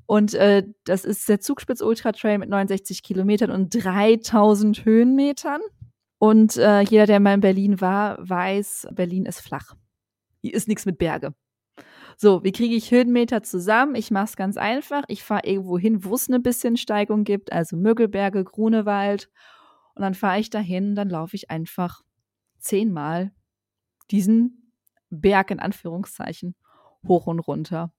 Und 0.06 0.32
äh, 0.32 0.64
das 0.84 1.04
ist 1.04 1.28
der 1.28 1.40
Zugspitz 1.40 1.82
Ultra 1.82 2.12
Trail 2.12 2.38
mit 2.38 2.48
69 2.48 3.02
Kilometern 3.02 3.50
und 3.50 3.68
3000 3.68 4.86
Höhenmetern. 4.86 5.60
Und 6.18 6.56
äh, 6.56 6.80
jeder, 6.80 7.04
der 7.04 7.20
mal 7.20 7.34
in 7.34 7.40
Berlin 7.40 7.80
war, 7.82 8.16
weiß, 8.26 8.88
Berlin 8.92 9.26
ist 9.26 9.40
flach. 9.40 9.74
Hier 10.40 10.54
ist 10.54 10.66
nichts 10.66 10.86
mit 10.86 10.96
Berge. 10.96 11.34
So, 12.18 12.42
wie 12.42 12.52
kriege 12.52 12.74
ich 12.74 12.90
Höhenmeter 12.90 13.42
zusammen? 13.42 13.94
Ich 13.94 14.10
mache 14.10 14.24
es 14.24 14.36
ganz 14.36 14.56
einfach. 14.56 15.02
Ich 15.08 15.22
fahre 15.22 15.46
irgendwo 15.46 15.78
hin, 15.78 16.02
wo 16.02 16.14
es 16.14 16.28
eine 16.28 16.40
bisschen 16.40 16.78
Steigung 16.78 17.24
gibt, 17.24 17.52
also 17.52 17.76
Mögelberge, 17.76 18.42
Grunewald. 18.42 19.30
Und 19.94 20.02
dann 20.02 20.14
fahre 20.14 20.40
ich 20.40 20.48
dahin, 20.48 20.94
dann 20.94 21.10
laufe 21.10 21.36
ich 21.36 21.50
einfach 21.50 22.02
zehnmal 22.58 23.32
diesen 24.10 24.72
Berg 25.10 25.50
in 25.50 25.60
Anführungszeichen 25.60 26.54
hoch 27.06 27.26
und 27.26 27.40
runter. 27.40 27.92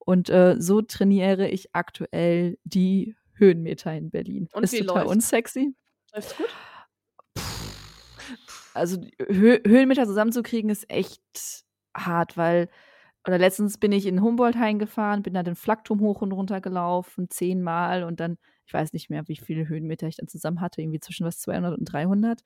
Und 0.00 0.28
äh, 0.28 0.56
so 0.58 0.82
trainiere 0.82 1.48
ich 1.48 1.72
aktuell 1.72 2.58
die 2.64 3.14
Höhenmeter 3.34 3.94
in 3.94 4.10
Berlin. 4.10 4.48
Und 4.52 4.64
ist 4.64 4.76
total 4.76 5.04
läuft? 5.04 5.16
unsexy. 5.16 5.74
Läuft's 6.12 6.36
gut? 6.36 6.48
Also 8.74 9.00
Hö 9.28 9.58
Höhenmeter 9.66 10.06
zusammenzukriegen 10.06 10.70
ist 10.70 10.90
echt 10.90 11.22
hart, 11.94 12.36
weil 12.36 12.68
oder 13.26 13.38
letztens 13.38 13.78
bin 13.78 13.92
ich 13.92 14.06
in 14.06 14.22
Humboldt-Hain 14.22 14.78
gefahren, 14.78 15.22
bin 15.22 15.34
da 15.34 15.42
den 15.42 15.54
Flakturm 15.54 16.00
hoch 16.00 16.22
und 16.22 16.32
runter 16.32 16.60
gelaufen, 16.60 17.28
zehnmal 17.30 18.04
und 18.04 18.20
dann, 18.20 18.38
ich 18.66 18.74
weiß 18.74 18.92
nicht 18.92 19.10
mehr, 19.10 19.28
wie 19.28 19.36
viele 19.36 19.68
Höhenmeter 19.68 20.08
ich 20.08 20.16
dann 20.16 20.28
zusammen 20.28 20.60
hatte, 20.60 20.82
irgendwie 20.82 21.00
zwischen 21.00 21.26
was 21.26 21.38
200 21.40 21.78
und 21.78 21.84
300. 21.84 22.42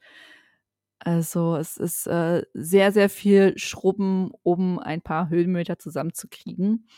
Also 0.99 1.57
es 1.57 1.77
ist 1.77 2.07
äh, 2.07 2.43
sehr, 2.55 2.93
sehr 2.93 3.09
viel 3.11 3.57
Schrubben, 3.59 4.31
um 4.43 4.79
ein 4.79 5.03
paar 5.03 5.29
Höhenmeter 5.29 5.79
zusammenzukriegen. 5.79 6.89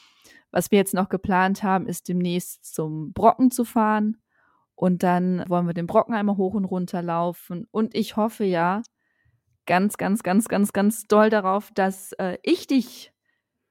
Was 0.50 0.70
wir 0.70 0.78
jetzt 0.78 0.94
noch 0.94 1.08
geplant 1.08 1.62
haben, 1.62 1.86
ist 1.86 2.08
demnächst 2.08 2.74
zum 2.74 3.12
Brocken 3.12 3.50
zu 3.50 3.64
fahren. 3.64 4.18
Und 4.74 5.02
dann 5.02 5.44
wollen 5.48 5.66
wir 5.66 5.74
den 5.74 5.88
Brocken 5.88 6.14
einmal 6.14 6.36
hoch 6.36 6.54
und 6.54 6.64
runter 6.64 7.02
laufen. 7.02 7.66
Und 7.70 7.94
ich 7.94 8.16
hoffe 8.16 8.44
ja 8.44 8.82
ganz, 9.66 9.98
ganz, 9.98 10.22
ganz, 10.22 10.48
ganz, 10.48 10.72
ganz 10.72 11.06
doll 11.08 11.30
darauf, 11.30 11.70
dass 11.74 12.12
äh, 12.12 12.38
ich 12.42 12.68
dich, 12.68 13.12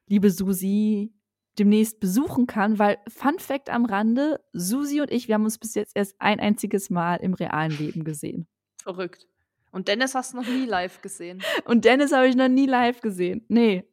liebe 0.07 0.31
Susi, 0.31 1.13
demnächst 1.59 1.99
besuchen 1.99 2.47
kann, 2.47 2.79
weil 2.79 2.97
Fun 3.07 3.39
Fact 3.39 3.69
am 3.69 3.85
Rande, 3.85 4.39
Susi 4.53 5.01
und 5.01 5.11
ich, 5.11 5.27
wir 5.27 5.35
haben 5.35 5.43
uns 5.43 5.57
bis 5.57 5.75
jetzt 5.75 5.95
erst 5.95 6.15
ein 6.19 6.39
einziges 6.39 6.89
Mal 6.89 7.15
im 7.15 7.33
realen 7.33 7.77
Leben 7.77 8.03
gesehen. 8.03 8.47
Verrückt. 8.81 9.27
Und 9.71 9.87
Dennis 9.87 10.15
hast 10.15 10.33
du 10.33 10.37
noch 10.37 10.47
nie 10.47 10.65
live 10.65 11.01
gesehen. 11.01 11.41
Und 11.65 11.85
Dennis 11.85 12.11
habe 12.13 12.27
ich 12.27 12.35
noch 12.35 12.47
nie 12.47 12.65
live 12.65 13.01
gesehen. 13.01 13.45
Nee, 13.49 13.83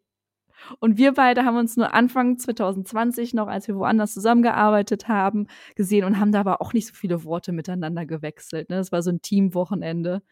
und 0.81 0.99
wir 0.99 1.12
beide 1.12 1.45
haben 1.45 1.57
uns 1.57 1.77
nur 1.77 1.93
Anfang 1.95 2.39
2020 2.39 3.35
noch, 3.35 3.49
als 3.49 3.69
wir 3.69 3.77
woanders 3.77 4.15
zusammengearbeitet 4.15 5.09
haben, 5.09 5.47
gesehen 5.74 6.05
und 6.05 6.19
haben 6.19 6.32
da 6.32 6.41
aber 6.41 6.61
auch 6.61 6.73
nicht 6.73 6.86
so 6.86 6.95
viele 6.95 7.24
Worte 7.24 7.53
miteinander 7.53 8.07
gewechselt. 8.07 8.70
Ne? 8.70 8.77
Das 8.77 8.93
war 8.93 9.03
so 9.03 9.11
ein 9.11 9.20
Teamwochenende. 9.20 10.23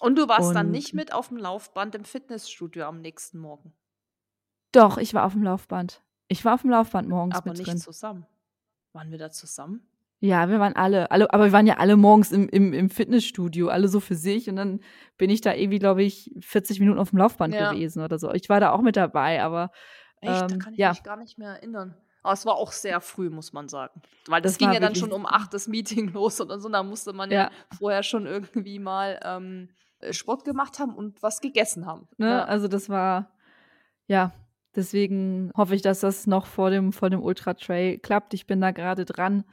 Und 0.00 0.18
du 0.18 0.28
warst 0.28 0.48
und 0.48 0.54
dann 0.54 0.70
nicht 0.70 0.94
mit 0.94 1.12
auf 1.12 1.28
dem 1.28 1.36
Laufband 1.36 1.94
im 1.94 2.04
Fitnessstudio 2.04 2.84
am 2.84 3.00
nächsten 3.00 3.38
Morgen? 3.38 3.72
Doch, 4.72 4.98
ich 4.98 5.14
war 5.14 5.24
auf 5.24 5.32
dem 5.32 5.42
Laufband. 5.42 6.02
Ich 6.28 6.44
war 6.44 6.54
auf 6.54 6.62
dem 6.62 6.70
Laufband 6.70 7.08
morgens 7.08 7.36
aber 7.36 7.50
mit 7.50 7.58
nicht 7.58 7.70
drin. 7.70 7.78
zusammen. 7.78 8.26
Waren 8.92 9.10
wir 9.10 9.18
da 9.18 9.30
zusammen? 9.30 9.86
Ja, 10.20 10.50
wir 10.50 10.60
waren 10.60 10.76
alle, 10.76 11.10
alle, 11.10 11.32
aber 11.32 11.46
wir 11.46 11.52
waren 11.52 11.66
ja 11.66 11.78
alle 11.78 11.96
morgens 11.96 12.30
im, 12.30 12.48
im, 12.50 12.74
im 12.74 12.90
Fitnessstudio, 12.90 13.68
alle 13.68 13.88
so 13.88 14.00
für 14.00 14.14
sich. 14.14 14.50
Und 14.50 14.56
dann 14.56 14.80
bin 15.16 15.30
ich 15.30 15.40
da 15.40 15.54
irgendwie, 15.54 15.78
glaube 15.78 16.02
ich, 16.02 16.30
40 16.40 16.78
Minuten 16.78 16.98
auf 16.98 17.10
dem 17.10 17.18
Laufband 17.18 17.54
ja. 17.54 17.72
gewesen 17.72 18.02
oder 18.02 18.18
so. 18.18 18.32
Ich 18.32 18.48
war 18.50 18.60
da 18.60 18.72
auch 18.72 18.82
mit 18.82 18.96
dabei, 18.96 19.42
aber. 19.42 19.70
Echt, 20.20 20.42
ähm, 20.42 20.48
da 20.48 20.56
kann 20.58 20.72
ich 20.74 20.78
ja. 20.78 20.90
mich 20.90 21.02
gar 21.02 21.16
nicht 21.16 21.38
mehr 21.38 21.52
erinnern. 21.52 21.96
Aber 22.22 22.34
es 22.34 22.44
war 22.44 22.56
auch 22.56 22.72
sehr 22.72 23.00
früh, 23.00 23.30
muss 23.30 23.54
man 23.54 23.68
sagen. 23.68 24.02
Weil 24.26 24.42
das, 24.42 24.52
das 24.52 24.58
ging 24.58 24.72
ja 24.72 24.80
dann 24.80 24.94
schon 24.94 25.10
um 25.10 25.24
acht 25.24 25.54
das 25.54 25.68
Meeting 25.68 26.08
los 26.12 26.38
oder 26.40 26.60
so. 26.60 26.68
Da 26.68 26.82
musste 26.82 27.14
man 27.14 27.30
ja, 27.30 27.44
ja 27.44 27.50
vorher 27.78 28.02
schon 28.02 28.26
irgendwie 28.26 28.78
mal 28.78 29.18
ähm, 29.24 29.70
Sport 30.10 30.44
gemacht 30.44 30.78
haben 30.78 30.94
und 30.94 31.22
was 31.22 31.40
gegessen 31.40 31.86
haben. 31.86 32.08
Ne? 32.18 32.46
Also 32.46 32.68
das 32.68 32.90
war, 32.90 33.30
ja, 34.06 34.32
deswegen 34.74 35.50
hoffe 35.56 35.74
ich, 35.74 35.82
dass 35.82 36.00
das 36.00 36.26
noch 36.26 36.46
vor 36.46 36.70
dem, 36.70 36.92
vor 36.92 37.10
dem 37.10 37.22
Ultra 37.22 37.54
Trail 37.54 37.98
klappt. 37.98 38.34
Ich 38.34 38.46
bin 38.46 38.60
da 38.60 38.70
gerade 38.70 39.04
dran. 39.04 39.44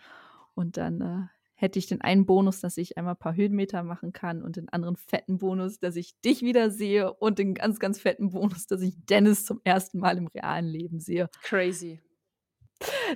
Und 0.56 0.78
dann 0.78 1.02
äh, 1.02 1.28
hätte 1.58 1.80
ich 1.80 1.88
den 1.88 2.02
einen 2.02 2.26
Bonus, 2.26 2.62
dass 2.62 2.78
ich 2.78 2.98
einmal 2.98 3.14
ein 3.14 3.20
paar 3.20 3.36
Höhenmeter 3.36 3.84
machen 3.84 4.14
kann 4.14 4.44
und 4.44 4.56
den 4.56 4.70
anderen 4.70 4.96
fetten 4.96 5.40
Bonus, 5.40 5.80
dass 5.80 5.96
ich 5.96 6.20
dich 6.22 6.42
wieder 6.42 6.70
sehe 6.70 7.14
und 7.14 7.40
den 7.40 7.54
ganz, 7.54 7.80
ganz 7.80 8.00
fetten 8.00 8.30
Bonus, 8.30 8.68
dass 8.68 8.82
ich 8.82 8.94
Dennis 9.06 9.46
zum 9.46 9.60
ersten 9.64 10.00
Mal 10.00 10.18
im 10.18 10.28
realen 10.28 10.68
Leben 10.68 11.00
sehe. 11.00 11.30
Crazy. 11.44 12.02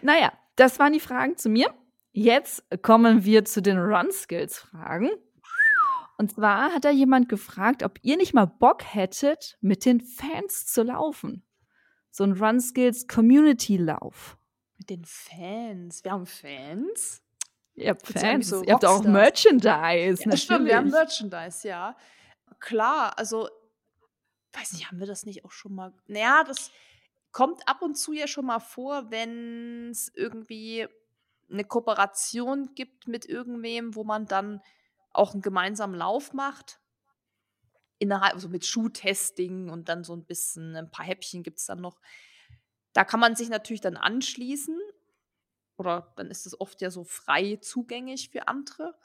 Naja, 0.01 0.33
das 0.55 0.79
waren 0.79 0.93
die 0.93 0.99
Fragen 0.99 1.37
zu 1.37 1.49
mir. 1.49 1.73
Jetzt 2.13 2.63
kommen 2.81 3.23
wir 3.23 3.45
zu 3.45 3.61
den 3.61 3.77
Run-Skills-Fragen. 3.77 5.09
Und 6.17 6.33
zwar 6.33 6.73
hat 6.73 6.83
da 6.83 6.91
jemand 6.91 7.29
gefragt, 7.29 7.83
ob 7.83 7.99
ihr 8.01 8.17
nicht 8.17 8.33
mal 8.33 8.45
Bock 8.45 8.83
hättet, 8.83 9.57
mit 9.61 9.85
den 9.85 10.01
Fans 10.01 10.65
zu 10.65 10.83
laufen. 10.83 11.43
So 12.11 12.25
ein 12.25 12.33
Run-Skills-Community-Lauf. 12.33 14.37
Mit 14.77 14.89
den 14.89 15.05
Fans? 15.05 16.03
Wir 16.03 16.11
haben 16.11 16.25
Fans? 16.25 17.23
Ihr 17.75 17.91
habt 17.91 18.05
Fans, 18.05 18.49
so 18.49 18.63
ihr 18.63 18.73
habt 18.73 18.85
auch 18.85 19.03
Merchandise. 19.03 20.23
Ja, 20.25 20.37
stimmt, 20.37 20.65
wir 20.65 20.75
haben 20.75 20.89
Merchandise, 20.89 21.67
ja. 21.67 21.95
Klar, 22.59 23.17
also, 23.17 23.49
weiß 24.51 24.73
nicht, 24.73 24.87
haben 24.87 24.99
wir 24.99 25.07
das 25.07 25.25
nicht 25.25 25.45
auch 25.45 25.51
schon 25.51 25.73
mal? 25.73 25.93
Naja, 26.07 26.43
das 26.45 26.69
kommt 27.31 27.65
ab 27.67 27.81
und 27.81 27.95
zu 27.95 28.11
ja 28.11 28.27
schon 28.27 28.45
mal 28.45 28.59
vor, 28.59 29.09
wenn 29.09 29.89
es 29.89 30.11
irgendwie 30.13 30.87
eine 31.49 31.63
Kooperation 31.63 32.75
gibt 32.75 33.07
mit 33.07 33.25
irgendwem, 33.25 33.95
wo 33.95 34.03
man 34.03 34.25
dann 34.25 34.61
auch 35.13 35.33
einen 35.33 35.41
gemeinsamen 35.41 35.95
Lauf 35.95 36.33
macht. 36.33 36.80
Innerhalb, 38.01 38.33
also 38.33 38.49
mit 38.49 38.65
Schuhtesting 38.65 39.69
und 39.69 39.87
dann 39.87 40.03
so 40.03 40.15
ein 40.15 40.25
bisschen, 40.25 40.75
ein 40.75 40.89
paar 40.89 41.05
Häppchen 41.05 41.43
gibt 41.43 41.59
es 41.59 41.67
dann 41.67 41.81
noch. 41.81 42.01
Da 42.93 43.05
kann 43.05 43.19
man 43.19 43.35
sich 43.35 43.49
natürlich 43.49 43.81
dann 43.81 43.95
anschließen 43.95 44.75
oder 45.77 46.11
dann 46.15 46.31
ist 46.31 46.47
es 46.47 46.59
oft 46.59 46.81
ja 46.81 46.89
so 46.89 47.03
frei 47.03 47.57
zugänglich 47.61 48.29
für 48.29 48.47
andere. 48.47 48.95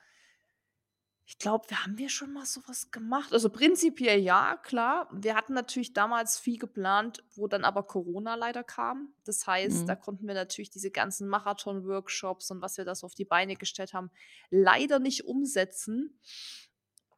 Ich 1.28 1.38
glaube, 1.38 1.68
wir 1.68 1.82
haben 1.82 1.98
wir 1.98 2.08
schon 2.08 2.32
mal 2.32 2.46
sowas 2.46 2.92
gemacht. 2.92 3.32
Also 3.32 3.50
prinzipiell 3.50 4.20
ja, 4.20 4.56
klar. 4.62 5.08
Wir 5.12 5.34
hatten 5.34 5.54
natürlich 5.54 5.92
damals 5.92 6.38
viel 6.38 6.56
geplant, 6.56 7.24
wo 7.34 7.48
dann 7.48 7.64
aber 7.64 7.82
Corona 7.82 8.36
leider 8.36 8.62
kam. 8.62 9.12
Das 9.24 9.44
heißt, 9.44 9.82
mhm. 9.82 9.86
da 9.88 9.96
konnten 9.96 10.28
wir 10.28 10.34
natürlich 10.34 10.70
diese 10.70 10.92
ganzen 10.92 11.26
Marathon-Workshops 11.28 12.50
und 12.52 12.62
was 12.62 12.76
wir 12.78 12.84
das 12.84 13.02
auf 13.02 13.14
die 13.14 13.24
Beine 13.24 13.56
gestellt 13.56 13.92
haben, 13.92 14.10
leider 14.50 15.00
nicht 15.00 15.24
umsetzen. 15.24 16.20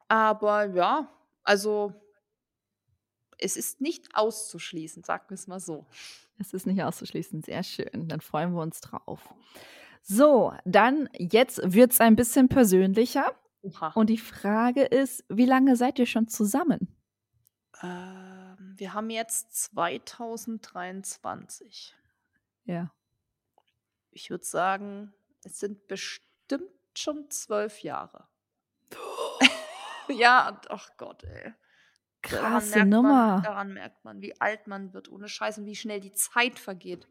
Aber 0.08 0.64
ja, 0.74 1.12
also 1.48 1.94
es 3.38 3.56
ist 3.56 3.80
nicht 3.80 4.14
auszuschließen, 4.14 5.02
sagen 5.02 5.24
wir 5.28 5.34
es 5.34 5.46
mal 5.46 5.60
so. 5.60 5.86
Es 6.38 6.52
ist 6.52 6.66
nicht 6.66 6.82
auszuschließen. 6.82 7.40
Sehr 7.42 7.62
schön. 7.62 8.06
Dann 8.08 8.20
freuen 8.20 8.52
wir 8.52 8.60
uns 8.60 8.82
drauf. 8.82 9.34
So, 10.02 10.52
dann 10.64 11.08
jetzt 11.14 11.62
wird 11.64 11.92
es 11.92 12.00
ein 12.00 12.16
bisschen 12.16 12.50
persönlicher. 12.50 13.34
Oha. 13.62 13.92
Und 13.94 14.10
die 14.10 14.18
Frage 14.18 14.84
ist, 14.84 15.24
wie 15.28 15.46
lange 15.46 15.76
seid 15.76 15.98
ihr 15.98 16.06
schon 16.06 16.28
zusammen? 16.28 16.94
Ähm, 17.82 18.74
wir 18.76 18.92
haben 18.92 19.08
jetzt 19.08 19.54
2023. 19.54 21.94
Ja. 22.64 22.92
Ich 24.10 24.28
würde 24.30 24.44
sagen, 24.44 25.14
es 25.44 25.58
sind 25.58 25.88
bestimmt 25.88 26.68
schon 26.94 27.30
zwölf 27.30 27.82
Jahre. 27.82 28.28
Ja, 30.10 30.60
ach 30.68 30.90
Gott, 30.96 31.24
ey. 31.24 31.52
Krasse 32.22 32.84
Nummer. 32.84 33.34
Man, 33.34 33.42
daran 33.42 33.72
merkt 33.74 34.04
man, 34.04 34.20
wie 34.20 34.40
alt 34.40 34.66
man 34.66 34.92
wird, 34.92 35.08
ohne 35.08 35.28
Scheiß 35.28 35.58
und 35.58 35.66
wie 35.66 35.76
schnell 35.76 36.00
die 36.00 36.12
Zeit 36.12 36.58
vergeht. 36.58 37.06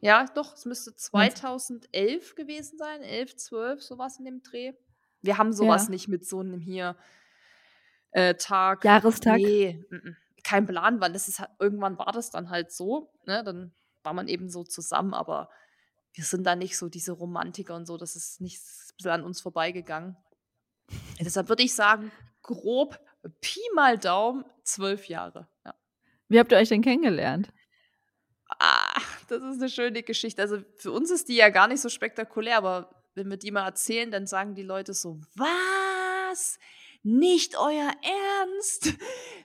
Ja, 0.00 0.24
doch, 0.34 0.54
es 0.54 0.64
müsste 0.64 0.96
2011 0.96 2.34
gewesen 2.34 2.78
sein, 2.78 3.02
11, 3.02 3.36
12, 3.36 3.82
sowas 3.82 4.18
in 4.18 4.24
dem 4.24 4.42
Dreh. 4.42 4.72
Wir 5.20 5.36
haben 5.36 5.52
sowas 5.52 5.84
ja. 5.84 5.90
nicht 5.90 6.08
mit 6.08 6.26
so 6.26 6.40
einem 6.40 6.58
hier 6.58 6.96
äh, 8.12 8.34
Tag. 8.34 8.84
Jahrestag? 8.84 9.36
Nee, 9.36 9.84
m 9.90 9.98
-m. 9.98 10.16
kein 10.42 10.66
Plan, 10.66 11.00
weil 11.02 11.12
das 11.12 11.28
ist 11.28 11.38
halt, 11.38 11.50
irgendwann 11.58 11.98
war 11.98 12.12
das 12.12 12.30
dann 12.30 12.48
halt 12.48 12.72
so, 12.72 13.12
ne? 13.26 13.44
Dann 13.44 13.74
war 14.02 14.14
man 14.14 14.28
eben 14.28 14.48
so 14.48 14.64
zusammen, 14.64 15.12
aber 15.12 15.50
wir 16.14 16.24
sind 16.24 16.44
da 16.44 16.56
nicht 16.56 16.78
so 16.78 16.88
diese 16.88 17.12
Romantiker 17.12 17.76
und 17.76 17.86
so, 17.86 17.98
das 17.98 18.16
ist 18.16 18.40
nicht 18.40 18.58
ein 18.58 18.96
bisschen 18.96 19.10
an 19.10 19.22
uns 19.22 19.42
vorbeigegangen. 19.42 20.16
Deshalb 21.20 21.48
würde 21.48 21.62
ich 21.62 21.74
sagen, 21.74 22.10
grob 22.42 22.98
Pi 23.40 23.60
mal 23.74 23.98
Daumen, 23.98 24.44
zwölf 24.62 25.06
Jahre. 25.06 25.48
Ja. 25.64 25.74
Wie 26.28 26.38
habt 26.38 26.52
ihr 26.52 26.58
euch 26.58 26.68
denn 26.68 26.82
kennengelernt? 26.82 27.52
Ah, 28.58 29.00
das 29.28 29.42
ist 29.42 29.60
eine 29.60 29.68
schöne 29.68 30.02
Geschichte. 30.02 30.42
Also 30.42 30.62
für 30.76 30.92
uns 30.92 31.10
ist 31.10 31.28
die 31.28 31.36
ja 31.36 31.50
gar 31.50 31.68
nicht 31.68 31.80
so 31.80 31.88
spektakulär, 31.88 32.56
aber 32.56 33.04
wenn 33.14 33.28
wir 33.28 33.36
die 33.36 33.50
mal 33.50 33.64
erzählen, 33.64 34.10
dann 34.10 34.26
sagen 34.26 34.54
die 34.54 34.62
Leute 34.62 34.94
so, 34.94 35.20
was? 35.34 36.58
Nicht 37.02 37.56
euer 37.56 37.92
Ernst? 38.02 38.94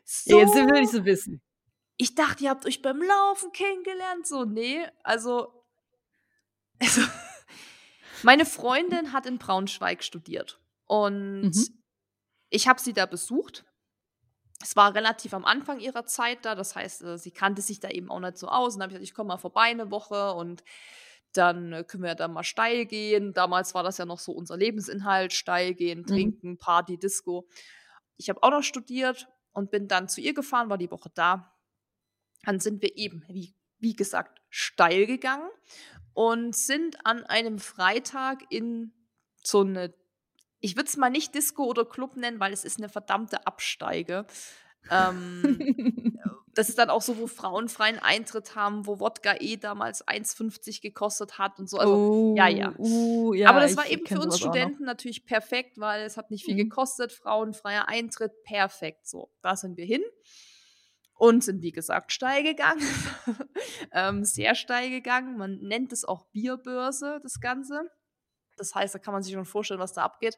So? 0.03 0.39
Jetzt 0.39 0.55
will 0.55 0.83
ich 0.83 0.89
so 0.89 1.05
wissen. 1.05 1.41
Ich 1.97 2.15
dachte, 2.15 2.43
ihr 2.43 2.49
habt 2.49 2.65
euch 2.65 2.81
beim 2.81 3.01
Laufen 3.01 3.51
kennengelernt. 3.51 4.27
So, 4.27 4.43
nee, 4.43 4.85
also, 5.03 5.65
also 6.79 7.01
meine 8.23 8.45
Freundin 8.45 9.13
hat 9.13 9.25
in 9.25 9.37
Braunschweig 9.37 10.03
studiert 10.03 10.59
und 10.85 11.51
mhm. 11.51 11.83
ich 12.49 12.67
habe 12.67 12.79
sie 12.79 12.93
da 12.93 13.05
besucht. 13.05 13.65
Es 14.61 14.75
war 14.75 14.95
relativ 14.95 15.33
am 15.33 15.45
Anfang 15.45 15.79
ihrer 15.79 16.05
Zeit 16.05 16.45
da, 16.45 16.55
das 16.55 16.75
heißt, 16.75 17.03
äh, 17.03 17.17
sie 17.17 17.31
kannte 17.31 17.61
sich 17.61 17.79
da 17.79 17.89
eben 17.89 18.09
auch 18.09 18.19
nicht 18.19 18.37
so 18.37 18.47
aus. 18.47 18.75
Und 18.75 18.79
dann 18.79 18.87
habe 18.87 18.93
ich 18.93 18.99
gesagt, 18.99 19.09
ich 19.09 19.13
komme 19.13 19.27
mal 19.29 19.37
vorbei 19.37 19.63
eine 19.63 19.91
Woche 19.91 20.33
und 20.33 20.63
dann 21.33 21.73
äh, 21.73 21.83
können 21.83 22.03
wir 22.03 22.15
da 22.15 22.27
mal 22.27 22.43
steil 22.43 22.85
gehen. 22.85 23.33
Damals 23.33 23.73
war 23.73 23.83
das 23.83 23.97
ja 23.97 24.05
noch 24.05 24.19
so 24.19 24.31
unser 24.31 24.57
Lebensinhalt: 24.57 25.33
steil 25.33 25.73
gehen, 25.73 25.99
mhm. 25.99 26.05
trinken, 26.05 26.49
mhm. 26.51 26.57
Party, 26.57 26.97
Disco. 26.97 27.47
Ich 28.17 28.29
habe 28.29 28.41
auch 28.43 28.51
noch 28.51 28.63
studiert 28.63 29.27
und 29.51 29.71
bin 29.71 29.87
dann 29.87 30.07
zu 30.07 30.21
ihr 30.21 30.33
gefahren, 30.33 30.69
war 30.69 30.77
die 30.77 30.91
Woche 30.91 31.09
da. 31.13 31.53
Dann 32.43 32.59
sind 32.59 32.81
wir 32.81 32.95
eben, 32.95 33.25
wie, 33.27 33.55
wie 33.79 33.95
gesagt, 33.95 34.41
steil 34.49 35.05
gegangen 35.05 35.49
und 36.13 36.55
sind 36.55 37.05
an 37.05 37.23
einem 37.25 37.59
Freitag 37.59 38.43
in 38.49 38.93
so 39.43 39.61
eine, 39.61 39.93
ich 40.65 40.75
würde 40.75 40.87
es 40.87 40.97
mal 40.97 41.11
nicht 41.11 41.35
Disco 41.35 41.63
oder 41.65 41.85
Club 41.85 42.17
nennen, 42.17 42.39
weil 42.39 42.51
es 42.51 42.65
ist 42.65 42.79
eine 42.79 42.89
verdammte 42.89 43.45
Absteige. 43.45 44.25
ähm, 44.89 46.17
das 46.55 46.69
ist 46.69 46.79
dann 46.79 46.89
auch 46.89 47.03
so, 47.03 47.19
wo 47.19 47.27
Frauen 47.27 47.69
freien 47.69 47.99
Eintritt 47.99 48.55
haben, 48.55 48.87
wo 48.87 48.99
Wodka 48.99 49.35
eh 49.39 49.57
damals 49.57 50.07
1,50 50.07 50.81
gekostet 50.81 51.37
hat 51.37 51.59
und 51.59 51.69
so. 51.69 51.77
Also, 51.77 51.93
oh, 51.93 52.35
ja, 52.35 52.47
ja. 52.47 52.73
Uh, 52.79 53.33
ja. 53.33 53.49
Aber 53.49 53.59
das 53.59 53.77
war 53.77 53.87
eben 53.87 54.07
für 54.07 54.19
uns 54.19 54.39
Studenten 54.39 54.85
natürlich 54.85 55.27
perfekt, 55.27 55.77
weil 55.77 56.01
es 56.01 56.17
hat 56.17 56.31
nicht 56.31 56.45
viel 56.45 56.55
mhm. 56.55 56.69
gekostet. 56.69 57.11
Frauenfreier 57.11 57.87
Eintritt, 57.87 58.31
perfekt. 58.43 59.07
So, 59.07 59.29
da 59.43 59.55
sind 59.55 59.77
wir 59.77 59.85
hin 59.85 60.01
und 61.13 61.43
sind, 61.43 61.61
wie 61.61 61.73
gesagt, 61.73 62.11
steil 62.11 62.41
gegangen. 62.41 62.81
ähm, 63.93 64.23
sehr 64.23 64.55
steil 64.55 64.89
gegangen. 64.89 65.37
Man 65.37 65.59
nennt 65.59 65.93
es 65.93 66.05
auch 66.05 66.25
Bierbörse, 66.31 67.19
das 67.21 67.39
Ganze. 67.39 67.83
Das 68.57 68.75
heißt, 68.75 68.95
da 68.95 68.99
kann 68.99 69.13
man 69.13 69.23
sich 69.23 69.33
schon 69.33 69.45
vorstellen, 69.45 69.79
was 69.79 69.93
da 69.93 70.03
abgeht. 70.03 70.37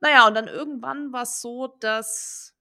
Naja, 0.00 0.26
und 0.26 0.34
dann 0.34 0.48
irgendwann 0.48 1.12
war 1.12 1.22
es 1.22 1.40
so, 1.40 1.68
dass 1.80 2.54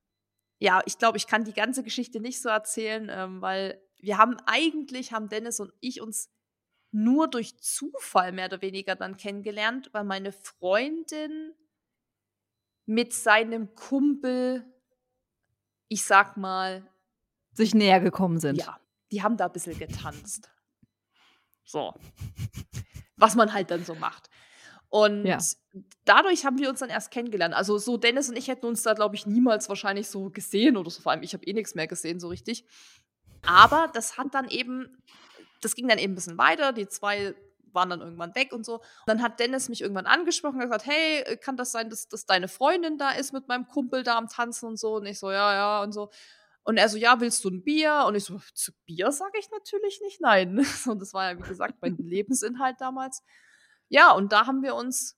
ja, 0.59 0.81
ich 0.85 0.97
glaube, 0.97 1.17
ich 1.17 1.27
kann 1.27 1.43
die 1.43 1.53
ganze 1.53 1.83
Geschichte 1.83 2.19
nicht 2.19 2.41
so 2.41 2.49
erzählen, 2.49 3.09
ähm, 3.11 3.41
weil 3.41 3.81
wir 3.99 4.17
haben 4.17 4.37
eigentlich, 4.45 5.13
haben 5.13 5.29
Dennis 5.29 5.59
und 5.59 5.71
ich 5.79 6.01
uns 6.01 6.29
nur 6.91 7.27
durch 7.27 7.59
Zufall 7.59 8.31
mehr 8.31 8.47
oder 8.47 8.61
weniger 8.61 8.95
dann 8.95 9.17
kennengelernt, 9.17 9.89
weil 9.91 10.03
meine 10.03 10.31
Freundin 10.31 11.53
mit 12.85 13.13
seinem 13.13 13.75
Kumpel, 13.75 14.65
ich 15.89 16.05
sag 16.05 16.37
mal, 16.37 16.89
sich 17.51 17.75
näher 17.75 17.99
gekommen 17.99 18.39
sind. 18.39 18.57
Ja, 18.57 18.79
die 19.11 19.21
haben 19.21 19.37
da 19.37 19.47
ein 19.47 19.51
bisschen 19.51 19.77
getanzt. 19.77 20.49
So. 21.65 21.93
Was 23.17 23.35
man 23.35 23.51
halt 23.51 23.71
dann 23.71 23.83
so 23.83 23.95
macht. 23.95 24.29
Und 24.89 25.25
ja. 25.25 25.37
dadurch 26.05 26.45
haben 26.45 26.57
wir 26.59 26.69
uns 26.69 26.79
dann 26.79 26.89
erst 26.89 27.11
kennengelernt. 27.11 27.53
Also 27.53 27.77
so 27.77 27.97
Dennis 27.97 28.29
und 28.29 28.37
ich 28.37 28.47
hätten 28.47 28.65
uns 28.65 28.83
da, 28.83 28.93
glaube 28.93 29.15
ich, 29.15 29.25
niemals 29.25 29.67
wahrscheinlich 29.69 30.07
so 30.07 30.29
gesehen 30.29 30.77
oder 30.77 30.89
so. 30.89 31.01
Vor 31.01 31.11
allem, 31.11 31.23
ich 31.23 31.33
habe 31.33 31.45
eh 31.45 31.53
nichts 31.53 31.75
mehr 31.75 31.87
gesehen, 31.87 32.19
so 32.19 32.29
richtig. 32.29 32.65
Aber 33.45 33.89
das 33.93 34.17
hat 34.17 34.33
dann 34.33 34.49
eben, 34.49 35.03
das 35.61 35.75
ging 35.75 35.87
dann 35.87 35.97
eben 35.97 36.13
ein 36.13 36.15
bisschen 36.15 36.37
weiter. 36.37 36.71
Die 36.71 36.87
zwei 36.87 37.35
waren 37.73 37.89
dann 37.89 38.01
irgendwann 38.01 38.33
weg 38.33 38.53
und 38.53 38.65
so. 38.65 38.75
Und 38.75 38.83
dann 39.07 39.21
hat 39.21 39.39
Dennis 39.39 39.69
mich 39.69 39.81
irgendwann 39.81 40.05
angesprochen 40.05 40.55
und 40.55 40.63
gesagt, 40.63 40.85
hey, 40.85 41.37
kann 41.37 41.57
das 41.57 41.71
sein, 41.71 41.89
dass, 41.89 42.07
dass 42.07 42.25
deine 42.25 42.47
Freundin 42.47 42.97
da 42.97 43.11
ist 43.11 43.33
mit 43.33 43.47
meinem 43.47 43.67
Kumpel 43.67 44.03
da 44.03 44.17
am 44.17 44.29
Tanzen 44.29 44.67
und 44.67 44.79
so? 44.79 44.95
Und 44.95 45.05
ich 45.05 45.19
so, 45.19 45.31
ja, 45.31 45.53
ja 45.53 45.83
und 45.83 45.91
so. 45.91 46.09
Und 46.63 46.77
er 46.77 46.89
so, 46.89 46.97
ja, 46.97 47.21
willst 47.21 47.45
du 47.45 47.49
ein 47.49 47.63
Bier? 47.63 48.03
Und 48.07 48.15
ich 48.15 48.25
so, 48.25 48.39
zu 48.53 48.73
Bier 48.85 49.11
sage 49.11 49.39
ich 49.39 49.49
natürlich 49.51 50.01
nicht 50.01 50.19
nein. 50.19 50.65
Und 50.85 51.01
das 51.01 51.13
war 51.13 51.31
ja, 51.31 51.37
wie 51.37 51.47
gesagt, 51.47 51.75
mein 51.81 51.95
Lebensinhalt 51.95 52.75
damals. 52.81 53.23
Ja, 53.91 54.11
und 54.11 54.31
da 54.31 54.45
haben 54.47 54.63
wir 54.63 54.75
uns 54.75 55.15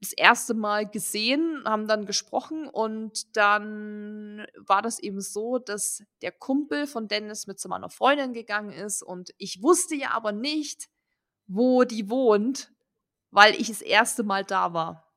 das 0.00 0.12
erste 0.12 0.54
Mal 0.54 0.88
gesehen, 0.90 1.62
haben 1.66 1.88
dann 1.88 2.06
gesprochen 2.06 2.68
und 2.68 3.36
dann 3.36 4.46
war 4.58 4.82
das 4.82 4.98
eben 5.00 5.20
so, 5.20 5.58
dass 5.58 6.02
der 6.22 6.32
Kumpel 6.32 6.86
von 6.86 7.08
Dennis 7.08 7.46
mit 7.46 7.60
zu 7.60 7.68
meiner 7.68 7.90
Freundin 7.90 8.32
gegangen 8.34 8.72
ist 8.72 9.02
und 9.02 9.32
ich 9.38 9.62
wusste 9.62 9.94
ja 9.96 10.10
aber 10.12 10.32
nicht, 10.32 10.88
wo 11.48 11.84
die 11.84 12.10
wohnt, 12.10 12.72
weil 13.30 13.54
ich 13.60 13.68
das 13.68 13.82
erste 13.82 14.24
Mal 14.24 14.44
da 14.44 14.74
war. 14.74 15.12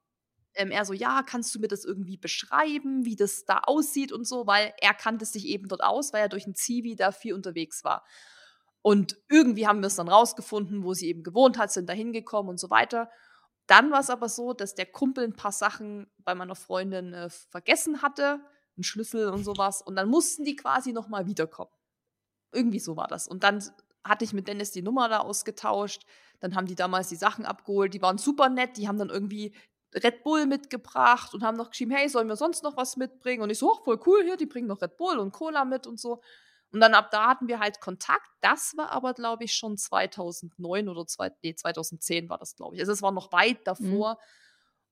Ähm, 0.56 0.72
er 0.72 0.86
so, 0.86 0.94
ja, 0.94 1.24
kannst 1.24 1.56
du 1.56 1.60
mir 1.60 1.68
das 1.70 1.86
irgendwie 1.86 2.18
beschreiben, 2.18 3.06
wie 3.06 3.16
das 3.18 3.46
da 3.46 3.60
aussieht 3.66 4.12
und 4.14 4.26
so, 4.28 4.48
weil 4.48 4.74
er 4.82 4.94
kannte 4.94 5.26
sich 5.26 5.46
eben 5.48 5.68
dort 5.70 5.84
aus, 5.84 6.14
weil 6.14 6.22
er 6.24 6.30
durch 6.30 6.48
ein 6.48 6.56
Zivi 6.56 6.96
da 6.96 7.12
viel 7.12 7.34
unterwegs 7.36 7.84
war. 7.84 8.06
Und 8.86 9.18
irgendwie 9.30 9.66
haben 9.66 9.80
wir 9.80 9.88
es 9.88 9.96
dann 9.96 10.08
rausgefunden, 10.08 10.84
wo 10.84 10.94
sie 10.94 11.08
eben 11.08 11.24
gewohnt 11.24 11.58
hat, 11.58 11.72
sind 11.72 11.90
da 11.90 11.94
hingekommen 11.94 12.52
und 12.52 12.60
so 12.60 12.70
weiter. 12.70 13.10
Dann 13.66 13.90
war 13.90 14.02
es 14.02 14.12
aber 14.12 14.30
so, 14.30 14.54
dass 14.54 14.76
der 14.76 14.86
Kumpel 14.86 15.24
ein 15.24 15.36
paar 15.36 15.52
Sachen 15.52 16.06
bei 16.20 16.36
meiner 16.36 16.54
Freundin 16.54 17.12
äh, 17.12 17.32
vergessen 17.32 18.04
hatte, 18.04 18.42
einen 18.78 18.84
Schlüssel 18.84 19.30
und 19.30 19.44
sowas. 19.44 19.82
Und 19.82 19.96
dann 19.96 20.08
mussten 20.08 20.44
die 20.46 20.56
quasi 20.56 20.94
nochmal 20.94 21.26
wiederkommen. 21.26 21.72
Irgendwie 22.54 22.78
so 22.78 22.96
war 22.96 23.08
das. 23.08 23.28
Und 23.28 23.44
dann 23.44 23.64
hatte 24.04 24.24
ich 24.24 24.34
mit 24.34 24.48
Dennis 24.48 24.70
die 24.70 24.84
Nummer 24.84 25.10
da 25.10 25.22
ausgetauscht. 25.22 26.06
Dann 26.40 26.56
haben 26.56 26.68
die 26.68 26.76
damals 26.76 27.10
die 27.10 27.16
Sachen 27.16 27.44
abgeholt. 27.44 27.92
Die 27.96 28.04
waren 28.04 28.20
super 28.20 28.50
nett. 28.50 28.78
Die 28.78 28.88
haben 28.88 29.00
dann 29.00 29.10
irgendwie 29.10 29.56
Red 29.96 30.22
Bull 30.22 30.46
mitgebracht 30.46 31.34
und 31.34 31.42
haben 31.42 31.58
noch 31.58 31.72
geschrieben, 31.72 31.90
hey, 31.90 32.08
sollen 32.08 32.28
wir 32.28 32.36
sonst 32.36 32.62
noch 32.62 32.78
was 32.78 32.98
mitbringen? 32.98 33.42
Und 33.42 33.50
ich 33.50 33.58
so, 33.58 33.72
oh, 33.72 33.84
voll 33.84 34.00
cool, 34.06 34.22
hier, 34.24 34.38
die 34.38 34.46
bringen 34.46 34.68
noch 34.68 34.84
Red 34.84 34.96
Bull 34.96 35.18
und 35.18 35.32
Cola 35.32 35.66
mit 35.66 35.88
und 35.88 36.00
so. 36.00 36.22
Und 36.76 36.82
dann 36.82 36.94
ab 36.94 37.10
da 37.10 37.30
hatten 37.30 37.48
wir 37.48 37.62
halt 37.62 37.80
Kontakt. 37.80 38.28
Das 38.42 38.74
war 38.76 38.92
aber, 38.92 39.14
glaube 39.14 39.46
ich, 39.46 39.54
schon 39.54 39.78
2009 39.78 40.90
oder 40.90 41.08
zwei, 41.08 41.32
nee, 41.42 41.56
2010 41.56 42.28
war 42.28 42.38
das, 42.38 42.58
glaube 42.58 42.76
ich. 42.76 42.82
Also 42.82 42.92
es 42.92 43.02
war 43.02 43.14
noch 43.14 43.32
weit 43.32 43.60
mhm. 43.60 43.64
davor. 43.64 44.14
Mhm. 44.16 44.18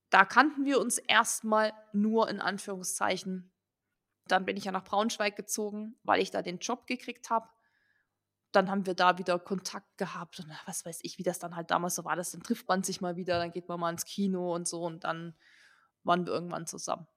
Da 0.10 0.24
kannten 0.24 0.64
wir 0.64 0.80
uns 0.80 0.98
erstmal 0.98 1.74
nur 1.92 2.30
in 2.30 2.40
Anführungszeichen. 2.40 3.52
Dann 4.30 4.46
bin 4.46 4.56
ich 4.56 4.64
ja 4.64 4.72
nach 4.72 4.86
Braunschweig 4.86 5.36
gezogen, 5.36 6.00
weil 6.04 6.22
ich 6.22 6.32
da 6.32 6.42
den 6.42 6.60
Job 6.60 6.88
gekriegt 6.88 7.30
habe. 7.30 7.50
Dann 8.54 8.72
haben 8.72 8.86
wir 8.86 8.94
da 8.94 9.18
wieder 9.18 9.38
Kontakt 9.38 9.98
gehabt 9.98 10.40
und 10.40 10.58
was 10.66 10.86
weiß 10.86 11.00
ich, 11.02 11.18
wie 11.18 11.24
das 11.24 11.40
dann 11.40 11.58
halt 11.58 11.70
damals 11.70 11.96
so 11.96 12.06
war. 12.06 12.16
Das, 12.16 12.32
dann 12.32 12.44
trifft 12.44 12.66
man 12.70 12.84
sich 12.84 13.02
mal 13.02 13.18
wieder, 13.18 13.40
dann 13.40 13.52
geht 13.52 13.68
man 13.68 13.78
mal 13.78 13.90
ins 13.90 14.06
Kino 14.06 14.56
und 14.56 14.70
so 14.70 14.84
und 14.84 15.04
dann 15.04 15.36
waren 16.04 16.26
wir 16.26 16.32
irgendwann 16.32 16.66
zusammen. 16.66 17.08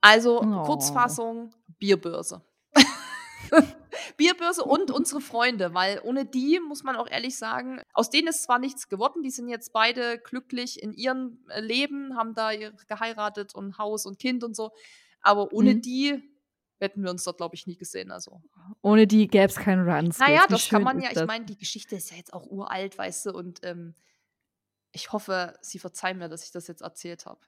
Also 0.00 0.40
oh. 0.40 0.62
Kurzfassung, 0.62 1.54
Bierbörse. 1.66 2.40
Bierbörse 4.20 4.62
und 4.62 4.90
unsere 4.90 5.22
Freunde, 5.22 5.72
weil 5.72 5.98
ohne 6.04 6.26
die, 6.26 6.60
muss 6.60 6.82
man 6.82 6.94
auch 6.94 7.08
ehrlich 7.08 7.38
sagen, 7.38 7.80
aus 7.94 8.10
denen 8.10 8.28
ist 8.28 8.42
zwar 8.42 8.58
nichts 8.58 8.90
geworden, 8.90 9.22
die 9.22 9.30
sind 9.30 9.48
jetzt 9.48 9.72
beide 9.72 10.18
glücklich 10.18 10.82
in 10.82 10.92
ihrem 10.92 11.38
äh, 11.48 11.62
Leben, 11.62 12.18
haben 12.18 12.34
da 12.34 12.50
geheiratet 12.86 13.54
und 13.54 13.78
Haus 13.78 14.04
und 14.04 14.18
Kind 14.18 14.44
und 14.44 14.54
so, 14.54 14.72
aber 15.22 15.54
ohne 15.54 15.74
mhm. 15.74 15.80
die 15.80 16.22
hätten 16.80 17.02
wir 17.02 17.10
uns 17.10 17.24
dort, 17.24 17.38
glaube 17.38 17.54
ich, 17.54 17.66
nie 17.66 17.76
gesehen. 17.76 18.10
Also. 18.10 18.42
Ohne 18.82 19.06
die 19.06 19.26
gäbe 19.26 19.46
es 19.46 19.56
keinen 19.56 19.88
Runs. 19.88 20.18
Naja, 20.18 20.44
das 20.50 20.68
kann 20.68 20.82
man 20.82 21.00
ja, 21.00 21.10
ich 21.12 21.26
meine, 21.26 21.46
die 21.46 21.56
Geschichte 21.56 21.96
ist 21.96 22.10
ja 22.10 22.18
jetzt 22.18 22.34
auch 22.34 22.44
uralt, 22.46 22.98
weißt 22.98 23.24
du, 23.24 23.30
und 23.32 23.60
ähm, 23.62 23.94
ich 24.92 25.12
hoffe, 25.12 25.58
Sie 25.62 25.78
verzeihen 25.78 26.18
mir, 26.18 26.28
dass 26.28 26.44
ich 26.44 26.52
das 26.52 26.66
jetzt 26.66 26.82
erzählt 26.82 27.24
habe. 27.24 27.40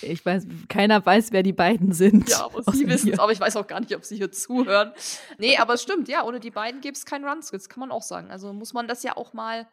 Ich 0.00 0.24
weiß, 0.24 0.46
keiner 0.68 1.04
weiß, 1.04 1.32
wer 1.32 1.42
die 1.42 1.52
beiden 1.52 1.92
sind. 1.92 2.28
Ja, 2.30 2.44
aber 2.46 2.62
sie 2.72 2.86
wissen 2.88 3.12
es, 3.12 3.18
aber 3.18 3.32
ich 3.32 3.40
weiß 3.40 3.56
auch 3.56 3.66
gar 3.66 3.80
nicht, 3.80 3.94
ob 3.94 4.04
sie 4.04 4.16
hier 4.16 4.32
zuhören. 4.32 4.92
Nee, 5.38 5.58
aber 5.58 5.74
es 5.74 5.82
stimmt, 5.82 6.08
ja, 6.08 6.24
ohne 6.24 6.40
die 6.40 6.50
beiden 6.50 6.80
gäbe 6.80 6.94
es 6.94 7.04
keinen 7.04 7.24
Runs, 7.24 7.50
das 7.50 7.68
kann 7.68 7.80
man 7.80 7.90
auch 7.90 8.02
sagen. 8.02 8.30
Also 8.30 8.52
muss 8.52 8.72
man 8.72 8.88
das 8.88 9.02
ja 9.02 9.16
auch 9.16 9.32
mal, 9.32 9.68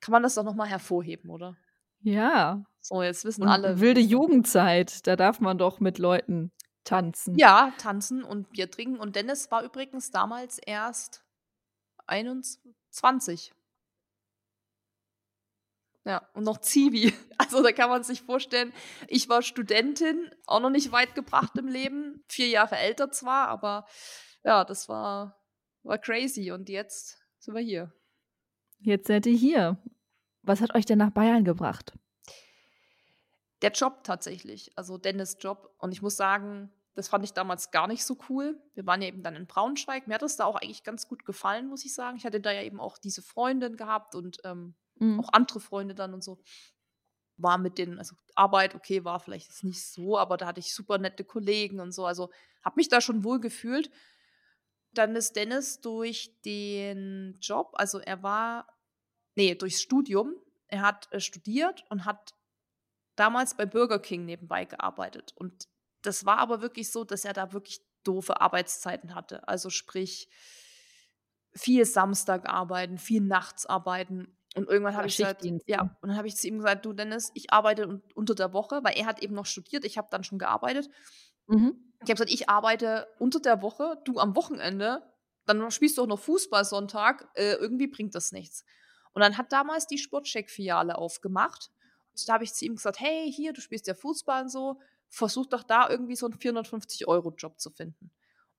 kann 0.00 0.12
man 0.12 0.22
das 0.22 0.34
doch 0.34 0.44
nochmal 0.44 0.68
hervorheben, 0.68 1.30
oder? 1.30 1.56
Ja. 2.00 2.64
So, 2.80 3.02
jetzt 3.02 3.24
wissen 3.24 3.42
und 3.42 3.48
alle. 3.48 3.80
Wilde 3.80 4.00
Jugendzeit, 4.00 5.06
da 5.06 5.16
darf 5.16 5.40
man 5.40 5.58
doch 5.58 5.80
mit 5.80 5.98
Leuten 5.98 6.52
tanzen. 6.84 7.36
Ja, 7.38 7.72
tanzen 7.78 8.22
und 8.22 8.50
Bier 8.50 8.70
trinken. 8.70 8.98
Und 8.98 9.16
Dennis 9.16 9.50
war 9.50 9.64
übrigens 9.64 10.10
damals 10.10 10.58
erst 10.58 11.24
21. 12.06 13.52
Ja, 16.04 16.28
und 16.34 16.44
noch 16.44 16.58
Zivi. 16.58 17.12
Also 17.36 17.62
da 17.62 17.72
kann 17.72 17.90
man 17.90 18.04
sich 18.04 18.22
vorstellen, 18.22 18.72
ich 19.08 19.28
war 19.28 19.42
Studentin, 19.42 20.30
auch 20.46 20.60
noch 20.60 20.70
nicht 20.70 20.92
weit 20.92 21.16
gebracht 21.16 21.58
im 21.58 21.66
Leben, 21.66 22.22
vier 22.28 22.46
Jahre 22.46 22.76
älter 22.76 23.10
zwar, 23.10 23.48
aber 23.48 23.86
ja, 24.44 24.64
das 24.64 24.88
war, 24.88 25.42
war 25.82 25.98
crazy. 25.98 26.52
Und 26.52 26.68
jetzt 26.68 27.18
sind 27.38 27.54
wir 27.54 27.60
hier. 27.60 27.92
Jetzt 28.78 29.08
seid 29.08 29.26
ihr 29.26 29.36
hier. 29.36 29.82
Was 30.42 30.60
hat 30.60 30.74
euch 30.74 30.84
denn 30.84 30.98
nach 30.98 31.10
Bayern 31.10 31.44
gebracht? 31.44 31.98
Der 33.62 33.72
Job 33.72 34.04
tatsächlich, 34.04 34.70
also 34.76 34.96
Dennis 34.96 35.38
Job. 35.40 35.74
Und 35.78 35.92
ich 35.92 36.02
muss 36.02 36.16
sagen, 36.16 36.70
das 36.94 37.08
fand 37.08 37.24
ich 37.24 37.32
damals 37.32 37.70
gar 37.70 37.88
nicht 37.88 38.04
so 38.04 38.16
cool. 38.28 38.60
Wir 38.74 38.86
waren 38.86 39.02
ja 39.02 39.08
eben 39.08 39.22
dann 39.22 39.34
in 39.34 39.46
Braunschweig. 39.46 40.06
Mir 40.06 40.14
hat 40.14 40.22
das 40.22 40.36
da 40.36 40.44
auch 40.44 40.56
eigentlich 40.56 40.84
ganz 40.84 41.08
gut 41.08 41.24
gefallen, 41.24 41.66
muss 41.66 41.84
ich 41.84 41.94
sagen. 41.94 42.16
Ich 42.16 42.24
hatte 42.24 42.40
da 42.40 42.52
ja 42.52 42.62
eben 42.62 42.78
auch 42.78 42.98
diese 42.98 43.22
Freundin 43.22 43.76
gehabt 43.76 44.14
und 44.14 44.38
ähm, 44.44 44.76
mhm. 44.96 45.20
auch 45.20 45.32
andere 45.32 45.60
Freunde 45.60 45.94
dann 45.94 46.14
und 46.14 46.22
so. 46.22 46.38
War 47.36 47.58
mit 47.58 47.78
denen, 47.78 47.98
also 47.98 48.14
Arbeit, 48.34 48.74
okay, 48.74 49.04
war 49.04 49.18
vielleicht 49.18 49.64
nicht 49.64 49.84
so, 49.84 50.18
aber 50.18 50.36
da 50.36 50.46
hatte 50.46 50.60
ich 50.60 50.72
super 50.72 50.98
nette 50.98 51.24
Kollegen 51.24 51.80
und 51.80 51.92
so. 51.92 52.06
Also 52.06 52.30
habe 52.64 52.76
mich 52.76 52.88
da 52.88 53.00
schon 53.00 53.24
wohl 53.24 53.40
gefühlt. 53.40 53.90
Dann 54.92 55.16
ist 55.16 55.34
Dennis 55.34 55.80
durch 55.80 56.40
den 56.44 57.36
Job, 57.40 57.72
also 57.74 57.98
er 57.98 58.22
war, 58.22 58.68
nee, 59.34 59.56
durchs 59.56 59.82
Studium, 59.82 60.34
er 60.68 60.82
hat 60.82 61.12
äh, 61.12 61.20
studiert 61.20 61.84
und 61.90 62.04
hat 62.04 62.34
damals 63.16 63.56
bei 63.56 63.66
Burger 63.66 63.98
King 63.98 64.24
nebenbei 64.24 64.64
gearbeitet. 64.64 65.32
Und 65.36 65.68
das 66.02 66.24
war 66.24 66.38
aber 66.38 66.60
wirklich 66.62 66.92
so, 66.92 67.04
dass 67.04 67.24
er 67.24 67.32
da 67.32 67.52
wirklich 67.52 67.80
doofe 68.04 68.40
Arbeitszeiten 68.40 69.14
hatte. 69.14 69.48
Also 69.48 69.70
sprich, 69.70 70.28
viel 71.54 71.84
Samstag 71.84 72.48
arbeiten, 72.48 72.98
viel 72.98 73.20
nachts 73.20 73.66
arbeiten. 73.66 74.36
Und 74.54 74.68
irgendwann 74.68 74.96
habe 74.96 75.08
ich 75.08 75.16
gesagt, 75.16 75.44
ja, 75.66 75.82
und 76.00 76.08
dann 76.08 76.16
habe 76.16 76.28
ich 76.28 76.36
zu 76.36 76.46
ihm 76.46 76.58
gesagt, 76.58 76.86
du 76.86 76.92
Dennis, 76.92 77.32
ich 77.34 77.52
arbeite 77.52 77.88
un 77.88 78.02
unter 78.14 78.34
der 78.34 78.52
Woche, 78.52 78.80
weil 78.84 78.96
er 78.96 79.06
hat 79.06 79.22
eben 79.22 79.34
noch 79.34 79.46
studiert, 79.46 79.84
ich 79.84 79.98
habe 79.98 80.08
dann 80.10 80.22
schon 80.22 80.38
gearbeitet. 80.38 80.88
Mhm. 81.48 81.92
Ich 81.96 82.02
habe 82.02 82.14
gesagt, 82.14 82.30
ich 82.30 82.48
arbeite 82.48 83.08
unter 83.18 83.40
der 83.40 83.62
Woche, 83.62 83.98
du 84.04 84.18
am 84.18 84.36
Wochenende, 84.36 85.02
dann 85.46 85.70
spielst 85.70 85.98
du 85.98 86.02
auch 86.02 86.06
noch 86.06 86.20
Fußball 86.20 86.64
Sonntag, 86.64 87.28
äh, 87.34 87.54
irgendwie 87.54 87.88
bringt 87.88 88.14
das 88.14 88.30
nichts. 88.30 88.64
Und 89.12 89.22
dann 89.22 89.36
hat 89.36 89.52
damals 89.52 89.86
die 89.86 89.98
Sportcheck-Filiale 89.98 90.96
aufgemacht. 90.96 91.70
Und 92.10 92.28
da 92.28 92.34
habe 92.34 92.44
ich 92.44 92.54
zu 92.54 92.64
ihm 92.64 92.76
gesagt, 92.76 93.00
hey, 93.00 93.32
hier, 93.32 93.52
du 93.52 93.60
spielst 93.60 93.86
ja 93.86 93.94
Fußball 93.94 94.42
und 94.42 94.48
so, 94.50 94.80
versuch 95.08 95.46
doch 95.46 95.62
da 95.62 95.88
irgendwie 95.88 96.16
so 96.16 96.26
einen 96.26 96.36
450-Euro-Job 96.36 97.58
zu 97.58 97.70
finden. 97.70 98.10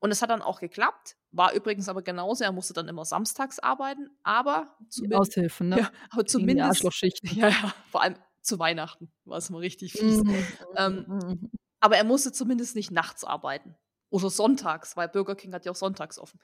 Und 0.05 0.11
es 0.11 0.21
hat 0.21 0.29
dann 0.29 0.43
auch 0.43 0.59
geklappt, 0.59 1.17
war 1.31 1.53
übrigens 1.53 1.89
aber 1.89 2.03
genauso, 2.03 2.43
er 2.43 2.51
musste 2.51 2.73
dann 2.73 2.87
immer 2.87 3.05
samstags 3.05 3.57
arbeiten, 3.57 4.11
aber 4.21 4.77
zumindest, 4.87 5.31
Aushilfen, 5.31 5.69
ne? 5.69 5.77
Ja, 5.79 5.91
aber 6.11 6.25
zumindest 6.27 6.83
ja, 7.23 7.47
ja, 7.47 7.73
vor 7.89 8.03
allem 8.03 8.15
zu 8.39 8.59
Weihnachten 8.59 9.11
war 9.23 9.39
es 9.39 9.49
mal 9.49 9.57
richtig 9.57 9.93
fies. 9.93 10.23
Mhm. 10.23 10.45
Ähm, 10.77 11.05
mhm, 11.07 11.15
mhm. 11.15 11.51
aber 11.79 11.97
er 11.97 12.03
musste 12.03 12.31
zumindest 12.31 12.75
nicht 12.75 12.91
nachts 12.91 13.23
arbeiten 13.23 13.75
oder 14.11 14.29
sonntags, 14.29 14.95
weil 14.95 15.09
Burger 15.09 15.33
King 15.33 15.55
hat 15.55 15.65
ja 15.65 15.71
auch 15.71 15.75
sonntags 15.75 16.19
offen. 16.19 16.39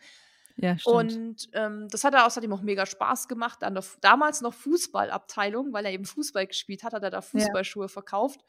Ja, 0.56 0.80
stimmt. 0.80 0.96
Und 0.96 1.50
ähm, 1.54 1.88
das 1.92 2.04
hat, 2.04 2.16
er, 2.16 2.44
ihm 2.44 2.54
auch 2.54 2.64
mega 2.64 2.88
Spaß 2.88 3.28
gemacht. 3.28 3.64
An 3.64 3.76
der 3.76 3.84
damals 4.02 4.42
noch 4.42 4.56
Fußballabteilung, 4.56 5.72
weil 5.72 5.86
er 5.86 5.92
eben 5.92 6.06
Fußball 6.06 6.48
gespielt 6.48 6.82
hat, 6.82 6.94
hat 6.94 7.04
er 7.04 7.12
da 7.12 7.22
Fußballschuhe 7.22 7.84
ja. 7.84 7.90
verkauft. 7.90 8.40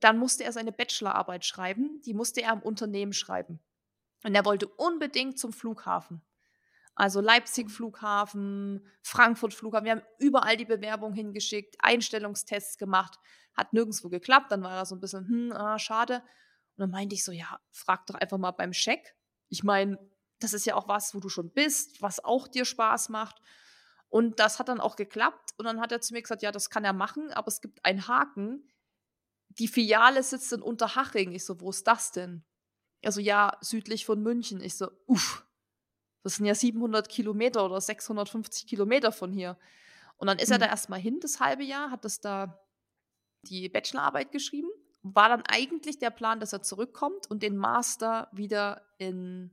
Dann 0.00 0.16
musste 0.16 0.44
er 0.44 0.52
seine 0.52 0.72
Bachelorarbeit 0.72 1.44
schreiben. 1.44 2.00
Die 2.06 2.14
musste 2.14 2.40
er 2.40 2.52
am 2.52 2.62
Unternehmen 2.62 3.12
schreiben. 3.12 3.60
Und 4.24 4.34
er 4.34 4.44
wollte 4.44 4.66
unbedingt 4.66 5.38
zum 5.38 5.52
Flughafen. 5.52 6.22
Also 6.96 7.20
Leipzig 7.20 7.70
Flughafen, 7.70 8.86
Frankfurt 9.02 9.52
Flughafen. 9.52 9.84
Wir 9.84 9.92
haben 9.92 10.02
überall 10.18 10.56
die 10.56 10.64
Bewerbung 10.64 11.12
hingeschickt, 11.12 11.76
Einstellungstests 11.80 12.78
gemacht. 12.78 13.18
Hat 13.54 13.72
nirgendwo 13.72 14.08
geklappt. 14.08 14.50
Dann 14.50 14.62
war 14.62 14.76
er 14.76 14.86
so 14.86 14.94
ein 14.94 15.00
bisschen, 15.00 15.28
hm, 15.28 15.52
ah, 15.52 15.78
schade. 15.78 16.16
Und 16.16 16.80
dann 16.80 16.90
meinte 16.90 17.14
ich 17.14 17.22
so, 17.24 17.32
ja, 17.32 17.60
frag 17.70 18.06
doch 18.06 18.14
einfach 18.14 18.38
mal 18.38 18.52
beim 18.52 18.72
Scheck. 18.72 19.14
Ich 19.48 19.62
meine, 19.62 19.98
das 20.40 20.52
ist 20.52 20.66
ja 20.66 20.74
auch 20.74 20.88
was, 20.88 21.14
wo 21.14 21.20
du 21.20 21.28
schon 21.28 21.52
bist, 21.52 22.00
was 22.00 22.24
auch 22.24 22.48
dir 22.48 22.64
Spaß 22.64 23.10
macht. 23.10 23.40
Und 24.08 24.38
das 24.38 24.58
hat 24.58 24.68
dann 24.68 24.80
auch 24.80 24.96
geklappt. 24.96 25.50
Und 25.58 25.66
dann 25.66 25.80
hat 25.80 25.92
er 25.92 26.00
zu 26.00 26.14
mir 26.14 26.22
gesagt, 26.22 26.42
ja, 26.42 26.52
das 26.52 26.70
kann 26.70 26.84
er 26.84 26.92
machen, 26.92 27.30
aber 27.32 27.48
es 27.48 27.60
gibt 27.60 27.84
einen 27.84 28.06
Haken. 28.06 28.70
Die 29.48 29.68
Filiale 29.68 30.22
sitzt 30.22 30.52
in 30.52 30.62
Unterhaching. 30.62 31.32
Ich 31.32 31.44
so, 31.44 31.60
wo 31.60 31.70
ist 31.70 31.86
das 31.86 32.12
denn? 32.12 32.44
Also 33.06 33.20
ja, 33.20 33.56
südlich 33.60 34.06
von 34.06 34.22
München. 34.22 34.60
Ich 34.60 34.76
so, 34.76 34.90
uff, 35.06 35.44
das 36.22 36.36
sind 36.36 36.46
ja 36.46 36.54
700 36.54 37.08
Kilometer 37.08 37.64
oder 37.64 37.80
650 37.80 38.66
Kilometer 38.66 39.12
von 39.12 39.32
hier. 39.32 39.58
Und 40.16 40.26
dann 40.28 40.38
ist 40.38 40.48
mhm. 40.48 40.54
er 40.54 40.58
da 40.60 40.66
erstmal 40.66 41.00
hin, 41.00 41.20
das 41.20 41.40
halbe 41.40 41.64
Jahr, 41.64 41.90
hat 41.90 42.04
das 42.04 42.20
da 42.20 42.60
die 43.42 43.68
Bachelorarbeit 43.68 44.32
geschrieben. 44.32 44.68
War 45.02 45.28
dann 45.28 45.42
eigentlich 45.46 45.98
der 45.98 46.10
Plan, 46.10 46.40
dass 46.40 46.52
er 46.52 46.62
zurückkommt 46.62 47.30
und 47.30 47.42
den 47.42 47.56
Master 47.56 48.28
wieder 48.32 48.82
in 48.98 49.50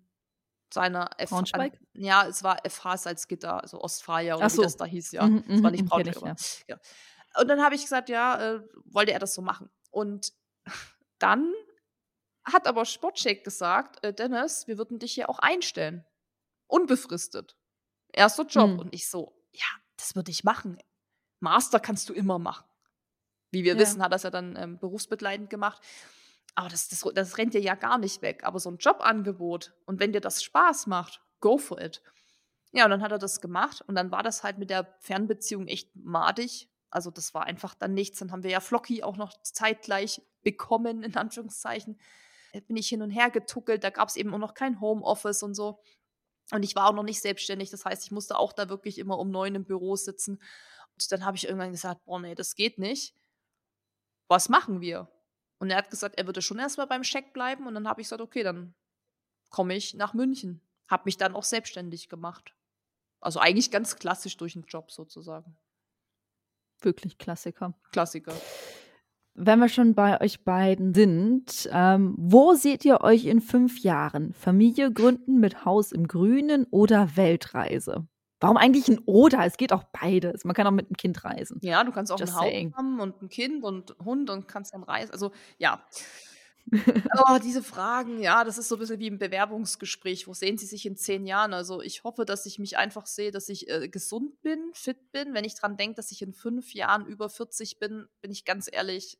seiner 0.74 1.10
FH. 1.18 1.72
Ja, 1.94 2.26
es 2.26 2.44
war 2.44 2.60
FH 2.66 2.98
Salzgitter, 2.98 3.62
also 3.62 3.82
Ostfalia 3.82 4.38
oder 4.38 4.50
so. 4.50 4.60
wie 4.60 4.64
das 4.64 4.78
da 4.78 4.86
hieß, 4.86 5.12
ja. 5.12 5.28
Mhm, 5.28 5.44
es 5.50 5.64
war 5.64 5.72
nicht 5.72 5.84
mhm, 5.84 5.90
Braunschweig. 5.90 6.38
Ja. 6.68 6.76
ja. 6.76 7.42
Und 7.42 7.48
dann 7.50 7.62
habe 7.62 7.76
ich 7.76 7.82
gesagt, 7.82 8.08
ja, 8.08 8.56
äh, 8.56 8.62
wollte 8.86 9.12
er 9.12 9.20
das 9.20 9.34
so 9.34 9.42
machen. 9.42 9.70
Und 9.90 10.32
dann 11.20 11.54
hat 12.44 12.68
aber 12.68 12.86
Sportcheck 12.86 13.44
gesagt, 13.44 14.04
äh, 14.04 14.14
Dennis, 14.14 14.68
wir 14.68 14.78
würden 14.78 15.00
dich 15.00 15.14
hier 15.14 15.30
auch 15.30 15.40
einstellen. 15.40 16.06
Unbefristet. 16.68 17.58
Erster 18.12 18.46
Job. 18.46 18.72
Mhm. 18.72 18.80
Und 18.80 18.96
ich 18.96 19.10
so, 19.10 19.34
ja, 19.52 19.66
das 19.98 20.16
würde 20.16 20.32
ich 20.32 20.44
machen. 20.44 20.78
Master 21.40 21.80
kannst 21.80 22.10
du 22.10 22.14
immer 22.14 22.40
machen. 22.40 22.66
Wie 23.52 23.64
wir 23.64 23.74
ja. 23.74 23.80
wissen, 23.80 24.02
hat 24.02 24.14
das 24.14 24.24
ja 24.24 24.30
dann 24.30 24.56
ähm, 24.56 24.80
berufsbegleitend 24.80 25.50
gemacht. 25.50 25.82
Aber 26.56 26.70
das, 26.70 26.90
das, 26.90 27.06
das 27.14 27.38
rennt 27.38 27.54
dir 27.54 27.62
ja 27.62 27.76
gar 27.76 27.98
nicht 27.98 28.22
weg. 28.22 28.44
Aber 28.44 28.60
so 28.60 28.70
ein 28.70 28.78
Jobangebot 28.78 29.74
und 29.86 30.00
wenn 30.00 30.14
dir 30.14 30.22
das 30.22 30.44
Spaß 30.44 30.88
macht, 30.88 31.22
go 31.40 31.58
for 31.58 31.80
it. 31.82 32.02
Ja, 32.72 32.86
und 32.86 32.92
dann 32.92 33.02
hat 33.02 33.12
er 33.12 33.18
das 33.18 33.42
gemacht 33.42 33.82
und 33.86 33.96
dann 33.96 34.12
war 34.12 34.24
das 34.24 34.44
halt 34.44 34.58
mit 34.58 34.70
der 34.70 34.96
Fernbeziehung 35.00 35.68
echt 35.68 35.94
madig. 35.96 36.70
Also 36.90 37.12
das 37.12 37.34
war 37.34 37.44
einfach 37.44 37.76
dann 37.76 37.94
nichts. 37.94 38.20
Dann 38.20 38.32
haben 38.32 38.44
wir 38.44 38.52
ja 38.52 38.60
Flocky 38.60 39.04
auch 39.04 39.18
noch 39.18 39.42
zeitgleich 39.44 40.22
bekommen, 40.42 41.04
in 41.04 41.16
Anführungszeichen. 41.16 42.00
Da 42.54 42.60
bin 42.60 42.76
ich 42.76 42.90
hin 42.90 43.02
und 43.02 43.12
her 43.12 43.30
getuckelt, 43.30 43.84
da 43.84 43.90
gab 43.90 44.10
es 44.10 44.16
eben 44.16 44.34
auch 44.34 44.40
noch 44.40 44.54
kein 44.54 44.82
Homeoffice 44.82 45.44
und 45.44 45.54
so. 45.54 45.82
Und 46.52 46.64
ich 46.64 46.76
war 46.76 46.90
auch 46.90 46.94
noch 46.94 47.04
nicht 47.04 47.22
selbstständig, 47.22 47.70
das 47.70 47.86
heißt, 47.86 48.04
ich 48.04 48.12
musste 48.12 48.38
auch 48.38 48.52
da 48.52 48.70
wirklich 48.70 48.98
immer 48.98 49.18
um 49.18 49.32
neun 49.32 49.56
im 49.56 49.64
Büro 49.64 49.96
sitzen. 49.96 50.42
Und 50.94 51.12
dann 51.12 51.26
habe 51.26 51.38
ich 51.38 51.46
irgendwann 51.46 51.72
gesagt, 51.72 52.04
boah, 52.04 52.20
nee, 52.20 52.36
das 52.36 52.56
geht 52.56 52.78
nicht. 52.78 53.16
Was 54.28 54.50
machen 54.50 54.82
wir? 54.82 55.10
Und 55.60 55.70
er 55.70 55.78
hat 55.78 55.90
gesagt, 55.90 56.18
er 56.18 56.26
würde 56.26 56.42
schon 56.42 56.60
erstmal 56.60 56.88
beim 56.88 57.04
Scheck 57.04 57.34
bleiben. 57.34 57.68
Und 57.68 57.76
dann 57.76 57.88
habe 57.88 58.02
ich 58.02 58.06
gesagt, 58.06 58.22
okay, 58.22 58.44
dann 58.44 58.74
komme 59.50 59.76
ich 59.76 59.94
nach 59.94 60.14
München. 60.14 60.62
Habe 60.88 61.04
mich 61.06 61.18
dann 61.18 61.36
auch 61.36 61.44
selbstständig 61.44 62.10
gemacht. 62.10 62.56
Also 63.20 63.40
eigentlich 63.40 63.72
ganz 63.72 63.98
klassisch 63.98 64.36
durch 64.38 64.54
den 64.54 64.64
Job 64.64 64.92
sozusagen. 64.92 65.58
Wirklich 66.82 67.18
Klassiker. 67.18 67.80
Klassiker. 67.92 68.34
Wenn 69.34 69.60
wir 69.60 69.70
schon 69.70 69.96
bei 69.96 70.20
euch 70.20 70.44
beiden 70.44 70.94
sind, 70.94 71.70
ähm, 71.72 72.16
wo 72.18 72.54
seht 72.54 72.84
ihr 72.84 73.02
euch 73.02 73.26
in 73.26 73.40
fünf 73.40 73.80
Jahren? 73.80 74.34
Familie 74.34 74.92
gründen 74.92 75.40
mit 75.40 75.64
Haus 75.64 75.92
im 75.92 76.08
Grünen 76.08 76.66
oder 76.70 77.16
Weltreise? 77.16 78.08
Warum 78.42 78.58
eigentlich 78.58 78.88
ein 78.88 79.00
Oder? 79.06 79.46
Es 79.46 79.56
geht 79.56 79.72
auch 79.72 79.84
beides. 79.84 80.46
Man 80.46 80.56
kann 80.56 80.66
auch 80.66 80.72
mit 80.72 80.88
einem 80.88 80.98
Kind 80.98 81.24
reisen. 81.24 81.60
Ja, 81.62 81.84
du 81.84 81.92
kannst 81.92 82.12
auch 82.12 82.20
Just 82.20 82.34
ein 82.34 82.40
Haus 82.40 82.76
haben 82.76 83.00
und 83.00 83.22
ein 83.22 83.30
Kind 83.30 83.64
und 83.64 83.96
Hund 84.04 84.30
und 84.32 84.48
kannst 84.48 84.74
dann 84.74 84.84
reisen. 84.84 85.12
Also 85.12 85.32
ja. 85.60 85.82
Oh, 86.72 87.38
diese 87.44 87.64
Fragen, 87.64 88.20
ja, 88.22 88.44
das 88.44 88.58
ist 88.58 88.70
so 88.70 88.76
ein 88.76 88.80
bisschen 88.80 89.00
wie 89.00 89.08
im 89.08 89.18
Bewerbungsgespräch. 89.18 90.28
Wo 90.28 90.34
sehen 90.34 90.58
Sie 90.58 90.66
sich 90.66 90.86
in 90.86 90.96
zehn 90.96 91.26
Jahren? 91.26 91.54
Also 91.54 91.82
ich 91.82 92.04
hoffe, 92.04 92.26
dass 92.26 92.46
ich 92.46 92.60
mich 92.60 92.78
einfach 92.78 93.08
sehe, 93.08 93.32
dass 93.32 93.50
ich 93.50 93.70
äh, 93.70 93.90
gesund 93.90 94.42
bin, 94.42 94.72
fit 94.74 95.12
bin. 95.12 95.34
Wenn 95.34 95.44
ich 95.44 95.56
dran 95.56 95.78
denke, 95.78 95.96
dass 95.96 96.12
ich 96.12 96.22
in 96.22 96.34
fünf 96.34 96.74
Jahren 96.74 97.06
über 97.06 97.30
40 97.30 97.80
bin, 97.80 98.08
bin 98.22 98.32
ich 98.32 98.46
ganz 98.46 98.70
ehrlich, 98.72 99.20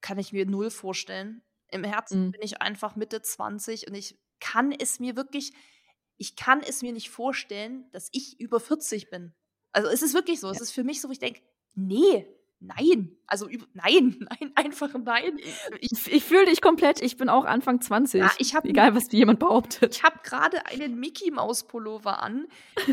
kann 0.00 0.18
ich 0.18 0.32
mir 0.32 0.46
null 0.46 0.70
vorstellen. 0.70 1.42
Im 1.70 1.84
Herzen 1.84 2.26
mhm. 2.26 2.30
bin 2.32 2.42
ich 2.42 2.62
einfach 2.62 2.96
Mitte 2.96 3.20
20 3.20 3.88
und 3.88 3.94
ich 3.94 4.18
kann 4.40 4.72
es 4.72 5.00
mir 5.00 5.16
wirklich, 5.16 5.52
ich 6.16 6.36
kann 6.36 6.62
es 6.62 6.82
mir 6.82 6.92
nicht 6.92 7.10
vorstellen, 7.10 7.90
dass 7.92 8.08
ich 8.12 8.40
über 8.40 8.60
40 8.60 9.10
bin. 9.10 9.34
Also 9.72 9.88
es 9.88 10.02
ist 10.02 10.14
wirklich 10.14 10.40
so. 10.40 10.46
Ja. 10.46 10.52
Es 10.52 10.60
ist 10.60 10.72
für 10.72 10.84
mich 10.84 11.00
so, 11.00 11.08
wo 11.08 11.12
ich 11.12 11.18
denke, 11.18 11.42
nee, 11.74 12.26
nein. 12.60 13.16
Also 13.26 13.48
nein, 13.74 14.16
nein, 14.30 14.52
einfach 14.54 14.92
nein. 14.94 15.38
Ich, 15.80 16.06
ich 16.06 16.24
fühle 16.24 16.46
dich 16.46 16.60
komplett. 16.60 17.00
Ich 17.00 17.16
bin 17.16 17.28
auch 17.28 17.44
Anfang 17.44 17.80
20. 17.80 18.20
Ja, 18.20 18.32
ich 18.38 18.54
hab, 18.54 18.64
Egal, 18.64 18.94
was 18.94 19.10
jemand 19.12 19.38
behauptet. 19.38 19.96
Ich 19.96 20.02
habe 20.02 20.18
gerade 20.22 20.66
einen 20.66 20.98
Mickey 20.98 21.30
Maus 21.30 21.66
Pullover 21.66 22.22
an. 22.22 22.46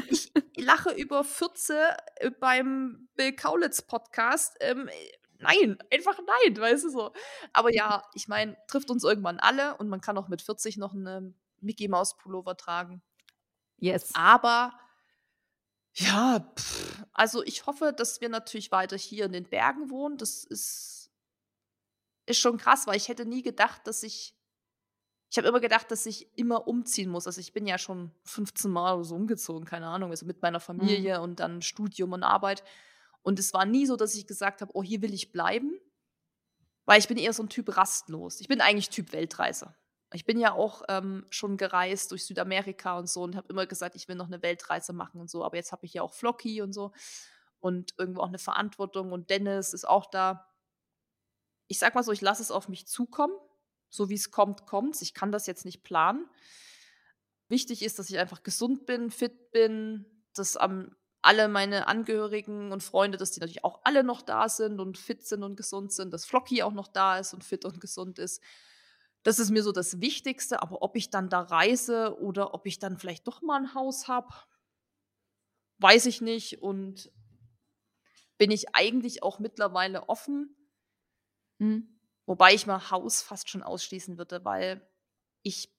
Ich 0.10 0.32
lache 0.58 0.92
über 0.92 1.24
14 1.24 1.76
äh, 2.18 2.32
beim 2.32 3.08
Bill 3.16 3.34
Kaulitz 3.34 3.82
Podcast. 3.82 4.56
Ähm, 4.60 4.90
nein, 5.40 5.78
einfach 5.92 6.20
nein, 6.20 6.58
weißt 6.58 6.86
du 6.86 6.90
so. 6.90 7.14
Aber 7.54 7.74
ja, 7.74 8.04
ich 8.14 8.28
meine, 8.28 8.58
trifft 8.68 8.90
uns 8.90 9.04
irgendwann 9.04 9.40
alle 9.40 9.78
und 9.78 9.90
man 9.90 10.02
kann 10.02 10.18
auch 10.18 10.28
mit 10.28 10.42
40 10.42 10.78
noch 10.78 10.94
einen 10.94 11.36
Mickey 11.62 11.88
Maus 11.88 12.18
Pullover 12.18 12.58
tragen. 12.58 13.02
Yes. 13.78 14.12
Aber 14.14 14.74
ja, 15.98 16.40
pff, 16.56 17.06
also 17.14 17.44
ich 17.44 17.66
hoffe, 17.66 17.94
dass 17.96 18.20
wir 18.20 18.28
natürlich 18.28 18.72
weiter 18.72 18.98
hier 18.98 19.26
in 19.26 19.32
den 19.32 19.46
Bergen 19.46 19.90
wohnen. 19.90 20.18
Das 20.18 20.44
ist, 20.44 21.10
ist 22.26 22.40
schon 22.40 22.58
krass, 22.58 22.86
weil 22.86 22.98
ich 22.98 23.08
hätte 23.08 23.26
nie 23.26 23.42
gedacht, 23.42 23.88
dass 23.88 24.04
ich. 24.04 24.34
Ich 25.32 25.38
habe 25.38 25.48
immer 25.48 25.60
gedacht, 25.60 25.90
dass 25.92 26.06
ich 26.06 26.38
immer 26.38 26.68
umziehen 26.68 27.10
muss. 27.10 27.28
Also 27.28 27.42
ich 27.42 27.52
bin 27.52 27.66
ja 27.66 27.78
schon 27.78 28.12
15 28.24 28.72
Mal 28.72 29.04
so 29.04 29.16
umgezogen, 29.16 29.66
keine 29.66 29.88
Ahnung, 29.88 30.12
also 30.12 30.26
mit 30.26 30.42
meiner 30.42 30.60
mhm. 30.60 30.64
Familie 30.64 31.18
mhm. 31.18 31.24
und 31.24 31.40
dann 31.40 31.62
Studium 31.62 32.14
und 32.14 32.24
Arbeit. 32.24 32.64
Und 33.22 33.40
es 33.40 33.54
war 33.54 33.66
nie 33.66 33.86
so, 33.86 33.96
dass 33.96 34.16
ich 34.16 34.28
gesagt 34.28 34.62
habe, 34.62 34.72
oh, 34.76 34.84
hier 34.84 35.02
will 35.02 35.14
ich 35.14 35.32
bleiben. 35.32 35.80
Weil 36.86 37.00
ich 37.00 37.08
bin 37.08 37.18
eher 37.18 37.34
so 37.34 37.44
ein 37.44 37.50
Typ 37.50 37.76
rastlos. 37.76 38.40
Ich 38.40 38.48
bin 38.48 38.62
eigentlich 38.62 38.90
Typ 38.90 39.12
Weltreise. 39.12 39.74
Ich 40.16 40.26
bin 40.26 40.40
ja 40.40 40.54
auch 40.54 40.84
ähm, 40.90 41.26
schon 41.30 41.58
gereist 41.58 42.12
durch 42.12 42.26
Südamerika 42.26 42.98
und 42.98 43.10
so 43.10 43.22
und 43.24 43.36
habe 43.36 43.48
immer 43.50 43.66
gesagt, 43.66 43.96
ich 43.96 44.08
will 44.08 44.16
noch 44.16 44.28
eine 44.28 44.42
Weltreise 44.42 44.94
machen 44.94 45.20
und 45.20 45.30
so. 45.30 45.44
Aber 45.44 45.58
jetzt 45.58 45.72
habe 45.72 45.86
ich 45.86 45.94
ja 45.94 46.02
auch 46.02 46.14
Flocky 46.14 46.62
und 46.62 46.74
so 46.74 46.92
und 47.60 47.94
irgendwo 47.98 48.22
auch 48.22 48.28
eine 48.28 48.40
Verantwortung 48.40 49.12
und 49.12 49.30
Dennis 49.30 49.74
ist 49.74 49.88
auch 49.88 50.10
da. 50.10 50.48
Ich 51.68 51.80
sag 51.80 51.96
mal 51.96 52.04
so, 52.04 52.12
ich 52.12 52.22
lasse 52.22 52.42
es 52.42 52.52
auf 52.52 52.70
mich 52.70 52.88
zukommen. 52.88 53.36
So 53.90 54.10
wie 54.10 54.16
es 54.16 54.32
kommt, 54.32 54.66
kommt 54.66 55.02
Ich 55.02 55.14
kann 55.14 55.32
das 55.32 55.48
jetzt 55.48 55.66
nicht 55.66 55.84
planen. 55.84 56.30
Wichtig 57.48 57.84
ist, 57.84 58.00
dass 58.00 58.10
ich 58.10 58.18
einfach 58.18 58.44
gesund 58.44 58.86
bin, 58.86 59.12
fit 59.12 59.52
bin, 59.52 60.06
dass 60.34 60.58
am 60.58 60.96
alle 61.22 61.48
meine 61.48 61.88
Angehörigen 61.88 62.72
und 62.72 62.84
Freunde, 62.84 63.18
dass 63.18 63.32
die 63.32 63.40
natürlich 63.40 63.64
auch 63.64 63.82
alle 63.84 64.04
noch 64.04 64.22
da 64.22 64.48
sind 64.48 64.80
und 64.80 65.00
fit 65.00 65.26
sind 65.26 65.42
und 65.42 65.56
gesund 65.56 65.92
sind, 65.92 66.14
dass 66.14 66.24
Flocky 66.24 66.62
auch 66.62 66.74
noch 66.74 66.88
da 66.88 67.18
ist 67.18 67.34
und 67.34 67.44
fit 67.44 67.66
und 67.66 67.82
gesund 67.82 68.20
ist. 68.20 68.44
Das 69.26 69.40
ist 69.40 69.50
mir 69.50 69.64
so 69.64 69.72
das 69.72 70.00
Wichtigste, 70.00 70.62
aber 70.62 70.82
ob 70.82 70.96
ich 70.96 71.10
dann 71.10 71.30
da 71.30 71.42
reise 71.42 72.18
oder 72.20 72.54
ob 72.54 72.66
ich 72.66 72.80
dann 72.80 72.98
vielleicht 72.98 73.28
doch 73.28 73.42
mal 73.42 73.60
ein 73.60 73.74
Haus 73.74 74.08
habe, 74.08 74.34
weiß 75.80 76.06
ich 76.06 76.22
nicht 76.22 76.62
und 76.62 77.12
bin 78.38 78.52
ich 78.52 78.76
eigentlich 78.76 79.24
auch 79.24 79.40
mittlerweile 79.40 80.08
offen. 80.10 80.56
Mhm. 81.58 82.00
Wobei 82.26 82.54
ich 82.54 82.68
mal 82.68 82.92
Haus 82.92 83.22
fast 83.22 83.50
schon 83.50 83.64
ausschließen 83.64 84.18
würde, 84.18 84.46
weil 84.46 84.88
ich 85.42 85.74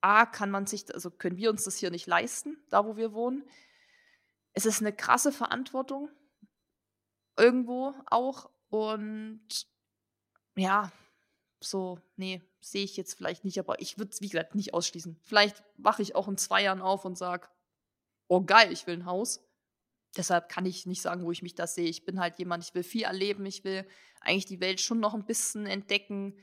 A, 0.00 0.26
kann 0.26 0.50
man 0.50 0.66
sich, 0.66 0.92
also 0.94 1.10
können 1.10 1.36
wir 1.36 1.50
uns 1.50 1.64
das 1.64 1.76
hier 1.76 1.90
nicht 1.90 2.06
leisten, 2.06 2.56
da 2.70 2.84
wo 2.84 2.96
wir 2.96 3.12
wohnen 3.12 3.44
es 4.56 4.64
ist 4.64 4.80
eine 4.80 4.92
krasse 4.92 5.32
Verantwortung 5.32 6.10
irgendwo 7.36 7.94
auch 8.06 8.50
und 8.70 9.46
ja, 10.56 10.90
so, 11.66 11.98
nee, 12.16 12.42
sehe 12.60 12.84
ich 12.84 12.96
jetzt 12.96 13.14
vielleicht 13.14 13.44
nicht, 13.44 13.58
aber 13.58 13.80
ich 13.80 13.98
würde 13.98 14.10
es, 14.12 14.20
wie 14.20 14.28
gesagt, 14.28 14.54
nicht 14.54 14.74
ausschließen. 14.74 15.18
Vielleicht 15.22 15.62
wache 15.76 16.02
ich 16.02 16.14
auch 16.14 16.28
in 16.28 16.36
zwei 16.36 16.62
Jahren 16.62 16.80
auf 16.80 17.04
und 17.04 17.16
sage, 17.16 17.48
oh 18.28 18.42
geil, 18.42 18.72
ich 18.72 18.86
will 18.86 18.94
ein 18.94 19.06
Haus. 19.06 19.42
Deshalb 20.16 20.48
kann 20.48 20.66
ich 20.66 20.86
nicht 20.86 21.02
sagen, 21.02 21.24
wo 21.24 21.30
ich 21.30 21.42
mich 21.42 21.54
da 21.54 21.66
sehe. 21.66 21.88
Ich 21.88 22.04
bin 22.04 22.18
halt 22.18 22.38
jemand, 22.38 22.64
ich 22.64 22.74
will 22.74 22.82
viel 22.82 23.02
erleben, 23.02 23.44
ich 23.46 23.64
will 23.64 23.86
eigentlich 24.20 24.46
die 24.46 24.60
Welt 24.60 24.80
schon 24.80 24.98
noch 24.98 25.14
ein 25.14 25.26
bisschen 25.26 25.66
entdecken, 25.66 26.38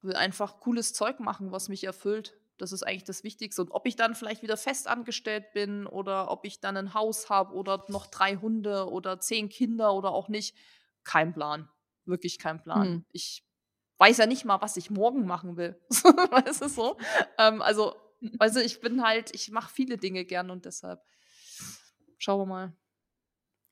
will 0.00 0.16
einfach 0.16 0.60
cooles 0.60 0.92
Zeug 0.92 1.20
machen, 1.20 1.52
was 1.52 1.68
mich 1.68 1.84
erfüllt. 1.84 2.36
Das 2.58 2.72
ist 2.72 2.82
eigentlich 2.82 3.04
das 3.04 3.24
Wichtigste. 3.24 3.62
Und 3.62 3.70
ob 3.70 3.86
ich 3.86 3.96
dann 3.96 4.14
vielleicht 4.14 4.42
wieder 4.42 4.56
fest 4.56 4.88
angestellt 4.88 5.52
bin 5.52 5.86
oder 5.86 6.30
ob 6.30 6.44
ich 6.44 6.60
dann 6.60 6.76
ein 6.76 6.94
Haus 6.94 7.28
habe 7.28 7.54
oder 7.54 7.84
noch 7.88 8.06
drei 8.06 8.36
Hunde 8.36 8.88
oder 8.90 9.20
zehn 9.20 9.48
Kinder 9.48 9.94
oder 9.94 10.12
auch 10.12 10.28
nicht, 10.28 10.56
kein 11.04 11.32
Plan. 11.32 11.68
Wirklich 12.04 12.38
kein 12.38 12.62
Plan. 12.62 12.86
Hm. 12.86 13.04
Ich 13.12 13.44
weiß 13.98 14.18
ja 14.18 14.26
nicht 14.26 14.44
mal, 14.44 14.60
was 14.60 14.76
ich 14.76 14.90
morgen 14.90 15.26
machen 15.26 15.56
will. 15.56 15.80
weißt 15.90 16.62
du 16.62 16.68
so? 16.68 16.96
Ähm, 17.38 17.62
also, 17.62 17.94
also 18.38 18.60
ich 18.60 18.80
bin 18.80 19.02
halt, 19.02 19.34
ich 19.34 19.50
mache 19.50 19.72
viele 19.72 19.98
Dinge 19.98 20.24
gern 20.24 20.50
und 20.50 20.64
deshalb 20.64 21.00
schauen 22.18 22.40
wir 22.40 22.46
mal. 22.46 22.72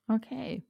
Okay. 0.08 0.66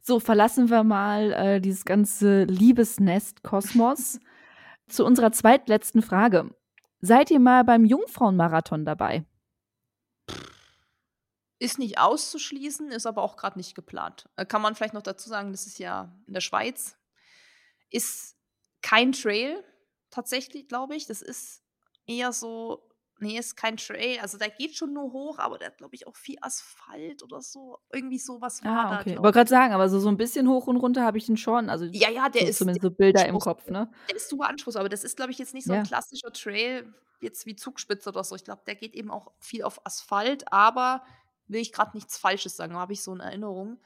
So, 0.00 0.20
verlassen 0.20 0.70
wir 0.70 0.84
mal 0.84 1.32
äh, 1.32 1.60
dieses 1.60 1.84
ganze 1.84 2.44
Liebesnest 2.44 3.42
Kosmos 3.42 4.20
zu 4.88 5.04
unserer 5.04 5.32
zweitletzten 5.32 6.02
Frage. 6.02 6.54
Seid 7.00 7.30
ihr 7.30 7.40
mal 7.40 7.64
beim 7.64 7.84
Jungfrauenmarathon 7.84 8.84
dabei? 8.84 9.24
Ist 11.58 11.78
nicht 11.78 11.98
auszuschließen, 11.98 12.90
ist 12.90 13.06
aber 13.06 13.22
auch 13.22 13.36
gerade 13.36 13.58
nicht 13.58 13.74
geplant. 13.74 14.28
Äh, 14.36 14.46
kann 14.46 14.62
man 14.62 14.74
vielleicht 14.74 14.94
noch 14.94 15.02
dazu 15.02 15.28
sagen, 15.28 15.52
das 15.52 15.66
ist 15.66 15.78
ja 15.78 16.12
in 16.26 16.34
der 16.34 16.40
Schweiz. 16.40 16.96
Ist 17.90 18.35
kein 18.86 19.10
Trail, 19.10 19.64
tatsächlich, 20.10 20.68
glaube 20.68 20.94
ich. 20.94 21.06
Das 21.06 21.20
ist 21.20 21.62
eher 22.06 22.32
so 22.32 22.82
Nee, 23.18 23.38
ist 23.38 23.56
kein 23.56 23.78
Trail. 23.78 24.18
Also 24.20 24.36
der 24.36 24.50
geht 24.50 24.76
schon 24.76 24.92
nur 24.92 25.10
hoch, 25.10 25.38
aber 25.38 25.56
der 25.56 25.68
hat, 25.68 25.78
glaube 25.78 25.94
ich, 25.94 26.06
auch 26.06 26.14
viel 26.14 26.36
Asphalt 26.42 27.22
oder 27.22 27.40
so. 27.40 27.78
Irgendwie 27.90 28.18
sowas 28.18 28.62
war 28.62 28.92
ah, 28.92 29.00
okay. 29.00 29.14
da. 29.14 29.22
Wollte 29.22 29.38
gerade 29.38 29.48
sagen, 29.48 29.72
aber 29.72 29.88
so, 29.88 29.98
so 29.98 30.10
ein 30.10 30.18
bisschen 30.18 30.46
hoch 30.46 30.66
und 30.66 30.76
runter 30.76 31.02
habe 31.02 31.16
ich 31.16 31.24
den 31.24 31.38
schon. 31.38 31.70
Also 31.70 31.86
ja, 31.86 32.10
ja, 32.10 32.28
der 32.28 32.42
so, 32.42 32.48
ist 32.48 32.58
zumindest 32.58 32.82
so 32.82 32.90
Bilder 32.90 33.24
im 33.26 33.38
Kopf, 33.38 33.70
ne? 33.70 33.90
Der 34.10 34.16
ist 34.16 34.28
super 34.28 34.48
anspruchsvoll, 34.50 34.80
aber 34.80 34.90
das 34.90 35.02
ist, 35.02 35.16
glaube 35.16 35.32
ich, 35.32 35.38
jetzt 35.38 35.54
nicht 35.54 35.66
so 35.66 35.72
ja. 35.72 35.78
ein 35.78 35.86
klassischer 35.86 36.30
Trail, 36.30 36.92
jetzt 37.22 37.46
wie 37.46 37.56
Zugspitze 37.56 38.10
oder 38.10 38.22
so. 38.22 38.34
Ich 38.36 38.44
glaube, 38.44 38.60
der 38.66 38.74
geht 38.74 38.94
eben 38.94 39.10
auch 39.10 39.32
viel 39.40 39.62
auf 39.62 39.80
Asphalt, 39.86 40.52
aber 40.52 41.02
will 41.46 41.62
ich 41.62 41.72
gerade 41.72 41.96
nichts 41.96 42.18
Falsches 42.18 42.54
sagen, 42.54 42.74
habe 42.74 42.92
ich 42.92 43.02
so 43.02 43.12
eine 43.12 43.22
Erinnerung. 43.22 43.80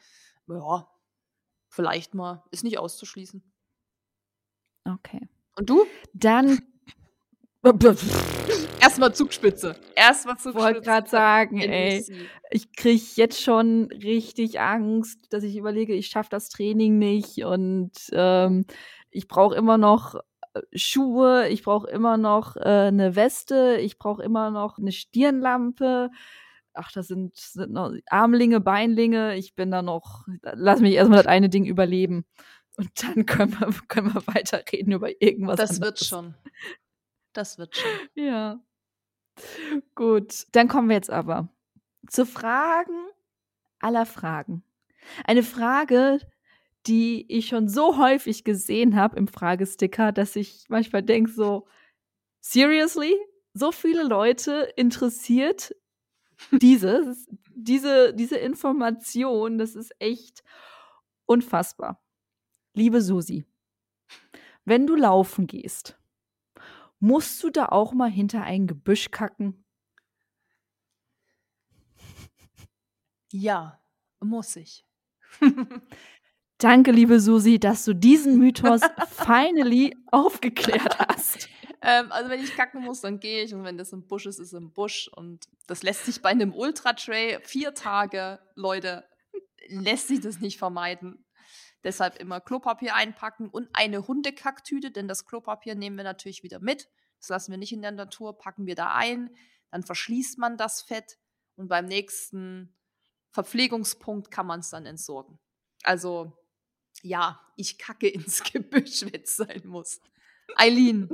Ja, 0.48 0.89
vielleicht 1.68 2.14
mal. 2.14 2.43
Ist 2.51 2.64
nicht 2.64 2.81
auszuschließen. 2.81 3.44
Okay. 4.85 5.28
Und 5.57 5.69
du? 5.69 5.85
Dann 6.12 6.59
Erstmal 8.81 9.15
Zugspitze. 9.15 9.77
Erstmal 9.94 10.39
Zugspitze. 10.39 10.59
Ich 10.59 10.65
wollte 10.65 10.81
gerade 10.81 11.09
sagen, 11.11 11.61
ey, 11.61 12.02
ich 12.51 12.73
kriege 12.73 13.05
jetzt 13.16 13.43
schon 13.43 13.90
richtig 13.93 14.61
Angst, 14.61 15.32
dass 15.32 15.44
ich 15.44 15.57
überlege, 15.57 15.93
ich 15.93 16.07
schaffe 16.07 16.31
das 16.31 16.48
Training 16.48 16.98
nicht 16.98 17.44
und 17.44 17.93
ähm, 18.12 18.65
ich 19.11 19.28
brauche 19.28 19.55
immer 19.55 19.77
noch 19.77 20.15
äh, 20.55 20.61
Schuhe, 20.74 21.48
ich 21.48 21.62
brauche 21.62 21.90
immer 21.90 22.16
noch 22.16 22.57
äh, 22.57 22.89
eine 22.89 23.15
Weste, 23.15 23.77
ich 23.81 23.98
brauche 23.98 24.23
immer 24.23 24.51
noch 24.51 24.78
eine 24.78 24.93
Stirnlampe. 24.93 26.11
Ach, 26.73 26.90
das 26.93 27.09
sind, 27.09 27.36
sind 27.36 27.73
noch 27.73 27.93
Armlinge, 28.09 28.61
Beinlinge. 28.61 29.36
Ich 29.36 29.55
bin 29.55 29.70
da 29.70 29.82
noch, 29.82 30.24
lass 30.43 30.81
mich 30.81 30.94
erstmal 30.94 31.19
das 31.19 31.27
eine 31.27 31.51
Ding 31.51 31.66
überleben. 31.66 32.24
Und 32.81 32.90
dann 33.02 33.27
können 33.27 33.61
wir, 33.61 33.70
können 33.89 34.15
wir 34.15 34.27
weiterreden 34.27 34.94
über 34.94 35.20
irgendwas. 35.20 35.59
Das 35.59 35.70
anderes. 35.73 35.81
wird 35.82 36.05
schon. 36.07 36.35
Das 37.35 37.59
wird 37.59 37.77
schon. 37.77 37.90
Ja. 38.15 38.59
Gut, 39.94 40.47
dann 40.52 40.66
kommen 40.66 40.89
wir 40.89 40.97
jetzt 40.97 41.11
aber 41.11 41.51
zu 42.09 42.24
Fragen 42.24 43.07
aller 43.81 44.07
Fragen. 44.07 44.65
Eine 45.24 45.43
Frage, 45.43 46.20
die 46.86 47.31
ich 47.31 47.48
schon 47.48 47.69
so 47.69 47.98
häufig 47.98 48.44
gesehen 48.44 48.97
habe 48.97 49.19
im 49.19 49.28
Fragesticker, 49.28 50.11
dass 50.11 50.36
ich 50.36 50.65
manchmal 50.70 51.02
denke 51.02 51.31
so, 51.31 51.69
seriously? 52.40 53.15
So 53.52 53.73
viele 53.73 54.05
Leute 54.05 54.73
interessiert 54.77 55.74
dieses, 56.51 57.28
diese, 57.55 58.15
diese 58.15 58.39
Information, 58.39 59.59
das 59.59 59.74
ist 59.74 59.93
echt 59.98 60.43
unfassbar. 61.27 62.02
Liebe 62.74 63.02
Susi, 63.02 63.44
wenn 64.64 64.86
du 64.86 64.94
laufen 64.94 65.47
gehst, 65.47 66.01
Musst 67.02 67.42
du 67.42 67.48
da 67.48 67.66
auch 67.66 67.94
mal 67.94 68.10
hinter 68.10 68.42
ein 68.42 68.66
Gebüsch 68.66 69.10
kacken? 69.10 69.64
Ja, 73.32 73.80
muss 74.20 74.55
ich. 74.56 74.84
Danke, 76.59 76.90
liebe 76.90 77.20
Susi, 77.20 77.59
dass 77.59 77.86
du 77.86 77.94
diesen 77.94 78.36
Mythos 78.36 78.82
finally 79.09 79.97
aufgeklärt 80.10 80.98
hast. 80.98 81.48
Ähm, 81.80 82.12
also 82.12 82.28
wenn 82.28 82.44
ich 82.44 82.55
kacken 82.55 82.82
muss, 82.82 83.01
dann 83.01 83.18
gehe 83.18 83.44
ich 83.44 83.55
und 83.55 83.64
wenn 83.64 83.78
das 83.78 83.94
im 83.94 84.06
Busch 84.06 84.26
ist, 84.26 84.38
ist 84.38 84.48
es 84.48 84.52
im 84.52 84.70
Busch 84.70 85.09
und 85.14 85.48
das 85.66 85.82
lässt 85.82 86.05
sich 86.05 86.20
bei 86.20 86.28
einem 86.28 86.52
Ultra-Trail 86.52 87.40
vier 87.42 87.72
Tage, 87.72 88.40
Leute, 88.56 89.05
lässt 89.68 90.09
sich 90.09 90.20
das 90.20 90.40
nicht 90.40 90.59
vermeiden. 90.59 91.24
Deshalb 91.85 92.16
immer 92.16 92.40
Klopapier 92.40 92.94
einpacken 92.94 93.48
und 93.48 93.69
eine 93.73 94.07
Hundekacktüte, 94.07 94.90
denn 94.90 95.09
das 95.09 95.24
Klopapier 95.24 95.74
nehmen 95.74 95.97
wir 95.97 96.05
natürlich 96.05 96.43
wieder 96.43 96.61
mit. 96.61 96.89
Das 97.19 97.28
lassen 97.28 97.51
wir 97.52 97.59
nicht 97.59 97.73
in 97.73 97.82
der 97.82 97.93
Natur, 97.93 98.39
packen 98.39 98.66
wir 98.66 98.74
da 98.74 98.94
ein, 98.94 99.35
dann 99.70 99.82
verschließt 99.82 100.39
man 100.39 100.57
das 100.57 100.82
Fett 100.82 101.19
und 101.57 101.69
beim 101.69 101.86
nächsten 101.86 102.74
Verpflegungspunkt 103.31 104.31
kann 104.31 104.47
man 104.47 104.61
es 104.61 104.70
dann 104.70 104.86
entsorgen. 104.86 105.39
Also 105.82 106.32
ja, 107.02 107.40
ich 107.57 107.78
kacke 107.78 108.09
ins 108.09 108.43
Gebüsch, 108.43 109.02
wenn 109.02 109.23
es 109.23 109.36
sein 109.36 109.62
muss. 109.65 110.01
Eileen. 110.57 111.09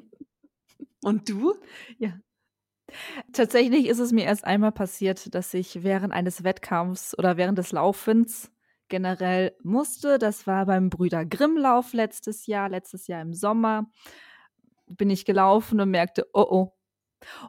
Und 1.02 1.28
du? 1.28 1.54
Ja. 1.98 2.18
Tatsächlich 3.32 3.86
ist 3.86 3.98
es 3.98 4.12
mir 4.12 4.24
erst 4.24 4.44
einmal 4.44 4.72
passiert, 4.72 5.34
dass 5.34 5.52
ich 5.54 5.82
während 5.82 6.12
eines 6.12 6.44
Wettkampfs 6.44 7.18
oder 7.18 7.36
während 7.36 7.58
des 7.58 7.72
Laufens 7.72 8.50
generell 8.88 9.56
musste. 9.62 10.18
Das 10.18 10.46
war 10.46 10.66
beim 10.66 10.90
Brüder 10.90 11.24
Grimm-Lauf 11.24 11.92
letztes 11.92 12.46
Jahr, 12.46 12.68
letztes 12.68 13.06
Jahr 13.06 13.22
im 13.22 13.34
Sommer. 13.34 13.90
Bin 14.86 15.10
ich 15.10 15.24
gelaufen 15.24 15.80
und 15.80 15.90
merkte, 15.90 16.26
oh 16.32 16.46
oh. 16.48 16.72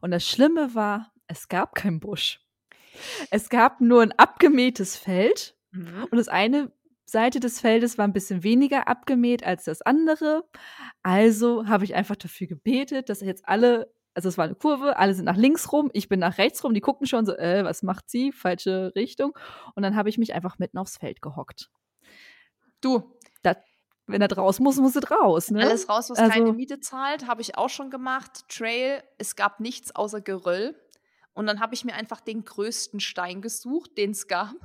Und 0.01 0.11
das 0.11 0.27
Schlimme 0.27 0.73
war, 0.75 1.11
es 1.27 1.47
gab 1.47 1.75
keinen 1.75 1.99
Busch. 1.99 2.41
Es 3.29 3.49
gab 3.49 3.81
nur 3.81 4.01
ein 4.01 4.11
abgemähtes 4.13 4.95
Feld 4.97 5.55
mhm. 5.71 6.07
und 6.09 6.17
das 6.17 6.29
eine 6.29 6.71
Seite 7.05 7.39
des 7.39 7.61
Feldes 7.61 7.97
war 7.97 8.05
ein 8.05 8.13
bisschen 8.13 8.43
weniger 8.43 8.87
abgemäht 8.87 9.45
als 9.45 9.63
das 9.63 9.81
andere. 9.81 10.43
Also 11.03 11.67
habe 11.67 11.85
ich 11.85 11.95
einfach 11.95 12.17
dafür 12.17 12.47
gebetet, 12.47 13.09
dass 13.09 13.21
jetzt 13.21 13.47
alle 13.47 13.93
also 14.17 14.29
es 14.29 14.37
war 14.39 14.45
eine 14.45 14.55
Kurve, 14.55 14.97
alle 14.97 15.13
sind 15.13 15.25
nach 15.25 15.37
links 15.37 15.71
rum, 15.71 15.91
ich 15.93 16.09
bin 16.09 16.19
nach 16.19 16.39
rechts 16.39 16.63
rum, 16.63 16.73
die 16.73 16.81
gucken 16.81 17.05
schon 17.05 17.27
so, 17.27 17.37
äh, 17.37 17.63
was 17.63 17.83
macht 17.83 18.09
sie? 18.09 18.31
Falsche 18.31 18.91
Richtung. 18.95 19.37
Und 19.75 19.83
dann 19.83 19.95
habe 19.95 20.09
ich 20.09 20.17
mich 20.17 20.33
einfach 20.33 20.57
mitten 20.57 20.79
aufs 20.79 20.97
Feld 20.97 21.21
gehockt. 21.21 21.69
Du, 22.81 23.15
das, 23.43 23.57
wenn 24.07 24.19
er 24.19 24.27
draus 24.27 24.59
muss, 24.59 24.77
muss 24.77 24.95
es 24.95 25.11
raus. 25.11 25.51
Ne? 25.51 25.61
Alles 25.61 25.87
raus, 25.87 26.09
was 26.09 26.17
also, 26.17 26.31
keine 26.31 26.51
Miete 26.53 26.79
zahlt, 26.79 27.27
habe 27.27 27.41
ich 27.41 27.59
auch 27.59 27.69
schon 27.69 27.91
gemacht. 27.91 28.45
Trail, 28.49 29.03
es 29.19 29.35
gab 29.35 29.59
nichts 29.59 29.95
außer 29.95 30.19
Geröll. 30.19 30.75
Und 31.33 31.45
dann 31.45 31.59
habe 31.59 31.75
ich 31.75 31.85
mir 31.85 31.93
einfach 31.93 32.19
den 32.19 32.43
größten 32.43 32.99
Stein 32.99 33.43
gesucht, 33.43 33.99
den 33.99 34.11
es 34.11 34.27
gab. 34.27 34.55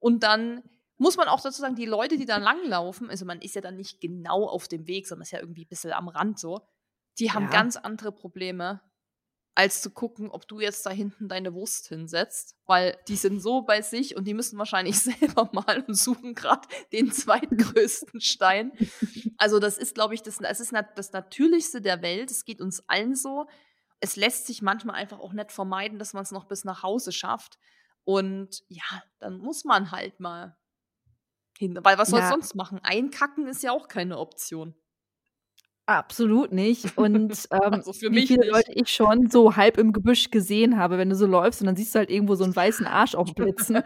Und 0.00 0.24
dann 0.24 0.64
muss 0.98 1.16
man 1.16 1.28
auch 1.28 1.40
dazu 1.40 1.60
sagen, 1.60 1.76
die 1.76 1.86
Leute, 1.86 2.16
die 2.16 2.26
da 2.26 2.38
langlaufen, 2.38 3.08
also 3.08 3.24
man 3.24 3.40
ist 3.40 3.54
ja 3.54 3.60
dann 3.60 3.76
nicht 3.76 4.00
genau 4.00 4.48
auf 4.48 4.66
dem 4.66 4.88
Weg, 4.88 5.06
sondern 5.06 5.22
ist 5.22 5.30
ja 5.30 5.38
irgendwie 5.38 5.62
ein 5.62 5.68
bisschen 5.68 5.92
am 5.92 6.08
Rand 6.08 6.40
so, 6.40 6.60
die 7.20 7.32
haben 7.32 7.44
ja. 7.44 7.50
ganz 7.50 7.76
andere 7.76 8.12
Probleme 8.12 8.80
als 9.54 9.82
zu 9.82 9.90
gucken, 9.90 10.30
ob 10.30 10.46
du 10.48 10.60
jetzt 10.60 10.86
da 10.86 10.90
hinten 10.90 11.28
deine 11.28 11.52
Wurst 11.52 11.88
hinsetzt, 11.88 12.56
weil 12.66 12.96
die 13.08 13.16
sind 13.16 13.40
so 13.40 13.62
bei 13.62 13.82
sich 13.82 14.16
und 14.16 14.24
die 14.24 14.34
müssen 14.34 14.58
wahrscheinlich 14.58 14.98
selber 15.00 15.50
mal 15.52 15.84
und 15.86 15.94
suchen 15.94 16.34
gerade 16.34 16.66
den 16.92 17.12
zweitgrößten 17.12 18.20
Stein. 18.20 18.72
Also 19.36 19.58
das 19.58 19.76
ist, 19.76 19.94
glaube 19.94 20.14
ich, 20.14 20.22
das, 20.22 20.38
das 20.38 20.60
ist 20.60 20.72
das 20.96 21.12
Natürlichste 21.12 21.82
der 21.82 22.00
Welt. 22.00 22.30
Es 22.30 22.44
geht 22.44 22.60
uns 22.60 22.88
allen 22.88 23.14
so. 23.14 23.46
Es 23.98 24.16
lässt 24.16 24.46
sich 24.46 24.62
manchmal 24.62 24.96
einfach 24.96 25.18
auch 25.18 25.34
nicht 25.34 25.52
vermeiden, 25.52 25.98
dass 25.98 26.14
man 26.14 26.22
es 26.22 26.30
noch 26.30 26.46
bis 26.46 26.64
nach 26.64 26.82
Hause 26.82 27.12
schafft. 27.12 27.58
Und 28.04 28.62
ja, 28.68 29.02
dann 29.18 29.36
muss 29.36 29.64
man 29.64 29.90
halt 29.90 30.20
mal 30.20 30.56
hin. 31.58 31.78
Weil 31.82 31.98
was 31.98 32.08
soll 32.08 32.20
ja. 32.20 32.30
sonst 32.30 32.54
machen? 32.54 32.80
Einkacken 32.82 33.46
ist 33.46 33.62
ja 33.62 33.72
auch 33.72 33.88
keine 33.88 34.18
Option. 34.18 34.74
Absolut 35.90 36.52
nicht. 36.52 36.96
Und 36.96 37.16
ähm, 37.50 37.60
also 37.60 37.92
für 37.92 38.12
wie 38.12 38.24
viele 38.24 38.40
nicht. 38.40 38.52
Leute 38.52 38.72
ich 38.72 38.88
schon 38.88 39.28
so 39.28 39.56
halb 39.56 39.76
im 39.76 39.92
Gebüsch 39.92 40.30
gesehen 40.30 40.78
habe, 40.78 40.98
wenn 40.98 41.10
du 41.10 41.16
so 41.16 41.26
läufst 41.26 41.60
und 41.60 41.66
dann 41.66 41.74
siehst 41.74 41.96
du 41.96 41.98
halt 41.98 42.10
irgendwo 42.10 42.36
so 42.36 42.44
einen 42.44 42.54
weißen 42.54 42.86
Arsch 42.86 43.16
aufblitzen. 43.16 43.82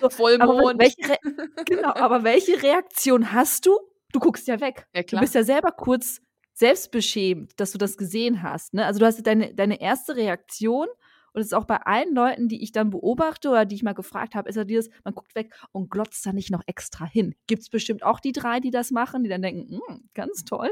So, 0.00 0.08
Vollmond. 0.08 0.78
welche 0.78 1.18
genau, 1.66 1.92
aber 1.94 2.24
welche 2.24 2.62
Reaktion 2.62 3.32
hast 3.32 3.66
du? 3.66 3.78
Du 4.12 4.20
guckst 4.20 4.48
ja 4.48 4.58
weg. 4.60 4.86
Ja, 4.94 5.02
du 5.02 5.18
bist 5.18 5.34
ja 5.34 5.44
selber 5.44 5.70
kurz 5.70 6.22
selbstbeschämt, 6.54 7.60
dass 7.60 7.72
du 7.72 7.78
das 7.78 7.98
gesehen 7.98 8.42
hast. 8.42 8.72
Ne? 8.72 8.86
Also 8.86 8.98
du 8.98 9.04
hast 9.04 9.22
deine, 9.26 9.54
deine 9.54 9.82
erste 9.82 10.16
Reaktion 10.16 10.88
und 11.34 11.42
es 11.42 11.48
ist 11.48 11.52
auch 11.52 11.66
bei 11.66 11.76
allen 11.76 12.14
Leuten, 12.14 12.48
die 12.48 12.62
ich 12.62 12.72
dann 12.72 12.88
beobachte 12.88 13.50
oder 13.50 13.66
die 13.66 13.74
ich 13.74 13.82
mal 13.82 13.92
gefragt 13.92 14.34
habe, 14.34 14.48
ist 14.48 14.56
ja 14.56 14.64
dieses, 14.64 14.88
man 15.04 15.14
guckt 15.14 15.34
weg 15.34 15.54
und 15.72 15.90
glotzt 15.90 16.24
da 16.24 16.32
nicht 16.32 16.50
noch 16.50 16.62
extra 16.66 17.04
hin. 17.04 17.34
Gibt 17.46 17.62
es 17.62 17.68
bestimmt 17.68 18.02
auch 18.02 18.18
die 18.18 18.32
drei, 18.32 18.60
die 18.60 18.70
das 18.70 18.90
machen, 18.90 19.24
die 19.24 19.28
dann 19.28 19.42
denken, 19.42 19.78
hm, 19.86 20.08
ganz 20.14 20.44
toll. 20.44 20.70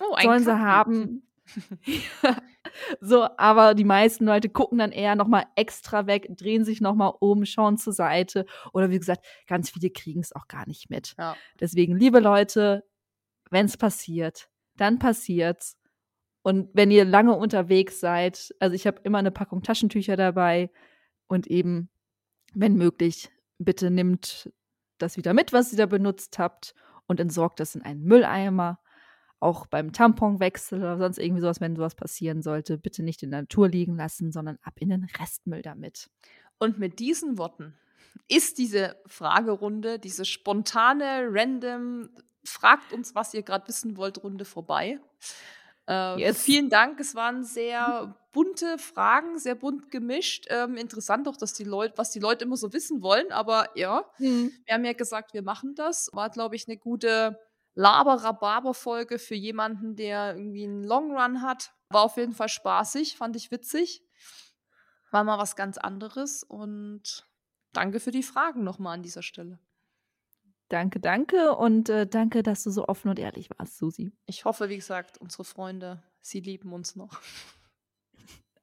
Oh, 0.00 0.16
Sollen 0.20 0.44
sie 0.44 0.58
haben. 0.58 1.22
so, 3.00 3.26
aber 3.36 3.74
die 3.74 3.84
meisten 3.84 4.24
Leute 4.24 4.48
gucken 4.48 4.78
dann 4.78 4.92
eher 4.92 5.16
nochmal 5.16 5.46
extra 5.56 6.06
weg, 6.06 6.28
drehen 6.36 6.64
sich 6.64 6.80
nochmal 6.80 7.12
um, 7.20 7.44
schauen 7.44 7.78
zur 7.78 7.92
Seite. 7.92 8.46
Oder 8.72 8.90
wie 8.90 8.98
gesagt, 8.98 9.26
ganz 9.46 9.70
viele 9.70 9.90
kriegen 9.90 10.20
es 10.20 10.34
auch 10.34 10.48
gar 10.48 10.66
nicht 10.66 10.90
mit. 10.90 11.14
Ja. 11.18 11.36
Deswegen, 11.60 11.96
liebe 11.96 12.20
Leute, 12.20 12.84
wenn 13.50 13.66
es 13.66 13.76
passiert, 13.76 14.48
dann 14.76 14.98
passiert's. 14.98 15.76
Und 16.42 16.70
wenn 16.72 16.90
ihr 16.90 17.04
lange 17.04 17.34
unterwegs 17.34 18.00
seid, 18.00 18.54
also 18.60 18.74
ich 18.74 18.86
habe 18.86 19.00
immer 19.04 19.18
eine 19.18 19.30
Packung 19.30 19.62
Taschentücher 19.62 20.16
dabei 20.16 20.70
und 21.26 21.46
eben, 21.46 21.90
wenn 22.54 22.74
möglich, 22.74 23.30
bitte 23.58 23.90
nimmt 23.90 24.52
das 24.98 25.16
wieder 25.16 25.34
mit, 25.34 25.52
was 25.52 25.72
ihr 25.72 25.78
da 25.78 25.86
benutzt 25.86 26.38
habt 26.38 26.74
und 27.06 27.20
entsorgt 27.20 27.60
das 27.60 27.74
in 27.74 27.82
einen 27.82 28.04
Mülleimer 28.04 28.78
auch 29.40 29.66
beim 29.66 29.92
Tamponwechsel 29.92 30.80
oder 30.80 30.98
sonst 30.98 31.18
irgendwie 31.18 31.40
sowas, 31.40 31.60
wenn 31.60 31.76
sowas 31.76 31.94
passieren 31.94 32.42
sollte, 32.42 32.78
bitte 32.78 33.02
nicht 33.02 33.22
in 33.22 33.30
der 33.30 33.42
Natur 33.42 33.68
liegen 33.68 33.96
lassen, 33.96 34.32
sondern 34.32 34.58
ab 34.62 34.74
in 34.78 34.90
den 34.90 35.04
Restmüll 35.04 35.62
damit. 35.62 36.10
Und 36.58 36.78
mit 36.78 36.98
diesen 36.98 37.38
Worten 37.38 37.74
ist 38.26 38.58
diese 38.58 38.96
Fragerunde, 39.06 39.98
diese 39.98 40.24
spontane, 40.24 41.28
random, 41.30 42.10
fragt 42.44 42.92
uns, 42.92 43.14
was 43.14 43.34
ihr 43.34 43.42
gerade 43.42 43.68
wissen 43.68 43.96
wollt, 43.96 44.22
Runde 44.22 44.44
vorbei. 44.44 44.98
Äh, 45.88 46.20
yes. 46.20 46.42
Vielen 46.42 46.68
Dank. 46.68 47.00
Es 47.00 47.14
waren 47.14 47.44
sehr 47.44 48.14
bunte 48.32 48.76
Fragen, 48.78 49.38
sehr 49.38 49.54
bunt 49.54 49.90
gemischt. 49.90 50.46
Ähm, 50.50 50.76
interessant 50.76 51.28
auch, 51.28 51.36
dass 51.36 51.54
die 51.54 51.64
Leute, 51.64 51.96
was 51.96 52.10
die 52.10 52.18
Leute 52.18 52.44
immer 52.44 52.56
so 52.56 52.72
wissen 52.72 53.02
wollen. 53.02 53.32
Aber 53.32 53.70
ja, 53.74 54.04
mhm. 54.18 54.52
wir 54.64 54.74
haben 54.74 54.84
ja 54.84 54.92
gesagt, 54.92 55.32
wir 55.32 55.42
machen 55.42 55.74
das. 55.74 56.10
War, 56.12 56.28
glaube 56.28 56.56
ich, 56.56 56.68
eine 56.68 56.76
gute 56.76 57.38
Laber-Rhabarber-Folge 57.78 59.20
für 59.20 59.36
jemanden, 59.36 59.94
der 59.94 60.36
irgendwie 60.36 60.64
einen 60.64 60.82
Long 60.82 61.16
Run 61.16 61.42
hat. 61.42 61.72
War 61.90 62.02
auf 62.02 62.16
jeden 62.16 62.32
Fall 62.32 62.48
spaßig, 62.48 63.16
fand 63.16 63.36
ich 63.36 63.52
witzig. 63.52 64.02
War 65.12 65.22
mal 65.22 65.38
was 65.38 65.54
ganz 65.54 65.78
anderes 65.78 66.42
und 66.42 67.26
danke 67.72 68.00
für 68.00 68.10
die 68.10 68.24
Fragen 68.24 68.64
nochmal 68.64 68.94
an 68.94 69.02
dieser 69.02 69.22
Stelle. 69.22 69.60
Danke, 70.68 71.00
danke 71.00 71.54
und 71.54 71.88
äh, 71.88 72.06
danke, 72.06 72.42
dass 72.42 72.64
du 72.64 72.70
so 72.70 72.86
offen 72.88 73.08
und 73.08 73.18
ehrlich 73.18 73.48
warst, 73.56 73.78
Susi. 73.78 74.12
Ich 74.26 74.44
hoffe, 74.44 74.68
wie 74.68 74.76
gesagt, 74.76 75.16
unsere 75.18 75.44
Freunde, 75.44 76.02
sie 76.20 76.40
lieben 76.40 76.72
uns 76.72 76.96
noch. 76.96 77.20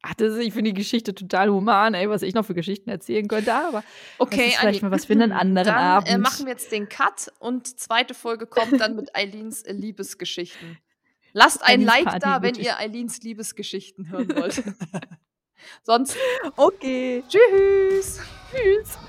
Ach, 0.07 0.13
das 0.13 0.33
ist, 0.33 0.39
ich 0.39 0.53
finde 0.53 0.71
die 0.71 0.79
Geschichte 0.79 1.15
total 1.15 1.49
human, 1.49 1.95
ey, 1.95 2.07
was 2.07 2.21
ich 2.21 2.35
noch 2.35 2.45
für 2.45 2.53
Geschichten 2.53 2.91
erzählen 2.91 3.27
könnte, 3.27 3.51
aber 3.51 3.83
okay, 4.19 4.37
das 4.37 4.47
ist 4.47 4.59
vielleicht 4.59 4.81
mal 4.83 4.91
was 4.91 5.05
für 5.05 5.13
einen 5.13 5.31
anderen 5.31 5.67
dann, 5.67 5.77
äh, 5.77 5.87
Abend. 5.87 6.09
Äh, 6.09 6.17
machen 6.19 6.45
wir 6.45 6.51
jetzt 6.51 6.71
den 6.71 6.87
Cut 6.87 7.31
und 7.39 7.79
zweite 7.79 8.13
Folge 8.13 8.45
kommt 8.45 8.79
dann 8.79 8.95
mit 8.95 9.15
Eileens 9.15 9.63
äh, 9.63 9.73
Liebesgeschichten. 9.73 10.77
Lasst 11.33 11.63
ein 11.63 11.81
Like 11.81 12.05
Party, 12.05 12.19
da, 12.19 12.41
wenn 12.43 12.53
ihr 12.53 12.77
Eileens 12.77 13.23
Liebesgeschichten 13.23 14.09
hören 14.09 14.29
wollt. 14.35 14.61
Sonst 15.83 16.15
okay. 16.55 17.23
Tschüss. 17.27 18.19
Tschüss. 18.51 18.99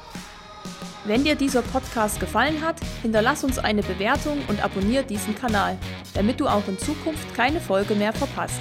Wenn 1.05 1.25
dir 1.25 1.35
dieser 1.35 1.61
Podcast 1.61 2.21
gefallen 2.21 2.63
hat, 2.65 2.81
hinterlass 3.03 3.45
uns 3.45 3.59
eine 3.59 3.83
Bewertung 3.83 4.43
und 4.49 4.65
abonniere 4.65 5.05
diesen 5.05 5.35
Kanal, 5.35 5.79
damit 6.15 6.41
du 6.41 6.49
auch 6.49 6.67
in 6.67 6.79
Zukunft 6.79 7.35
keine 7.35 7.61
Folge 7.61 7.95
mehr 7.95 8.15
verpasst. 8.15 8.61